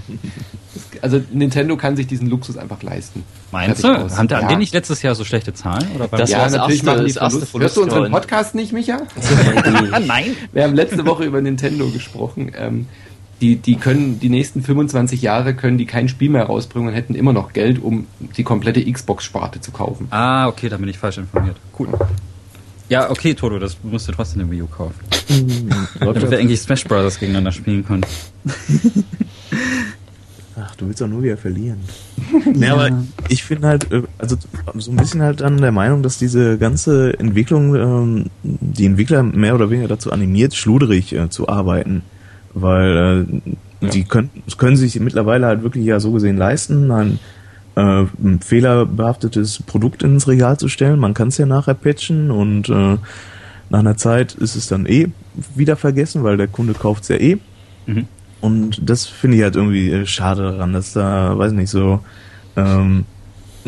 Also 1.01 1.19
Nintendo 1.31 1.77
kann 1.77 1.95
sich 1.95 2.05
diesen 2.05 2.29
Luxus 2.29 2.57
einfach 2.57 2.83
leisten. 2.83 3.23
Meinst 3.51 3.83
du? 3.83 3.87
Haben, 3.87 4.27
Ja. 4.29 4.47
die 4.47 4.55
nicht 4.55 4.73
letztes 4.73 5.01
Jahr 5.01 5.15
so 5.15 5.23
schlechte 5.23 5.51
Zahlen? 5.53 5.87
Oder 5.95 6.07
Das 6.09 6.29
ja, 6.29 6.37
war 6.37 6.43
das 6.45 6.53
natürlich 6.53 6.83
erste- 6.83 6.85
machen 6.85 7.05
die 7.07 7.13
das 7.13 7.21
erste 7.23 7.45
Verlust. 7.47 7.59
Hörst 7.63 7.77
du 7.77 7.83
unseren 7.83 8.11
Podcast 8.11 8.53
nicht, 8.55 8.73
Micha? 8.73 8.99
Nein. 10.05 10.35
Wir 10.53 10.63
haben 10.63 10.75
letzte 10.75 11.03
Woche 11.07 11.23
über 11.23 11.41
Nintendo 11.41 11.89
gesprochen. 11.89 12.51
Ähm, 12.55 12.85
die, 13.41 13.55
die 13.57 13.75
können 13.75 14.19
die 14.19 14.29
nächsten 14.29 14.63
25 14.63 15.21
Jahre 15.21 15.53
können 15.53 15.77
die 15.77 15.85
kein 15.85 16.09
Spiel 16.09 16.29
mehr 16.29 16.45
rausbringen 16.45 16.89
und 16.89 16.95
hätten 16.95 17.15
immer 17.15 17.33
noch 17.33 17.53
Geld, 17.53 17.81
um 17.81 18.07
die 18.35 18.43
komplette 18.43 18.91
Xbox-Sparte 18.91 19.61
zu 19.61 19.71
kaufen. 19.71 20.07
Ah, 20.09 20.47
okay, 20.47 20.69
da 20.69 20.77
bin 20.77 20.89
ich 20.89 20.97
falsch 20.97 21.19
informiert. 21.19 21.57
Cool. 21.77 21.89
Ja, 22.89 23.09
okay, 23.11 23.33
Toto, 23.33 23.59
das 23.59 23.77
musst 23.83 24.07
du 24.07 24.13
trotzdem 24.13 24.41
eine 24.41 24.51
Wii 24.51 24.61
U 24.61 24.67
kaufen. 24.67 24.95
Damit 25.99 26.31
wir 26.31 26.39
eigentlich 26.39 26.61
Smash 26.61 26.85
Brothers 26.85 27.19
gegeneinander 27.19 27.51
spielen 27.51 27.85
können. 27.85 28.05
Ach, 30.59 30.75
du 30.75 30.87
willst 30.87 31.01
doch 31.01 31.07
nur 31.07 31.21
wieder 31.21 31.37
verlieren. 31.37 31.79
nee, 32.55 32.67
aber 32.67 33.03
ich 33.29 33.43
finde 33.43 33.67
halt, 33.67 33.91
äh, 33.91 34.01
also 34.17 34.37
so 34.75 34.91
ein 34.91 34.97
bisschen 34.97 35.21
halt 35.21 35.41
dann 35.41 35.57
der 35.57 35.71
Meinung, 35.71 36.01
dass 36.01 36.17
diese 36.17 36.57
ganze 36.57 37.19
Entwicklung 37.19 37.75
ähm, 37.75 38.25
die 38.41 38.85
Entwickler 38.85 39.21
mehr 39.21 39.53
oder 39.53 39.69
weniger 39.69 39.89
dazu 39.89 40.11
animiert, 40.11 40.55
schluderig 40.55 41.13
äh, 41.13 41.29
zu 41.29 41.47
arbeiten. 41.47 42.01
Weil 42.61 43.27
äh, 43.81 43.87
die 43.87 44.03
können, 44.03 44.29
können 44.57 44.77
sich 44.77 44.99
mittlerweile 44.99 45.47
halt 45.47 45.63
wirklich 45.63 45.85
ja 45.85 45.99
so 45.99 46.11
gesehen 46.11 46.37
leisten, 46.37 46.91
ein, 46.91 47.19
äh, 47.75 48.05
ein 48.23 48.39
fehlerbehaftetes 48.43 49.63
Produkt 49.63 50.03
ins 50.03 50.27
Regal 50.27 50.57
zu 50.57 50.67
stellen. 50.67 50.99
Man 50.99 51.13
kann 51.13 51.29
es 51.29 51.37
ja 51.37 51.45
nachher 51.45 51.75
patchen 51.75 52.31
und 52.31 52.69
äh, 52.69 52.97
nach 53.69 53.79
einer 53.79 53.97
Zeit 53.97 54.33
ist 54.33 54.55
es 54.55 54.67
dann 54.67 54.85
eh 54.85 55.09
wieder 55.55 55.75
vergessen, 55.75 56.23
weil 56.23 56.37
der 56.37 56.47
Kunde 56.47 56.73
kauft 56.73 57.03
es 57.03 57.09
ja 57.09 57.17
eh. 57.17 57.37
Mhm. 57.85 58.05
Und 58.39 58.89
das 58.89 59.05
finde 59.05 59.37
ich 59.37 59.43
halt 59.43 59.55
irgendwie 59.55 59.91
äh, 59.91 60.05
schade 60.05 60.43
daran, 60.43 60.73
dass 60.73 60.93
da, 60.93 61.37
weiß 61.37 61.51
nicht, 61.53 61.69
so, 61.69 61.99
ähm, 62.55 63.05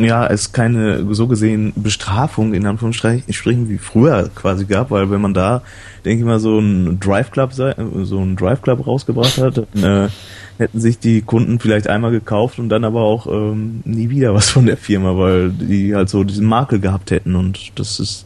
ja, 0.04 0.28
es 0.28 0.52
keine 0.52 1.14
so 1.14 1.28
gesehen 1.28 1.74
Bestrafung 1.76 2.54
in 2.54 2.66
Anführungsstrichen 2.66 3.70
wie 3.70 3.78
früher 3.78 4.30
quasi 4.36 4.66
gab, 4.66 4.92
weil 4.92 5.10
wenn 5.12 5.22
man 5.22 5.34
da, 5.34 5.62
denke 6.06 6.20
ich 6.20 6.26
mal, 6.26 6.40
so 6.40 6.60
ein 6.60 7.00
Drive 7.00 7.32
Club 7.32 7.54
so 7.54 7.64
ein 7.66 8.36
Drive 8.36 8.62
Club 8.62 8.86
rausgebracht 8.86 9.38
hat, 9.38 9.66
dann, 9.74 9.84
äh, 10.06 10.10
hätten 10.58 10.80
sich 10.80 11.00
die 11.00 11.22
Kunden 11.22 11.60
vielleicht 11.60 11.88
einmal 11.88 12.12
gekauft 12.12 12.60
und 12.60 12.70
dann 12.70 12.84
aber 12.84 13.02
auch 13.02 13.28
ähm, 13.28 13.82
nie 13.86 14.10
wieder 14.10 14.34
was 14.34 14.50
von 14.50 14.66
der 14.66 14.78
Firma, 14.78 15.18
weil 15.18 15.52
die 15.52 15.96
halt 15.96 16.10
so 16.10 16.24
diesen 16.24 16.46
Makel 16.46 16.80
gehabt 16.80 17.12
hätten 17.12 17.36
und 17.36 17.72
das 17.76 18.00
ist 18.00 18.26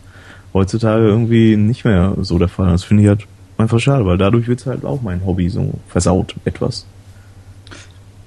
heutzutage 0.54 1.06
irgendwie 1.06 1.56
nicht 1.56 1.86
mehr 1.86 2.16
so 2.22 2.40
der 2.40 2.48
Fall. 2.48 2.72
Das 2.72 2.84
finde 2.84 3.04
ich 3.04 3.10
halt 3.10 3.28
einfach 3.58 3.80
schade, 3.80 4.06
weil 4.06 4.18
dadurch 4.18 4.48
wird 4.48 4.66
halt 4.66 4.84
auch 4.84 5.02
mein 5.02 5.26
Hobby 5.26 5.50
so 5.50 5.74
versaut 5.88 6.36
etwas. 6.46 6.86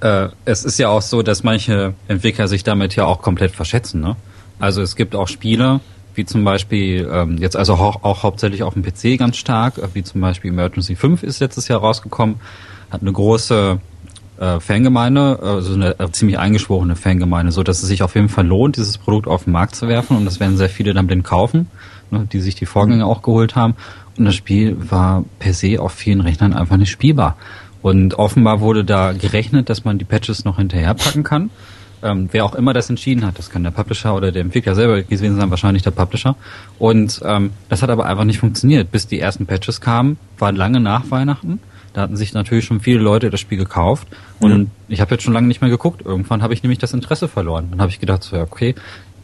Äh, 0.00 0.28
es 0.44 0.64
ist 0.64 0.78
ja 0.78 0.88
auch 0.88 1.02
so, 1.02 1.22
dass 1.22 1.42
manche 1.42 1.94
Entwickler 2.08 2.48
sich 2.48 2.64
damit 2.64 2.96
ja 2.96 3.04
auch 3.04 3.22
komplett 3.22 3.52
verschätzen. 3.52 4.00
Ne? 4.00 4.16
Also 4.58 4.82
es 4.82 4.96
gibt 4.96 5.14
auch 5.14 5.28
Spiele, 5.28 5.80
wie 6.14 6.24
zum 6.24 6.44
Beispiel, 6.44 7.08
ähm, 7.10 7.38
jetzt 7.38 7.56
also 7.56 7.74
auch, 7.74 8.02
auch 8.02 8.22
hauptsächlich 8.22 8.62
auf 8.62 8.74
dem 8.74 8.82
PC 8.82 9.18
ganz 9.18 9.36
stark, 9.36 9.78
äh, 9.78 9.88
wie 9.94 10.02
zum 10.02 10.20
Beispiel 10.20 10.50
Emergency 10.50 10.96
5 10.96 11.22
ist 11.22 11.40
letztes 11.40 11.68
Jahr 11.68 11.80
rausgekommen, 11.80 12.36
hat 12.90 13.02
eine 13.02 13.12
große 13.12 13.78
äh, 14.38 14.60
Fangemeinde, 14.60 15.38
also 15.42 15.74
eine 15.74 15.98
äh, 15.98 16.10
ziemlich 16.10 16.38
eingeschworene 16.38 16.96
Fangemeinde, 16.96 17.52
so 17.52 17.62
dass 17.62 17.82
es 17.82 17.88
sich 17.88 18.02
auf 18.02 18.14
jeden 18.14 18.28
Fall 18.28 18.46
lohnt, 18.46 18.76
dieses 18.76 18.98
Produkt 18.98 19.26
auf 19.26 19.44
den 19.44 19.52
Markt 19.52 19.74
zu 19.74 19.88
werfen 19.88 20.16
und 20.16 20.24
das 20.24 20.40
werden 20.40 20.56
sehr 20.56 20.68
viele 20.68 20.94
dann 20.94 21.06
blind 21.06 21.24
kaufen, 21.24 21.70
ne, 22.10 22.26
die 22.30 22.40
sich 22.40 22.54
die 22.54 22.66
Vorgänger 22.66 23.06
auch 23.06 23.22
geholt 23.22 23.56
haben. 23.56 23.76
Und 24.18 24.24
das 24.24 24.34
Spiel 24.34 24.76
war 24.90 25.24
per 25.38 25.52
se 25.52 25.80
auf 25.80 25.92
vielen 25.92 26.22
Rechnern 26.22 26.54
einfach 26.54 26.78
nicht 26.78 26.90
spielbar. 26.90 27.36
Und 27.86 28.14
offenbar 28.14 28.60
wurde 28.60 28.84
da 28.84 29.12
gerechnet, 29.12 29.70
dass 29.70 29.84
man 29.84 29.96
die 29.96 30.04
Patches 30.04 30.44
noch 30.44 30.56
hinterherpacken 30.56 31.22
kann. 31.22 31.50
Ähm, 32.02 32.28
wer 32.32 32.44
auch 32.44 32.56
immer 32.56 32.72
das 32.72 32.90
entschieden 32.90 33.24
hat, 33.24 33.38
das 33.38 33.48
kann 33.48 33.62
der 33.62 33.70
Publisher 33.70 34.16
oder 34.16 34.32
der 34.32 34.42
Entwickler 34.42 34.74
selber 34.74 35.02
gewesen 35.02 35.36
sein, 35.36 35.50
wahrscheinlich 35.50 35.84
der 35.84 35.92
Publisher. 35.92 36.34
Und 36.80 37.22
ähm, 37.24 37.52
das 37.68 37.82
hat 37.82 37.90
aber 37.90 38.06
einfach 38.06 38.24
nicht 38.24 38.40
funktioniert. 38.40 38.90
Bis 38.90 39.06
die 39.06 39.20
ersten 39.20 39.46
Patches 39.46 39.80
kamen, 39.80 40.18
war 40.36 40.50
lange 40.50 40.80
nach 40.80 41.12
Weihnachten. 41.12 41.60
Da 41.92 42.00
hatten 42.00 42.16
sich 42.16 42.34
natürlich 42.34 42.64
schon 42.64 42.80
viele 42.80 42.98
Leute 42.98 43.30
das 43.30 43.38
Spiel 43.38 43.56
gekauft. 43.56 44.08
Und 44.40 44.72
ich 44.88 45.00
habe 45.00 45.14
jetzt 45.14 45.22
schon 45.22 45.32
lange 45.32 45.46
nicht 45.46 45.60
mehr 45.60 45.70
geguckt. 45.70 46.04
Irgendwann 46.04 46.42
habe 46.42 46.54
ich 46.54 46.64
nämlich 46.64 46.80
das 46.80 46.92
Interesse 46.92 47.28
verloren. 47.28 47.68
Dann 47.70 47.80
habe 47.80 47.92
ich 47.92 48.00
gedacht, 48.00 48.24
so, 48.24 48.34
ja, 48.34 48.42
okay. 48.42 48.74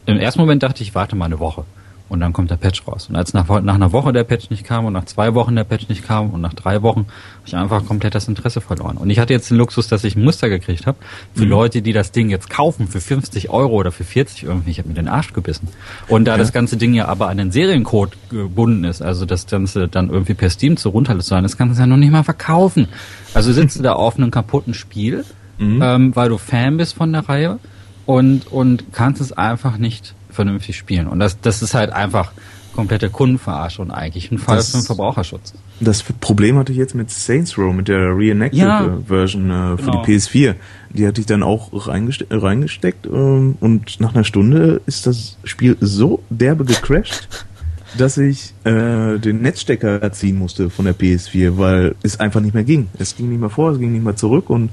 Im 0.06 0.18
ersten 0.18 0.40
Moment 0.40 0.62
dachte 0.62 0.84
ich, 0.84 0.94
warte 0.94 1.16
mal 1.16 1.24
eine 1.24 1.40
Woche. 1.40 1.64
Und 2.12 2.20
dann 2.20 2.34
kommt 2.34 2.50
der 2.50 2.56
Patch 2.56 2.86
raus. 2.86 3.08
Und 3.08 3.16
als 3.16 3.32
nach, 3.32 3.48
nach 3.62 3.74
einer 3.74 3.92
Woche 3.92 4.12
der 4.12 4.24
Patch 4.24 4.50
nicht 4.50 4.64
kam 4.64 4.84
und 4.84 4.92
nach 4.92 5.06
zwei 5.06 5.34
Wochen 5.34 5.56
der 5.56 5.64
Patch 5.64 5.88
nicht 5.88 6.04
kam 6.04 6.30
und 6.30 6.42
nach 6.42 6.52
drei 6.52 6.82
Wochen, 6.82 7.06
habe 7.06 7.46
ich 7.46 7.56
einfach 7.56 7.86
komplett 7.86 8.14
das 8.14 8.28
Interesse 8.28 8.60
verloren. 8.60 8.98
Und 8.98 9.08
ich 9.08 9.18
hatte 9.18 9.32
jetzt 9.32 9.50
den 9.50 9.56
Luxus, 9.56 9.88
dass 9.88 10.04
ich 10.04 10.14
ein 10.14 10.22
Muster 10.22 10.50
gekriegt 10.50 10.86
habe. 10.86 10.98
Für 11.34 11.44
Leute, 11.44 11.80
die 11.80 11.94
das 11.94 12.12
Ding 12.12 12.28
jetzt 12.28 12.50
kaufen 12.50 12.86
für 12.86 13.00
50 13.00 13.48
Euro 13.48 13.72
oder 13.72 13.92
für 13.92 14.04
40 14.04 14.44
irgendwie, 14.44 14.72
ich 14.72 14.78
habe 14.78 14.88
mir 14.88 14.94
den 14.94 15.08
Arsch 15.08 15.32
gebissen. 15.32 15.68
Und 16.06 16.26
da 16.26 16.36
das 16.36 16.52
ganze 16.52 16.76
Ding 16.76 16.92
ja 16.92 17.06
aber 17.06 17.28
an 17.28 17.38
den 17.38 17.50
Seriencode 17.50 18.16
gebunden 18.28 18.84
ist, 18.84 19.00
also 19.00 19.24
das 19.24 19.46
Ganze 19.46 19.88
dann 19.88 20.10
irgendwie 20.10 20.34
per 20.34 20.50
Steam 20.50 20.76
zu 20.76 20.90
runterladen, 20.90 21.42
das 21.42 21.56
kannst 21.56 21.78
du 21.78 21.80
ja 21.80 21.86
noch 21.86 21.96
nicht 21.96 22.12
mal 22.12 22.24
verkaufen. 22.24 22.88
Also 23.32 23.52
sitzt 23.52 23.78
du 23.78 23.82
da 23.82 23.94
auf 23.94 24.18
einem 24.18 24.30
kaputten 24.30 24.74
Spiel 24.74 25.24
mhm. 25.62 25.80
ähm, 25.82 26.16
weil 26.16 26.28
du 26.28 26.38
Fan 26.38 26.76
bist 26.76 26.94
von 26.94 27.12
der 27.12 27.28
Reihe 27.28 27.58
und, 28.06 28.50
und 28.50 28.92
kannst 28.92 29.20
es 29.20 29.32
einfach 29.32 29.78
nicht 29.78 30.14
vernünftig 30.32 30.76
spielen. 30.76 31.06
Und 31.06 31.18
das, 31.20 31.40
das 31.40 31.62
ist 31.62 31.74
halt 31.74 31.92
einfach 31.92 32.32
komplette 32.72 33.10
Kundenverarschung 33.10 33.90
eigentlich 33.90 34.30
ein 34.30 34.38
Fall 34.38 34.56
das, 34.56 34.70
für 34.70 34.78
den 34.78 34.84
Verbraucherschutz. 34.84 35.54
Das 35.80 36.02
Problem 36.02 36.58
hatte 36.58 36.72
ich 36.72 36.78
jetzt 36.78 36.94
mit 36.94 37.10
Saints 37.10 37.56
Row, 37.58 37.72
mit 37.72 37.88
der 37.88 38.16
Reenacted 38.16 38.58
ja, 38.58 38.98
Version 39.06 39.50
äh, 39.50 39.76
für 39.76 39.90
genau. 39.90 40.04
die 40.04 40.12
PS4. 40.12 40.54
Die 40.90 41.06
hatte 41.06 41.20
ich 41.20 41.26
dann 41.26 41.42
auch 41.42 41.70
reingeste 41.86 42.26
reingesteckt 42.30 43.06
ähm, 43.06 43.56
und 43.60 44.00
nach 44.00 44.14
einer 44.14 44.24
Stunde 44.24 44.80
ist 44.86 45.06
das 45.06 45.36
Spiel 45.44 45.76
so 45.80 46.22
derbe 46.30 46.64
gecrashed, 46.64 47.28
dass 47.98 48.16
ich 48.18 48.54
äh, 48.64 49.18
den 49.18 49.42
Netzstecker 49.42 50.10
ziehen 50.12 50.38
musste 50.38 50.70
von 50.70 50.84
der 50.84 50.96
PS4, 50.96 51.58
weil 51.58 51.94
es 52.02 52.20
einfach 52.20 52.40
nicht 52.40 52.54
mehr 52.54 52.64
ging. 52.64 52.88
Es 52.98 53.16
ging 53.16 53.28
nicht 53.28 53.40
mehr 53.40 53.50
vor, 53.50 53.72
es 53.72 53.78
ging 53.78 53.92
nicht 53.92 54.04
mehr 54.04 54.16
zurück 54.16 54.50
und 54.50 54.70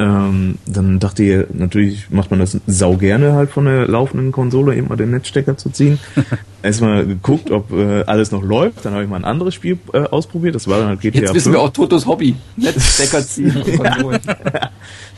ähm, 0.00 0.58
dann 0.64 1.00
dachte 1.00 1.24
ich, 1.24 1.46
natürlich 1.52 2.08
macht 2.10 2.30
man 2.30 2.38
das 2.38 2.56
sau 2.68 2.96
gerne 2.96 3.32
halt 3.32 3.50
von 3.50 3.64
der 3.64 3.88
laufenden 3.88 4.30
Konsole 4.30 4.76
eben 4.76 4.86
mal 4.86 4.96
den 4.96 5.10
Netzstecker 5.10 5.56
zu 5.56 5.70
ziehen. 5.70 5.98
Erstmal 6.62 7.04
geguckt, 7.04 7.50
ob 7.50 7.72
äh, 7.72 8.04
alles 8.04 8.30
noch 8.30 8.44
läuft. 8.44 8.84
Dann 8.84 8.92
habe 8.92 9.02
ich 9.02 9.10
mal 9.10 9.16
ein 9.16 9.24
anderes 9.24 9.54
Spiel 9.54 9.76
äh, 9.92 10.04
ausprobiert. 10.04 10.54
Das 10.54 10.68
war 10.68 10.78
dann 10.78 10.88
halt 10.88 11.00
GTA 11.00 11.22
Jetzt 11.22 11.34
wissen 11.34 11.52
5. 11.52 11.56
wir 11.56 11.60
auch 11.62 11.70
Totos 11.70 12.06
Hobby. 12.06 12.36
Netzstecker 12.56 13.22
ziehen. 13.22 13.60
ja. 13.82 14.70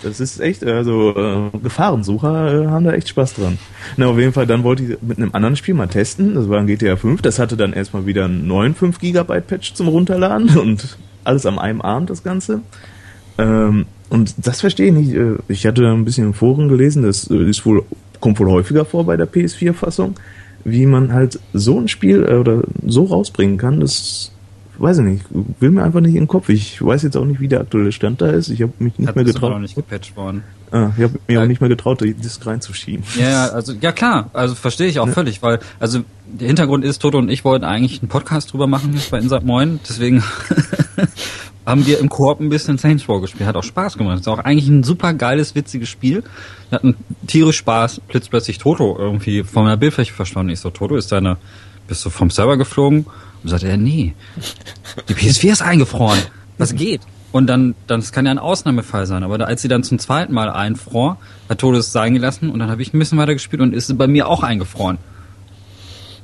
Das 0.02 0.18
ist 0.18 0.40
echt, 0.40 0.64
also 0.64 1.14
äh, 1.14 1.58
Gefahrensucher 1.62 2.62
äh, 2.62 2.66
haben 2.68 2.84
da 2.86 2.92
echt 2.92 3.10
Spaß 3.10 3.34
dran. 3.34 3.58
Na, 3.98 4.06
auf 4.06 4.18
jeden 4.18 4.32
Fall, 4.32 4.46
dann 4.46 4.64
wollte 4.64 4.82
ich 4.82 5.02
mit 5.02 5.18
einem 5.18 5.34
anderen 5.34 5.56
Spiel 5.56 5.74
mal 5.74 5.88
testen. 5.88 6.34
Das 6.34 6.48
war 6.48 6.58
ein 6.58 6.66
GTA 6.66 6.96
5. 6.96 7.20
Das 7.20 7.38
hatte 7.38 7.58
dann 7.58 7.74
erstmal 7.74 8.06
wieder 8.06 8.24
einen 8.24 8.46
neuen 8.46 8.74
5 8.74 8.98
GB 8.98 9.40
Patch 9.42 9.74
zum 9.74 9.88
Runterladen 9.88 10.48
und 10.58 10.96
alles 11.24 11.44
am 11.44 11.58
einem 11.58 11.82
Abend 11.82 12.08
das 12.08 12.22
Ganze. 12.22 12.62
Ähm, 13.40 13.86
und 14.08 14.34
das 14.46 14.60
verstehe 14.60 14.88
ich 14.88 14.92
nicht. 14.92 15.14
Äh, 15.14 15.36
ich 15.48 15.66
hatte 15.66 15.86
ein 15.86 16.04
bisschen 16.04 16.26
im 16.26 16.34
Foren 16.34 16.68
gelesen, 16.68 17.02
das 17.02 17.30
äh, 17.30 17.36
ist 17.48 17.64
wohl, 17.64 17.84
kommt 18.20 18.38
wohl 18.40 18.50
häufiger 18.50 18.84
vor 18.84 19.06
bei 19.06 19.16
der 19.16 19.30
PS4-Fassung, 19.30 20.14
wie 20.64 20.86
man 20.86 21.12
halt 21.12 21.40
so 21.52 21.78
ein 21.78 21.88
Spiel 21.88 22.24
äh, 22.28 22.34
oder 22.34 22.62
so 22.86 23.04
rausbringen 23.04 23.56
kann, 23.56 23.80
das 23.80 24.32
weiß 24.80 24.98
ich 24.98 25.04
nicht, 25.04 25.24
will 25.60 25.70
mir 25.70 25.82
einfach 25.82 26.00
nicht 26.00 26.14
in 26.14 26.22
den 26.22 26.28
Kopf. 26.28 26.48
Ich 26.48 26.82
weiß 26.84 27.02
jetzt 27.02 27.16
auch 27.16 27.26
nicht, 27.26 27.40
wie 27.40 27.48
der 27.48 27.60
aktuelle 27.60 27.92
Stand 27.92 28.22
da 28.22 28.30
ist. 28.30 28.48
Ich 28.48 28.62
habe 28.62 28.72
mich 28.78 28.98
nicht 28.98 29.08
Hat 29.08 29.16
mehr 29.16 29.26
getraut. 29.26 29.52
Auch 29.52 29.58
nicht 29.58 29.74
gepatcht 29.74 30.16
worden. 30.16 30.42
Ah, 30.70 30.90
ich 30.96 31.02
habe 31.02 31.18
mir 31.26 31.34
ja. 31.34 31.42
auch 31.42 31.46
nicht 31.46 31.60
mehr 31.60 31.68
getraut, 31.68 32.00
Disk 32.00 32.46
reinzuschieben. 32.46 33.04
Ja, 33.18 33.48
also 33.48 33.72
ja 33.72 33.92
klar, 33.92 34.30
also 34.32 34.54
verstehe 34.54 34.86
ich 34.86 35.00
auch 35.00 35.08
ja. 35.08 35.12
völlig, 35.12 35.42
weil 35.42 35.58
also 35.80 36.00
der 36.26 36.46
Hintergrund 36.46 36.84
ist, 36.84 37.00
Toto 37.02 37.18
und 37.18 37.28
ich 37.28 37.44
wollten 37.44 37.64
eigentlich 37.64 38.00
einen 38.00 38.08
Podcast 38.08 38.52
drüber 38.52 38.68
machen 38.68 38.98
bei 39.10 39.18
Inside 39.18 39.44
Moin, 39.44 39.80
deswegen 39.88 40.22
haben 41.70 41.86
wir 41.86 41.98
im 41.98 42.08
Koop 42.08 42.40
ein 42.40 42.48
bisschen 42.48 42.78
Saints 42.78 43.08
Row 43.08 43.20
gespielt. 43.20 43.48
Hat 43.48 43.56
auch 43.56 43.64
Spaß 43.64 43.96
gemacht. 43.96 44.20
Ist 44.20 44.28
auch 44.28 44.38
eigentlich 44.38 44.68
ein 44.68 44.82
super 44.82 45.14
geiles, 45.14 45.54
witziges 45.54 45.88
Spiel. 45.88 46.22
Wir 46.68 46.76
hatten 46.76 46.96
tierisch 47.26 47.58
Spaß, 47.58 48.00
plötzlich 48.08 48.58
Toto 48.58 48.96
irgendwie 48.98 49.42
von 49.44 49.66
der 49.66 49.76
Bildfläche 49.76 50.12
verschwunden. 50.12 50.50
Ich 50.50 50.60
so, 50.60 50.70
Toto, 50.70 50.96
ist 50.96 51.12
deine, 51.12 51.36
bist 51.86 52.04
du 52.04 52.10
vom 52.10 52.30
Server 52.30 52.56
geflogen? 52.56 53.06
Und 53.42 53.48
sagte 53.48 53.68
er, 53.68 53.78
nee, 53.78 54.14
die 55.08 55.14
PS4 55.14 55.52
ist 55.52 55.62
eingefroren. 55.62 56.18
Was 56.58 56.74
geht? 56.74 57.00
Und 57.32 57.46
dann, 57.46 57.74
dann, 57.86 58.00
das 58.00 58.12
kann 58.12 58.26
ja 58.26 58.32
ein 58.32 58.38
Ausnahmefall 58.38 59.06
sein. 59.06 59.22
Aber 59.22 59.46
als 59.46 59.62
sie 59.62 59.68
dann 59.68 59.82
zum 59.82 59.98
zweiten 59.98 60.34
Mal 60.34 60.50
einfror, 60.50 61.16
hat 61.48 61.58
Toto 61.58 61.78
es 61.78 61.92
sein 61.92 62.12
gelassen 62.14 62.50
und 62.50 62.58
dann 62.58 62.70
habe 62.70 62.82
ich 62.82 62.92
ein 62.92 62.98
bisschen 62.98 63.18
weiter 63.18 63.32
gespielt 63.32 63.62
und 63.62 63.72
ist 63.72 63.96
bei 63.96 64.08
mir 64.08 64.28
auch 64.28 64.42
eingefroren. 64.42 64.98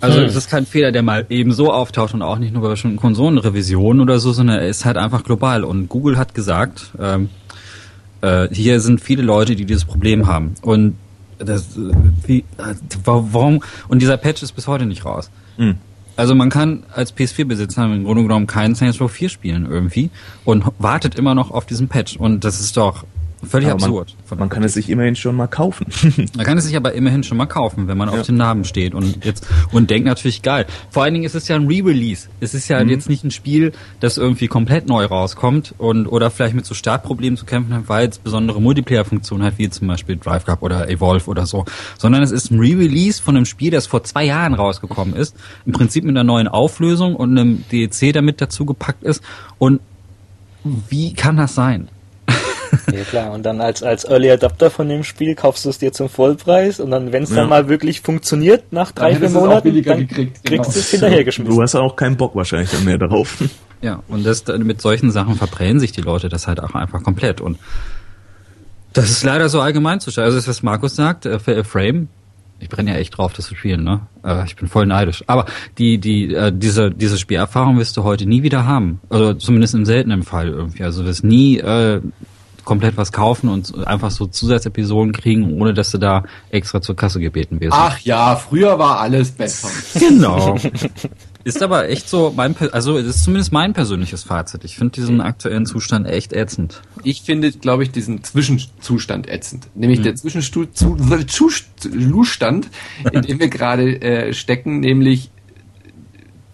Also 0.00 0.18
hm. 0.18 0.26
es 0.26 0.36
ist 0.36 0.50
kein 0.50 0.66
Fehler, 0.66 0.92
der 0.92 1.02
mal 1.02 1.26
eben 1.28 1.52
so 1.52 1.72
auftaucht 1.72 2.14
und 2.14 2.22
auch 2.22 2.38
nicht 2.38 2.52
nur 2.52 2.62
bei 2.62 2.68
bestimmten 2.68 2.98
Konsolenrevisionen 2.98 4.00
oder 4.02 4.18
so, 4.18 4.32
sondern 4.32 4.58
er 4.58 4.68
ist 4.68 4.84
halt 4.84 4.96
einfach 4.96 5.24
global. 5.24 5.64
Und 5.64 5.88
Google 5.88 6.18
hat 6.18 6.34
gesagt, 6.34 6.92
ähm, 7.00 7.30
äh, 8.20 8.48
hier 8.52 8.80
sind 8.80 9.00
viele 9.00 9.22
Leute, 9.22 9.56
die 9.56 9.64
dieses 9.64 9.84
Problem 9.84 10.26
haben. 10.26 10.54
Und 10.62 10.96
das, 11.38 11.78
wie, 12.26 12.40
äh, 12.58 12.74
warum? 13.04 13.62
Und 13.88 14.00
dieser 14.00 14.16
Patch 14.16 14.42
ist 14.42 14.52
bis 14.52 14.66
heute 14.66 14.86
nicht 14.86 15.04
raus. 15.04 15.30
Hm. 15.56 15.76
Also 16.16 16.34
man 16.34 16.48
kann 16.48 16.84
als 16.94 17.14
PS4-Besitzer 17.14 17.84
im 17.84 18.04
Grunde 18.04 18.22
genommen 18.22 18.46
keinen 18.46 18.74
Saints 18.74 19.00
Row 19.00 19.10
4 19.10 19.28
spielen 19.28 19.66
irgendwie 19.70 20.10
und 20.46 20.64
wartet 20.78 21.14
immer 21.14 21.34
noch 21.34 21.50
auf 21.50 21.66
diesen 21.66 21.88
Patch. 21.88 22.16
Und 22.16 22.44
das 22.44 22.60
ist 22.60 22.78
doch 22.78 23.04
Völlig 23.42 23.68
aber 23.68 23.84
absurd. 23.84 24.16
Man, 24.30 24.38
man 24.40 24.48
kann 24.48 24.62
es 24.62 24.74
sich 24.74 24.88
immerhin 24.88 25.14
schon 25.14 25.36
mal 25.36 25.46
kaufen. 25.46 25.86
man 26.36 26.46
kann 26.46 26.56
es 26.56 26.64
sich 26.64 26.76
aber 26.76 26.92
immerhin 26.92 27.22
schon 27.22 27.36
mal 27.36 27.46
kaufen, 27.46 27.86
wenn 27.86 27.98
man 27.98 28.08
ja. 28.08 28.18
auf 28.18 28.26
den 28.26 28.36
Namen 28.36 28.64
steht 28.64 28.94
und 28.94 29.24
jetzt 29.24 29.46
und 29.72 29.90
denkt 29.90 30.06
natürlich 30.06 30.42
geil. 30.42 30.66
Vor 30.90 31.02
allen 31.02 31.12
Dingen 31.12 31.26
ist 31.26 31.34
es 31.34 31.46
ja 31.46 31.56
ein 31.56 31.66
Re-Release. 31.66 32.28
Es 32.40 32.54
ist 32.54 32.68
ja 32.68 32.82
mhm. 32.82 32.90
jetzt 32.90 33.08
nicht 33.08 33.24
ein 33.24 33.30
Spiel, 33.30 33.72
das 34.00 34.16
irgendwie 34.16 34.48
komplett 34.48 34.88
neu 34.88 35.04
rauskommt 35.04 35.74
und 35.76 36.06
oder 36.06 36.30
vielleicht 36.30 36.54
mit 36.54 36.64
so 36.64 36.74
Startproblemen 36.74 37.36
zu 37.36 37.44
kämpfen 37.44 37.74
hat, 37.74 37.88
weil 37.88 38.08
es 38.08 38.18
besondere 38.18 38.60
Multiplayer-Funktionen 38.60 39.44
hat, 39.44 39.58
wie 39.58 39.68
zum 39.68 39.86
Beispiel 39.86 40.16
Drive 40.16 40.44
Club 40.44 40.62
oder 40.62 40.88
Evolve 40.88 41.28
oder 41.28 41.46
so, 41.46 41.66
sondern 41.98 42.22
es 42.22 42.30
ist 42.30 42.50
ein 42.50 42.58
Re-Release 42.58 43.22
von 43.22 43.36
einem 43.36 43.44
Spiel, 43.44 43.70
das 43.70 43.86
vor 43.86 44.02
zwei 44.02 44.24
Jahren 44.24 44.54
rausgekommen 44.54 45.14
ist, 45.14 45.36
im 45.66 45.72
Prinzip 45.72 46.04
mit 46.04 46.12
einer 46.12 46.24
neuen 46.24 46.48
Auflösung 46.48 47.14
und 47.14 47.36
einem 47.36 47.64
DLC 47.70 48.14
damit 48.14 48.40
dazu 48.40 48.64
gepackt 48.64 49.04
ist 49.04 49.22
und 49.58 49.80
wie 50.88 51.14
kann 51.14 51.36
das 51.36 51.54
sein? 51.54 51.88
Ja 52.92 53.02
klar, 53.02 53.32
und 53.32 53.44
dann 53.44 53.60
als, 53.60 53.82
als 53.82 54.04
Early 54.04 54.30
Adapter 54.30 54.70
von 54.70 54.88
dem 54.88 55.04
Spiel 55.04 55.34
kaufst 55.34 55.64
du 55.64 55.70
es 55.70 55.78
dir 55.78 55.92
zum 55.92 56.08
Vollpreis 56.08 56.80
und 56.80 56.90
dann, 56.90 57.12
wenn 57.12 57.24
es 57.24 57.30
ja. 57.30 57.36
dann 57.36 57.48
mal 57.48 57.68
wirklich 57.68 58.00
funktioniert, 58.00 58.72
nach 58.72 58.92
drei, 58.92 59.16
vier 59.16 59.30
Monaten, 59.30 59.82
dann 59.82 60.06
gekriegt, 60.06 60.44
kriegst 60.44 60.44
genau. 60.44 60.62
du 60.62 60.78
es 60.78 60.90
hinterhergeschmissen. 60.90 61.54
Du 61.54 61.62
hast 61.62 61.74
auch 61.74 61.96
keinen 61.96 62.16
Bock 62.16 62.34
wahrscheinlich 62.34 62.70
dann 62.70 62.84
mehr 62.84 62.98
darauf. 62.98 63.42
Ja, 63.82 64.02
und 64.08 64.24
das, 64.24 64.44
mit 64.46 64.80
solchen 64.80 65.10
Sachen 65.10 65.34
verbrennen 65.34 65.80
sich 65.80 65.92
die 65.92 66.00
Leute 66.00 66.28
das 66.28 66.46
halt 66.46 66.60
auch 66.60 66.74
einfach 66.74 67.02
komplett 67.02 67.40
und 67.40 67.58
das 68.96 69.10
ist 69.10 69.24
leider 69.24 69.50
so 69.50 69.60
allgemein 69.60 70.00
zu 70.00 70.08
Also 70.20 70.36
das, 70.36 70.48
was 70.48 70.62
Markus 70.62 70.96
sagt, 70.96 71.26
äh, 71.26 71.38
für 71.38 71.62
Frame, 71.64 72.08
ich 72.60 72.70
brenne 72.70 72.92
ja 72.92 72.96
echt 72.96 73.18
drauf, 73.18 73.34
das 73.34 73.46
zu 73.46 73.54
spielen, 73.54 73.84
ne? 73.84 74.00
Äh, 74.24 74.46
ich 74.46 74.56
bin 74.56 74.68
voll 74.68 74.86
neidisch. 74.86 75.22
Aber 75.26 75.44
die, 75.76 75.98
die, 75.98 76.34
äh, 76.34 76.50
diese, 76.50 76.90
diese 76.90 77.18
Spielerfahrung 77.18 77.78
wirst 77.78 77.98
du 77.98 78.04
heute 78.04 78.26
nie 78.26 78.42
wieder 78.42 78.64
haben. 78.64 79.00
Also 79.10 79.34
zumindest 79.34 79.74
im 79.74 79.84
seltenen 79.84 80.22
Fall 80.22 80.48
irgendwie. 80.48 80.82
Also 80.82 81.02
du 81.02 81.08
wirst 81.08 81.24
nie 81.24 81.58
äh, 81.58 82.00
komplett 82.66 82.98
was 82.98 83.12
kaufen 83.12 83.48
und 83.48 83.86
einfach 83.86 84.10
so 84.10 84.26
Zusatzepisoden 84.26 85.12
kriegen, 85.12 85.58
ohne 85.58 85.72
dass 85.72 85.92
du 85.92 85.98
da 85.98 86.24
extra 86.50 86.82
zur 86.82 86.96
Kasse 86.96 87.20
gebeten 87.20 87.60
wirst. 87.60 87.74
Ach 87.74 87.98
ja, 88.00 88.36
früher 88.36 88.78
war 88.78 89.00
alles 89.00 89.30
besser. 89.30 89.70
Genau. 89.98 90.58
Ist 91.44 91.62
aber 91.62 91.88
echt 91.88 92.08
so 92.08 92.32
mein, 92.36 92.56
also 92.72 92.98
es 92.98 93.06
ist 93.06 93.24
zumindest 93.24 93.52
mein 93.52 93.72
persönliches 93.72 94.24
Fazit. 94.24 94.64
Ich 94.64 94.76
finde 94.76 94.94
diesen 94.94 95.20
aktuellen 95.20 95.64
Zustand 95.64 96.08
echt 96.08 96.32
ätzend. 96.32 96.82
Ich 97.04 97.22
finde, 97.22 97.52
glaube 97.52 97.84
ich, 97.84 97.92
diesen 97.92 98.24
Zwischenzustand 98.24 99.28
ätzend. 99.28 99.68
Nämlich 99.76 100.00
mhm. 100.00 100.04
der 100.04 100.16
Zwischenzustand, 100.16 102.68
in 103.12 103.22
dem 103.22 103.38
wir 103.38 103.48
gerade 103.48 104.02
äh, 104.02 104.34
stecken, 104.34 104.80
nämlich 104.80 105.30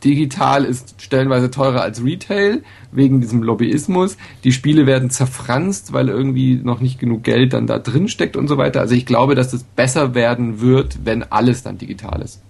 digital 0.05 0.65
ist 0.65 1.01
stellenweise 1.01 1.51
teurer 1.51 1.83
als 1.83 2.05
Retail 2.05 2.63
wegen 2.91 3.21
diesem 3.21 3.43
Lobbyismus. 3.43 4.17
Die 4.45 4.53
Spiele 4.53 4.87
werden 4.87 5.11
zerfranst, 5.11 5.93
weil 5.93 6.09
irgendwie 6.09 6.57
noch 6.57 6.81
nicht 6.81 6.99
genug 6.99 7.23
Geld 7.23 7.53
dann 7.53 7.67
da 7.67 7.79
drin 7.79 8.09
steckt 8.09 8.37
und 8.37 8.49
so 8.49 8.59
weiter. 8.59 8.81
Also 8.81 8.95
ich 8.95 9.07
glaube, 9.07 9.35
dass 9.35 9.53
es 9.53 9.63
besser 9.63 10.15
werden 10.15 10.61
wird, 10.61 11.01
wenn 11.05 11.23
alles 11.23 11.63
dann 11.63 11.79
digital 11.79 12.21
ist. 12.23 12.41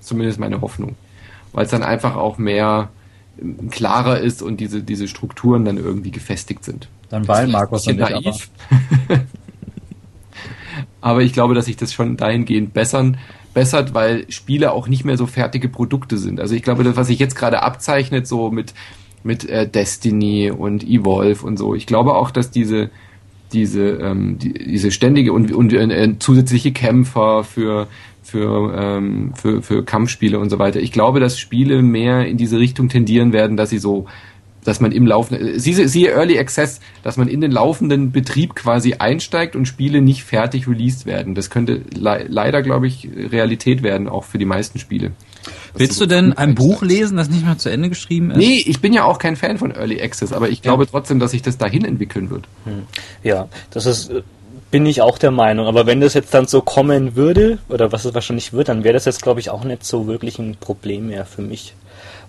Zumindest 0.00 0.38
meine 0.38 0.60
Hoffnung. 0.60 0.96
Weil 1.52 1.64
es 1.64 1.70
dann 1.70 1.82
einfach 1.82 2.16
auch 2.16 2.38
mehr 2.38 2.90
ähm, 3.40 3.70
klarer 3.70 4.20
ist 4.20 4.42
und 4.42 4.58
diese, 4.60 4.82
diese 4.82 5.08
Strukturen 5.08 5.64
dann 5.64 5.76
irgendwie 5.76 6.10
gefestigt 6.10 6.64
sind. 6.64 6.88
Dann 7.08 7.26
weil 7.28 7.46
Markus 7.48 7.86
und 7.86 7.98
naiv. 7.98 8.50
Aber. 9.08 9.20
aber 11.00 11.22
ich 11.22 11.32
glaube, 11.32 11.54
dass 11.54 11.66
sich 11.66 11.76
das 11.76 11.92
schon 11.92 12.16
dahingehend 12.16 12.74
bessern, 12.74 13.18
bessert, 13.56 13.94
weil 13.94 14.30
Spiele 14.30 14.72
auch 14.72 14.86
nicht 14.86 15.06
mehr 15.06 15.16
so 15.16 15.24
fertige 15.24 15.70
Produkte 15.70 16.18
sind. 16.18 16.40
Also 16.40 16.54
ich 16.54 16.62
glaube, 16.62 16.84
das, 16.84 16.94
was 16.94 17.06
sich 17.06 17.18
jetzt 17.18 17.36
gerade 17.36 17.62
abzeichnet, 17.62 18.26
so 18.26 18.50
mit, 18.50 18.74
mit 19.24 19.48
äh, 19.48 19.66
Destiny 19.66 20.50
und 20.50 20.84
Evolve 20.84 21.46
und 21.46 21.56
so, 21.56 21.74
ich 21.74 21.86
glaube 21.86 22.16
auch, 22.16 22.30
dass 22.30 22.50
diese, 22.50 22.90
diese, 23.54 23.92
ähm, 23.92 24.36
die, 24.38 24.52
diese 24.52 24.90
ständige 24.90 25.32
und, 25.32 25.50
und 25.52 25.72
äh, 25.72 26.18
zusätzliche 26.18 26.72
Kämpfer 26.72 27.44
für, 27.44 27.88
für, 28.22 28.74
ähm, 28.78 29.32
für, 29.34 29.62
für 29.62 29.82
Kampfspiele 29.86 30.38
und 30.38 30.50
so 30.50 30.58
weiter. 30.58 30.80
Ich 30.80 30.92
glaube, 30.92 31.18
dass 31.18 31.38
Spiele 31.38 31.80
mehr 31.80 32.26
in 32.26 32.36
diese 32.36 32.58
Richtung 32.58 32.90
tendieren 32.90 33.32
werden, 33.32 33.56
dass 33.56 33.70
sie 33.70 33.78
so 33.78 34.04
dass 34.66 34.80
man 34.80 34.92
im 34.92 35.06
laufenden, 35.06 35.58
siehe, 35.58 35.88
siehe 35.88 36.10
Early 36.10 36.38
Access, 36.38 36.80
dass 37.02 37.16
man 37.16 37.28
in 37.28 37.40
den 37.40 37.50
laufenden 37.50 38.10
Betrieb 38.10 38.54
quasi 38.54 38.94
einsteigt 38.94 39.54
und 39.54 39.66
Spiele 39.66 40.00
nicht 40.00 40.24
fertig 40.24 40.66
released 40.68 41.06
werden. 41.06 41.34
Das 41.34 41.50
könnte 41.50 41.82
le 41.94 42.26
leider, 42.28 42.62
glaube 42.62 42.86
ich, 42.86 43.08
Realität 43.30 43.82
werden, 43.82 44.08
auch 44.08 44.24
für 44.24 44.38
die 44.38 44.44
meisten 44.44 44.78
Spiele. 44.78 45.12
Willst 45.74 46.00
du 46.00 46.06
denn 46.06 46.32
ein 46.32 46.54
Buch 46.54 46.82
lesen, 46.82 47.16
das 47.16 47.28
nicht 47.28 47.44
mehr 47.44 47.58
zu 47.58 47.68
Ende 47.68 47.88
geschrieben 47.88 48.32
ist? 48.32 48.38
Nee, 48.38 48.62
ich 48.66 48.80
bin 48.80 48.92
ja 48.92 49.04
auch 49.04 49.18
kein 49.18 49.36
Fan 49.36 49.58
von 49.58 49.70
Early 49.70 50.02
Access, 50.02 50.32
aber 50.32 50.48
ich 50.48 50.62
glaube 50.62 50.84
ja. 50.84 50.90
trotzdem, 50.90 51.20
dass 51.20 51.30
sich 51.30 51.42
das 51.42 51.58
dahin 51.58 51.84
entwickeln 51.84 52.30
wird. 52.30 52.46
Hm. 52.64 52.82
Ja, 53.22 53.48
das 53.70 53.86
ist, 53.86 54.10
bin 54.70 54.86
ich 54.86 55.02
auch 55.02 55.18
der 55.18 55.30
Meinung. 55.30 55.66
Aber 55.66 55.86
wenn 55.86 56.00
das 56.00 56.14
jetzt 56.14 56.34
dann 56.34 56.46
so 56.46 56.62
kommen 56.62 57.14
würde, 57.14 57.58
oder 57.68 57.92
was 57.92 58.04
es 58.04 58.14
wahrscheinlich 58.14 58.52
wird, 58.52 58.68
dann 58.68 58.82
wäre 58.82 58.94
das 58.94 59.04
jetzt, 59.04 59.22
glaube 59.22 59.38
ich, 59.38 59.50
auch 59.50 59.64
nicht 59.64 59.84
so 59.84 60.06
wirklich 60.06 60.38
ein 60.38 60.56
Problem 60.58 61.06
mehr 61.06 61.24
für 61.24 61.42
mich 61.42 61.74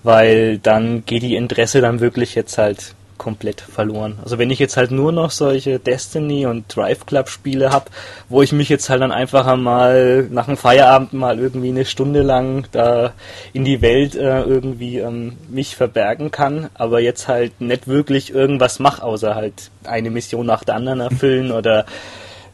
weil 0.08 0.58
dann 0.58 1.04
geht 1.06 1.22
die 1.22 1.36
Interesse 1.36 1.82
dann 1.82 2.00
wirklich 2.00 2.34
jetzt 2.34 2.58
halt 2.58 2.96
komplett 3.18 3.60
verloren. 3.60 4.20
Also 4.24 4.38
wenn 4.38 4.50
ich 4.50 4.58
jetzt 4.58 4.78
halt 4.78 4.90
nur 4.90 5.12
noch 5.12 5.32
solche 5.32 5.80
Destiny 5.80 6.46
und 6.46 6.74
Drive 6.74 7.06
Club 7.06 7.28
Spiele 7.28 7.72
habe, 7.72 7.88
wo 8.30 8.42
ich 8.42 8.54
mich 8.54 8.70
jetzt 8.70 8.90
halt 8.90 9.02
dann 9.02 9.12
einfach 9.12 9.46
einmal 9.48 10.26
nach 10.32 10.46
dem 10.46 10.56
Feierabend 10.56 11.12
mal 11.12 11.40
irgendwie 11.40 11.68
eine 11.68 11.84
Stunde 11.84 12.22
lang 12.22 12.68
da 12.72 13.16
in 13.52 13.66
die 13.66 13.82
Welt 13.82 14.16
äh, 14.16 14.44
irgendwie 14.44 15.00
ähm, 15.00 15.34
mich 15.50 15.76
verbergen 15.76 16.32
kann, 16.32 16.70
aber 16.76 17.02
jetzt 17.02 17.28
halt 17.28 17.60
nicht 17.60 17.90
wirklich 17.90 18.34
irgendwas 18.34 18.80
mache, 18.80 19.04
außer 19.04 19.36
halt 19.36 19.72
eine 19.84 20.10
Mission 20.10 20.46
nach 20.46 20.64
der 20.64 20.76
anderen 20.76 21.02
erfüllen 21.02 21.52
oder 21.52 21.86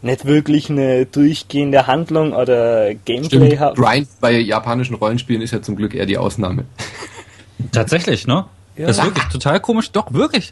nicht 0.02 0.26
wirklich 0.26 0.72
eine 0.72 1.06
durchgehende 1.06 1.86
Handlung 1.86 2.34
oder 2.34 2.96
Gameplay 2.96 3.58
haben. 3.58 3.76
Grind 3.76 4.08
bei 4.20 4.40
japanischen 4.40 4.96
Rollenspielen 4.96 5.44
ist 5.44 5.52
ja 5.52 5.62
zum 5.62 5.76
Glück 5.76 5.94
eher 5.94 6.08
die 6.08 6.18
Ausnahme. 6.18 6.66
Tatsächlich, 7.72 8.28
ne? 8.28 8.46
Ja. 8.76 8.88
Das 8.88 8.98
ist 8.98 9.04
wirklich 9.04 9.26
total 9.26 9.60
komisch. 9.60 9.92
Doch, 9.92 10.14
wirklich. 10.14 10.52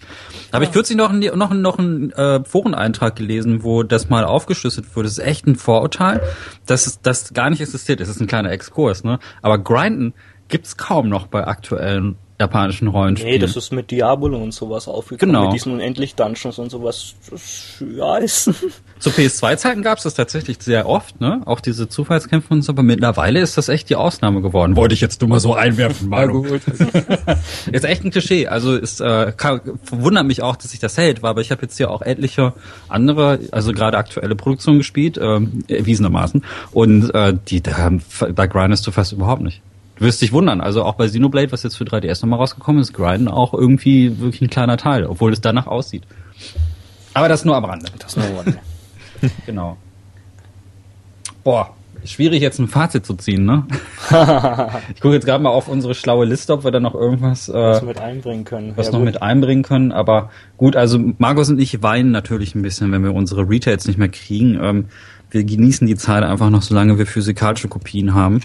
Da 0.51 0.55
habe 0.55 0.65
ich 0.65 0.71
kürzlich 0.71 0.97
noch, 0.97 1.09
einen, 1.09 1.37
noch, 1.37 1.51
noch 1.53 1.79
einen 1.79 2.11
äh, 2.11 2.43
Foreneintrag 2.43 3.15
gelesen, 3.15 3.63
wo 3.63 3.81
das 3.81 4.09
mal 4.09 4.25
aufgeschlüsselt 4.25 4.95
wurde. 4.95 5.07
Das 5.07 5.17
ist 5.17 5.25
echt 5.25 5.47
ein 5.47 5.55
Vorurteil, 5.55 6.21
dass 6.67 7.01
das 7.01 7.33
gar 7.33 7.49
nicht 7.49 7.61
existiert. 7.61 7.99
Es 7.99 8.09
ist 8.09 8.21
ein 8.21 8.27
kleiner 8.27 8.51
Exkurs, 8.51 9.03
ne? 9.03 9.19
Aber 9.41 9.57
Grinden 9.57 10.13
gibt's 10.49 10.77
kaum 10.77 11.09
noch 11.09 11.27
bei 11.27 11.47
aktuellen 11.47 12.17
japanischen 12.41 12.87
Rollenspielen. 12.87 13.33
Nee, 13.33 13.39
das 13.39 13.55
ist 13.55 13.71
mit 13.71 13.91
Diablo 13.91 14.37
und 14.37 14.53
sowas 14.53 14.87
aufgekommen. 14.87 15.33
Genau. 15.33 15.45
Mit 15.45 15.53
diesen 15.53 15.73
unendlich 15.73 16.15
Dungeons 16.15 16.57
und 16.59 16.69
sowas. 16.69 17.13
Das, 17.29 17.83
ja, 17.95 18.17
ist. 18.17 18.51
Zu 18.99 19.09
PS2-Zeiten 19.09 19.81
gab 19.81 19.97
es 19.97 20.03
das 20.03 20.15
tatsächlich 20.15 20.57
sehr 20.59 20.87
oft, 20.87 21.21
ne? 21.21 21.41
Auch 21.45 21.59
diese 21.59 21.87
Zufallskämpfe 21.87 22.53
und 22.53 22.61
so, 22.63 22.73
aber 22.73 22.83
mittlerweile 22.83 23.39
ist 23.39 23.57
das 23.57 23.69
echt 23.69 23.89
die 23.89 23.95
Ausnahme 23.95 24.41
geworden. 24.41 24.75
Wollte 24.75 24.93
ich 24.93 25.01
jetzt 25.01 25.21
nur 25.21 25.29
mal 25.29 25.39
so 25.39 25.53
einwerfen, 25.53 26.09
Manu. 26.09 26.45
ist 27.71 27.85
echt 27.85 28.03
ein 28.03 28.11
Klischee. 28.11 28.47
Also 28.47 28.75
es 28.75 28.99
äh, 28.99 29.33
kann, 29.37 29.61
wundert 29.89 30.25
mich 30.25 30.41
auch, 30.41 30.55
dass 30.55 30.71
sich 30.71 30.79
das 30.79 30.97
hält, 30.97 31.23
aber 31.23 31.41
ich 31.41 31.51
habe 31.51 31.61
jetzt 31.61 31.77
hier 31.77 31.91
auch 31.91 32.01
etliche 32.01 32.53
andere, 32.89 33.39
also 33.51 33.71
gerade 33.71 33.97
aktuelle 33.97 34.35
Produktionen 34.35 34.79
gespielt, 34.79 35.19
ähm, 35.21 35.63
erwiesenermaßen. 35.67 36.43
Und 36.71 37.13
äh, 37.13 37.35
die 37.47 37.61
da, 37.61 37.91
da 38.35 38.45
grindest 38.47 38.85
du 38.87 38.91
fast 38.91 39.13
überhaupt 39.13 39.41
nicht. 39.41 39.61
Wirst 40.01 40.19
dich 40.19 40.33
wundern. 40.33 40.61
Also 40.61 40.83
auch 40.83 40.95
bei 40.95 41.05
Xenoblade, 41.05 41.51
was 41.51 41.61
jetzt 41.61 41.75
für 41.75 41.83
3DS 41.83 42.23
nochmal 42.23 42.39
rausgekommen 42.39 42.81
ist, 42.81 42.91
grinden 42.91 43.27
auch 43.27 43.53
irgendwie 43.53 44.19
wirklich 44.19 44.41
ein 44.41 44.49
kleiner 44.49 44.75
Teil, 44.75 45.05
obwohl 45.05 45.31
es 45.31 45.41
danach 45.41 45.67
aussieht. 45.67 46.01
Aber 47.13 47.29
das 47.29 47.45
nur 47.45 47.55
am 47.55 47.65
Rande. 47.65 47.85
Das 47.99 48.17
nur 48.17 48.25
am 48.25 48.35
Rande. 48.35 48.57
genau. 49.45 49.77
Boah, 51.43 51.75
schwierig 52.03 52.41
jetzt 52.41 52.57
ein 52.57 52.67
Fazit 52.67 53.05
zu 53.05 53.13
ziehen, 53.13 53.45
ne? 53.45 53.67
ich 54.95 55.01
gucke 55.01 55.13
jetzt 55.13 55.27
gerade 55.27 55.43
mal 55.43 55.51
auf 55.51 55.67
unsere 55.67 55.93
schlaue 55.93 56.25
Liste, 56.25 56.53
ob 56.53 56.63
wir 56.63 56.71
da 56.71 56.79
noch 56.79 56.95
irgendwas 56.95 57.47
äh, 57.47 57.53
was 57.53 57.83
mit 57.83 57.99
einbringen 57.99 58.43
können. 58.43 58.73
was 58.75 58.87
Ja, 58.87 58.93
noch 58.93 58.99
gut. 59.01 59.05
mit 59.05 59.21
einbringen 59.21 59.61
können. 59.61 59.91
Aber 59.91 60.31
gut, 60.57 60.75
also 60.75 60.99
Markus 61.19 61.51
und 61.51 61.59
ich 61.59 61.83
weinen 61.83 62.09
natürlich 62.09 62.55
ein 62.55 62.63
bisschen, 62.63 62.91
wenn 62.91 63.03
wir 63.03 63.13
unsere 63.13 63.47
Retails 63.47 63.85
nicht 63.85 63.99
mehr 63.99 64.09
kriegen. 64.09 64.59
Ähm, 64.59 64.85
wir 65.29 65.43
genießen 65.43 65.85
die 65.85 65.95
Zeit 65.95 66.23
einfach 66.23 66.49
noch, 66.49 66.63
solange 66.63 66.97
wir 66.97 67.05
physikalische 67.05 67.67
Kopien 67.67 68.15
haben. 68.15 68.41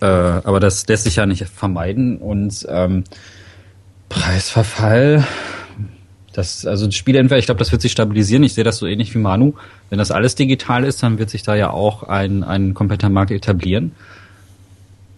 Äh, 0.00 0.06
aber 0.06 0.60
das 0.60 0.86
lässt 0.86 1.04
sich 1.04 1.16
ja 1.16 1.26
nicht 1.26 1.46
vermeiden. 1.48 2.18
Und 2.18 2.66
ähm, 2.68 3.04
Preisverfall, 4.08 5.26
das, 6.32 6.64
also 6.66 6.86
die 6.86 6.96
Spieleentweder, 6.96 7.38
ich 7.38 7.46
glaube, 7.46 7.58
das 7.58 7.72
wird 7.72 7.82
sich 7.82 7.92
stabilisieren. 7.92 8.42
Ich 8.42 8.54
sehe 8.54 8.64
das 8.64 8.78
so 8.78 8.86
ähnlich 8.86 9.14
wie 9.14 9.18
Manu. 9.18 9.54
Wenn 9.88 9.98
das 9.98 10.10
alles 10.10 10.34
digital 10.34 10.84
ist, 10.84 11.02
dann 11.02 11.18
wird 11.18 11.30
sich 11.30 11.42
da 11.42 11.54
ja 11.54 11.70
auch 11.70 12.04
ein, 12.04 12.44
ein 12.44 12.74
kompletter 12.74 13.08
Markt 13.08 13.30
etablieren. 13.30 13.92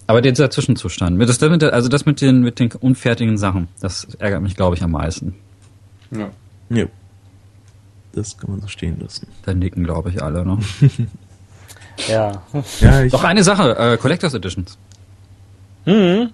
Aber 0.07 0.21
dieser 0.21 0.51
Zwischenzustand, 0.51 1.21
das, 1.23 1.39
das 1.39 1.63
also 1.73 1.89
das 1.89 2.07
mit 2.07 2.21
den, 2.21 2.41
mit 2.41 2.59
den 2.59 2.73
unfertigen 2.73 3.39
Sachen, 3.39 3.69
das 3.81 4.09
ärgert 4.19 4.43
mich, 4.43 4.57
glaube 4.57 4.77
ich, 4.77 4.83
am 4.83 4.91
meisten. 4.91 5.35
Ja. 6.11 6.31
Ja. 6.71 6.87
Das 8.13 8.37
kann 8.37 8.51
man 8.51 8.61
so 8.61 8.69
stehen 8.69 9.01
lassen. 9.01 9.27
Da 9.45 9.55
nicken, 9.55 9.85
glaube 9.85 10.11
ich, 10.11 10.23
alle. 10.23 10.45
Ne? 10.45 10.59
Ja. 12.09 12.43
Ja, 12.81 13.03
ich, 13.05 13.13
Doch 13.13 13.25
eine 13.25 13.43
Sache, 13.43 13.77
äh, 13.77 13.97
Collectors 13.97 14.35
Editions. 14.35 14.79
Hm. 15.85 16.31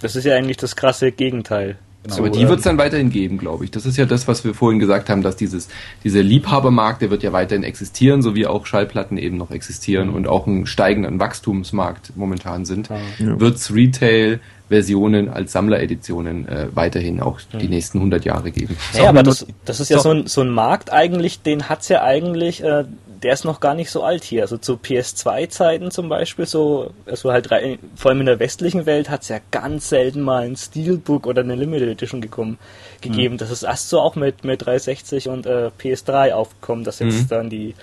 Das 0.00 0.16
ist 0.16 0.24
ja 0.24 0.34
eigentlich 0.34 0.56
das 0.58 0.76
krasse 0.76 1.12
Gegenteil. 1.12 1.78
So, 2.08 2.20
aber 2.20 2.30
die 2.30 2.46
wird 2.48 2.58
es 2.58 2.64
dann 2.64 2.78
weiterhin 2.78 3.10
geben, 3.10 3.38
glaube 3.38 3.64
ich. 3.64 3.70
Das 3.70 3.86
ist 3.86 3.96
ja 3.96 4.06
das, 4.06 4.28
was 4.28 4.44
wir 4.44 4.54
vorhin 4.54 4.78
gesagt 4.78 5.08
haben, 5.08 5.22
dass 5.22 5.36
dieses, 5.36 5.68
dieser 6.04 6.22
Liebhabermarkt, 6.22 7.02
der 7.02 7.10
wird 7.10 7.22
ja 7.22 7.32
weiterhin 7.32 7.64
existieren, 7.64 8.22
so 8.22 8.34
wie 8.34 8.46
auch 8.46 8.66
Schallplatten 8.66 9.18
eben 9.18 9.36
noch 9.36 9.50
existieren 9.50 10.10
und 10.10 10.28
auch 10.28 10.46
ein 10.46 10.66
steigender 10.66 11.18
Wachstumsmarkt 11.18 12.16
momentan 12.16 12.64
sind. 12.64 12.90
Ja. 13.18 13.40
Wird 13.40 13.56
es 13.56 13.74
Retail-Versionen 13.74 15.28
als 15.28 15.52
Sammlereditionen 15.52 16.48
äh, 16.48 16.68
weiterhin 16.74 17.20
auch 17.20 17.40
die 17.60 17.68
nächsten 17.68 17.98
100 17.98 18.24
Jahre 18.24 18.50
geben. 18.50 18.76
Ja, 18.94 19.08
aber 19.08 19.22
das, 19.22 19.46
das 19.64 19.80
ist 19.80 19.90
ja 19.90 19.98
so 19.98 20.10
ein, 20.10 20.26
so 20.26 20.42
ein 20.42 20.50
Markt 20.50 20.92
eigentlich, 20.92 21.42
den 21.42 21.68
hat's 21.68 21.88
ja 21.88 22.02
eigentlich, 22.02 22.62
äh, 22.62 22.84
der 23.26 23.34
ist 23.34 23.44
noch 23.44 23.58
gar 23.58 23.74
nicht 23.74 23.90
so 23.90 24.02
alt 24.04 24.22
hier. 24.22 24.42
Also 24.42 24.56
zu 24.56 24.74
PS2-Zeiten 24.74 25.90
zum 25.90 26.08
Beispiel, 26.08 26.46
so, 26.46 26.92
also 27.06 27.32
halt 27.32 27.50
rein, 27.50 27.78
vor 27.96 28.10
allem 28.12 28.20
in 28.20 28.26
der 28.26 28.38
westlichen 28.38 28.86
Welt 28.86 29.10
hat's 29.10 29.28
ja 29.28 29.38
ganz 29.50 29.88
selten 29.88 30.20
mal 30.22 30.44
ein 30.46 30.56
Steelbook 30.56 31.26
oder 31.26 31.42
eine 31.42 31.56
Limited 31.56 31.88
Edition 31.88 32.20
gekommen, 32.20 32.58
gegeben. 33.00 33.36
Das 33.36 33.50
ist 33.50 33.64
erst 33.64 33.88
so 33.88 34.00
auch 34.00 34.14
mit, 34.14 34.44
mit 34.44 34.64
360 34.64 35.28
und 35.28 35.44
äh, 35.46 35.70
PS3 35.80 36.32
aufgekommen, 36.32 36.84
dass 36.84 37.00
jetzt 37.00 37.22
Mhm. 37.22 37.28
dann 37.28 37.50
die 37.50 37.74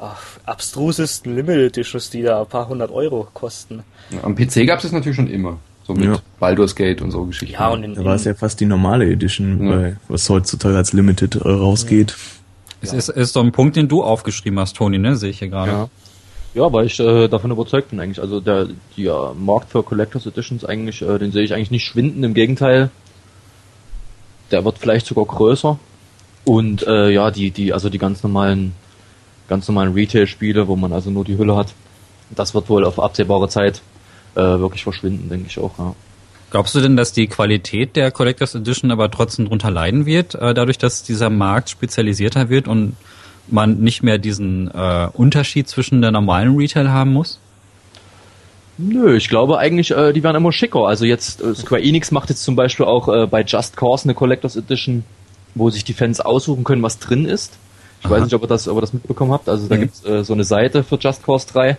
ach, 0.00 0.22
abstrusesten 0.46 1.34
Limited 1.34 1.76
Editions, 1.76 2.10
die 2.10 2.22
da 2.22 2.40
ein 2.40 2.46
paar 2.46 2.68
hundert 2.68 2.90
Euro 2.92 3.26
kosten. 3.34 3.82
Am 4.22 4.34
PC 4.36 4.66
gab 4.66 4.78
es 4.78 4.84
das 4.84 4.92
natürlich 4.92 5.16
schon 5.16 5.28
immer. 5.28 5.58
So 5.84 5.94
mit 5.94 6.04
Ja. 6.04 6.18
Baldur's 6.38 6.76
Gate 6.76 7.02
und 7.02 7.10
so 7.10 7.24
Geschichten. 7.24 7.54
Ja, 7.54 7.68
und 7.70 7.82
in, 7.82 7.94
da 7.96 8.04
war 8.04 8.14
es 8.14 8.24
ja 8.24 8.34
fast 8.34 8.60
die 8.60 8.66
normale 8.66 9.04
Edition, 9.10 9.66
Ja. 9.68 9.76
bei, 9.76 9.96
was 10.06 10.30
heutzutage 10.30 10.76
als 10.76 10.92
Limited 10.92 11.34
äh, 11.34 11.48
rausgeht. 11.48 12.16
Es 12.82 12.92
ist, 12.92 13.08
ist 13.08 13.36
doch 13.36 13.44
ein 13.44 13.52
Punkt, 13.52 13.76
den 13.76 13.88
du 13.88 14.02
aufgeschrieben 14.02 14.58
hast, 14.58 14.76
Toni, 14.76 14.98
ne? 14.98 15.16
Sehe 15.16 15.30
ich 15.30 15.38
hier 15.38 15.48
gerade. 15.48 15.70
Ja. 15.70 15.88
Ja, 16.54 16.70
weil 16.70 16.84
ich 16.84 17.00
äh, 17.00 17.28
davon 17.28 17.50
überzeugt 17.50 17.90
bin 17.90 18.00
eigentlich. 18.00 18.20
Also 18.20 18.40
der, 18.40 18.68
der 18.98 19.32
Markt 19.38 19.70
für 19.70 19.82
Collectors 19.82 20.26
Editions 20.26 20.64
eigentlich, 20.64 21.00
äh, 21.00 21.18
den 21.18 21.32
sehe 21.32 21.42
ich 21.42 21.54
eigentlich 21.54 21.70
nicht 21.70 21.84
schwinden, 21.84 22.22
im 22.24 22.34
Gegenteil. 22.34 22.90
Der 24.50 24.62
wird 24.64 24.76
vielleicht 24.76 25.06
sogar 25.06 25.24
größer. 25.24 25.78
Und 26.44 26.86
äh, 26.86 27.10
ja, 27.10 27.30
die, 27.30 27.50
die, 27.52 27.72
also 27.72 27.88
die 27.88 27.98
ganz 27.98 28.22
normalen, 28.22 28.74
ganz 29.48 29.66
normalen 29.66 29.94
Retail-Spiele, 29.94 30.68
wo 30.68 30.76
man 30.76 30.92
also 30.92 31.10
nur 31.10 31.24
die 31.24 31.38
Hülle 31.38 31.56
hat, 31.56 31.72
das 32.30 32.52
wird 32.52 32.68
wohl 32.68 32.84
auf 32.84 33.00
absehbare 33.00 33.48
Zeit 33.48 33.80
äh, 34.34 34.40
wirklich 34.40 34.82
verschwinden, 34.82 35.30
denke 35.30 35.46
ich 35.48 35.58
auch, 35.58 35.78
ja. 35.78 35.94
Glaubst 36.52 36.74
du 36.74 36.80
denn, 36.82 36.98
dass 36.98 37.12
die 37.12 37.28
Qualität 37.28 37.96
der 37.96 38.10
Collectors 38.10 38.54
Edition 38.54 38.90
aber 38.90 39.10
trotzdem 39.10 39.46
drunter 39.46 39.70
leiden 39.70 40.04
wird, 40.04 40.34
äh, 40.34 40.52
dadurch, 40.52 40.76
dass 40.76 41.02
dieser 41.02 41.30
Markt 41.30 41.70
spezialisierter 41.70 42.50
wird 42.50 42.68
und 42.68 42.94
man 43.48 43.78
nicht 43.78 44.02
mehr 44.02 44.18
diesen 44.18 44.70
äh, 44.70 45.08
Unterschied 45.14 45.66
zwischen 45.66 46.02
der 46.02 46.10
normalen 46.10 46.54
Retail 46.54 46.90
haben 46.90 47.14
muss? 47.14 47.38
Nö, 48.76 49.16
ich 49.16 49.30
glaube 49.30 49.58
eigentlich, 49.58 49.92
äh, 49.92 50.12
die 50.12 50.22
werden 50.22 50.36
immer 50.36 50.52
schicker. 50.52 50.80
Also 50.86 51.06
jetzt, 51.06 51.40
äh, 51.40 51.54
Square 51.54 51.82
Enix 51.82 52.10
macht 52.10 52.28
jetzt 52.28 52.44
zum 52.44 52.54
Beispiel 52.54 52.84
auch 52.84 53.08
äh, 53.08 53.26
bei 53.26 53.42
Just 53.44 53.74
Cause 53.78 54.04
eine 54.04 54.12
Collectors 54.14 54.54
Edition, 54.56 55.04
wo 55.54 55.70
sich 55.70 55.84
die 55.84 55.94
Fans 55.94 56.20
aussuchen 56.20 56.64
können, 56.64 56.82
was 56.82 56.98
drin 56.98 57.24
ist. 57.24 57.54
Ich 58.00 58.06
Aha. 58.06 58.14
weiß 58.16 58.24
nicht, 58.24 58.34
ob 58.34 58.42
ihr 58.42 58.48
das, 58.48 58.68
ob 58.68 58.76
ihr 58.76 58.82
das 58.82 58.92
mitbekommen 58.92 59.32
habt. 59.32 59.48
Also 59.48 59.68
da 59.68 59.76
Mhm. 59.76 59.80
gibt's 59.80 60.04
äh, 60.04 60.22
so 60.22 60.34
eine 60.34 60.44
Seite 60.44 60.84
für 60.84 60.96
Just 60.96 61.24
Cause 61.24 61.46
3. 61.50 61.78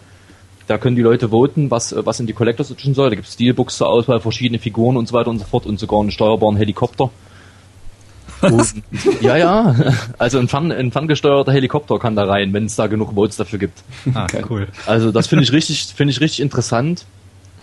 Da 0.68 0.78
können 0.78 0.96
die 0.96 1.02
Leute 1.02 1.30
voten, 1.30 1.72
was, 1.72 1.92
äh, 1.92 2.06
was 2.06 2.20
in 2.20 2.28
die 2.28 2.34
Collectors 2.34 2.72
Edition 2.72 2.94
soll. 2.94 3.10
Da 3.10 3.16
gibt's 3.16 3.34
Steelbooks 3.34 3.78
zur 3.78 3.90
Auswahl, 3.90 4.20
verschiedene 4.20 4.60
Figuren 4.60 4.98
und 4.98 5.08
so 5.08 5.14
weiter 5.14 5.30
und 5.30 5.40
so 5.40 5.46
fort 5.46 5.66
und 5.66 5.80
sogar 5.80 6.00
einen 6.00 6.12
steuerbaren 6.12 6.58
Helikopter. 6.58 7.10
Und, 8.44 8.74
ja, 9.22 9.38
ja. 9.38 9.74
Also 10.18 10.38
ein, 10.38 10.50
Fun, 10.50 10.70
ein 10.70 10.92
ferngesteuerter 10.92 11.54
Helikopter 11.54 11.98
kann 11.98 12.18
da 12.18 12.26
rein, 12.26 12.52
wenn 12.52 12.66
es 12.66 12.76
da 12.76 12.88
genug 12.88 13.16
Votes 13.16 13.38
dafür 13.38 13.58
gibt. 13.58 13.84
Ah, 14.14 14.28
cool. 14.50 14.68
Also 14.86 15.14
das 15.14 15.28
finde 15.28 15.46
ich 15.46 15.52
richtig, 15.54 15.86
finde 15.96 16.12
ich 16.12 16.20
richtig 16.20 16.42
interessant. 16.42 17.06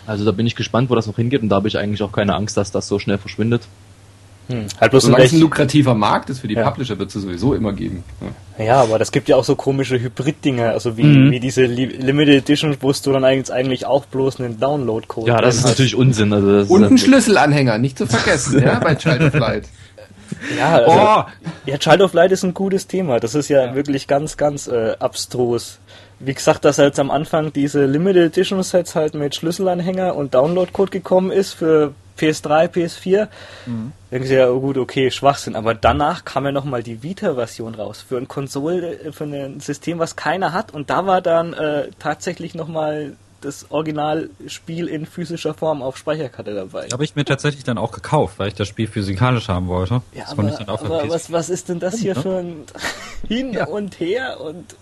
Also 0.07 0.25
da 0.25 0.31
bin 0.31 0.47
ich 0.47 0.55
gespannt, 0.55 0.89
wo 0.89 0.95
das 0.95 1.05
noch 1.05 1.17
hingeht 1.17 1.43
und 1.43 1.49
da 1.49 1.57
habe 1.57 1.67
ich 1.67 1.77
eigentlich 1.77 2.01
auch 2.01 2.11
keine 2.11 2.35
Angst, 2.35 2.57
dass 2.57 2.71
das 2.71 2.87
so 2.87 2.97
schnell 2.97 3.19
verschwindet. 3.19 3.61
Hm, 4.51 4.65
halt 4.79 4.91
bloß 4.91 5.03
Solange 5.03 5.23
es 5.25 5.31
ein 5.33 5.39
lukrativer 5.39 5.93
Markt 5.95 6.29
ist 6.29 6.39
für 6.39 6.47
die 6.47 6.55
Ja. 6.55 6.69
Publisher, 6.69 6.99
wird 6.99 7.13
es 7.15 7.21
sowieso 7.21 7.53
immer 7.53 7.73
geben. 7.73 8.03
Ja. 8.57 8.65
Ja, 8.65 8.81
aber 8.81 8.99
das 8.99 9.11
gibt 9.11 9.27
ja 9.29 9.35
auch 9.37 9.43
so 9.43 9.55
komische 9.55 9.99
Hybrid-Dinge, 9.99 10.69
also 10.69 10.95
wie, 10.97 11.03
Mhm. 11.03 11.31
wie 11.31 11.39
diese 11.39 11.63
Li 11.63 11.85
Limited 11.85 12.35
Edition, 12.43 12.75
wo 12.81 12.91
du 12.91 13.11
dann 13.11 13.23
eigentlich, 13.23 13.51
eigentlich 13.51 13.85
auch 13.87 14.05
bloß 14.05 14.39
einen 14.39 14.59
Download-Code 14.59 15.27
Ja, 15.29 15.41
das 15.41 15.55
ist 15.55 15.63
hast. 15.63 15.69
natürlich 15.71 15.95
Unsinn. 15.95 16.31
Also 16.33 16.57
das 16.57 16.69
Und 16.69 16.83
ist, 16.83 16.91
ein 16.91 16.97
Schlüsselanhänger, 16.97 17.77
nicht 17.79 17.97
zu 17.97 18.05
vergessen, 18.05 18.61
ja, 18.61 18.77
bei 18.79 18.93
Child 18.95 19.21
of 19.21 19.33
Light. 19.33 19.63
Ja, 20.57 20.75
also, 20.77 20.91
Oh, 20.91 21.49
ja, 21.65 21.77
Child 21.77 22.01
of 22.01 22.13
Light 22.13 22.31
ist 22.31 22.43
ein 22.43 22.53
gutes 22.53 22.87
Thema. 22.87 23.19
Das 23.19 23.35
ist 23.35 23.49
ja, 23.49 23.75
wirklich 23.75 24.07
ganz, 24.07 24.37
ganz 24.37 24.67
äh, 24.67 24.93
abstrus. 24.99 25.79
Wie 26.19 26.33
gesagt, 26.33 26.63
dass 26.65 26.77
jetzt 26.77 26.99
am 26.99 27.09
Anfang 27.11 27.51
diese 27.51 27.85
Limited 27.85 28.27
Edition 28.37 28.61
Sets 28.63 28.95
halt 28.95 29.13
mit 29.15 29.33
Schlüsselanhänger 29.35 30.15
und 30.15 30.33
Download-Code 30.35 30.91
gekommen 30.91 31.31
ist 31.31 31.53
für 31.53 31.93
PS3, 32.19 32.69
PS4. 32.69 33.27
Denken 34.11 34.27
sie 34.27 34.35
ja, 34.35 34.49
oh 34.49 34.59
gut, 34.59 34.77
okay, 34.77 35.09
Schwachsinn. 35.11 35.55
Aber 35.55 35.73
danach 35.73 36.25
kam 36.25 36.45
ja 36.45 36.51
nochmal 36.51 36.83
die 36.83 37.01
Vita-Version 37.03 37.75
raus 37.75 38.03
für 38.07 38.17
ein 38.17 38.27
Konsole, 38.27 38.99
äh, 38.99 39.11
für 39.11 39.23
ein 39.23 39.59
System, 39.59 39.99
was 39.99 40.15
keiner 40.15 40.53
hat. 40.53 40.73
Und 40.73 40.89
da 40.89 41.05
war 41.05 41.21
dann 41.21 41.53
äh, 41.53 41.89
tatsächlich 41.99 42.55
nochmal 42.55 43.15
das 43.41 43.71
Originalspiel 43.71 44.87
in 44.87 45.05
physischer 45.05 45.53
Form 45.53 45.81
auf 45.81 45.97
Speicherkarte 45.97 46.53
dabei. 46.53 46.87
Habe 46.91 47.03
ich 47.03 47.15
mir 47.15 47.25
tatsächlich 47.25 47.63
dann 47.63 47.77
auch 47.77 47.91
gekauft, 47.91 48.37
weil 48.37 48.49
ich 48.49 48.53
das 48.53 48.67
Spiel 48.67 48.87
physikalisch 48.87 49.47
haben 49.47 49.67
wollte. 49.67 50.01
Ja, 50.13 50.25
das 50.35 50.67
aber, 50.67 50.85
aber 50.85 51.09
was, 51.09 51.31
was 51.31 51.49
ist 51.49 51.69
denn 51.69 51.79
das 51.79 51.97
hier 51.97 52.15
für 52.15 52.37
ein 52.37 52.65
Hin 53.27 53.53
ja. 53.53 53.65
und 53.65 53.99
Her 53.99 54.39
und 54.41 54.75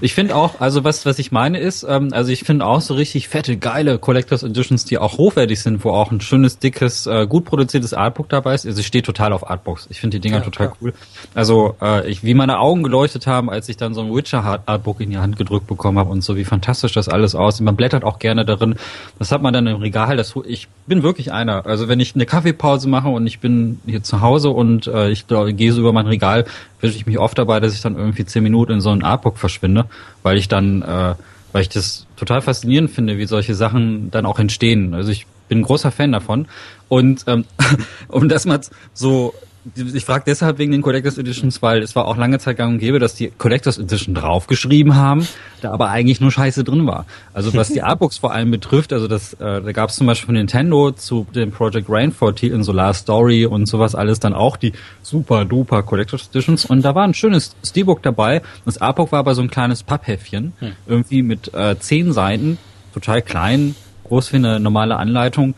ich 0.00 0.14
finde 0.14 0.36
auch, 0.36 0.60
also 0.60 0.84
was, 0.84 1.06
was 1.06 1.18
ich 1.18 1.32
meine 1.32 1.58
ist, 1.58 1.84
ähm, 1.88 2.10
also 2.12 2.32
ich 2.32 2.44
finde 2.44 2.64
auch 2.66 2.80
so 2.80 2.94
richtig 2.94 3.28
fette, 3.28 3.56
geile 3.56 3.98
Collectors 3.98 4.42
Editions, 4.42 4.84
die 4.84 4.98
auch 4.98 5.18
hochwertig 5.18 5.60
sind, 5.60 5.84
wo 5.84 5.90
auch 5.90 6.10
ein 6.10 6.20
schönes, 6.20 6.58
dickes, 6.58 7.06
äh, 7.06 7.26
gut 7.26 7.44
produziertes 7.44 7.94
Artbook 7.94 8.28
dabei 8.28 8.54
ist. 8.54 8.66
Also 8.66 8.80
ich 8.80 8.86
stehe 8.86 9.02
total 9.02 9.32
auf 9.32 9.48
Artbooks. 9.48 9.86
Ich 9.90 10.00
finde 10.00 10.18
die 10.18 10.20
Dinger 10.20 10.38
ja, 10.38 10.44
total 10.44 10.68
klar. 10.68 10.78
cool. 10.80 10.94
Also 11.34 11.76
äh, 11.80 12.08
ich, 12.08 12.24
wie 12.24 12.34
meine 12.34 12.58
Augen 12.58 12.82
geleuchtet 12.82 13.26
haben, 13.26 13.50
als 13.50 13.68
ich 13.68 13.76
dann 13.76 13.94
so 13.94 14.02
ein 14.02 14.14
Witcher 14.14 14.62
Artbook 14.66 15.00
in 15.00 15.10
die 15.10 15.18
Hand 15.18 15.36
gedrückt 15.36 15.66
bekommen 15.66 15.98
habe 15.98 16.10
und 16.10 16.22
so, 16.22 16.36
wie 16.36 16.44
fantastisch 16.44 16.92
das 16.92 17.08
alles 17.08 17.34
aussieht. 17.34 17.64
Man 17.64 17.76
blättert 17.76 18.04
auch 18.04 18.18
gerne 18.18 18.44
darin. 18.44 18.76
Das 19.18 19.32
hat 19.32 19.42
man 19.42 19.52
dann 19.52 19.66
im 19.66 19.76
Regal. 19.76 20.16
Das, 20.16 20.34
ich 20.46 20.68
bin 20.86 21.02
wirklich 21.02 21.32
einer. 21.32 21.66
Also 21.66 21.88
wenn 21.88 22.00
ich 22.00 22.14
eine 22.14 22.26
Kaffeepause 22.26 22.88
mache 22.88 23.08
und 23.08 23.26
ich 23.26 23.40
bin 23.40 23.80
hier 23.86 24.02
zu 24.02 24.20
Hause 24.20 24.50
und 24.50 24.86
äh, 24.86 25.10
ich 25.10 25.26
gehe 25.26 25.72
so 25.72 25.80
über 25.80 25.92
mein 25.92 26.06
Regal, 26.06 26.44
wische 26.82 26.96
ich 26.96 27.06
mich 27.06 27.18
oft 27.18 27.38
dabei, 27.38 27.60
dass 27.60 27.74
ich 27.74 27.80
dann 27.80 27.96
irgendwie 27.96 28.26
zehn 28.26 28.42
Minuten 28.42 28.72
in 28.72 28.80
so 28.80 28.90
ein 28.90 29.02
Artbook 29.02 29.38
verschwinde, 29.38 29.86
weil 30.22 30.36
ich 30.36 30.48
dann, 30.48 30.82
äh, 30.82 31.14
weil 31.52 31.62
ich 31.62 31.68
das 31.68 32.06
total 32.16 32.42
faszinierend 32.42 32.90
finde, 32.90 33.16
wie 33.16 33.26
solche 33.26 33.54
Sachen 33.54 34.10
dann 34.10 34.26
auch 34.26 34.38
entstehen. 34.38 34.92
Also 34.92 35.10
ich 35.10 35.26
bin 35.48 35.60
ein 35.60 35.62
großer 35.62 35.90
Fan 35.90 36.12
davon. 36.12 36.46
Und 36.88 37.24
ähm, 37.26 37.44
um 38.08 38.28
das 38.28 38.44
mal 38.44 38.60
so 38.92 39.34
ich 39.76 40.04
frage 40.04 40.24
deshalb 40.26 40.58
wegen 40.58 40.72
den 40.72 40.82
Collectors 40.82 41.18
Editions, 41.18 41.62
weil 41.62 41.82
es 41.82 41.94
war 41.94 42.06
auch 42.06 42.16
lange 42.16 42.40
Zeit 42.40 42.56
gang 42.56 42.72
und 42.72 42.78
gäbe, 42.80 42.98
dass 42.98 43.14
die 43.14 43.30
Collectors 43.30 43.78
Edition 43.78 44.14
draufgeschrieben 44.14 44.96
haben, 44.96 45.26
da 45.60 45.70
aber 45.70 45.90
eigentlich 45.90 46.20
nur 46.20 46.32
Scheiße 46.32 46.64
drin 46.64 46.86
war. 46.86 47.06
Also 47.32 47.54
was 47.54 47.68
die 47.68 47.80
Artbooks 47.82 48.18
vor 48.18 48.32
allem 48.32 48.50
betrifft, 48.50 48.92
also 48.92 49.06
das, 49.06 49.34
äh, 49.34 49.62
da 49.62 49.72
gab 49.72 49.90
es 49.90 49.96
zum 49.96 50.08
Beispiel 50.08 50.26
von 50.26 50.34
Nintendo 50.34 50.90
zu 50.90 51.26
dem 51.32 51.52
Project 51.52 51.88
Rainfall 51.88 52.34
Titeln 52.34 52.64
Solar 52.64 52.92
Story 52.92 53.46
und 53.46 53.66
sowas 53.66 53.94
alles 53.94 54.18
dann 54.18 54.34
auch 54.34 54.56
die 54.56 54.72
super 55.02 55.44
duper 55.44 55.84
Collectors 55.84 56.28
Editions 56.30 56.64
und 56.64 56.82
da 56.82 56.96
war 56.96 57.04
ein 57.04 57.14
schönes 57.14 57.54
Steelbook 57.64 58.02
dabei. 58.02 58.42
Das 58.64 58.78
Artbook 58.78 59.12
war 59.12 59.20
aber 59.20 59.36
so 59.36 59.42
ein 59.42 59.50
kleines 59.50 59.84
Papphäffchen, 59.84 60.54
hm. 60.58 60.72
irgendwie 60.86 61.22
mit 61.22 61.54
äh, 61.54 61.78
zehn 61.78 62.12
Seiten, 62.12 62.58
total 62.94 63.22
klein, 63.22 63.76
groß 64.08 64.32
wie 64.32 64.38
eine 64.38 64.58
normale 64.58 64.96
Anleitung, 64.96 65.54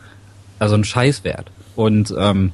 also 0.59 0.75
ein 0.75 0.83
Scheißwert. 0.83 1.47
Und 1.75 2.13
ähm, 2.17 2.51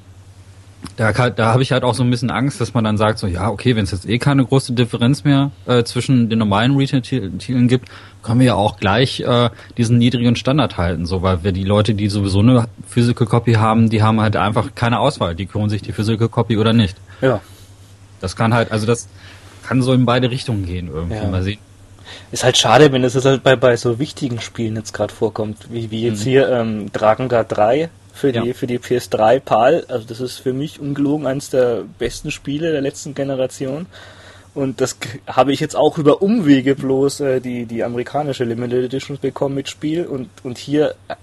da, 0.98 1.12
da 1.12 1.45
habe 1.53 1.62
ich 1.62 1.72
halt 1.72 1.84
auch 1.84 1.94
so 1.94 2.03
ein 2.03 2.10
bisschen 2.10 2.32
Angst, 2.32 2.60
dass 2.60 2.74
man 2.74 2.84
dann 2.84 2.98
sagt, 2.98 3.20
so 3.20 3.28
ja, 3.28 3.49
okay, 3.49 3.76
wenn 3.76 3.84
es 3.84 3.91
jetzt 3.91 4.08
eh 4.08 4.18
keine 4.18 4.45
große 4.45 4.74
Differenz 4.74 5.24
mehr 5.24 5.52
äh, 5.66 5.84
zwischen 5.84 6.30
den 6.30 6.40
normalen 6.40 6.76
Retail-Titeln 6.76 7.68
gibt, 7.68 7.90
können 8.24 8.40
wir 8.40 8.48
ja 8.48 8.56
auch 8.56 8.78
gleich 8.78 9.22
äh, 9.22 9.49
diesen 9.78 9.98
niedrigen 9.98 10.36
Standard 10.36 10.78
halten, 10.78 11.06
so 11.06 11.22
weil 11.22 11.44
wir 11.44 11.52
die 11.52 11.64
Leute, 11.64 11.94
die 11.94 12.10
sowieso 12.10 12.40
eine 12.40 12.68
Physical 12.88 13.28
Copy 13.28 13.53
haben, 13.53 13.90
die 13.90 14.03
haben 14.03 14.22
halt 14.22 14.36
einfach 14.36 14.76
keine 14.76 14.99
Auswahl, 14.99 15.36
die 15.36 15.48
holen 15.53 15.70
sich 15.70 15.82
die 15.82 15.91
Physical 15.91 16.30
Copy 16.30 16.58
oder 16.58 16.74
nicht. 16.74 16.98
Ja. 17.22 17.41
Das 18.20 18.36
kann 18.36 18.53
halt, 18.53 18.72
also 18.72 18.86
das 18.86 19.08
kann 19.64 19.82
so 19.82 19.94
in 19.94 20.06
beide 20.06 20.30
Richtungen 20.30 20.66
gehen 20.66 20.90
irgendwie. 20.91 21.16
Ja. 21.16 21.28
Mal 21.28 21.44
sehen. 21.44 21.60
Ist 22.32 22.44
halt 22.44 22.58
schade, 22.58 22.91
wenn 22.91 23.03
es 23.03 23.24
halt 23.24 23.44
bei, 23.44 23.56
bei 23.56 23.76
so 23.78 23.99
wichtigen 23.99 24.41
Spielen 24.41 24.76
jetzt 24.76 24.94
gerade 24.94 25.14
vorkommt, 25.14 25.58
wie, 25.70 25.91
wie 25.91 26.03
jetzt 26.03 26.22
mhm. 26.22 26.30
hier 26.30 26.49
ähm, 26.49 26.91
Dragon 26.91 27.30
Guard 27.30 27.48
3 27.49 27.90
für 28.22 28.31
die, 28.31 28.48
ja. 28.48 28.53
für 28.53 28.68
die 28.68 28.80
PS3 28.80 29.39
PAL. 29.39 29.85
Also 29.88 30.07
das 30.07 30.22
ist 30.22 30.38
für 30.38 30.53
mich 30.53 30.80
ungelogen 30.80 31.26
eines 31.26 31.49
der 31.49 31.84
besten 31.98 32.31
Spiele 32.31 32.72
der 32.72 32.81
letzten 32.81 33.15
Generation. 33.15 33.88
Und 34.53 34.80
das 34.80 34.98
habe 35.27 35.53
ich 35.53 35.60
jetzt 35.60 35.76
auch 35.76 35.98
über 35.98 36.22
Umwege 36.22 36.76
bloß 36.76 37.22
äh, 37.22 37.39
die, 37.39 37.65
die 37.65 37.84
amerikanische 37.84 38.43
Limited 38.43 38.85
Edition 38.85 39.18
bekommen 39.19 39.56
mit 39.56 39.69
Spiel. 39.69 40.06
Und, 40.06 40.30
und 40.43 40.57
hier 40.57 40.93
äh, 41.07 41.15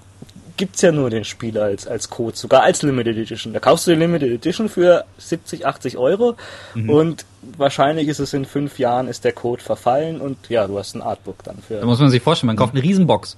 gibt's 0.56 0.82
ja 0.82 0.90
nur 0.90 1.08
den 1.08 1.24
Spiel 1.24 1.56
als, 1.58 1.86
als 1.86 2.10
Code, 2.10 2.36
sogar 2.36 2.62
als 2.62 2.82
Limited 2.82 3.16
Edition. 3.16 3.52
Da 3.52 3.60
kaufst 3.60 3.86
du 3.86 3.92
die 3.92 3.98
Limited 3.98 4.30
Edition 4.30 4.68
für 4.68 5.04
70, 5.18 5.66
80 5.66 5.98
Euro 5.98 6.36
mhm. 6.74 6.90
und 6.90 7.24
wahrscheinlich 7.56 8.08
ist 8.08 8.18
es 8.18 8.34
in 8.34 8.44
fünf 8.44 8.78
Jahren 8.78 9.06
ist 9.06 9.24
der 9.24 9.32
Code 9.32 9.62
verfallen 9.62 10.20
und 10.20 10.36
ja, 10.48 10.66
du 10.66 10.78
hast 10.78 10.96
ein 10.96 11.02
Artbook 11.02 11.44
dann 11.44 11.58
für. 11.58 11.78
Da 11.78 11.86
muss 11.86 12.00
man 12.00 12.10
sich 12.10 12.22
vorstellen, 12.22 12.48
man 12.48 12.56
kauft 12.56 12.74
eine 12.74 12.82
Riesenbox. 12.82 13.36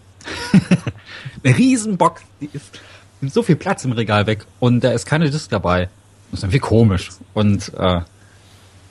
eine 1.45 1.59
Riesenbox, 1.59 2.23
die 2.41 2.49
ist 2.53 2.81
so 3.23 3.43
viel 3.43 3.57
Platz 3.57 3.85
im 3.85 3.93
Regal 3.93 4.27
weg 4.27 4.47
und 4.61 4.83
da 4.83 4.93
ist 4.93 5.07
keine 5.07 5.31
Disc 5.31 5.51
dabei. 5.51 5.89
Das 6.31 6.41
ist 6.41 6.45
irgendwie 6.45 6.61
komisch. 6.61 7.11
Und 7.35 7.73
äh, 7.77 8.01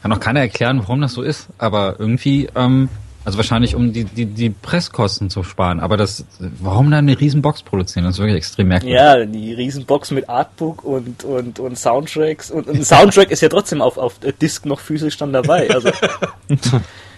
kann 0.01 0.13
auch 0.13 0.19
keiner 0.19 0.41
erklären, 0.41 0.79
warum 0.79 1.01
das 1.01 1.13
so 1.13 1.21
ist. 1.21 1.47
Aber 1.57 1.95
irgendwie, 1.99 2.49
ähm, 2.55 2.89
also 3.25 3.37
wahrscheinlich 3.37 3.75
um 3.75 3.91
die, 3.93 4.05
die, 4.05 4.25
die 4.25 4.49
Presskosten 4.49 5.29
zu 5.29 5.43
sparen. 5.43 5.79
Aber 5.79 5.97
das, 5.97 6.25
warum 6.39 6.91
dann 6.91 7.07
eine 7.07 7.19
Riesenbox 7.19 7.63
produzieren? 7.63 8.05
Das 8.05 8.15
ist 8.15 8.19
wirklich 8.19 8.37
extrem 8.37 8.67
merkwürdig. 8.67 8.95
Ja, 8.95 9.25
die 9.25 9.53
Riesenbox 9.53 10.11
mit 10.11 10.29
Artbook 10.29 10.83
und, 10.83 11.23
und, 11.23 11.59
und 11.59 11.77
Soundtracks. 11.77 12.51
Und, 12.51 12.67
und 12.67 12.77
ein 12.77 12.85
Soundtrack 12.85 13.31
ist 13.31 13.41
ja 13.41 13.49
trotzdem 13.49 13.81
auf, 13.81 13.97
auf 13.97 14.19
Disc 14.41 14.65
noch 14.65 14.79
physisch 14.79 15.17
dann 15.17 15.33
dabei. 15.33 15.69
Also 15.69 15.91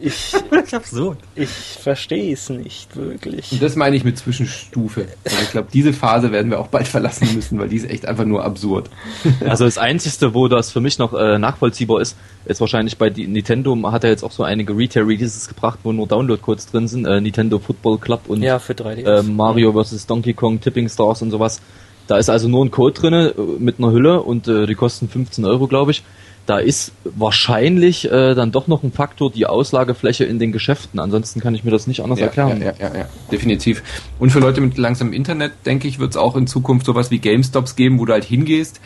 Ich, 0.00 0.34
absurd. 0.72 1.18
Ich 1.34 1.48
verstehe 1.48 2.32
es 2.32 2.48
nicht 2.50 2.96
wirklich. 2.96 3.52
Und 3.52 3.62
das 3.62 3.76
meine 3.76 3.96
ich 3.96 4.04
mit 4.04 4.18
Zwischenstufe. 4.18 5.06
Also 5.24 5.36
ich 5.42 5.50
glaube, 5.50 5.68
diese 5.72 5.92
Phase 5.92 6.30
werden 6.32 6.50
wir 6.50 6.60
auch 6.60 6.68
bald 6.68 6.86
verlassen 6.86 7.28
müssen, 7.34 7.58
weil 7.58 7.68
die 7.68 7.76
ist 7.76 7.90
echt 7.90 8.06
einfach 8.06 8.24
nur 8.24 8.44
absurd. 8.44 8.90
Also 9.46 9.64
das 9.64 9.78
Einzige, 9.78 10.34
wo 10.34 10.48
das 10.48 10.70
für 10.70 10.80
mich 10.80 10.98
noch 10.98 11.12
äh, 11.12 11.38
nachvollziehbar 11.38 12.00
ist, 12.00 12.16
ist 12.46 12.60
wahrscheinlich 12.60 12.96
bei 12.96 13.10
die, 13.10 13.26
Nintendo 13.26 13.76
hat 13.90 14.04
er 14.04 14.08
ja 14.08 14.12
jetzt 14.12 14.22
auch 14.22 14.32
so 14.32 14.42
einige 14.42 14.76
Retail-Releases 14.76 15.48
gebracht, 15.48 15.78
wo 15.82 15.92
nur 15.92 16.06
Download-Codes 16.06 16.66
drin 16.70 16.88
sind. 16.88 17.06
Äh, 17.06 17.20
Nintendo 17.20 17.58
Football 17.58 17.98
Club 17.98 18.22
und 18.28 18.42
ja, 18.42 18.58
für 18.58 18.72
3DS. 18.72 19.20
Äh, 19.20 19.22
Mario 19.22 19.72
vs. 19.72 20.06
Donkey 20.06 20.34
Kong, 20.34 20.60
Tipping 20.60 20.88
Stars 20.88 21.22
und 21.22 21.30
sowas. 21.30 21.60
Da 22.06 22.18
ist 22.18 22.28
also 22.28 22.48
nur 22.48 22.64
ein 22.64 22.70
Code 22.70 22.98
drin 22.98 23.12
äh, 23.14 23.32
mit 23.58 23.78
einer 23.78 23.90
Hülle 23.92 24.22
und 24.22 24.48
äh, 24.48 24.66
die 24.66 24.74
kosten 24.74 25.08
15 25.08 25.44
Euro, 25.44 25.66
glaube 25.66 25.90
ich 25.90 26.02
da 26.46 26.58
ist 26.58 26.92
wahrscheinlich 27.04 28.10
äh, 28.10 28.34
dann 28.34 28.52
doch 28.52 28.68
noch 28.68 28.82
ein 28.82 28.92
Faktor 28.92 29.30
die 29.30 29.46
Auslagefläche 29.46 30.24
in 30.24 30.38
den 30.38 30.52
Geschäften. 30.52 31.00
Ansonsten 31.00 31.40
kann 31.40 31.54
ich 31.54 31.64
mir 31.64 31.72
das 31.72 31.86
nicht 31.86 32.00
anders 32.00 32.20
ja, 32.20 32.26
erklären. 32.26 32.60
Ja, 32.60 32.72
ja, 32.78 32.88
ja, 32.88 32.98
ja, 33.00 33.08
definitiv. 33.30 33.82
Und 34.18 34.30
für 34.30 34.38
Leute 34.38 34.60
mit 34.60 34.78
langsamem 34.78 35.12
Internet, 35.12 35.52
denke 35.66 35.88
ich, 35.88 35.98
wird 35.98 36.10
es 36.10 36.16
auch 36.16 36.36
in 36.36 36.46
Zukunft 36.46 36.86
sowas 36.86 37.10
wie 37.10 37.18
GameStops 37.18 37.76
geben, 37.76 37.98
wo 37.98 38.04
du 38.04 38.12
halt 38.12 38.24
hingehst 38.24 38.80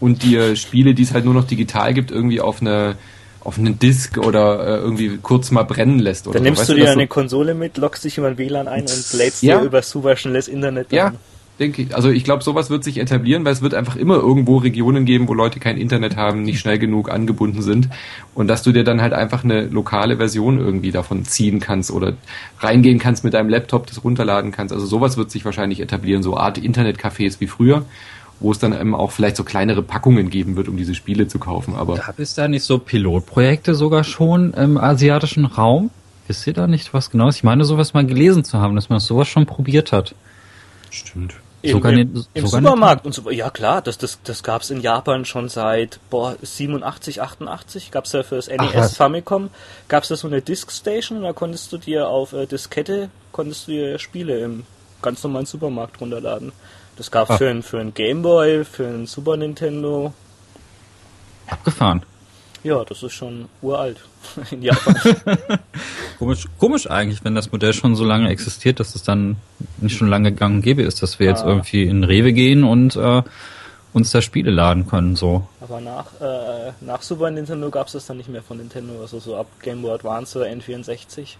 und 0.00 0.22
dir 0.22 0.56
Spiele, 0.56 0.94
die 0.94 1.02
es 1.02 1.12
halt 1.12 1.24
nur 1.24 1.34
noch 1.34 1.44
digital 1.44 1.94
gibt, 1.94 2.10
irgendwie 2.10 2.40
auf 2.40 2.60
eine 2.60 2.96
auf 3.44 3.58
einen 3.58 3.78
Disk 3.78 4.18
oder 4.18 4.60
äh, 4.60 4.76
irgendwie 4.78 5.18
kurz 5.20 5.50
mal 5.50 5.64
brennen 5.64 5.98
lässt. 5.98 6.28
Oder 6.28 6.34
Dann 6.34 6.44
nimmst 6.44 6.66
so. 6.66 6.74
du 6.74 6.78
dir 6.78 6.92
eine 6.92 7.02
so? 7.02 7.08
Konsole 7.08 7.54
mit, 7.54 7.76
lockst 7.76 8.04
dich 8.04 8.18
über 8.18 8.28
ein 8.28 8.38
WLAN 8.38 8.68
ein 8.68 8.82
und 8.82 9.12
lädst 9.14 9.42
ja. 9.42 9.58
dir 9.58 9.66
über 9.66 9.82
super 9.82 10.14
schnelles 10.14 10.46
Internet. 10.46 10.92
Ja, 10.92 11.12
denke 11.58 11.82
ich. 11.82 11.94
Also 11.94 12.10
ich 12.10 12.24
glaube, 12.24 12.42
sowas 12.42 12.70
wird 12.70 12.84
sich 12.84 12.98
etablieren, 12.98 13.44
weil 13.44 13.52
es 13.52 13.62
wird 13.62 13.74
einfach 13.74 13.96
immer 13.96 14.16
irgendwo 14.16 14.56
Regionen 14.56 15.04
geben, 15.04 15.28
wo 15.28 15.34
Leute 15.34 15.60
kein 15.60 15.76
Internet 15.76 16.16
haben, 16.16 16.42
nicht 16.42 16.58
schnell 16.58 16.78
genug 16.78 17.10
angebunden 17.10 17.62
sind 17.62 17.88
und 18.34 18.48
dass 18.48 18.62
du 18.62 18.72
dir 18.72 18.84
dann 18.84 19.00
halt 19.00 19.12
einfach 19.12 19.44
eine 19.44 19.66
lokale 19.66 20.16
Version 20.16 20.58
irgendwie 20.58 20.90
davon 20.90 21.24
ziehen 21.24 21.60
kannst 21.60 21.90
oder 21.90 22.14
reingehen 22.60 22.98
kannst 22.98 23.24
mit 23.24 23.34
deinem 23.34 23.48
Laptop, 23.48 23.86
das 23.86 24.04
runterladen 24.04 24.52
kannst. 24.52 24.72
Also 24.72 24.86
sowas 24.86 25.16
wird 25.16 25.30
sich 25.30 25.44
wahrscheinlich 25.44 25.80
etablieren, 25.80 26.22
so 26.22 26.36
Art 26.36 26.58
Internetcafés 26.58 27.40
wie 27.40 27.46
früher 27.46 27.84
wo 28.42 28.50
es 28.50 28.58
dann 28.58 28.72
eben 28.72 28.94
auch 28.94 29.12
vielleicht 29.12 29.36
so 29.36 29.44
kleinere 29.44 29.82
Packungen 29.82 30.28
geben 30.28 30.56
wird, 30.56 30.68
um 30.68 30.76
diese 30.76 30.94
Spiele 30.94 31.28
zu 31.28 31.38
kaufen. 31.38 31.76
Aber 31.76 31.94
gab 31.94 32.18
es 32.18 32.34
da 32.34 32.48
nicht 32.48 32.64
so 32.64 32.78
Pilotprojekte 32.78 33.74
sogar 33.74 34.04
schon 34.04 34.52
im 34.54 34.76
asiatischen 34.76 35.44
Raum? 35.44 35.90
Wisst 36.26 36.46
ihr 36.46 36.52
da 36.52 36.66
nicht 36.66 36.92
was 36.94 37.10
Genaues? 37.10 37.36
Ich 37.36 37.44
meine, 37.44 37.64
sowas 37.64 37.94
mal 37.94 38.06
gelesen 38.06 38.44
zu 38.44 38.58
haben, 38.58 38.74
dass 38.74 38.88
man 38.88 39.00
sowas 39.00 39.28
schon 39.28 39.46
probiert 39.46 39.92
hat. 39.92 40.14
Stimmt. 40.92 41.34
Sogar 41.64 41.92
Im, 41.92 42.16
im, 42.16 42.26
im 42.34 42.46
Supermarkt 42.46 43.06
und 43.06 43.12
so. 43.12 43.30
Ja 43.30 43.48
klar, 43.50 43.82
das, 43.82 43.96
das, 43.96 44.18
das 44.24 44.42
gab 44.42 44.62
es 44.62 44.70
in 44.70 44.80
Japan 44.80 45.24
schon 45.24 45.48
seit 45.48 46.00
boah, 46.10 46.36
87, 46.42 47.22
88. 47.22 47.92
Gab 47.92 48.04
es 48.04 48.12
ja 48.12 48.24
für 48.24 48.34
das 48.36 48.48
NES 48.48 48.58
Ach, 48.74 48.90
Famicom, 48.90 49.50
gab 49.88 50.02
es 50.02 50.08
da 50.08 50.16
so 50.16 50.26
eine 50.26 50.42
Disk 50.42 50.72
Station 50.72 51.18
und 51.18 51.24
da 51.24 51.32
konntest 51.32 51.72
du 51.72 51.78
dir 51.78 52.08
auf 52.08 52.32
äh, 52.32 52.46
Diskette, 52.46 53.10
konntest 53.30 53.68
du 53.68 53.72
dir 53.72 53.98
Spiele 54.00 54.40
im 54.40 54.64
ganz 55.02 55.22
normalen 55.22 55.46
Supermarkt 55.46 56.00
runterladen. 56.00 56.52
Das 56.96 57.10
gab 57.10 57.30
es 57.30 57.34
ah. 57.34 57.38
für 57.38 57.48
ein, 57.48 57.62
für 57.62 57.78
ein 57.78 57.94
Gameboy, 57.94 58.64
für 58.64 58.86
ein 58.86 59.06
Super 59.06 59.36
Nintendo. 59.36 60.12
Abgefahren. 61.46 62.04
Ja, 62.64 62.84
das 62.84 63.02
ist 63.02 63.12
schon 63.12 63.48
uralt 63.60 63.98
in 64.50 64.62
Japan. 64.62 64.96
komisch, 66.18 66.46
komisch 66.58 66.88
eigentlich, 66.88 67.24
wenn 67.24 67.34
das 67.34 67.50
Modell 67.50 67.72
schon 67.72 67.96
so 67.96 68.04
lange 68.04 68.28
existiert, 68.28 68.78
dass 68.78 68.94
es 68.94 69.02
dann 69.02 69.36
nicht 69.78 69.96
schon 69.96 70.08
lange 70.08 70.32
gang 70.32 70.56
und 70.56 70.62
gäbe 70.62 70.82
ist, 70.82 71.02
dass 71.02 71.18
wir 71.18 71.26
jetzt 71.26 71.42
ah. 71.42 71.48
irgendwie 71.48 71.84
in 71.84 72.04
Rewe 72.04 72.32
gehen 72.32 72.62
und 72.62 72.94
äh, 72.96 73.22
uns 73.92 74.10
da 74.10 74.22
Spiele 74.22 74.50
laden 74.50 74.86
können. 74.86 75.16
So. 75.16 75.46
Aber 75.60 75.80
nach, 75.80 76.06
äh, 76.20 76.72
nach 76.80 77.02
Super 77.02 77.30
Nintendo 77.30 77.70
gab 77.70 77.88
es 77.88 77.94
das 77.94 78.06
dann 78.06 78.16
nicht 78.16 78.28
mehr 78.28 78.42
von 78.42 78.58
Nintendo, 78.58 79.00
also 79.00 79.18
so 79.18 79.36
ab 79.36 79.46
Game 79.60 79.82
Boy 79.82 79.92
Advance 79.92 80.38
oder 80.38 80.48
N64 80.48 81.36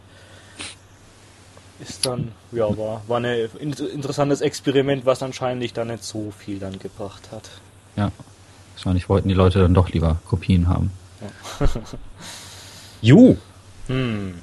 ist 1.83 2.07
dann, 2.07 2.33
ja, 2.53 2.77
war, 2.79 3.03
war 3.09 3.19
ein 3.19 3.49
interessantes 3.61 4.41
Experiment, 4.41 5.05
was 5.05 5.23
anscheinend 5.23 5.77
dann 5.77 5.89
nicht 5.89 6.05
so 6.05 6.33
viel 6.37 6.59
dann 6.59 6.79
gebracht 6.79 7.31
hat. 7.33 7.51
Ja, 7.97 8.13
wahrscheinlich 8.75 9.09
wollten 9.09 9.29
die 9.29 9.35
Leute 9.35 9.59
dann 9.59 9.75
doch 9.75 9.89
lieber 9.89 10.19
Kopien 10.29 10.69
haben. 10.69 10.93
Ju. 13.01 13.37
Hm. 13.89 14.35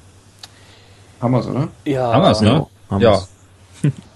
Haben 1.20 1.32
wir's, 1.32 1.46
oder? 1.46 1.68
Ja. 1.84 2.12
Haben 2.12 2.22
wir's, 2.22 2.40
ne? 2.40 2.66
Ja. 2.98 3.22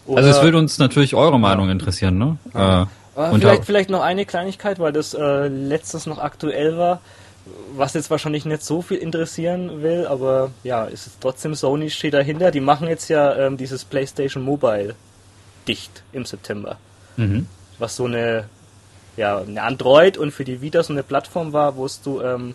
also 0.08 0.28
es 0.28 0.42
würde 0.42 0.58
uns 0.58 0.78
natürlich 0.78 1.14
eure 1.14 1.38
Meinung 1.38 1.70
interessieren, 1.70 2.18
ne? 2.18 2.38
Äh, 2.54 2.86
vielleicht, 3.32 3.64
vielleicht 3.64 3.90
noch 3.90 4.02
eine 4.02 4.26
Kleinigkeit, 4.26 4.78
weil 4.78 4.92
das 4.92 5.14
äh, 5.14 5.48
letztens 5.48 6.06
noch 6.06 6.18
aktuell 6.18 6.76
war, 6.76 7.00
was 7.76 7.94
jetzt 7.94 8.10
wahrscheinlich 8.10 8.44
nicht 8.44 8.62
so 8.62 8.82
viel 8.82 8.98
interessieren 8.98 9.82
will, 9.82 10.06
aber 10.06 10.50
ja, 10.62 10.84
ist 10.84 11.06
es 11.06 11.18
trotzdem 11.20 11.54
Sony 11.54 11.90
steht 11.90 12.14
dahinter. 12.14 12.50
Die 12.50 12.60
machen 12.60 12.88
jetzt 12.88 13.08
ja 13.08 13.34
ähm, 13.36 13.56
dieses 13.56 13.84
PlayStation 13.84 14.42
Mobile 14.42 14.94
dicht 15.68 16.02
im 16.12 16.24
September. 16.24 16.78
Mhm. 17.16 17.46
Was 17.78 17.96
so 17.96 18.06
eine, 18.06 18.48
ja, 19.16 19.38
eine 19.38 19.62
Android 19.62 20.18
und 20.18 20.32
für 20.32 20.44
die 20.44 20.60
Vita 20.60 20.82
so 20.82 20.92
eine 20.92 21.02
Plattform 21.02 21.52
war, 21.52 21.76
wo 21.76 21.88
du 22.04 22.20
ähm, 22.20 22.54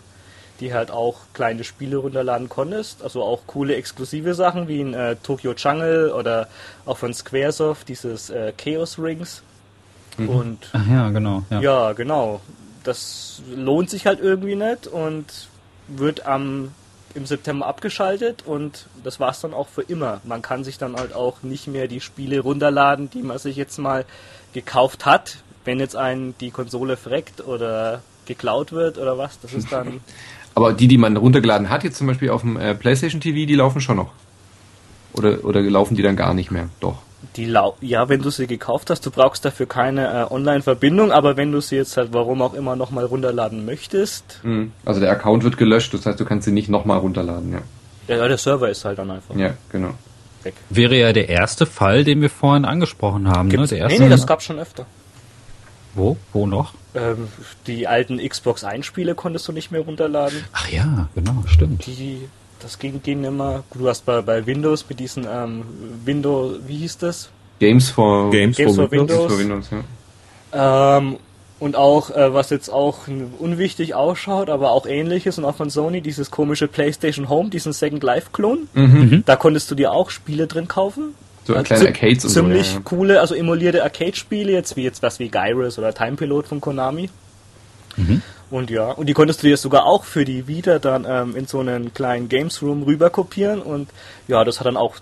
die 0.60 0.74
halt 0.74 0.90
auch 0.90 1.16
kleine 1.32 1.64
Spiele 1.64 1.96
runterladen 1.96 2.48
konntest. 2.48 3.02
Also 3.02 3.22
auch 3.22 3.46
coole 3.46 3.74
exklusive 3.76 4.34
Sachen 4.34 4.68
wie 4.68 4.80
in 4.80 4.94
äh, 4.94 5.16
Tokyo 5.16 5.54
Jungle 5.56 6.12
oder 6.12 6.48
auch 6.84 6.98
von 6.98 7.14
Squaresoft 7.14 7.88
dieses 7.88 8.30
äh, 8.30 8.52
Chaos 8.56 8.98
Rings. 8.98 9.42
Mhm. 10.18 10.28
Und 10.28 10.70
Ach 10.72 10.86
ja, 10.86 11.08
genau. 11.10 11.42
Ja. 11.50 11.60
ja, 11.60 11.92
genau. 11.92 12.40
Das 12.84 13.42
lohnt 13.54 13.90
sich 13.90 14.06
halt 14.06 14.20
irgendwie 14.20 14.56
nicht 14.56 14.86
und 14.86 15.26
wird 15.88 16.26
am 16.26 16.72
im 17.14 17.26
September 17.26 17.66
abgeschaltet 17.66 18.44
und 18.46 18.86
das 19.02 19.18
war 19.18 19.30
es 19.30 19.40
dann 19.40 19.52
auch 19.52 19.68
für 19.68 19.82
immer. 19.82 20.20
Man 20.22 20.42
kann 20.42 20.62
sich 20.62 20.78
dann 20.78 20.94
halt 20.94 21.12
auch 21.12 21.42
nicht 21.42 21.66
mehr 21.66 21.88
die 21.88 22.00
Spiele 22.00 22.38
runterladen, 22.38 23.10
die 23.10 23.22
man 23.22 23.38
sich 23.38 23.56
jetzt 23.56 23.78
mal 23.78 24.04
gekauft 24.52 25.06
hat. 25.06 25.38
Wenn 25.64 25.78
jetzt 25.78 25.96
einen 25.96 26.34
die 26.40 26.50
Konsole 26.50 26.96
freckt 26.96 27.46
oder 27.46 28.02
geklaut 28.26 28.72
wird 28.72 28.98
oder 28.98 29.18
was, 29.18 29.40
das 29.40 29.52
ist 29.52 29.72
dann 29.72 30.00
Aber 30.54 30.72
die, 30.72 30.88
die 30.88 30.98
man 30.98 31.16
runtergeladen 31.16 31.70
hat, 31.70 31.84
jetzt 31.84 31.96
zum 31.96 32.06
Beispiel 32.06 32.30
auf 32.30 32.42
dem 32.42 32.56
äh, 32.56 32.74
PlayStation 32.74 33.20
TV, 33.20 33.46
die 33.46 33.54
laufen 33.54 33.80
schon 33.80 33.96
noch. 33.96 34.12
Oder, 35.12 35.44
oder 35.44 35.60
laufen 35.62 35.96
die 35.96 36.02
dann 36.02 36.16
gar 36.16 36.34
nicht 36.34 36.50
mehr? 36.50 36.68
Doch. 36.80 36.98
Die 37.36 37.44
lau 37.44 37.76
ja, 37.80 38.08
wenn 38.08 38.22
du 38.22 38.30
sie 38.30 38.46
gekauft 38.46 38.90
hast, 38.90 39.04
du 39.04 39.10
brauchst 39.10 39.44
dafür 39.44 39.66
keine 39.66 40.08
äh, 40.08 40.32
Online-Verbindung, 40.32 41.12
aber 41.12 41.36
wenn 41.36 41.52
du 41.52 41.60
sie 41.60 41.76
jetzt 41.76 41.96
halt, 41.96 42.12
warum 42.12 42.40
auch 42.42 42.54
immer, 42.54 42.76
nochmal 42.76 43.04
runterladen 43.04 43.64
möchtest. 43.64 44.40
Mhm. 44.42 44.72
Also 44.84 45.00
der 45.00 45.10
Account 45.10 45.44
wird 45.44 45.58
gelöscht, 45.58 45.92
das 45.92 46.06
heißt, 46.06 46.18
du 46.18 46.24
kannst 46.24 46.46
sie 46.46 46.52
nicht 46.52 46.68
nochmal 46.68 46.98
runterladen, 46.98 47.52
ja. 47.52 47.60
Ja, 48.08 48.26
der 48.26 48.38
Server 48.38 48.68
ist 48.68 48.84
halt 48.84 48.98
dann 48.98 49.10
einfach. 49.10 49.36
Ja, 49.36 49.54
genau. 49.70 49.90
Weg. 50.42 50.54
Wäre 50.70 50.98
ja 50.98 51.12
der 51.12 51.28
erste 51.28 51.66
Fall, 51.66 52.02
den 52.04 52.22
wir 52.22 52.30
vorhin 52.30 52.64
angesprochen 52.64 53.28
haben. 53.28 53.48
Ne? 53.48 53.56
Gibt's? 53.56 53.70
Ne? 53.70 53.76
Der 53.76 53.84
erste 53.84 53.98
nee, 53.98 54.08
nee, 54.08 54.10
das 54.10 54.26
gab 54.26 54.42
schon 54.42 54.58
öfter. 54.58 54.86
Wo? 55.94 56.16
Wo 56.32 56.46
noch? 56.46 56.74
Ähm, 56.94 57.28
die 57.66 57.86
alten 57.86 58.18
Xbox 58.18 58.64
1 58.64 58.84
Spiele 58.84 59.14
konntest 59.14 59.46
du 59.48 59.52
nicht 59.52 59.70
mehr 59.70 59.80
runterladen. 59.80 60.44
Ach 60.52 60.68
ja, 60.70 61.08
genau, 61.14 61.42
stimmt. 61.46 61.86
Die, 61.86 62.28
das 62.60 62.78
ging, 62.78 63.02
ging 63.02 63.24
immer. 63.24 63.64
Du 63.74 63.88
hast 63.88 64.04
bei, 64.04 64.22
bei 64.22 64.46
Windows 64.46 64.88
mit 64.88 65.00
diesen 65.00 65.26
ähm, 65.30 65.62
Windows, 66.04 66.60
wie 66.66 66.78
hieß 66.78 66.98
das? 66.98 67.30
Games 67.58 67.90
for, 67.90 68.30
Games, 68.30 68.56
Games 68.56 68.74
for, 68.74 68.88
for 68.88 68.90
Windows. 68.90 69.18
Games 69.18 69.32
for 69.32 69.38
Windows 69.38 69.70
ja. 70.52 70.98
ähm, 70.98 71.18
und 71.60 71.76
auch, 71.76 72.10
äh, 72.10 72.32
was 72.32 72.48
jetzt 72.50 72.70
auch 72.70 73.00
unwichtig 73.38 73.94
ausschaut, 73.94 74.48
aber 74.48 74.70
auch 74.70 74.86
ähnliches 74.86 75.36
und 75.36 75.44
auch 75.44 75.54
von 75.54 75.68
Sony, 75.68 76.00
dieses 76.00 76.30
komische 76.30 76.68
PlayStation 76.68 77.28
Home, 77.28 77.50
diesen 77.50 77.74
Second 77.74 78.02
Life-Klon. 78.02 78.68
Mhm. 78.72 79.22
Da 79.26 79.36
konntest 79.36 79.70
du 79.70 79.74
dir 79.74 79.92
auch 79.92 80.08
Spiele 80.08 80.46
drin 80.46 80.68
kaufen. 80.68 81.14
So 81.44 81.54
ein 81.54 81.64
kleine 81.64 81.88
Arcades 81.88 82.24
und 82.24 82.30
Ziemlich 82.30 82.66
so, 82.66 82.72
ja, 82.72 82.78
ja. 82.78 82.82
coole, 82.84 83.20
also 83.20 83.34
emulierte 83.34 83.82
Arcade-Spiele, 83.82 84.52
jetzt 84.52 84.76
wie 84.76 84.82
jetzt 84.82 85.02
was 85.02 85.18
wie 85.18 85.28
Gyrus 85.28 85.78
oder 85.78 85.94
Time 85.94 86.16
Pilot 86.16 86.46
von 86.46 86.60
Konami. 86.60 87.08
Mhm. 87.96 88.22
Und 88.50 88.70
ja, 88.70 88.90
und 88.90 89.06
die 89.06 89.14
konntest 89.14 89.42
du 89.42 89.46
dir 89.46 89.56
sogar 89.56 89.84
auch 89.84 90.04
für 90.04 90.24
die 90.24 90.48
Vita 90.48 90.78
dann 90.78 91.06
ähm, 91.08 91.36
in 91.36 91.46
so 91.46 91.60
einen 91.60 91.94
kleinen 91.94 92.28
Games 92.28 92.62
Room 92.62 92.82
rüber 92.82 93.08
kopieren 93.08 93.62
und 93.62 93.88
ja, 94.26 94.44
das 94.44 94.58
hat 94.58 94.66
dann 94.66 94.76
auch, 94.76 94.96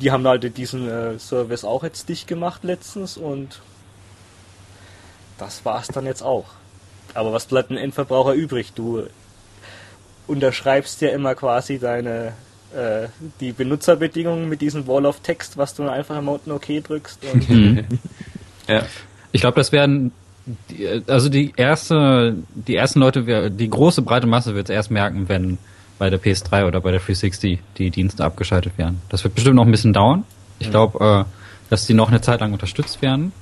die 0.00 0.10
haben 0.10 0.26
halt 0.26 0.56
diesen 0.56 0.88
äh, 0.88 1.18
Service 1.18 1.64
auch 1.64 1.84
jetzt 1.84 2.08
dicht 2.08 2.26
gemacht 2.26 2.64
letztens 2.64 3.18
und 3.18 3.60
das 5.38 5.64
war's 5.64 5.88
dann 5.88 6.06
jetzt 6.06 6.22
auch. 6.22 6.46
Aber 7.12 7.32
was 7.32 7.46
bleibt 7.46 7.70
ein 7.70 7.76
Endverbraucher 7.76 8.32
übrig? 8.32 8.72
Du 8.74 9.04
unterschreibst 10.26 11.00
ja 11.02 11.10
immer 11.10 11.34
quasi 11.34 11.78
deine 11.78 12.32
äh, 12.74 13.08
die 13.40 13.52
Benutzerbedingungen 13.52 14.48
mit 14.48 14.60
diesem 14.60 14.86
Wall 14.86 15.06
of 15.06 15.20
Text, 15.20 15.56
was 15.56 15.74
du 15.74 15.88
einfach 15.88 16.18
im 16.18 16.28
unten 16.28 16.50
OK 16.50 16.66
drückst. 16.82 17.20
Mhm. 17.48 17.84
ja. 18.68 18.82
Ich 19.32 19.40
glaube, 19.40 19.56
das 19.56 19.72
werden 19.72 20.12
die, 20.70 21.02
also 21.06 21.28
die 21.28 21.52
erste, 21.56 22.36
die 22.54 22.76
ersten 22.76 23.00
Leute, 23.00 23.50
die 23.50 23.70
große 23.70 24.02
breite 24.02 24.26
Masse 24.26 24.54
wird 24.54 24.68
es 24.68 24.74
erst 24.74 24.90
merken, 24.90 25.28
wenn 25.28 25.58
bei 25.98 26.10
der 26.10 26.20
PS3 26.20 26.66
oder 26.66 26.80
bei 26.80 26.90
der 26.90 27.00
360 27.00 27.60
die 27.78 27.90
Dienste 27.90 28.24
abgeschaltet 28.24 28.76
werden. 28.78 29.00
Das 29.08 29.24
wird 29.24 29.34
bestimmt 29.34 29.56
noch 29.56 29.64
ein 29.64 29.70
bisschen 29.70 29.92
dauern. 29.92 30.24
Ich 30.58 30.70
glaube, 30.70 31.24
äh, 31.26 31.70
dass 31.70 31.86
die 31.86 31.94
noch 31.94 32.08
eine 32.08 32.20
Zeit 32.20 32.40
lang 32.40 32.52
unterstützt 32.52 33.02
werden. 33.02 33.32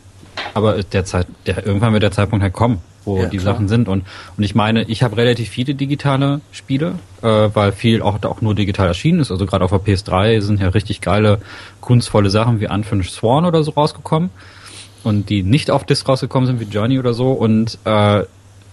Aber 0.54 0.82
der 0.82 1.04
Zeit, 1.04 1.26
der, 1.46 1.66
irgendwann 1.66 1.92
wird 1.92 2.02
der 2.02 2.12
Zeitpunkt 2.12 2.42
halt 2.42 2.52
kommen, 2.52 2.80
wo 3.04 3.18
ja, 3.18 3.26
die 3.26 3.38
klar. 3.38 3.54
Sachen 3.54 3.68
sind. 3.68 3.88
Und, 3.88 4.04
und 4.36 4.44
ich 4.44 4.54
meine, 4.54 4.84
ich 4.84 5.02
habe 5.02 5.16
relativ 5.16 5.48
viele 5.48 5.74
digitale 5.74 6.40
Spiele, 6.50 6.94
äh, 7.22 7.26
weil 7.26 7.72
viel 7.72 8.02
auch, 8.02 8.22
auch 8.24 8.40
nur 8.40 8.54
digital 8.54 8.88
erschienen 8.88 9.20
ist. 9.20 9.30
Also 9.30 9.46
gerade 9.46 9.64
auf 9.64 9.70
der 9.70 9.80
PS3 9.80 10.40
sind 10.40 10.60
ja 10.60 10.68
richtig 10.68 11.00
geile, 11.00 11.38
kunstvolle 11.80 12.30
Sachen 12.30 12.60
wie 12.60 12.68
Unfinished 12.68 13.12
Sworn 13.12 13.44
oder 13.44 13.62
so 13.62 13.72
rausgekommen. 13.72 14.30
Und 15.04 15.30
die 15.30 15.42
nicht 15.42 15.70
auf 15.70 15.84
Disc 15.84 16.08
rausgekommen 16.08 16.46
sind 16.46 16.60
wie 16.60 16.72
Journey 16.72 16.98
oder 16.98 17.12
so. 17.12 17.32
Und 17.32 17.78
äh, 17.84 18.24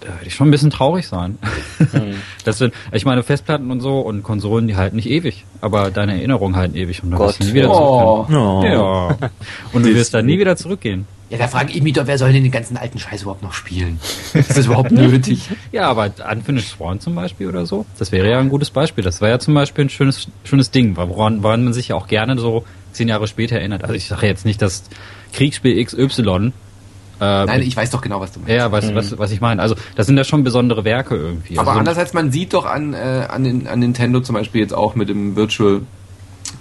da 0.02 0.08
würde 0.08 0.28
ich 0.28 0.36
schon 0.36 0.48
ein 0.48 0.52
bisschen 0.52 0.70
traurig 0.70 1.08
sein. 1.08 1.38
Mhm. 1.80 2.16
Das 2.46 2.60
wird, 2.62 2.74
ich 2.92 3.06
meine, 3.06 3.22
Festplatten 3.22 3.70
und 3.70 3.82
so 3.82 4.00
und 4.00 4.24
Konsolen, 4.24 4.68
die 4.68 4.76
halten 4.76 4.96
nicht 4.96 5.10
ewig, 5.10 5.46
aber 5.62 5.92
deine 5.92 6.14
Erinnerungen 6.14 6.56
halten 6.56 6.76
ewig 6.76 7.04
und 7.04 7.12
da 7.12 7.20
wirst 7.20 7.42
du 7.42 7.46
nie 7.46 7.54
wieder 7.54 7.70
oh. 7.70 8.26
zurückgehen. 8.26 8.40
Oh. 8.40 8.64
Ja. 8.64 9.30
Und 9.74 9.86
du 9.86 9.94
wirst 9.94 10.14
da 10.14 10.22
nie 10.22 10.40
wieder 10.40 10.56
zurückgehen. 10.56 11.06
Ja, 11.30 11.38
da 11.38 11.48
frage 11.48 11.72
ich 11.74 11.84
mich 11.84 11.94
doch, 11.94 12.08
wer 12.08 12.18
soll 12.18 12.34
denn 12.34 12.44
den 12.44 12.52
ganzen 12.52 12.76
alten 12.76 12.98
Scheiß 12.98 13.22
überhaupt 13.22 13.44
noch 13.44 13.54
spielen? 13.54 14.00
Ist 14.34 14.58
das 14.58 14.66
überhaupt 14.66 14.92
nötig? 14.92 15.50
Ja, 15.72 15.88
aber 15.88 16.12
Unfinished 16.32 16.70
Sworn 16.70 17.00
zum 17.00 17.14
Beispiel 17.14 17.48
oder 17.48 17.68
so, 17.68 17.86
das 18.00 18.12
wäre 18.12 18.30
ja 18.30 18.40
ein 18.40 18.50
gutes 18.50 18.72
Beispiel. 18.72 19.04
Das 19.04 19.22
war 19.22 19.30
ja 19.30 19.38
zum 19.38 19.54
Beispiel 19.54 19.86
ein 19.86 19.90
schönes, 19.90 20.28
schönes 20.44 20.72
Ding, 20.72 20.98
woran, 20.98 21.44
woran 21.44 21.64
man 21.64 21.74
sich 21.74 21.90
ja 21.90 21.96
auch 21.96 22.08
gerne 22.08 22.40
so 22.40 22.64
zehn 22.94 23.08
Jahre 23.08 23.28
später 23.28 23.58
erinnert. 23.58 23.84
Also 23.84 23.94
ich 23.94 24.08
sage 24.08 24.26
jetzt 24.26 24.44
nicht, 24.44 24.62
dass 24.62 24.84
Kriegsspiel 25.34 25.84
XY 25.86 26.52
äh, 27.22 27.46
Nein, 27.46 27.62
ich 27.64 27.76
weiß 27.76 27.92
doch 27.92 28.02
genau, 28.02 28.22
was 28.22 28.32
du 28.32 28.40
meinst. 28.40 28.54
Ja, 28.54 28.72
was, 28.72 28.86
mhm. 28.86 28.96
was, 28.96 29.18
was 29.18 29.32
ich 29.32 29.42
meine. 29.42 29.62
Also, 29.62 29.76
das 29.96 30.08
sind 30.08 30.18
ja 30.18 30.24
schon 30.24 30.46
besondere 30.46 30.86
Werke 30.86 31.16
irgendwie. 31.16 31.60
Aber 31.60 31.72
also, 31.72 31.80
andererseits, 31.80 32.14
man 32.14 32.32
sieht 32.32 32.54
doch 32.54 32.66
an, 32.66 32.94
äh, 32.94 33.26
an, 33.28 33.68
an 33.68 33.80
Nintendo 33.80 34.22
zum 34.22 34.36
Beispiel 34.36 34.62
jetzt 34.62 34.74
auch 34.74 34.96
mit 34.96 35.10
dem 35.10 35.36
Virtual 35.36 35.82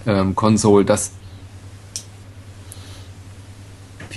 ähm, 0.07 0.35
Console, 0.35 0.85
dass 0.85 1.13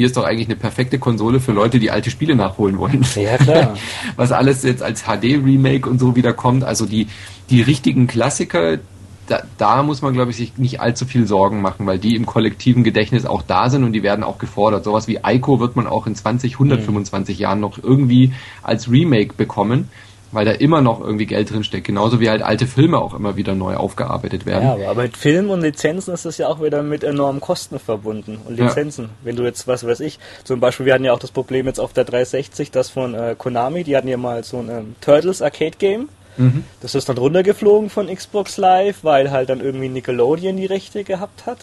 PS4 0.02 0.06
ist 0.06 0.18
doch 0.18 0.24
eigentlich 0.24 0.48
eine 0.48 0.56
perfekte 0.56 1.00
Konsole 1.00 1.40
für 1.40 1.52
Leute, 1.52 1.80
die 1.80 1.92
alte 1.92 2.10
Spiele 2.10 2.36
nachholen 2.36 2.78
wollen. 2.78 3.06
Ja, 3.16 3.38
klar. 3.38 3.76
Was 4.16 4.32
alles 4.32 4.64
jetzt 4.64 4.84
als 4.84 5.04
HD-Remake 5.04 5.90
und 5.90 6.00
so 6.00 6.16
wieder 6.16 6.34
kommt. 6.34 6.64
Also 6.64 6.86
die, 6.86 7.08
die 7.50 7.62
richtigen 7.62 8.08
Klassiker, 8.08 8.80
da, 9.28 9.44
da 9.58 9.84
muss 9.84 10.02
man, 10.02 10.14
glaube 10.14 10.32
ich, 10.32 10.38
sich 10.38 10.58
nicht 10.58 10.82
allzu 10.82 11.06
viel 11.06 11.28
Sorgen 11.28 11.62
machen, 11.62 11.86
weil 11.86 12.00
die 12.00 12.16
im 12.16 12.26
kollektiven 12.26 12.84
Gedächtnis 12.84 13.26
auch 13.26 13.44
da 13.44 13.70
sind 13.70 13.84
und 13.84 13.94
die 13.94 14.04
werden 14.04 14.24
auch 14.24 14.40
gefordert. 14.40 14.84
Sowas 14.84 15.08
wie 15.08 15.20
Ico 15.24 15.60
wird 15.60 15.76
man 15.76 15.88
auch 15.88 16.08
in 16.08 16.16
20, 16.16 16.54
125 16.54 17.38
mhm. 17.38 17.42
Jahren 17.42 17.60
noch 17.60 17.78
irgendwie 17.82 18.34
als 18.64 18.90
Remake 18.90 19.34
bekommen 19.36 19.90
weil 20.32 20.46
da 20.46 20.52
immer 20.52 20.82
noch 20.82 21.02
irgendwie 21.02 21.26
Geld 21.26 21.52
drin 21.52 21.64
steckt, 21.64 21.88
genauso 21.88 22.20
wie 22.20 22.30
halt 22.30 22.42
alte 22.42 22.68
Filme 22.68 23.00
auch 23.00 23.14
immer 23.14 23.36
wieder 23.36 23.56
neu 23.56 23.76
aufgearbeitet 23.76 24.46
werden. 24.46 24.82
Ja, 24.82 24.90
aber 24.90 25.04
mit 25.04 25.18
Filmen 25.18 25.50
und 25.50 25.62
Lizenzen 25.62 26.14
ist 26.14 26.26
das 26.26 26.38
ja 26.38 26.48
auch 26.48 26.62
wieder 26.62 26.84
mit 26.84 27.04
enormen 27.04 27.42
Kosten 27.42 27.80
verbunden 27.80 28.40
und 28.46 28.58
Lizenzen. 28.58 29.06
Ja. 29.06 29.10
Wenn 29.24 29.36
du 29.36 29.44
jetzt, 29.44 29.68
was 29.68 29.86
weiß 29.86 30.00
ich, 30.02 30.20
zum 30.44 30.60
Beispiel, 30.60 30.86
wir 30.86 30.94
hatten 30.94 31.04
ja 31.04 31.14
auch 31.14 31.20
das 31.20 31.32
Problem 31.32 31.66
jetzt 31.66 31.80
auf 31.80 31.94
der 31.94 32.06
360, 32.06 32.72
das 32.72 32.90
von 32.90 33.14
äh, 33.14 33.36
Konami, 33.38 33.84
die 33.84 33.96
hatten 33.96 34.08
ja 34.08 34.18
mal 34.18 34.44
so 34.44 34.60
ein 34.60 34.70
ähm, 34.70 34.96
Turtles 35.02 35.42
Arcade 35.42 35.78
Game. 35.78 36.10
Mhm. 36.38 36.64
Das 36.82 36.96
ist 36.96 37.10
dann 37.10 37.18
runtergeflogen 37.18 37.90
von 37.90 38.08
Xbox 38.08 38.58
Live, 38.58 39.04
weil 39.04 39.32
halt 39.32 39.50
dann 39.50 39.60
irgendwie 39.60 39.90
Nickelodeon 39.90 40.56
die 40.56 40.66
Rechte 40.66 41.04
gehabt 41.04 41.46
hat. 41.46 41.60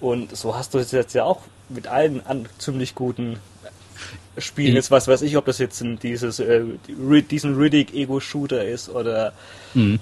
Und 0.00 0.36
so 0.36 0.56
hast 0.56 0.74
du 0.74 0.78
es 0.78 0.92
jetzt 0.92 1.14
ja 1.14 1.24
auch 1.24 1.40
mit 1.68 1.86
allen 1.86 2.24
an 2.26 2.46
ziemlich 2.58 2.94
guten 2.94 3.38
spielen. 4.38 4.74
Jetzt 4.74 4.90
was 4.90 5.08
weiß 5.08 5.22
ich, 5.22 5.36
ob 5.36 5.44
das 5.46 5.58
jetzt 5.58 5.80
ein, 5.80 5.98
dieses, 5.98 6.40
äh, 6.40 6.62
diesen 7.30 7.56
Riddick-Ego-Shooter 7.56 8.64
ist 8.64 8.88
oder. 8.88 9.32
Mhm. 9.74 9.98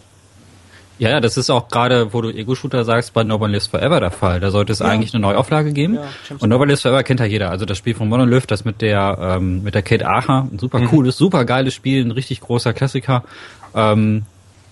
Ja, 0.98 1.10
ja, 1.10 1.20
das 1.20 1.36
ist 1.36 1.50
auch 1.50 1.68
gerade, 1.68 2.14
wo 2.14 2.22
du 2.22 2.30
Ego-Shooter 2.30 2.84
sagst, 2.84 3.12
bei 3.12 3.22
Nobody 3.22 3.52
Lives 3.52 3.66
Forever 3.66 4.00
der 4.00 4.10
Fall. 4.10 4.40
Da 4.40 4.50
sollte 4.50 4.72
es 4.72 4.78
ja. 4.78 4.86
eigentlich 4.86 5.12
eine 5.12 5.20
Neuauflage 5.20 5.74
geben. 5.74 5.96
Ja, 5.96 6.08
und 6.38 6.48
Nobody 6.48 6.70
Lives 6.70 6.82
Forever 6.82 7.02
kennt 7.02 7.20
ja 7.20 7.26
jeder. 7.26 7.50
Also 7.50 7.66
das 7.66 7.76
Spiel 7.76 7.94
von 7.94 8.08
Monolith, 8.08 8.46
das 8.46 8.64
mit 8.64 8.80
der 8.80 9.18
ähm, 9.20 9.62
mit 9.62 9.74
der 9.74 9.82
Kate 9.82 10.08
Acher, 10.08 10.48
ein 10.50 10.58
super 10.58 10.78
mhm. 10.78 10.86
cooles, 10.86 11.18
super 11.18 11.44
geiles 11.44 11.74
Spiel, 11.74 12.02
ein 12.02 12.12
richtig 12.12 12.40
großer 12.40 12.72
Klassiker. 12.72 13.24
Ähm, 13.74 14.22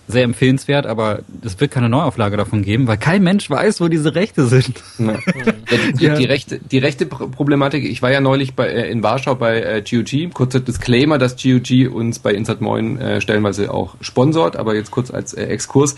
sehr 0.07 0.23
empfehlenswert, 0.23 0.85
aber 0.85 1.19
es 1.43 1.59
wird 1.59 1.71
keine 1.71 1.89
Neuauflage 1.89 2.37
davon 2.37 2.61
geben, 2.61 2.87
weil 2.87 2.97
kein 2.97 3.23
Mensch 3.23 3.49
weiß, 3.49 3.81
wo 3.81 3.87
diese 3.87 4.13
Rechte 4.13 4.45
sind. 4.45 4.81
Ja. 4.99 5.17
die, 5.99 6.09
die, 6.09 6.25
rechte, 6.25 6.59
die 6.59 6.77
rechte 6.77 7.05
Problematik, 7.05 7.83
ich 7.83 8.01
war 8.01 8.11
ja 8.11 8.21
neulich 8.21 8.53
bei, 8.53 8.67
äh, 8.67 8.89
in 8.89 9.01
Warschau 9.01 9.35
bei 9.35 9.61
äh, 9.61 9.81
GOG, 9.81 10.33
kurzer 10.33 10.59
Disclaimer, 10.59 11.17
dass 11.17 11.41
GOG 11.41 11.91
uns 11.91 12.19
bei 12.19 12.33
Insert 12.33 12.61
Moin 12.61 12.99
äh, 12.99 13.19
stellenweise 13.21 13.73
auch 13.73 13.95
sponsort, 14.01 14.55
aber 14.55 14.75
jetzt 14.75 14.91
kurz 14.91 15.09
als 15.09 15.33
äh, 15.33 15.45
Exkurs. 15.45 15.95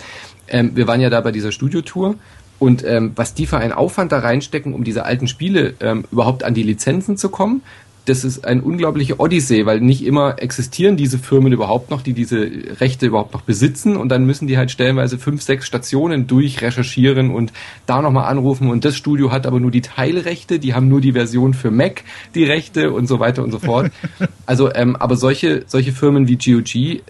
Ähm, 0.47 0.71
wir 0.75 0.87
waren 0.87 1.01
ja 1.01 1.09
da 1.09 1.19
bei 1.21 1.31
dieser 1.31 1.51
Studiotour 1.51 2.15
Und 2.59 2.83
ähm, 2.85 3.11
was 3.15 3.33
die 3.33 3.45
für 3.45 3.57
einen 3.57 3.73
Aufwand 3.73 4.11
da 4.11 4.19
reinstecken, 4.19 4.73
um 4.73 4.83
diese 4.83 5.05
alten 5.05 5.27
Spiele 5.27 5.75
ähm, 5.79 6.05
überhaupt 6.11 6.43
an 6.43 6.53
die 6.53 6.63
Lizenzen 6.63 7.17
zu 7.17 7.29
kommen, 7.29 7.61
das 8.07 8.23
ist 8.23 8.45
ein 8.45 8.61
unglaubliche 8.61 9.19
Odyssee, 9.19 9.65
weil 9.65 9.81
nicht 9.81 10.05
immer 10.05 10.41
existieren 10.41 10.95
diese 10.95 11.17
Firmen 11.17 11.51
überhaupt 11.51 11.91
noch, 11.91 12.01
die 12.01 12.13
diese 12.13 12.49
Rechte 12.79 13.05
überhaupt 13.05 13.33
noch 13.33 13.41
besitzen. 13.41 13.97
Und 13.97 14.09
dann 14.09 14.25
müssen 14.25 14.47
die 14.47 14.57
halt 14.57 14.71
stellenweise 14.71 15.17
fünf, 15.17 15.41
sechs 15.41 15.67
Stationen 15.67 16.25
durchrecherchieren 16.25 17.29
und 17.29 17.51
da 17.85 18.01
nochmal 18.01 18.31
anrufen. 18.31 18.69
Und 18.69 18.85
das 18.85 18.95
Studio 18.95 19.33
hat 19.33 19.45
aber 19.45 19.59
nur 19.59 19.71
die 19.71 19.81
Teilrechte, 19.81 20.57
die 20.57 20.73
haben 20.73 20.87
nur 20.87 21.01
die 21.01 21.11
Version 21.11 21.53
für 21.53 21.69
Mac, 21.69 22.03
die 22.33 22.45
Rechte 22.45 22.93
und 22.93 23.07
so 23.07 23.19
weiter 23.19 23.43
und 23.43 23.51
so 23.51 23.59
fort. 23.59 23.91
Also, 24.45 24.73
ähm, 24.73 24.95
aber 24.95 25.17
solche, 25.17 25.63
solche 25.67 25.91
Firmen 25.91 26.29
wie 26.29 26.37
GOG 26.37 27.01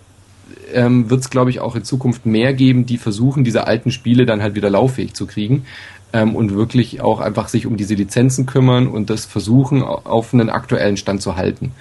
ähm, 0.74 1.10
wird 1.10 1.22
es, 1.22 1.30
glaube 1.30 1.52
ich, 1.52 1.60
auch 1.60 1.76
in 1.76 1.84
Zukunft 1.84 2.26
mehr 2.26 2.54
geben, 2.54 2.88
die 2.88 2.98
versuchen, 2.98 3.44
diese 3.44 3.68
alten 3.68 3.92
Spiele 3.92 4.26
dann 4.26 4.42
halt 4.42 4.56
wieder 4.56 4.72
lauffähig 4.72 5.14
zu 5.14 5.28
kriegen 5.28 5.66
ähm, 6.14 6.36
und 6.36 6.54
wirklich 6.54 7.02
auch 7.02 7.20
einfach 7.20 7.48
sich 7.48 7.66
um 7.66 7.78
diese 7.78 7.96
Lizenzen 7.96 8.46
kümmern 8.46 8.88
und 8.88 9.10
das 9.10 9.26
versuchen, 9.26 9.82
auf 9.84 10.34
einen 10.34 10.50
aktuellen 10.50 10.98
Stand 10.98 11.22
zu 11.22 11.36
halten. 11.36 11.72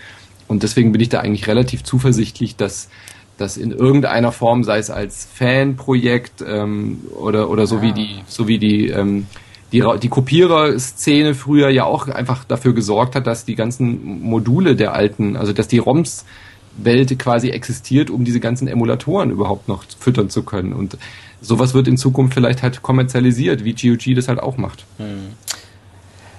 Und 0.48 0.62
deswegen 0.62 0.92
bin 0.92 1.00
ich 1.00 1.08
da 1.08 1.20
eigentlich 1.20 1.48
relativ 1.48 1.82
zuversichtlich, 1.84 2.56
dass 2.56 2.88
dass 3.38 3.58
in 3.58 3.70
irgendeiner 3.70 4.32
Form, 4.32 4.62
sei 4.62 4.78
es 4.78 4.88
als 4.88 5.28
Fanprojekt 5.34 6.42
ähm, 6.46 7.00
oder 7.14 7.50
oder 7.50 7.66
so 7.66 7.76
ja. 7.76 7.82
wie 7.82 7.92
die 7.92 8.22
so 8.26 8.48
wie 8.48 8.58
die 8.58 8.88
ähm, 8.88 9.26
die, 9.72 9.82
die 10.00 10.08
Kopierer-Szene 10.08 11.34
früher 11.34 11.70
ja 11.70 11.84
auch 11.84 12.08
einfach 12.08 12.44
dafür 12.44 12.72
gesorgt 12.72 13.16
hat, 13.16 13.26
dass 13.26 13.44
die 13.44 13.56
ganzen 13.56 14.22
Module 14.22 14.76
der 14.76 14.94
alten, 14.94 15.36
also 15.36 15.52
dass 15.52 15.66
die 15.66 15.78
ROMs 15.78 16.24
Welt 16.78 17.18
quasi 17.18 17.50
existiert, 17.50 18.10
um 18.10 18.24
diese 18.24 18.40
ganzen 18.40 18.68
Emulatoren 18.68 19.30
überhaupt 19.30 19.66
noch 19.66 19.84
füttern 19.98 20.30
zu 20.30 20.42
können. 20.42 20.72
Und 20.72 20.98
sowas 21.40 21.74
wird 21.74 21.88
in 21.88 21.96
Zukunft 21.96 22.34
vielleicht 22.34 22.62
halt 22.62 22.82
kommerzialisiert, 22.82 23.64
wie 23.64 23.74
GOG 23.74 24.14
das 24.14 24.28
halt 24.28 24.40
auch 24.40 24.56
macht. 24.56 24.84
Hm. 24.98 25.34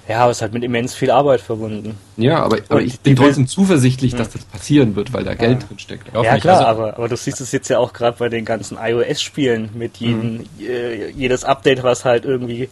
Ja, 0.07 0.19
aber 0.19 0.31
es 0.31 0.37
ist 0.37 0.41
halt 0.41 0.53
mit 0.53 0.63
immens 0.63 0.95
viel 0.95 1.11
Arbeit 1.11 1.41
verbunden. 1.41 1.97
Ja, 2.15 2.41
aber, 2.41 2.59
aber 2.69 2.81
ich 2.81 2.97
bin 3.01 3.17
trotzdem 3.17 3.45
zuversichtlich, 3.45 4.15
dass 4.15 4.29
das 4.29 4.45
passieren 4.45 4.95
wird, 4.95 5.11
weil 5.11 5.25
da 5.25 5.31
ja. 5.31 5.35
Geld 5.35 5.67
drin 5.67 5.79
steckt. 5.79 6.13
Ja, 6.13 6.37
klar, 6.37 6.65
also, 6.65 6.81
aber, 6.81 6.97
aber 6.97 7.09
du 7.09 7.17
siehst 7.17 7.41
es 7.41 7.51
jetzt 7.51 7.67
ja 7.67 7.77
auch 7.77 7.91
gerade 7.91 8.17
bei 8.17 8.29
den 8.29 8.45
ganzen 8.45 8.77
iOS-Spielen 8.81 9.71
mit 9.73 9.97
jedem, 9.97 10.37
mhm. 10.37 10.45
äh, 10.61 11.09
jedes 11.09 11.43
Update, 11.43 11.83
was 11.83 12.05
halt 12.05 12.23
irgendwie 12.23 12.69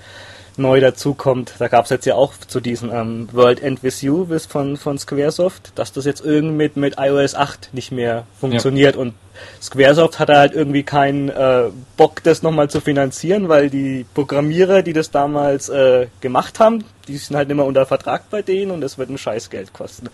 neu 0.57 0.80
dazukommt. 0.80 1.53
Da 1.60 1.68
gab 1.68 1.86
es 1.86 1.91
jetzt 1.91 2.06
ja 2.06 2.15
auch 2.15 2.34
zu 2.38 2.60
diesem 2.60 2.91
ähm, 2.91 3.30
World 3.32 3.61
End 3.61 3.84
With 3.84 4.02
You 4.02 4.26
von, 4.48 4.77
von 4.77 4.98
Squaresoft, 4.98 5.72
dass 5.76 5.94
das 5.94 6.06
jetzt 6.06 6.23
irgendwie 6.23 6.56
mit, 6.56 6.77
mit 6.77 6.95
iOS 6.98 7.36
8 7.36 7.73
nicht 7.73 7.91
mehr 7.91 8.26
funktioniert 8.40 8.95
ja. 8.95 9.02
und 9.02 9.14
Squaresoft 9.61 10.19
hat 10.19 10.30
halt 10.30 10.53
irgendwie 10.53 10.84
keinen 10.84 11.30
äh, 11.30 11.65
Bock, 11.98 12.23
das 12.23 12.41
nochmal 12.41 12.69
zu 12.69 12.80
finanzieren, 12.82 13.49
weil 13.49 13.69
die 13.69 14.06
Programmierer, 14.14 14.82
die 14.82 14.94
das 14.94 15.11
damals 15.11 15.69
äh, 15.69 16.07
gemacht 16.22 16.60
haben, 16.60 16.86
die 17.07 17.18
sind 17.18 17.36
halt 17.36 17.49
immer 17.49 17.65
unter 17.65 17.86
Vertrag 17.86 18.30
bei 18.30 18.41
denen 18.41 18.72
und 18.72 18.82
das 18.82 18.98
wird 18.98 19.10
ein 19.10 19.18
Scheißgeld 19.18 19.73
kosten. 19.73 20.10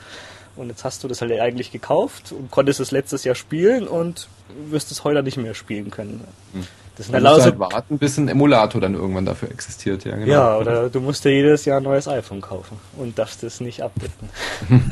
Und 0.55 0.69
jetzt 0.69 0.83
hast 0.83 1.03
du 1.03 1.07
das 1.07 1.21
halt 1.21 1.31
eigentlich 1.39 1.71
gekauft 1.71 2.31
und 2.31 2.51
konntest 2.51 2.79
es 2.79 2.91
letztes 2.91 3.23
Jahr 3.23 3.35
spielen 3.35 3.87
und 3.87 4.27
wirst 4.69 4.91
es 4.91 5.03
heute 5.03 5.23
nicht 5.23 5.37
mehr 5.37 5.53
spielen 5.53 5.91
können. 5.91 6.25
Hm. 6.53 6.67
Das 6.97 7.07
sind 7.07 7.15
halt, 7.15 7.41
halt 7.41 7.59
warten, 7.59 7.97
bis 7.97 8.17
ein 8.17 8.27
Emulator 8.27 8.81
dann 8.81 8.95
irgendwann 8.95 9.25
dafür 9.25 9.49
existiert. 9.49 10.03
Ja, 10.03 10.15
genau. 10.15 10.31
ja 10.31 10.57
oder 10.57 10.89
du 10.89 10.99
musst 10.99 11.23
dir 11.23 11.31
jedes 11.31 11.65
Jahr 11.65 11.77
ein 11.77 11.83
neues 11.83 12.07
iPhone 12.07 12.41
kaufen 12.41 12.77
und 12.97 13.17
darfst 13.17 13.43
es 13.43 13.61
nicht 13.61 13.81
abdecken. 13.81 14.29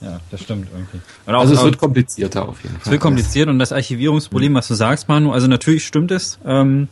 ja, 0.00 0.20
das 0.30 0.42
stimmt 0.42 0.68
irgendwie. 0.72 1.00
Auch, 1.26 1.40
also 1.40 1.54
es 1.54 1.64
wird 1.64 1.78
komplizierter 1.78 2.46
auf 2.46 2.62
jeden 2.62 2.74
Fall. 2.74 2.82
Es 2.84 2.90
wird 2.90 3.00
kompliziert 3.00 3.48
und 3.48 3.58
das 3.58 3.72
Archivierungsproblem, 3.72 4.54
was 4.54 4.68
du 4.68 4.74
sagst, 4.74 5.08
Manu, 5.08 5.32
also 5.32 5.46
natürlich 5.46 5.86
stimmt 5.86 6.10
es. 6.10 6.38
Ähm, 6.44 6.88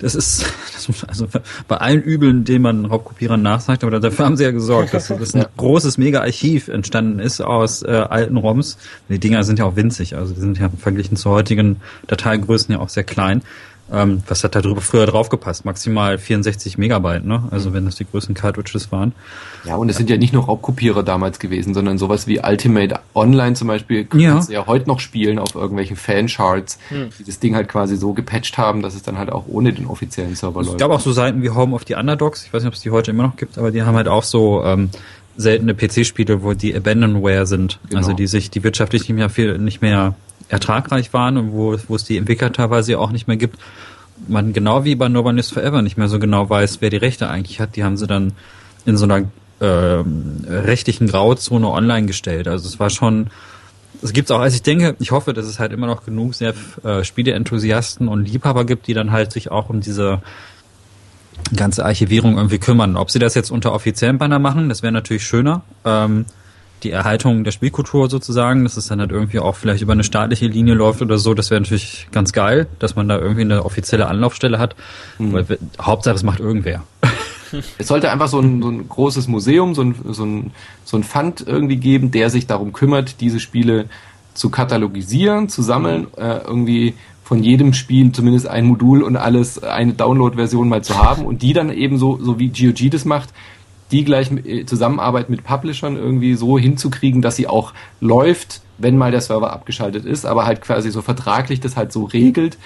das 0.00 0.14
ist, 0.14 0.46
das, 0.72 1.04
also 1.06 1.28
bei 1.68 1.76
allen 1.76 2.02
Übeln, 2.02 2.44
denen 2.44 2.62
man 2.62 2.84
Raubkopierern 2.86 3.40
nachsagt, 3.40 3.84
aber 3.84 4.00
dafür 4.00 4.24
haben 4.24 4.36
sie 4.36 4.44
ja 4.44 4.50
gesorgt, 4.50 4.94
dass, 4.94 5.08
dass 5.08 5.34
ein 5.34 5.44
großes 5.56 5.98
Mega-Archiv 5.98 6.68
entstanden 6.68 7.18
ist 7.18 7.40
aus 7.40 7.82
äh, 7.82 7.90
alten 7.90 8.36
ROMs. 8.36 8.78
Die 9.08 9.18
Dinger 9.18 9.44
sind 9.44 9.58
ja 9.58 9.66
auch 9.66 9.76
winzig, 9.76 10.16
also 10.16 10.34
die 10.34 10.40
sind 10.40 10.58
ja 10.58 10.70
verglichen 10.78 11.16
zu 11.16 11.30
heutigen 11.30 11.76
Dateigrößen 12.06 12.72
ja 12.72 12.80
auch 12.80 12.88
sehr 12.88 13.04
klein. 13.04 13.42
Ähm, 13.92 14.22
was 14.28 14.44
hat 14.44 14.54
da 14.54 14.60
drüber 14.60 14.80
früher 14.80 15.06
draufgepasst? 15.06 15.64
Maximal 15.64 16.18
64 16.18 16.78
Megabyte, 16.78 17.24
ne? 17.24 17.44
Also 17.50 17.72
wenn 17.72 17.84
das 17.84 17.96
die 17.96 18.06
größten 18.06 18.34
Cartridges 18.34 18.92
waren. 18.92 19.12
Ja, 19.64 19.76
und 19.76 19.88
es 19.88 19.96
sind 19.96 20.08
ja 20.08 20.16
nicht 20.16 20.32
nur 20.32 20.44
Raubkopierer 20.44 21.02
damals 21.02 21.38
gewesen, 21.38 21.74
sondern 21.74 21.98
sowas 21.98 22.26
wie 22.26 22.40
Ultimate 22.40 23.00
Online 23.14 23.54
zum 23.54 23.68
Beispiel 23.68 24.06
ja. 24.14 24.32
kannst 24.32 24.48
du 24.48 24.52
ja 24.52 24.66
heute 24.66 24.88
noch 24.88 25.00
spielen 25.00 25.38
auf 25.38 25.54
irgendwelchen 25.54 25.96
Fancharts, 25.96 26.78
hm. 26.88 27.10
die 27.18 27.24
das 27.24 27.40
Ding 27.40 27.54
halt 27.54 27.68
quasi 27.68 27.96
so 27.96 28.12
gepatcht 28.12 28.58
haben, 28.58 28.82
dass 28.82 28.94
es 28.94 29.02
dann 29.02 29.18
halt 29.18 29.30
auch 29.30 29.44
ohne 29.48 29.72
den 29.72 29.86
offiziellen 29.86 30.36
Server 30.36 30.60
läuft. 30.60 30.74
Es 30.74 30.78
gab 30.78 30.90
auch 30.90 31.00
so 31.00 31.12
Seiten 31.12 31.42
wie 31.42 31.50
Home 31.50 31.74
of 31.74 31.82
the 31.86 31.94
Underdogs, 31.94 32.44
ich 32.44 32.52
weiß 32.52 32.62
nicht, 32.62 32.68
ob 32.68 32.74
es 32.74 32.80
die 32.80 32.90
heute 32.90 33.10
immer 33.10 33.24
noch 33.24 33.36
gibt, 33.36 33.58
aber 33.58 33.70
die 33.70 33.82
haben 33.82 33.96
halt 33.96 34.08
auch 34.08 34.22
so 34.22 34.62
ähm, 34.64 34.90
seltene 35.36 35.74
PC-Spiele, 35.74 36.42
wo 36.42 36.54
die 36.54 36.74
Abandonware 36.74 37.46
sind, 37.46 37.78
genau. 37.88 37.98
also 37.98 38.12
die 38.12 38.26
sich, 38.26 38.50
die 38.50 38.62
wirtschaftlich 38.62 39.02
nicht 39.02 39.16
mehr 39.16 39.30
viel, 39.30 39.58
nicht 39.58 39.82
mehr 39.82 40.14
ertragreich 40.50 41.12
waren 41.12 41.36
und 41.36 41.52
wo, 41.52 41.76
wo 41.88 41.94
es 41.94 42.04
die 42.04 42.16
Entwickler 42.16 42.52
teilweise 42.52 42.98
auch 42.98 43.12
nicht 43.12 43.28
mehr 43.28 43.36
gibt. 43.36 43.58
Man 44.28 44.52
genau 44.52 44.84
wie 44.84 44.96
bei 44.96 45.08
No 45.08 45.20
One 45.20 45.40
is 45.40 45.50
Forever 45.50 45.80
nicht 45.80 45.96
mehr 45.96 46.08
so 46.08 46.18
genau 46.18 46.50
weiß, 46.50 46.78
wer 46.80 46.90
die 46.90 46.96
Rechte 46.96 47.28
eigentlich 47.28 47.60
hat. 47.60 47.76
Die 47.76 47.84
haben 47.84 47.96
sie 47.96 48.06
dann 48.06 48.32
in 48.84 48.96
so 48.96 49.04
einer 49.04 49.26
äh, 49.60 50.04
rechtlichen 50.48 51.06
Grauzone 51.06 51.68
online 51.68 52.06
gestellt. 52.06 52.48
Also 52.48 52.68
es 52.68 52.78
war 52.78 52.90
schon, 52.90 53.28
es 54.02 54.12
gibt 54.12 54.30
auch, 54.30 54.40
also 54.40 54.54
ich 54.54 54.62
denke, 54.62 54.96
ich 54.98 55.10
hoffe, 55.10 55.32
dass 55.32 55.46
es 55.46 55.58
halt 55.58 55.72
immer 55.72 55.86
noch 55.86 56.04
genug 56.04 56.34
sehr 56.34 56.54
äh, 56.82 57.04
Spieleenthusiasten 57.04 58.08
und 58.08 58.26
Liebhaber 58.26 58.64
gibt, 58.64 58.86
die 58.88 58.94
dann 58.94 59.12
halt 59.12 59.32
sich 59.32 59.50
auch 59.50 59.70
um 59.70 59.80
diese 59.80 60.20
ganze 61.56 61.84
Archivierung 61.84 62.36
irgendwie 62.36 62.58
kümmern. 62.58 62.96
Ob 62.96 63.10
sie 63.10 63.18
das 63.18 63.34
jetzt 63.34 63.50
unter 63.50 63.72
offiziellen 63.72 64.18
Banner 64.18 64.38
machen, 64.38 64.68
das 64.68 64.82
wäre 64.82 64.92
natürlich 64.92 65.24
schöner. 65.24 65.62
Ähm, 65.84 66.26
die 66.82 66.90
Erhaltung 66.90 67.44
der 67.44 67.50
Spielkultur 67.50 68.08
sozusagen, 68.10 68.64
dass 68.64 68.76
es 68.76 68.86
dann 68.86 69.00
halt 69.00 69.12
irgendwie 69.12 69.38
auch 69.38 69.56
vielleicht 69.56 69.82
über 69.82 69.92
eine 69.92 70.04
staatliche 70.04 70.46
Linie 70.46 70.74
läuft 70.74 71.02
oder 71.02 71.18
so, 71.18 71.34
das 71.34 71.50
wäre 71.50 71.60
natürlich 71.60 72.08
ganz 72.12 72.32
geil, 72.32 72.66
dass 72.78 72.96
man 72.96 73.08
da 73.08 73.18
irgendwie 73.18 73.42
eine 73.42 73.64
offizielle 73.64 74.06
Anlaufstelle 74.06 74.58
hat. 74.58 74.76
Mhm. 75.18 75.32
Weil 75.32 75.46
Hauptsache, 75.80 76.14
es 76.14 76.22
macht 76.22 76.40
irgendwer. 76.40 76.82
Es 77.78 77.88
sollte 77.88 78.12
einfach 78.12 78.28
so 78.28 78.38
ein, 78.38 78.62
so 78.62 78.68
ein 78.68 78.88
großes 78.88 79.26
Museum, 79.26 79.74
so 79.74 79.82
ein, 79.82 79.96
so, 80.10 80.24
ein, 80.24 80.52
so 80.84 80.96
ein 80.96 81.02
Fund 81.02 81.42
irgendwie 81.44 81.78
geben, 81.78 82.12
der 82.12 82.30
sich 82.30 82.46
darum 82.46 82.72
kümmert, 82.72 83.20
diese 83.20 83.40
Spiele 83.40 83.86
zu 84.34 84.50
katalogisieren, 84.50 85.48
zu 85.48 85.62
sammeln, 85.62 86.06
äh, 86.16 86.38
irgendwie 86.46 86.94
von 87.24 87.42
jedem 87.42 87.74
Spiel 87.74 88.10
zumindest 88.12 88.48
ein 88.48 88.64
Modul 88.66 89.02
und 89.02 89.16
alles 89.16 89.62
eine 89.62 89.92
Download-Version 89.92 90.68
mal 90.68 90.82
zu 90.82 90.96
haben 90.96 91.24
und 91.24 91.42
die 91.42 91.52
dann 91.52 91.70
eben 91.70 91.98
so, 91.98 92.18
so 92.22 92.38
wie 92.38 92.48
GOG 92.48 92.90
das 92.90 93.04
macht, 93.04 93.30
die 93.90 94.04
gleich 94.04 94.30
äh, 94.30 94.64
Zusammenarbeit 94.64 95.30
mit 95.30 95.44
Publishern 95.44 95.96
irgendwie 95.96 96.34
so 96.34 96.58
hinzukriegen, 96.58 97.22
dass 97.22 97.36
sie 97.36 97.46
auch 97.46 97.72
läuft, 98.00 98.62
wenn 98.78 98.96
mal 98.96 99.10
der 99.10 99.20
Server 99.20 99.52
abgeschaltet 99.52 100.04
ist, 100.04 100.24
aber 100.24 100.46
halt 100.46 100.62
quasi 100.62 100.90
so 100.90 101.02
vertraglich 101.02 101.60
das 101.60 101.76
halt 101.76 101.92
so 101.92 102.04
regelt, 102.04 102.56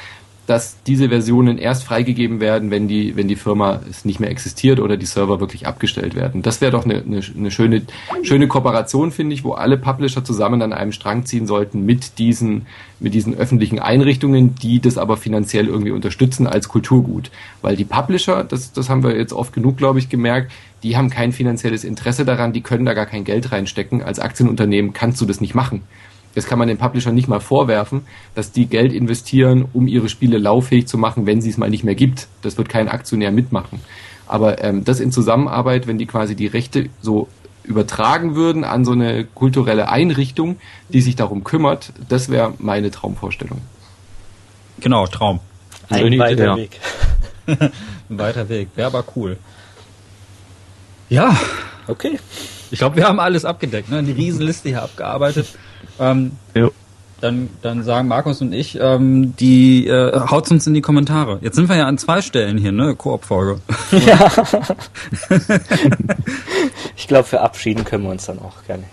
dass 0.46 0.76
diese 0.86 1.08
Versionen 1.08 1.56
erst 1.58 1.84
freigegeben 1.84 2.40
werden, 2.40 2.70
wenn 2.70 2.86
die, 2.86 3.16
wenn 3.16 3.28
die 3.28 3.36
Firma 3.36 3.80
es 3.88 4.04
nicht 4.04 4.20
mehr 4.20 4.30
existiert 4.30 4.78
oder 4.78 4.96
die 4.96 5.06
Server 5.06 5.40
wirklich 5.40 5.66
abgestellt 5.66 6.14
werden. 6.14 6.42
Das 6.42 6.60
wäre 6.60 6.72
doch 6.72 6.84
eine, 6.84 6.96
eine, 6.96 7.20
eine 7.36 7.50
schöne, 7.50 7.82
schöne 8.22 8.46
Kooperation, 8.46 9.10
finde 9.10 9.34
ich, 9.34 9.44
wo 9.44 9.52
alle 9.52 9.78
Publisher 9.78 10.22
zusammen 10.22 10.60
an 10.60 10.72
einem 10.72 10.92
Strang 10.92 11.24
ziehen 11.24 11.46
sollten 11.46 11.86
mit 11.86 12.18
diesen, 12.18 12.66
mit 13.00 13.14
diesen 13.14 13.34
öffentlichen 13.34 13.78
Einrichtungen, 13.78 14.54
die 14.54 14.80
das 14.80 14.98
aber 14.98 15.16
finanziell 15.16 15.66
irgendwie 15.66 15.92
unterstützen 15.92 16.46
als 16.46 16.68
Kulturgut. 16.68 17.30
Weil 17.62 17.76
die 17.76 17.84
Publisher, 17.84 18.44
das, 18.44 18.72
das 18.72 18.90
haben 18.90 19.02
wir 19.02 19.16
jetzt 19.16 19.32
oft 19.32 19.52
genug, 19.52 19.78
glaube 19.78 19.98
ich, 19.98 20.10
gemerkt, 20.10 20.52
die 20.82 20.98
haben 20.98 21.08
kein 21.08 21.32
finanzielles 21.32 21.84
Interesse 21.84 22.26
daran, 22.26 22.52
die 22.52 22.60
können 22.60 22.84
da 22.84 22.92
gar 22.92 23.06
kein 23.06 23.24
Geld 23.24 23.50
reinstecken. 23.50 24.02
Als 24.02 24.18
Aktienunternehmen 24.18 24.92
kannst 24.92 25.20
du 25.20 25.24
das 25.24 25.40
nicht 25.40 25.54
machen. 25.54 25.82
Das 26.34 26.46
kann 26.46 26.58
man 26.58 26.68
den 26.68 26.78
Publishern 26.78 27.14
nicht 27.14 27.28
mal 27.28 27.40
vorwerfen, 27.40 28.02
dass 28.34 28.52
die 28.52 28.66
Geld 28.66 28.92
investieren, 28.92 29.66
um 29.72 29.86
ihre 29.86 30.08
Spiele 30.08 30.38
lauffähig 30.38 30.86
zu 30.86 30.98
machen, 30.98 31.26
wenn 31.26 31.40
sie 31.40 31.50
es 31.50 31.58
mal 31.58 31.70
nicht 31.70 31.84
mehr 31.84 31.94
gibt. 31.94 32.28
Das 32.42 32.58
wird 32.58 32.68
kein 32.68 32.88
Aktionär 32.88 33.30
mitmachen. 33.30 33.80
Aber 34.26 34.62
ähm, 34.62 34.84
das 34.84 35.00
in 35.00 35.12
Zusammenarbeit, 35.12 35.86
wenn 35.86 35.98
die 35.98 36.06
quasi 36.06 36.34
die 36.34 36.46
Rechte 36.46 36.88
so 37.00 37.28
übertragen 37.62 38.34
würden 38.34 38.64
an 38.64 38.84
so 38.84 38.92
eine 38.92 39.24
kulturelle 39.24 39.88
Einrichtung, 39.88 40.56
die 40.88 41.00
sich 41.00 41.16
darum 41.16 41.44
kümmert, 41.44 41.92
das 42.08 42.28
wäre 42.28 42.54
meine 42.58 42.90
Traumvorstellung. 42.90 43.60
Genau, 44.80 45.06
Traum. 45.06 45.40
Ein 45.88 46.18
weiter 46.18 46.44
ja. 46.44 46.56
Weg. 46.56 46.80
Ein 47.46 48.18
weiter 48.18 48.48
Weg. 48.48 48.68
Wäre 48.74 48.88
aber 48.88 49.04
cool. 49.16 49.38
Ja. 51.08 51.36
Okay. 51.86 52.18
Ich 52.70 52.78
glaube, 52.78 52.96
wir 52.96 53.06
haben 53.06 53.20
alles 53.20 53.44
abgedeckt, 53.44 53.90
ne? 53.90 54.02
Die 54.02 54.12
Riesenliste 54.12 54.70
hier 54.70 54.82
abgearbeitet. 54.82 55.46
Ähm, 55.98 56.32
jo. 56.54 56.70
Dann, 57.20 57.48
dann 57.62 57.82
sagen 57.84 58.08
Markus 58.08 58.42
und 58.42 58.52
ich, 58.52 58.78
ähm, 58.78 59.34
die 59.36 59.86
äh, 59.86 60.20
haut's 60.28 60.50
uns 60.50 60.66
in 60.66 60.74
die 60.74 60.82
Kommentare. 60.82 61.38
Jetzt 61.40 61.56
sind 61.56 61.70
wir 61.70 61.76
ja 61.76 61.86
an 61.86 61.96
zwei 61.96 62.20
Stellen 62.20 62.58
hier, 62.58 62.72
ne? 62.72 62.94
Koop-Folge. 62.96 63.60
Ja. 63.92 64.30
ich 66.96 67.08
glaube, 67.08 67.24
verabschieden 67.24 67.84
können 67.84 68.04
wir 68.04 68.10
uns 68.10 68.26
dann 68.26 68.40
auch 68.40 68.62
gerne. 68.66 68.84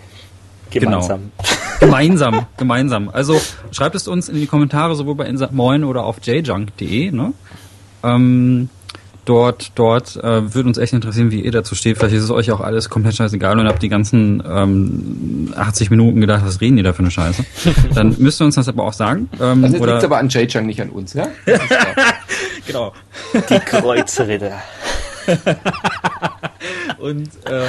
Gemeinsam. 0.70 1.30
Genau. 1.36 1.50
gemeinsam, 1.80 2.46
gemeinsam. 2.56 3.10
Also 3.10 3.38
schreibt 3.70 3.94
es 3.96 4.08
uns 4.08 4.30
in 4.30 4.36
die 4.36 4.46
Kommentare, 4.46 4.94
sowohl 4.94 5.16
bei 5.16 5.26
Insert 5.26 5.52
Moin 5.52 5.84
oder 5.84 6.04
auf 6.04 6.16
jjunk.de, 6.22 7.10
ne? 7.10 7.34
Ähm, 8.02 8.70
dort, 9.24 9.72
dort 9.74 10.16
äh, 10.16 10.54
würde 10.54 10.68
uns 10.68 10.78
echt 10.78 10.92
interessieren, 10.92 11.30
wie 11.30 11.40
ihr 11.40 11.52
dazu 11.52 11.74
steht. 11.74 11.98
Vielleicht 11.98 12.14
ist 12.14 12.24
es 12.24 12.30
euch 12.30 12.50
auch 12.50 12.60
alles 12.60 12.90
komplett 12.90 13.14
scheißegal 13.14 13.58
und 13.58 13.66
habt 13.66 13.82
die 13.82 13.88
ganzen 13.88 14.42
ähm, 14.46 15.52
80 15.56 15.90
Minuten 15.90 16.20
gedacht, 16.20 16.42
was 16.44 16.60
reden 16.60 16.76
die 16.76 16.82
da 16.82 16.92
für 16.92 17.00
eine 17.00 17.10
Scheiße. 17.10 17.44
Dann 17.94 18.16
müsst 18.18 18.40
ihr 18.40 18.44
uns 18.44 18.56
das 18.56 18.68
aber 18.68 18.84
auch 18.84 18.92
sagen. 18.92 19.28
Ähm, 19.40 19.62
Das 19.62 19.72
liegt 19.72 20.04
aber 20.04 20.18
an 20.18 20.28
Jay-Chang, 20.28 20.66
nicht 20.66 20.80
an 20.80 20.90
uns, 20.90 21.14
ja? 21.14 21.28
genau. 22.66 22.92
Die 23.34 23.58
Kreuzritter. 23.60 24.62
Und 26.98 27.28
äh, 27.46 27.66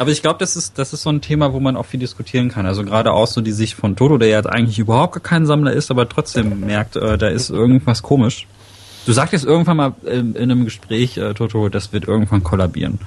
aber 0.00 0.10
ich 0.10 0.22
glaube, 0.22 0.38
das 0.38 0.56
ist 0.56 0.78
das 0.78 0.92
ist 0.92 1.02
so 1.02 1.10
ein 1.10 1.20
Thema, 1.20 1.52
wo 1.52 1.60
man 1.60 1.76
auch 1.76 1.86
viel 1.86 1.98
diskutieren 2.00 2.50
kann. 2.50 2.66
Also 2.66 2.84
gerade 2.84 3.12
auch 3.12 3.26
so 3.26 3.40
die 3.40 3.52
Sicht 3.52 3.74
von 3.74 3.96
Toto, 3.96 4.18
der 4.18 4.28
jetzt 4.28 4.48
eigentlich 4.48 4.78
überhaupt 4.78 5.14
gar 5.14 5.22
kein 5.22 5.46
Sammler 5.46 5.72
ist, 5.72 5.90
aber 5.90 6.08
trotzdem 6.08 6.60
merkt, 6.60 6.96
äh, 6.96 7.18
da 7.18 7.28
ist 7.28 7.50
irgendwas 7.50 8.02
komisch. 8.02 8.46
Du 9.08 9.14
sagtest 9.14 9.46
irgendwann 9.46 9.78
mal 9.78 9.94
in, 10.04 10.34
in 10.34 10.50
einem 10.50 10.66
Gespräch, 10.66 11.16
äh, 11.16 11.32
Toto, 11.32 11.70
das 11.70 11.94
wird 11.94 12.06
irgendwann 12.06 12.42
kollabieren. 12.44 12.98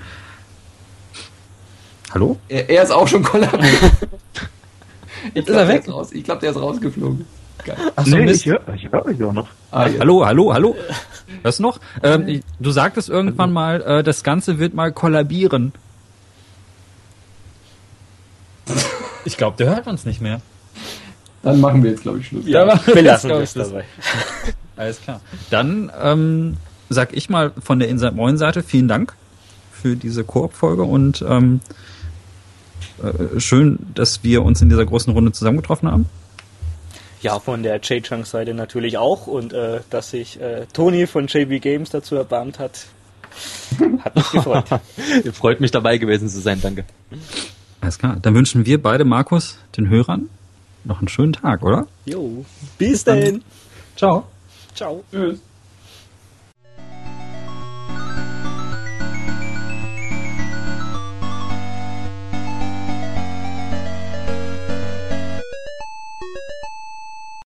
Hallo? 2.11 2.39
Er, 2.49 2.67
er 2.71 2.81
ist 2.81 2.89
auch 2.89 3.07
schon 3.07 3.21
kollabiert. 3.21 3.61
Jetzt 5.35 5.47
ist 5.47 5.55
er 5.55 5.67
weg. 5.67 5.87
Raus. 5.87 6.11
Ich 6.11 6.23
glaube, 6.23 6.41
der 6.41 6.49
ist 6.49 6.57
rausgeflogen. 6.59 7.23
Geil. 7.63 7.77
Ach 7.95 8.03
so, 8.03 8.15
nee, 8.17 8.25
Mist. 8.25 8.41
ich 8.41 8.47
höre 8.47 8.61
ich 8.73 8.91
hör 8.91 9.05
euch 9.05 9.23
auch 9.23 9.31
noch. 9.31 9.47
Ah, 9.69 9.85
ja. 9.85 9.99
Hallo, 9.99 10.25
hallo, 10.25 10.51
hallo. 10.51 10.75
Was 11.43 11.59
noch? 11.59 11.79
Ähm, 12.01 12.27
ich- 12.27 12.41
du 12.59 12.71
sagtest 12.71 13.07
irgendwann 13.07 13.53
mal, 13.53 13.83
äh, 13.83 14.01
das 14.03 14.23
Ganze 14.23 14.57
wird 14.57 14.73
mal 14.73 14.91
kollabieren. 14.91 15.71
Ich 19.23 19.37
glaube, 19.37 19.55
der 19.57 19.75
hört 19.75 19.85
uns 19.85 20.03
nicht 20.05 20.19
mehr. 20.19 20.41
Dann 21.43 21.61
machen 21.61 21.83
wir 21.83 21.91
jetzt, 21.91 22.01
glaube 22.01 22.17
ich, 22.17 22.27
Schluss. 22.27 22.47
Ja, 22.47 22.63
aber 22.63 22.79
Wir 22.87 23.03
lassen 23.03 23.27
glaub 23.27 23.41
das 23.41 23.49
ich, 23.51 23.61
das- 23.61 23.69
dabei. 23.69 23.85
Alles 24.81 24.99
klar. 24.99 25.21
Dann 25.51 25.91
ähm, 26.01 26.57
sag 26.89 27.15
ich 27.15 27.29
mal 27.29 27.51
von 27.61 27.77
der 27.77 27.87
Inside 27.87 28.13
Moin 28.13 28.37
Seite 28.37 28.63
vielen 28.63 28.87
Dank 28.87 29.13
für 29.71 29.95
diese 29.95 30.23
Koop-Folge 30.23 30.81
und 30.81 31.21
ähm, 31.21 31.59
äh, 33.03 33.39
schön, 33.39 33.77
dass 33.93 34.23
wir 34.23 34.41
uns 34.41 34.59
in 34.63 34.69
dieser 34.69 34.83
großen 34.83 35.13
Runde 35.13 35.33
zusammengetroffen 35.33 35.91
haben. 35.91 36.09
Ja, 37.21 37.37
von 37.39 37.61
der 37.61 37.75
J-Chunk-Seite 37.75 38.55
natürlich 38.55 38.97
auch 38.97 39.27
und 39.27 39.53
äh, 39.53 39.81
dass 39.91 40.09
sich 40.09 40.41
äh, 40.41 40.65
Toni 40.73 41.05
von 41.05 41.27
JB 41.27 41.61
Games 41.61 41.91
dazu 41.91 42.15
erbarmt 42.15 42.57
hat, 42.57 42.87
hat 44.03 44.15
mich 44.15 44.31
gefreut. 44.31 44.65
Freut 45.33 45.61
mich 45.61 45.69
dabei 45.69 45.99
gewesen 45.99 46.27
zu 46.27 46.39
sein, 46.39 46.59
danke. 46.59 46.85
Alles 47.81 47.99
klar. 47.99 48.17
Dann 48.19 48.33
wünschen 48.33 48.65
wir 48.65 48.81
beide, 48.81 49.05
Markus, 49.05 49.59
den 49.77 49.89
Hörern, 49.89 50.29
noch 50.85 50.97
einen 50.97 51.07
schönen 51.07 51.33
Tag, 51.33 51.61
oder? 51.61 51.85
Jo, 52.05 52.43
bis 52.79 53.03
denn. 53.03 53.43
Ciao. 53.95 54.25
Ciao. 54.75 55.03
Tschüss. 55.11 55.50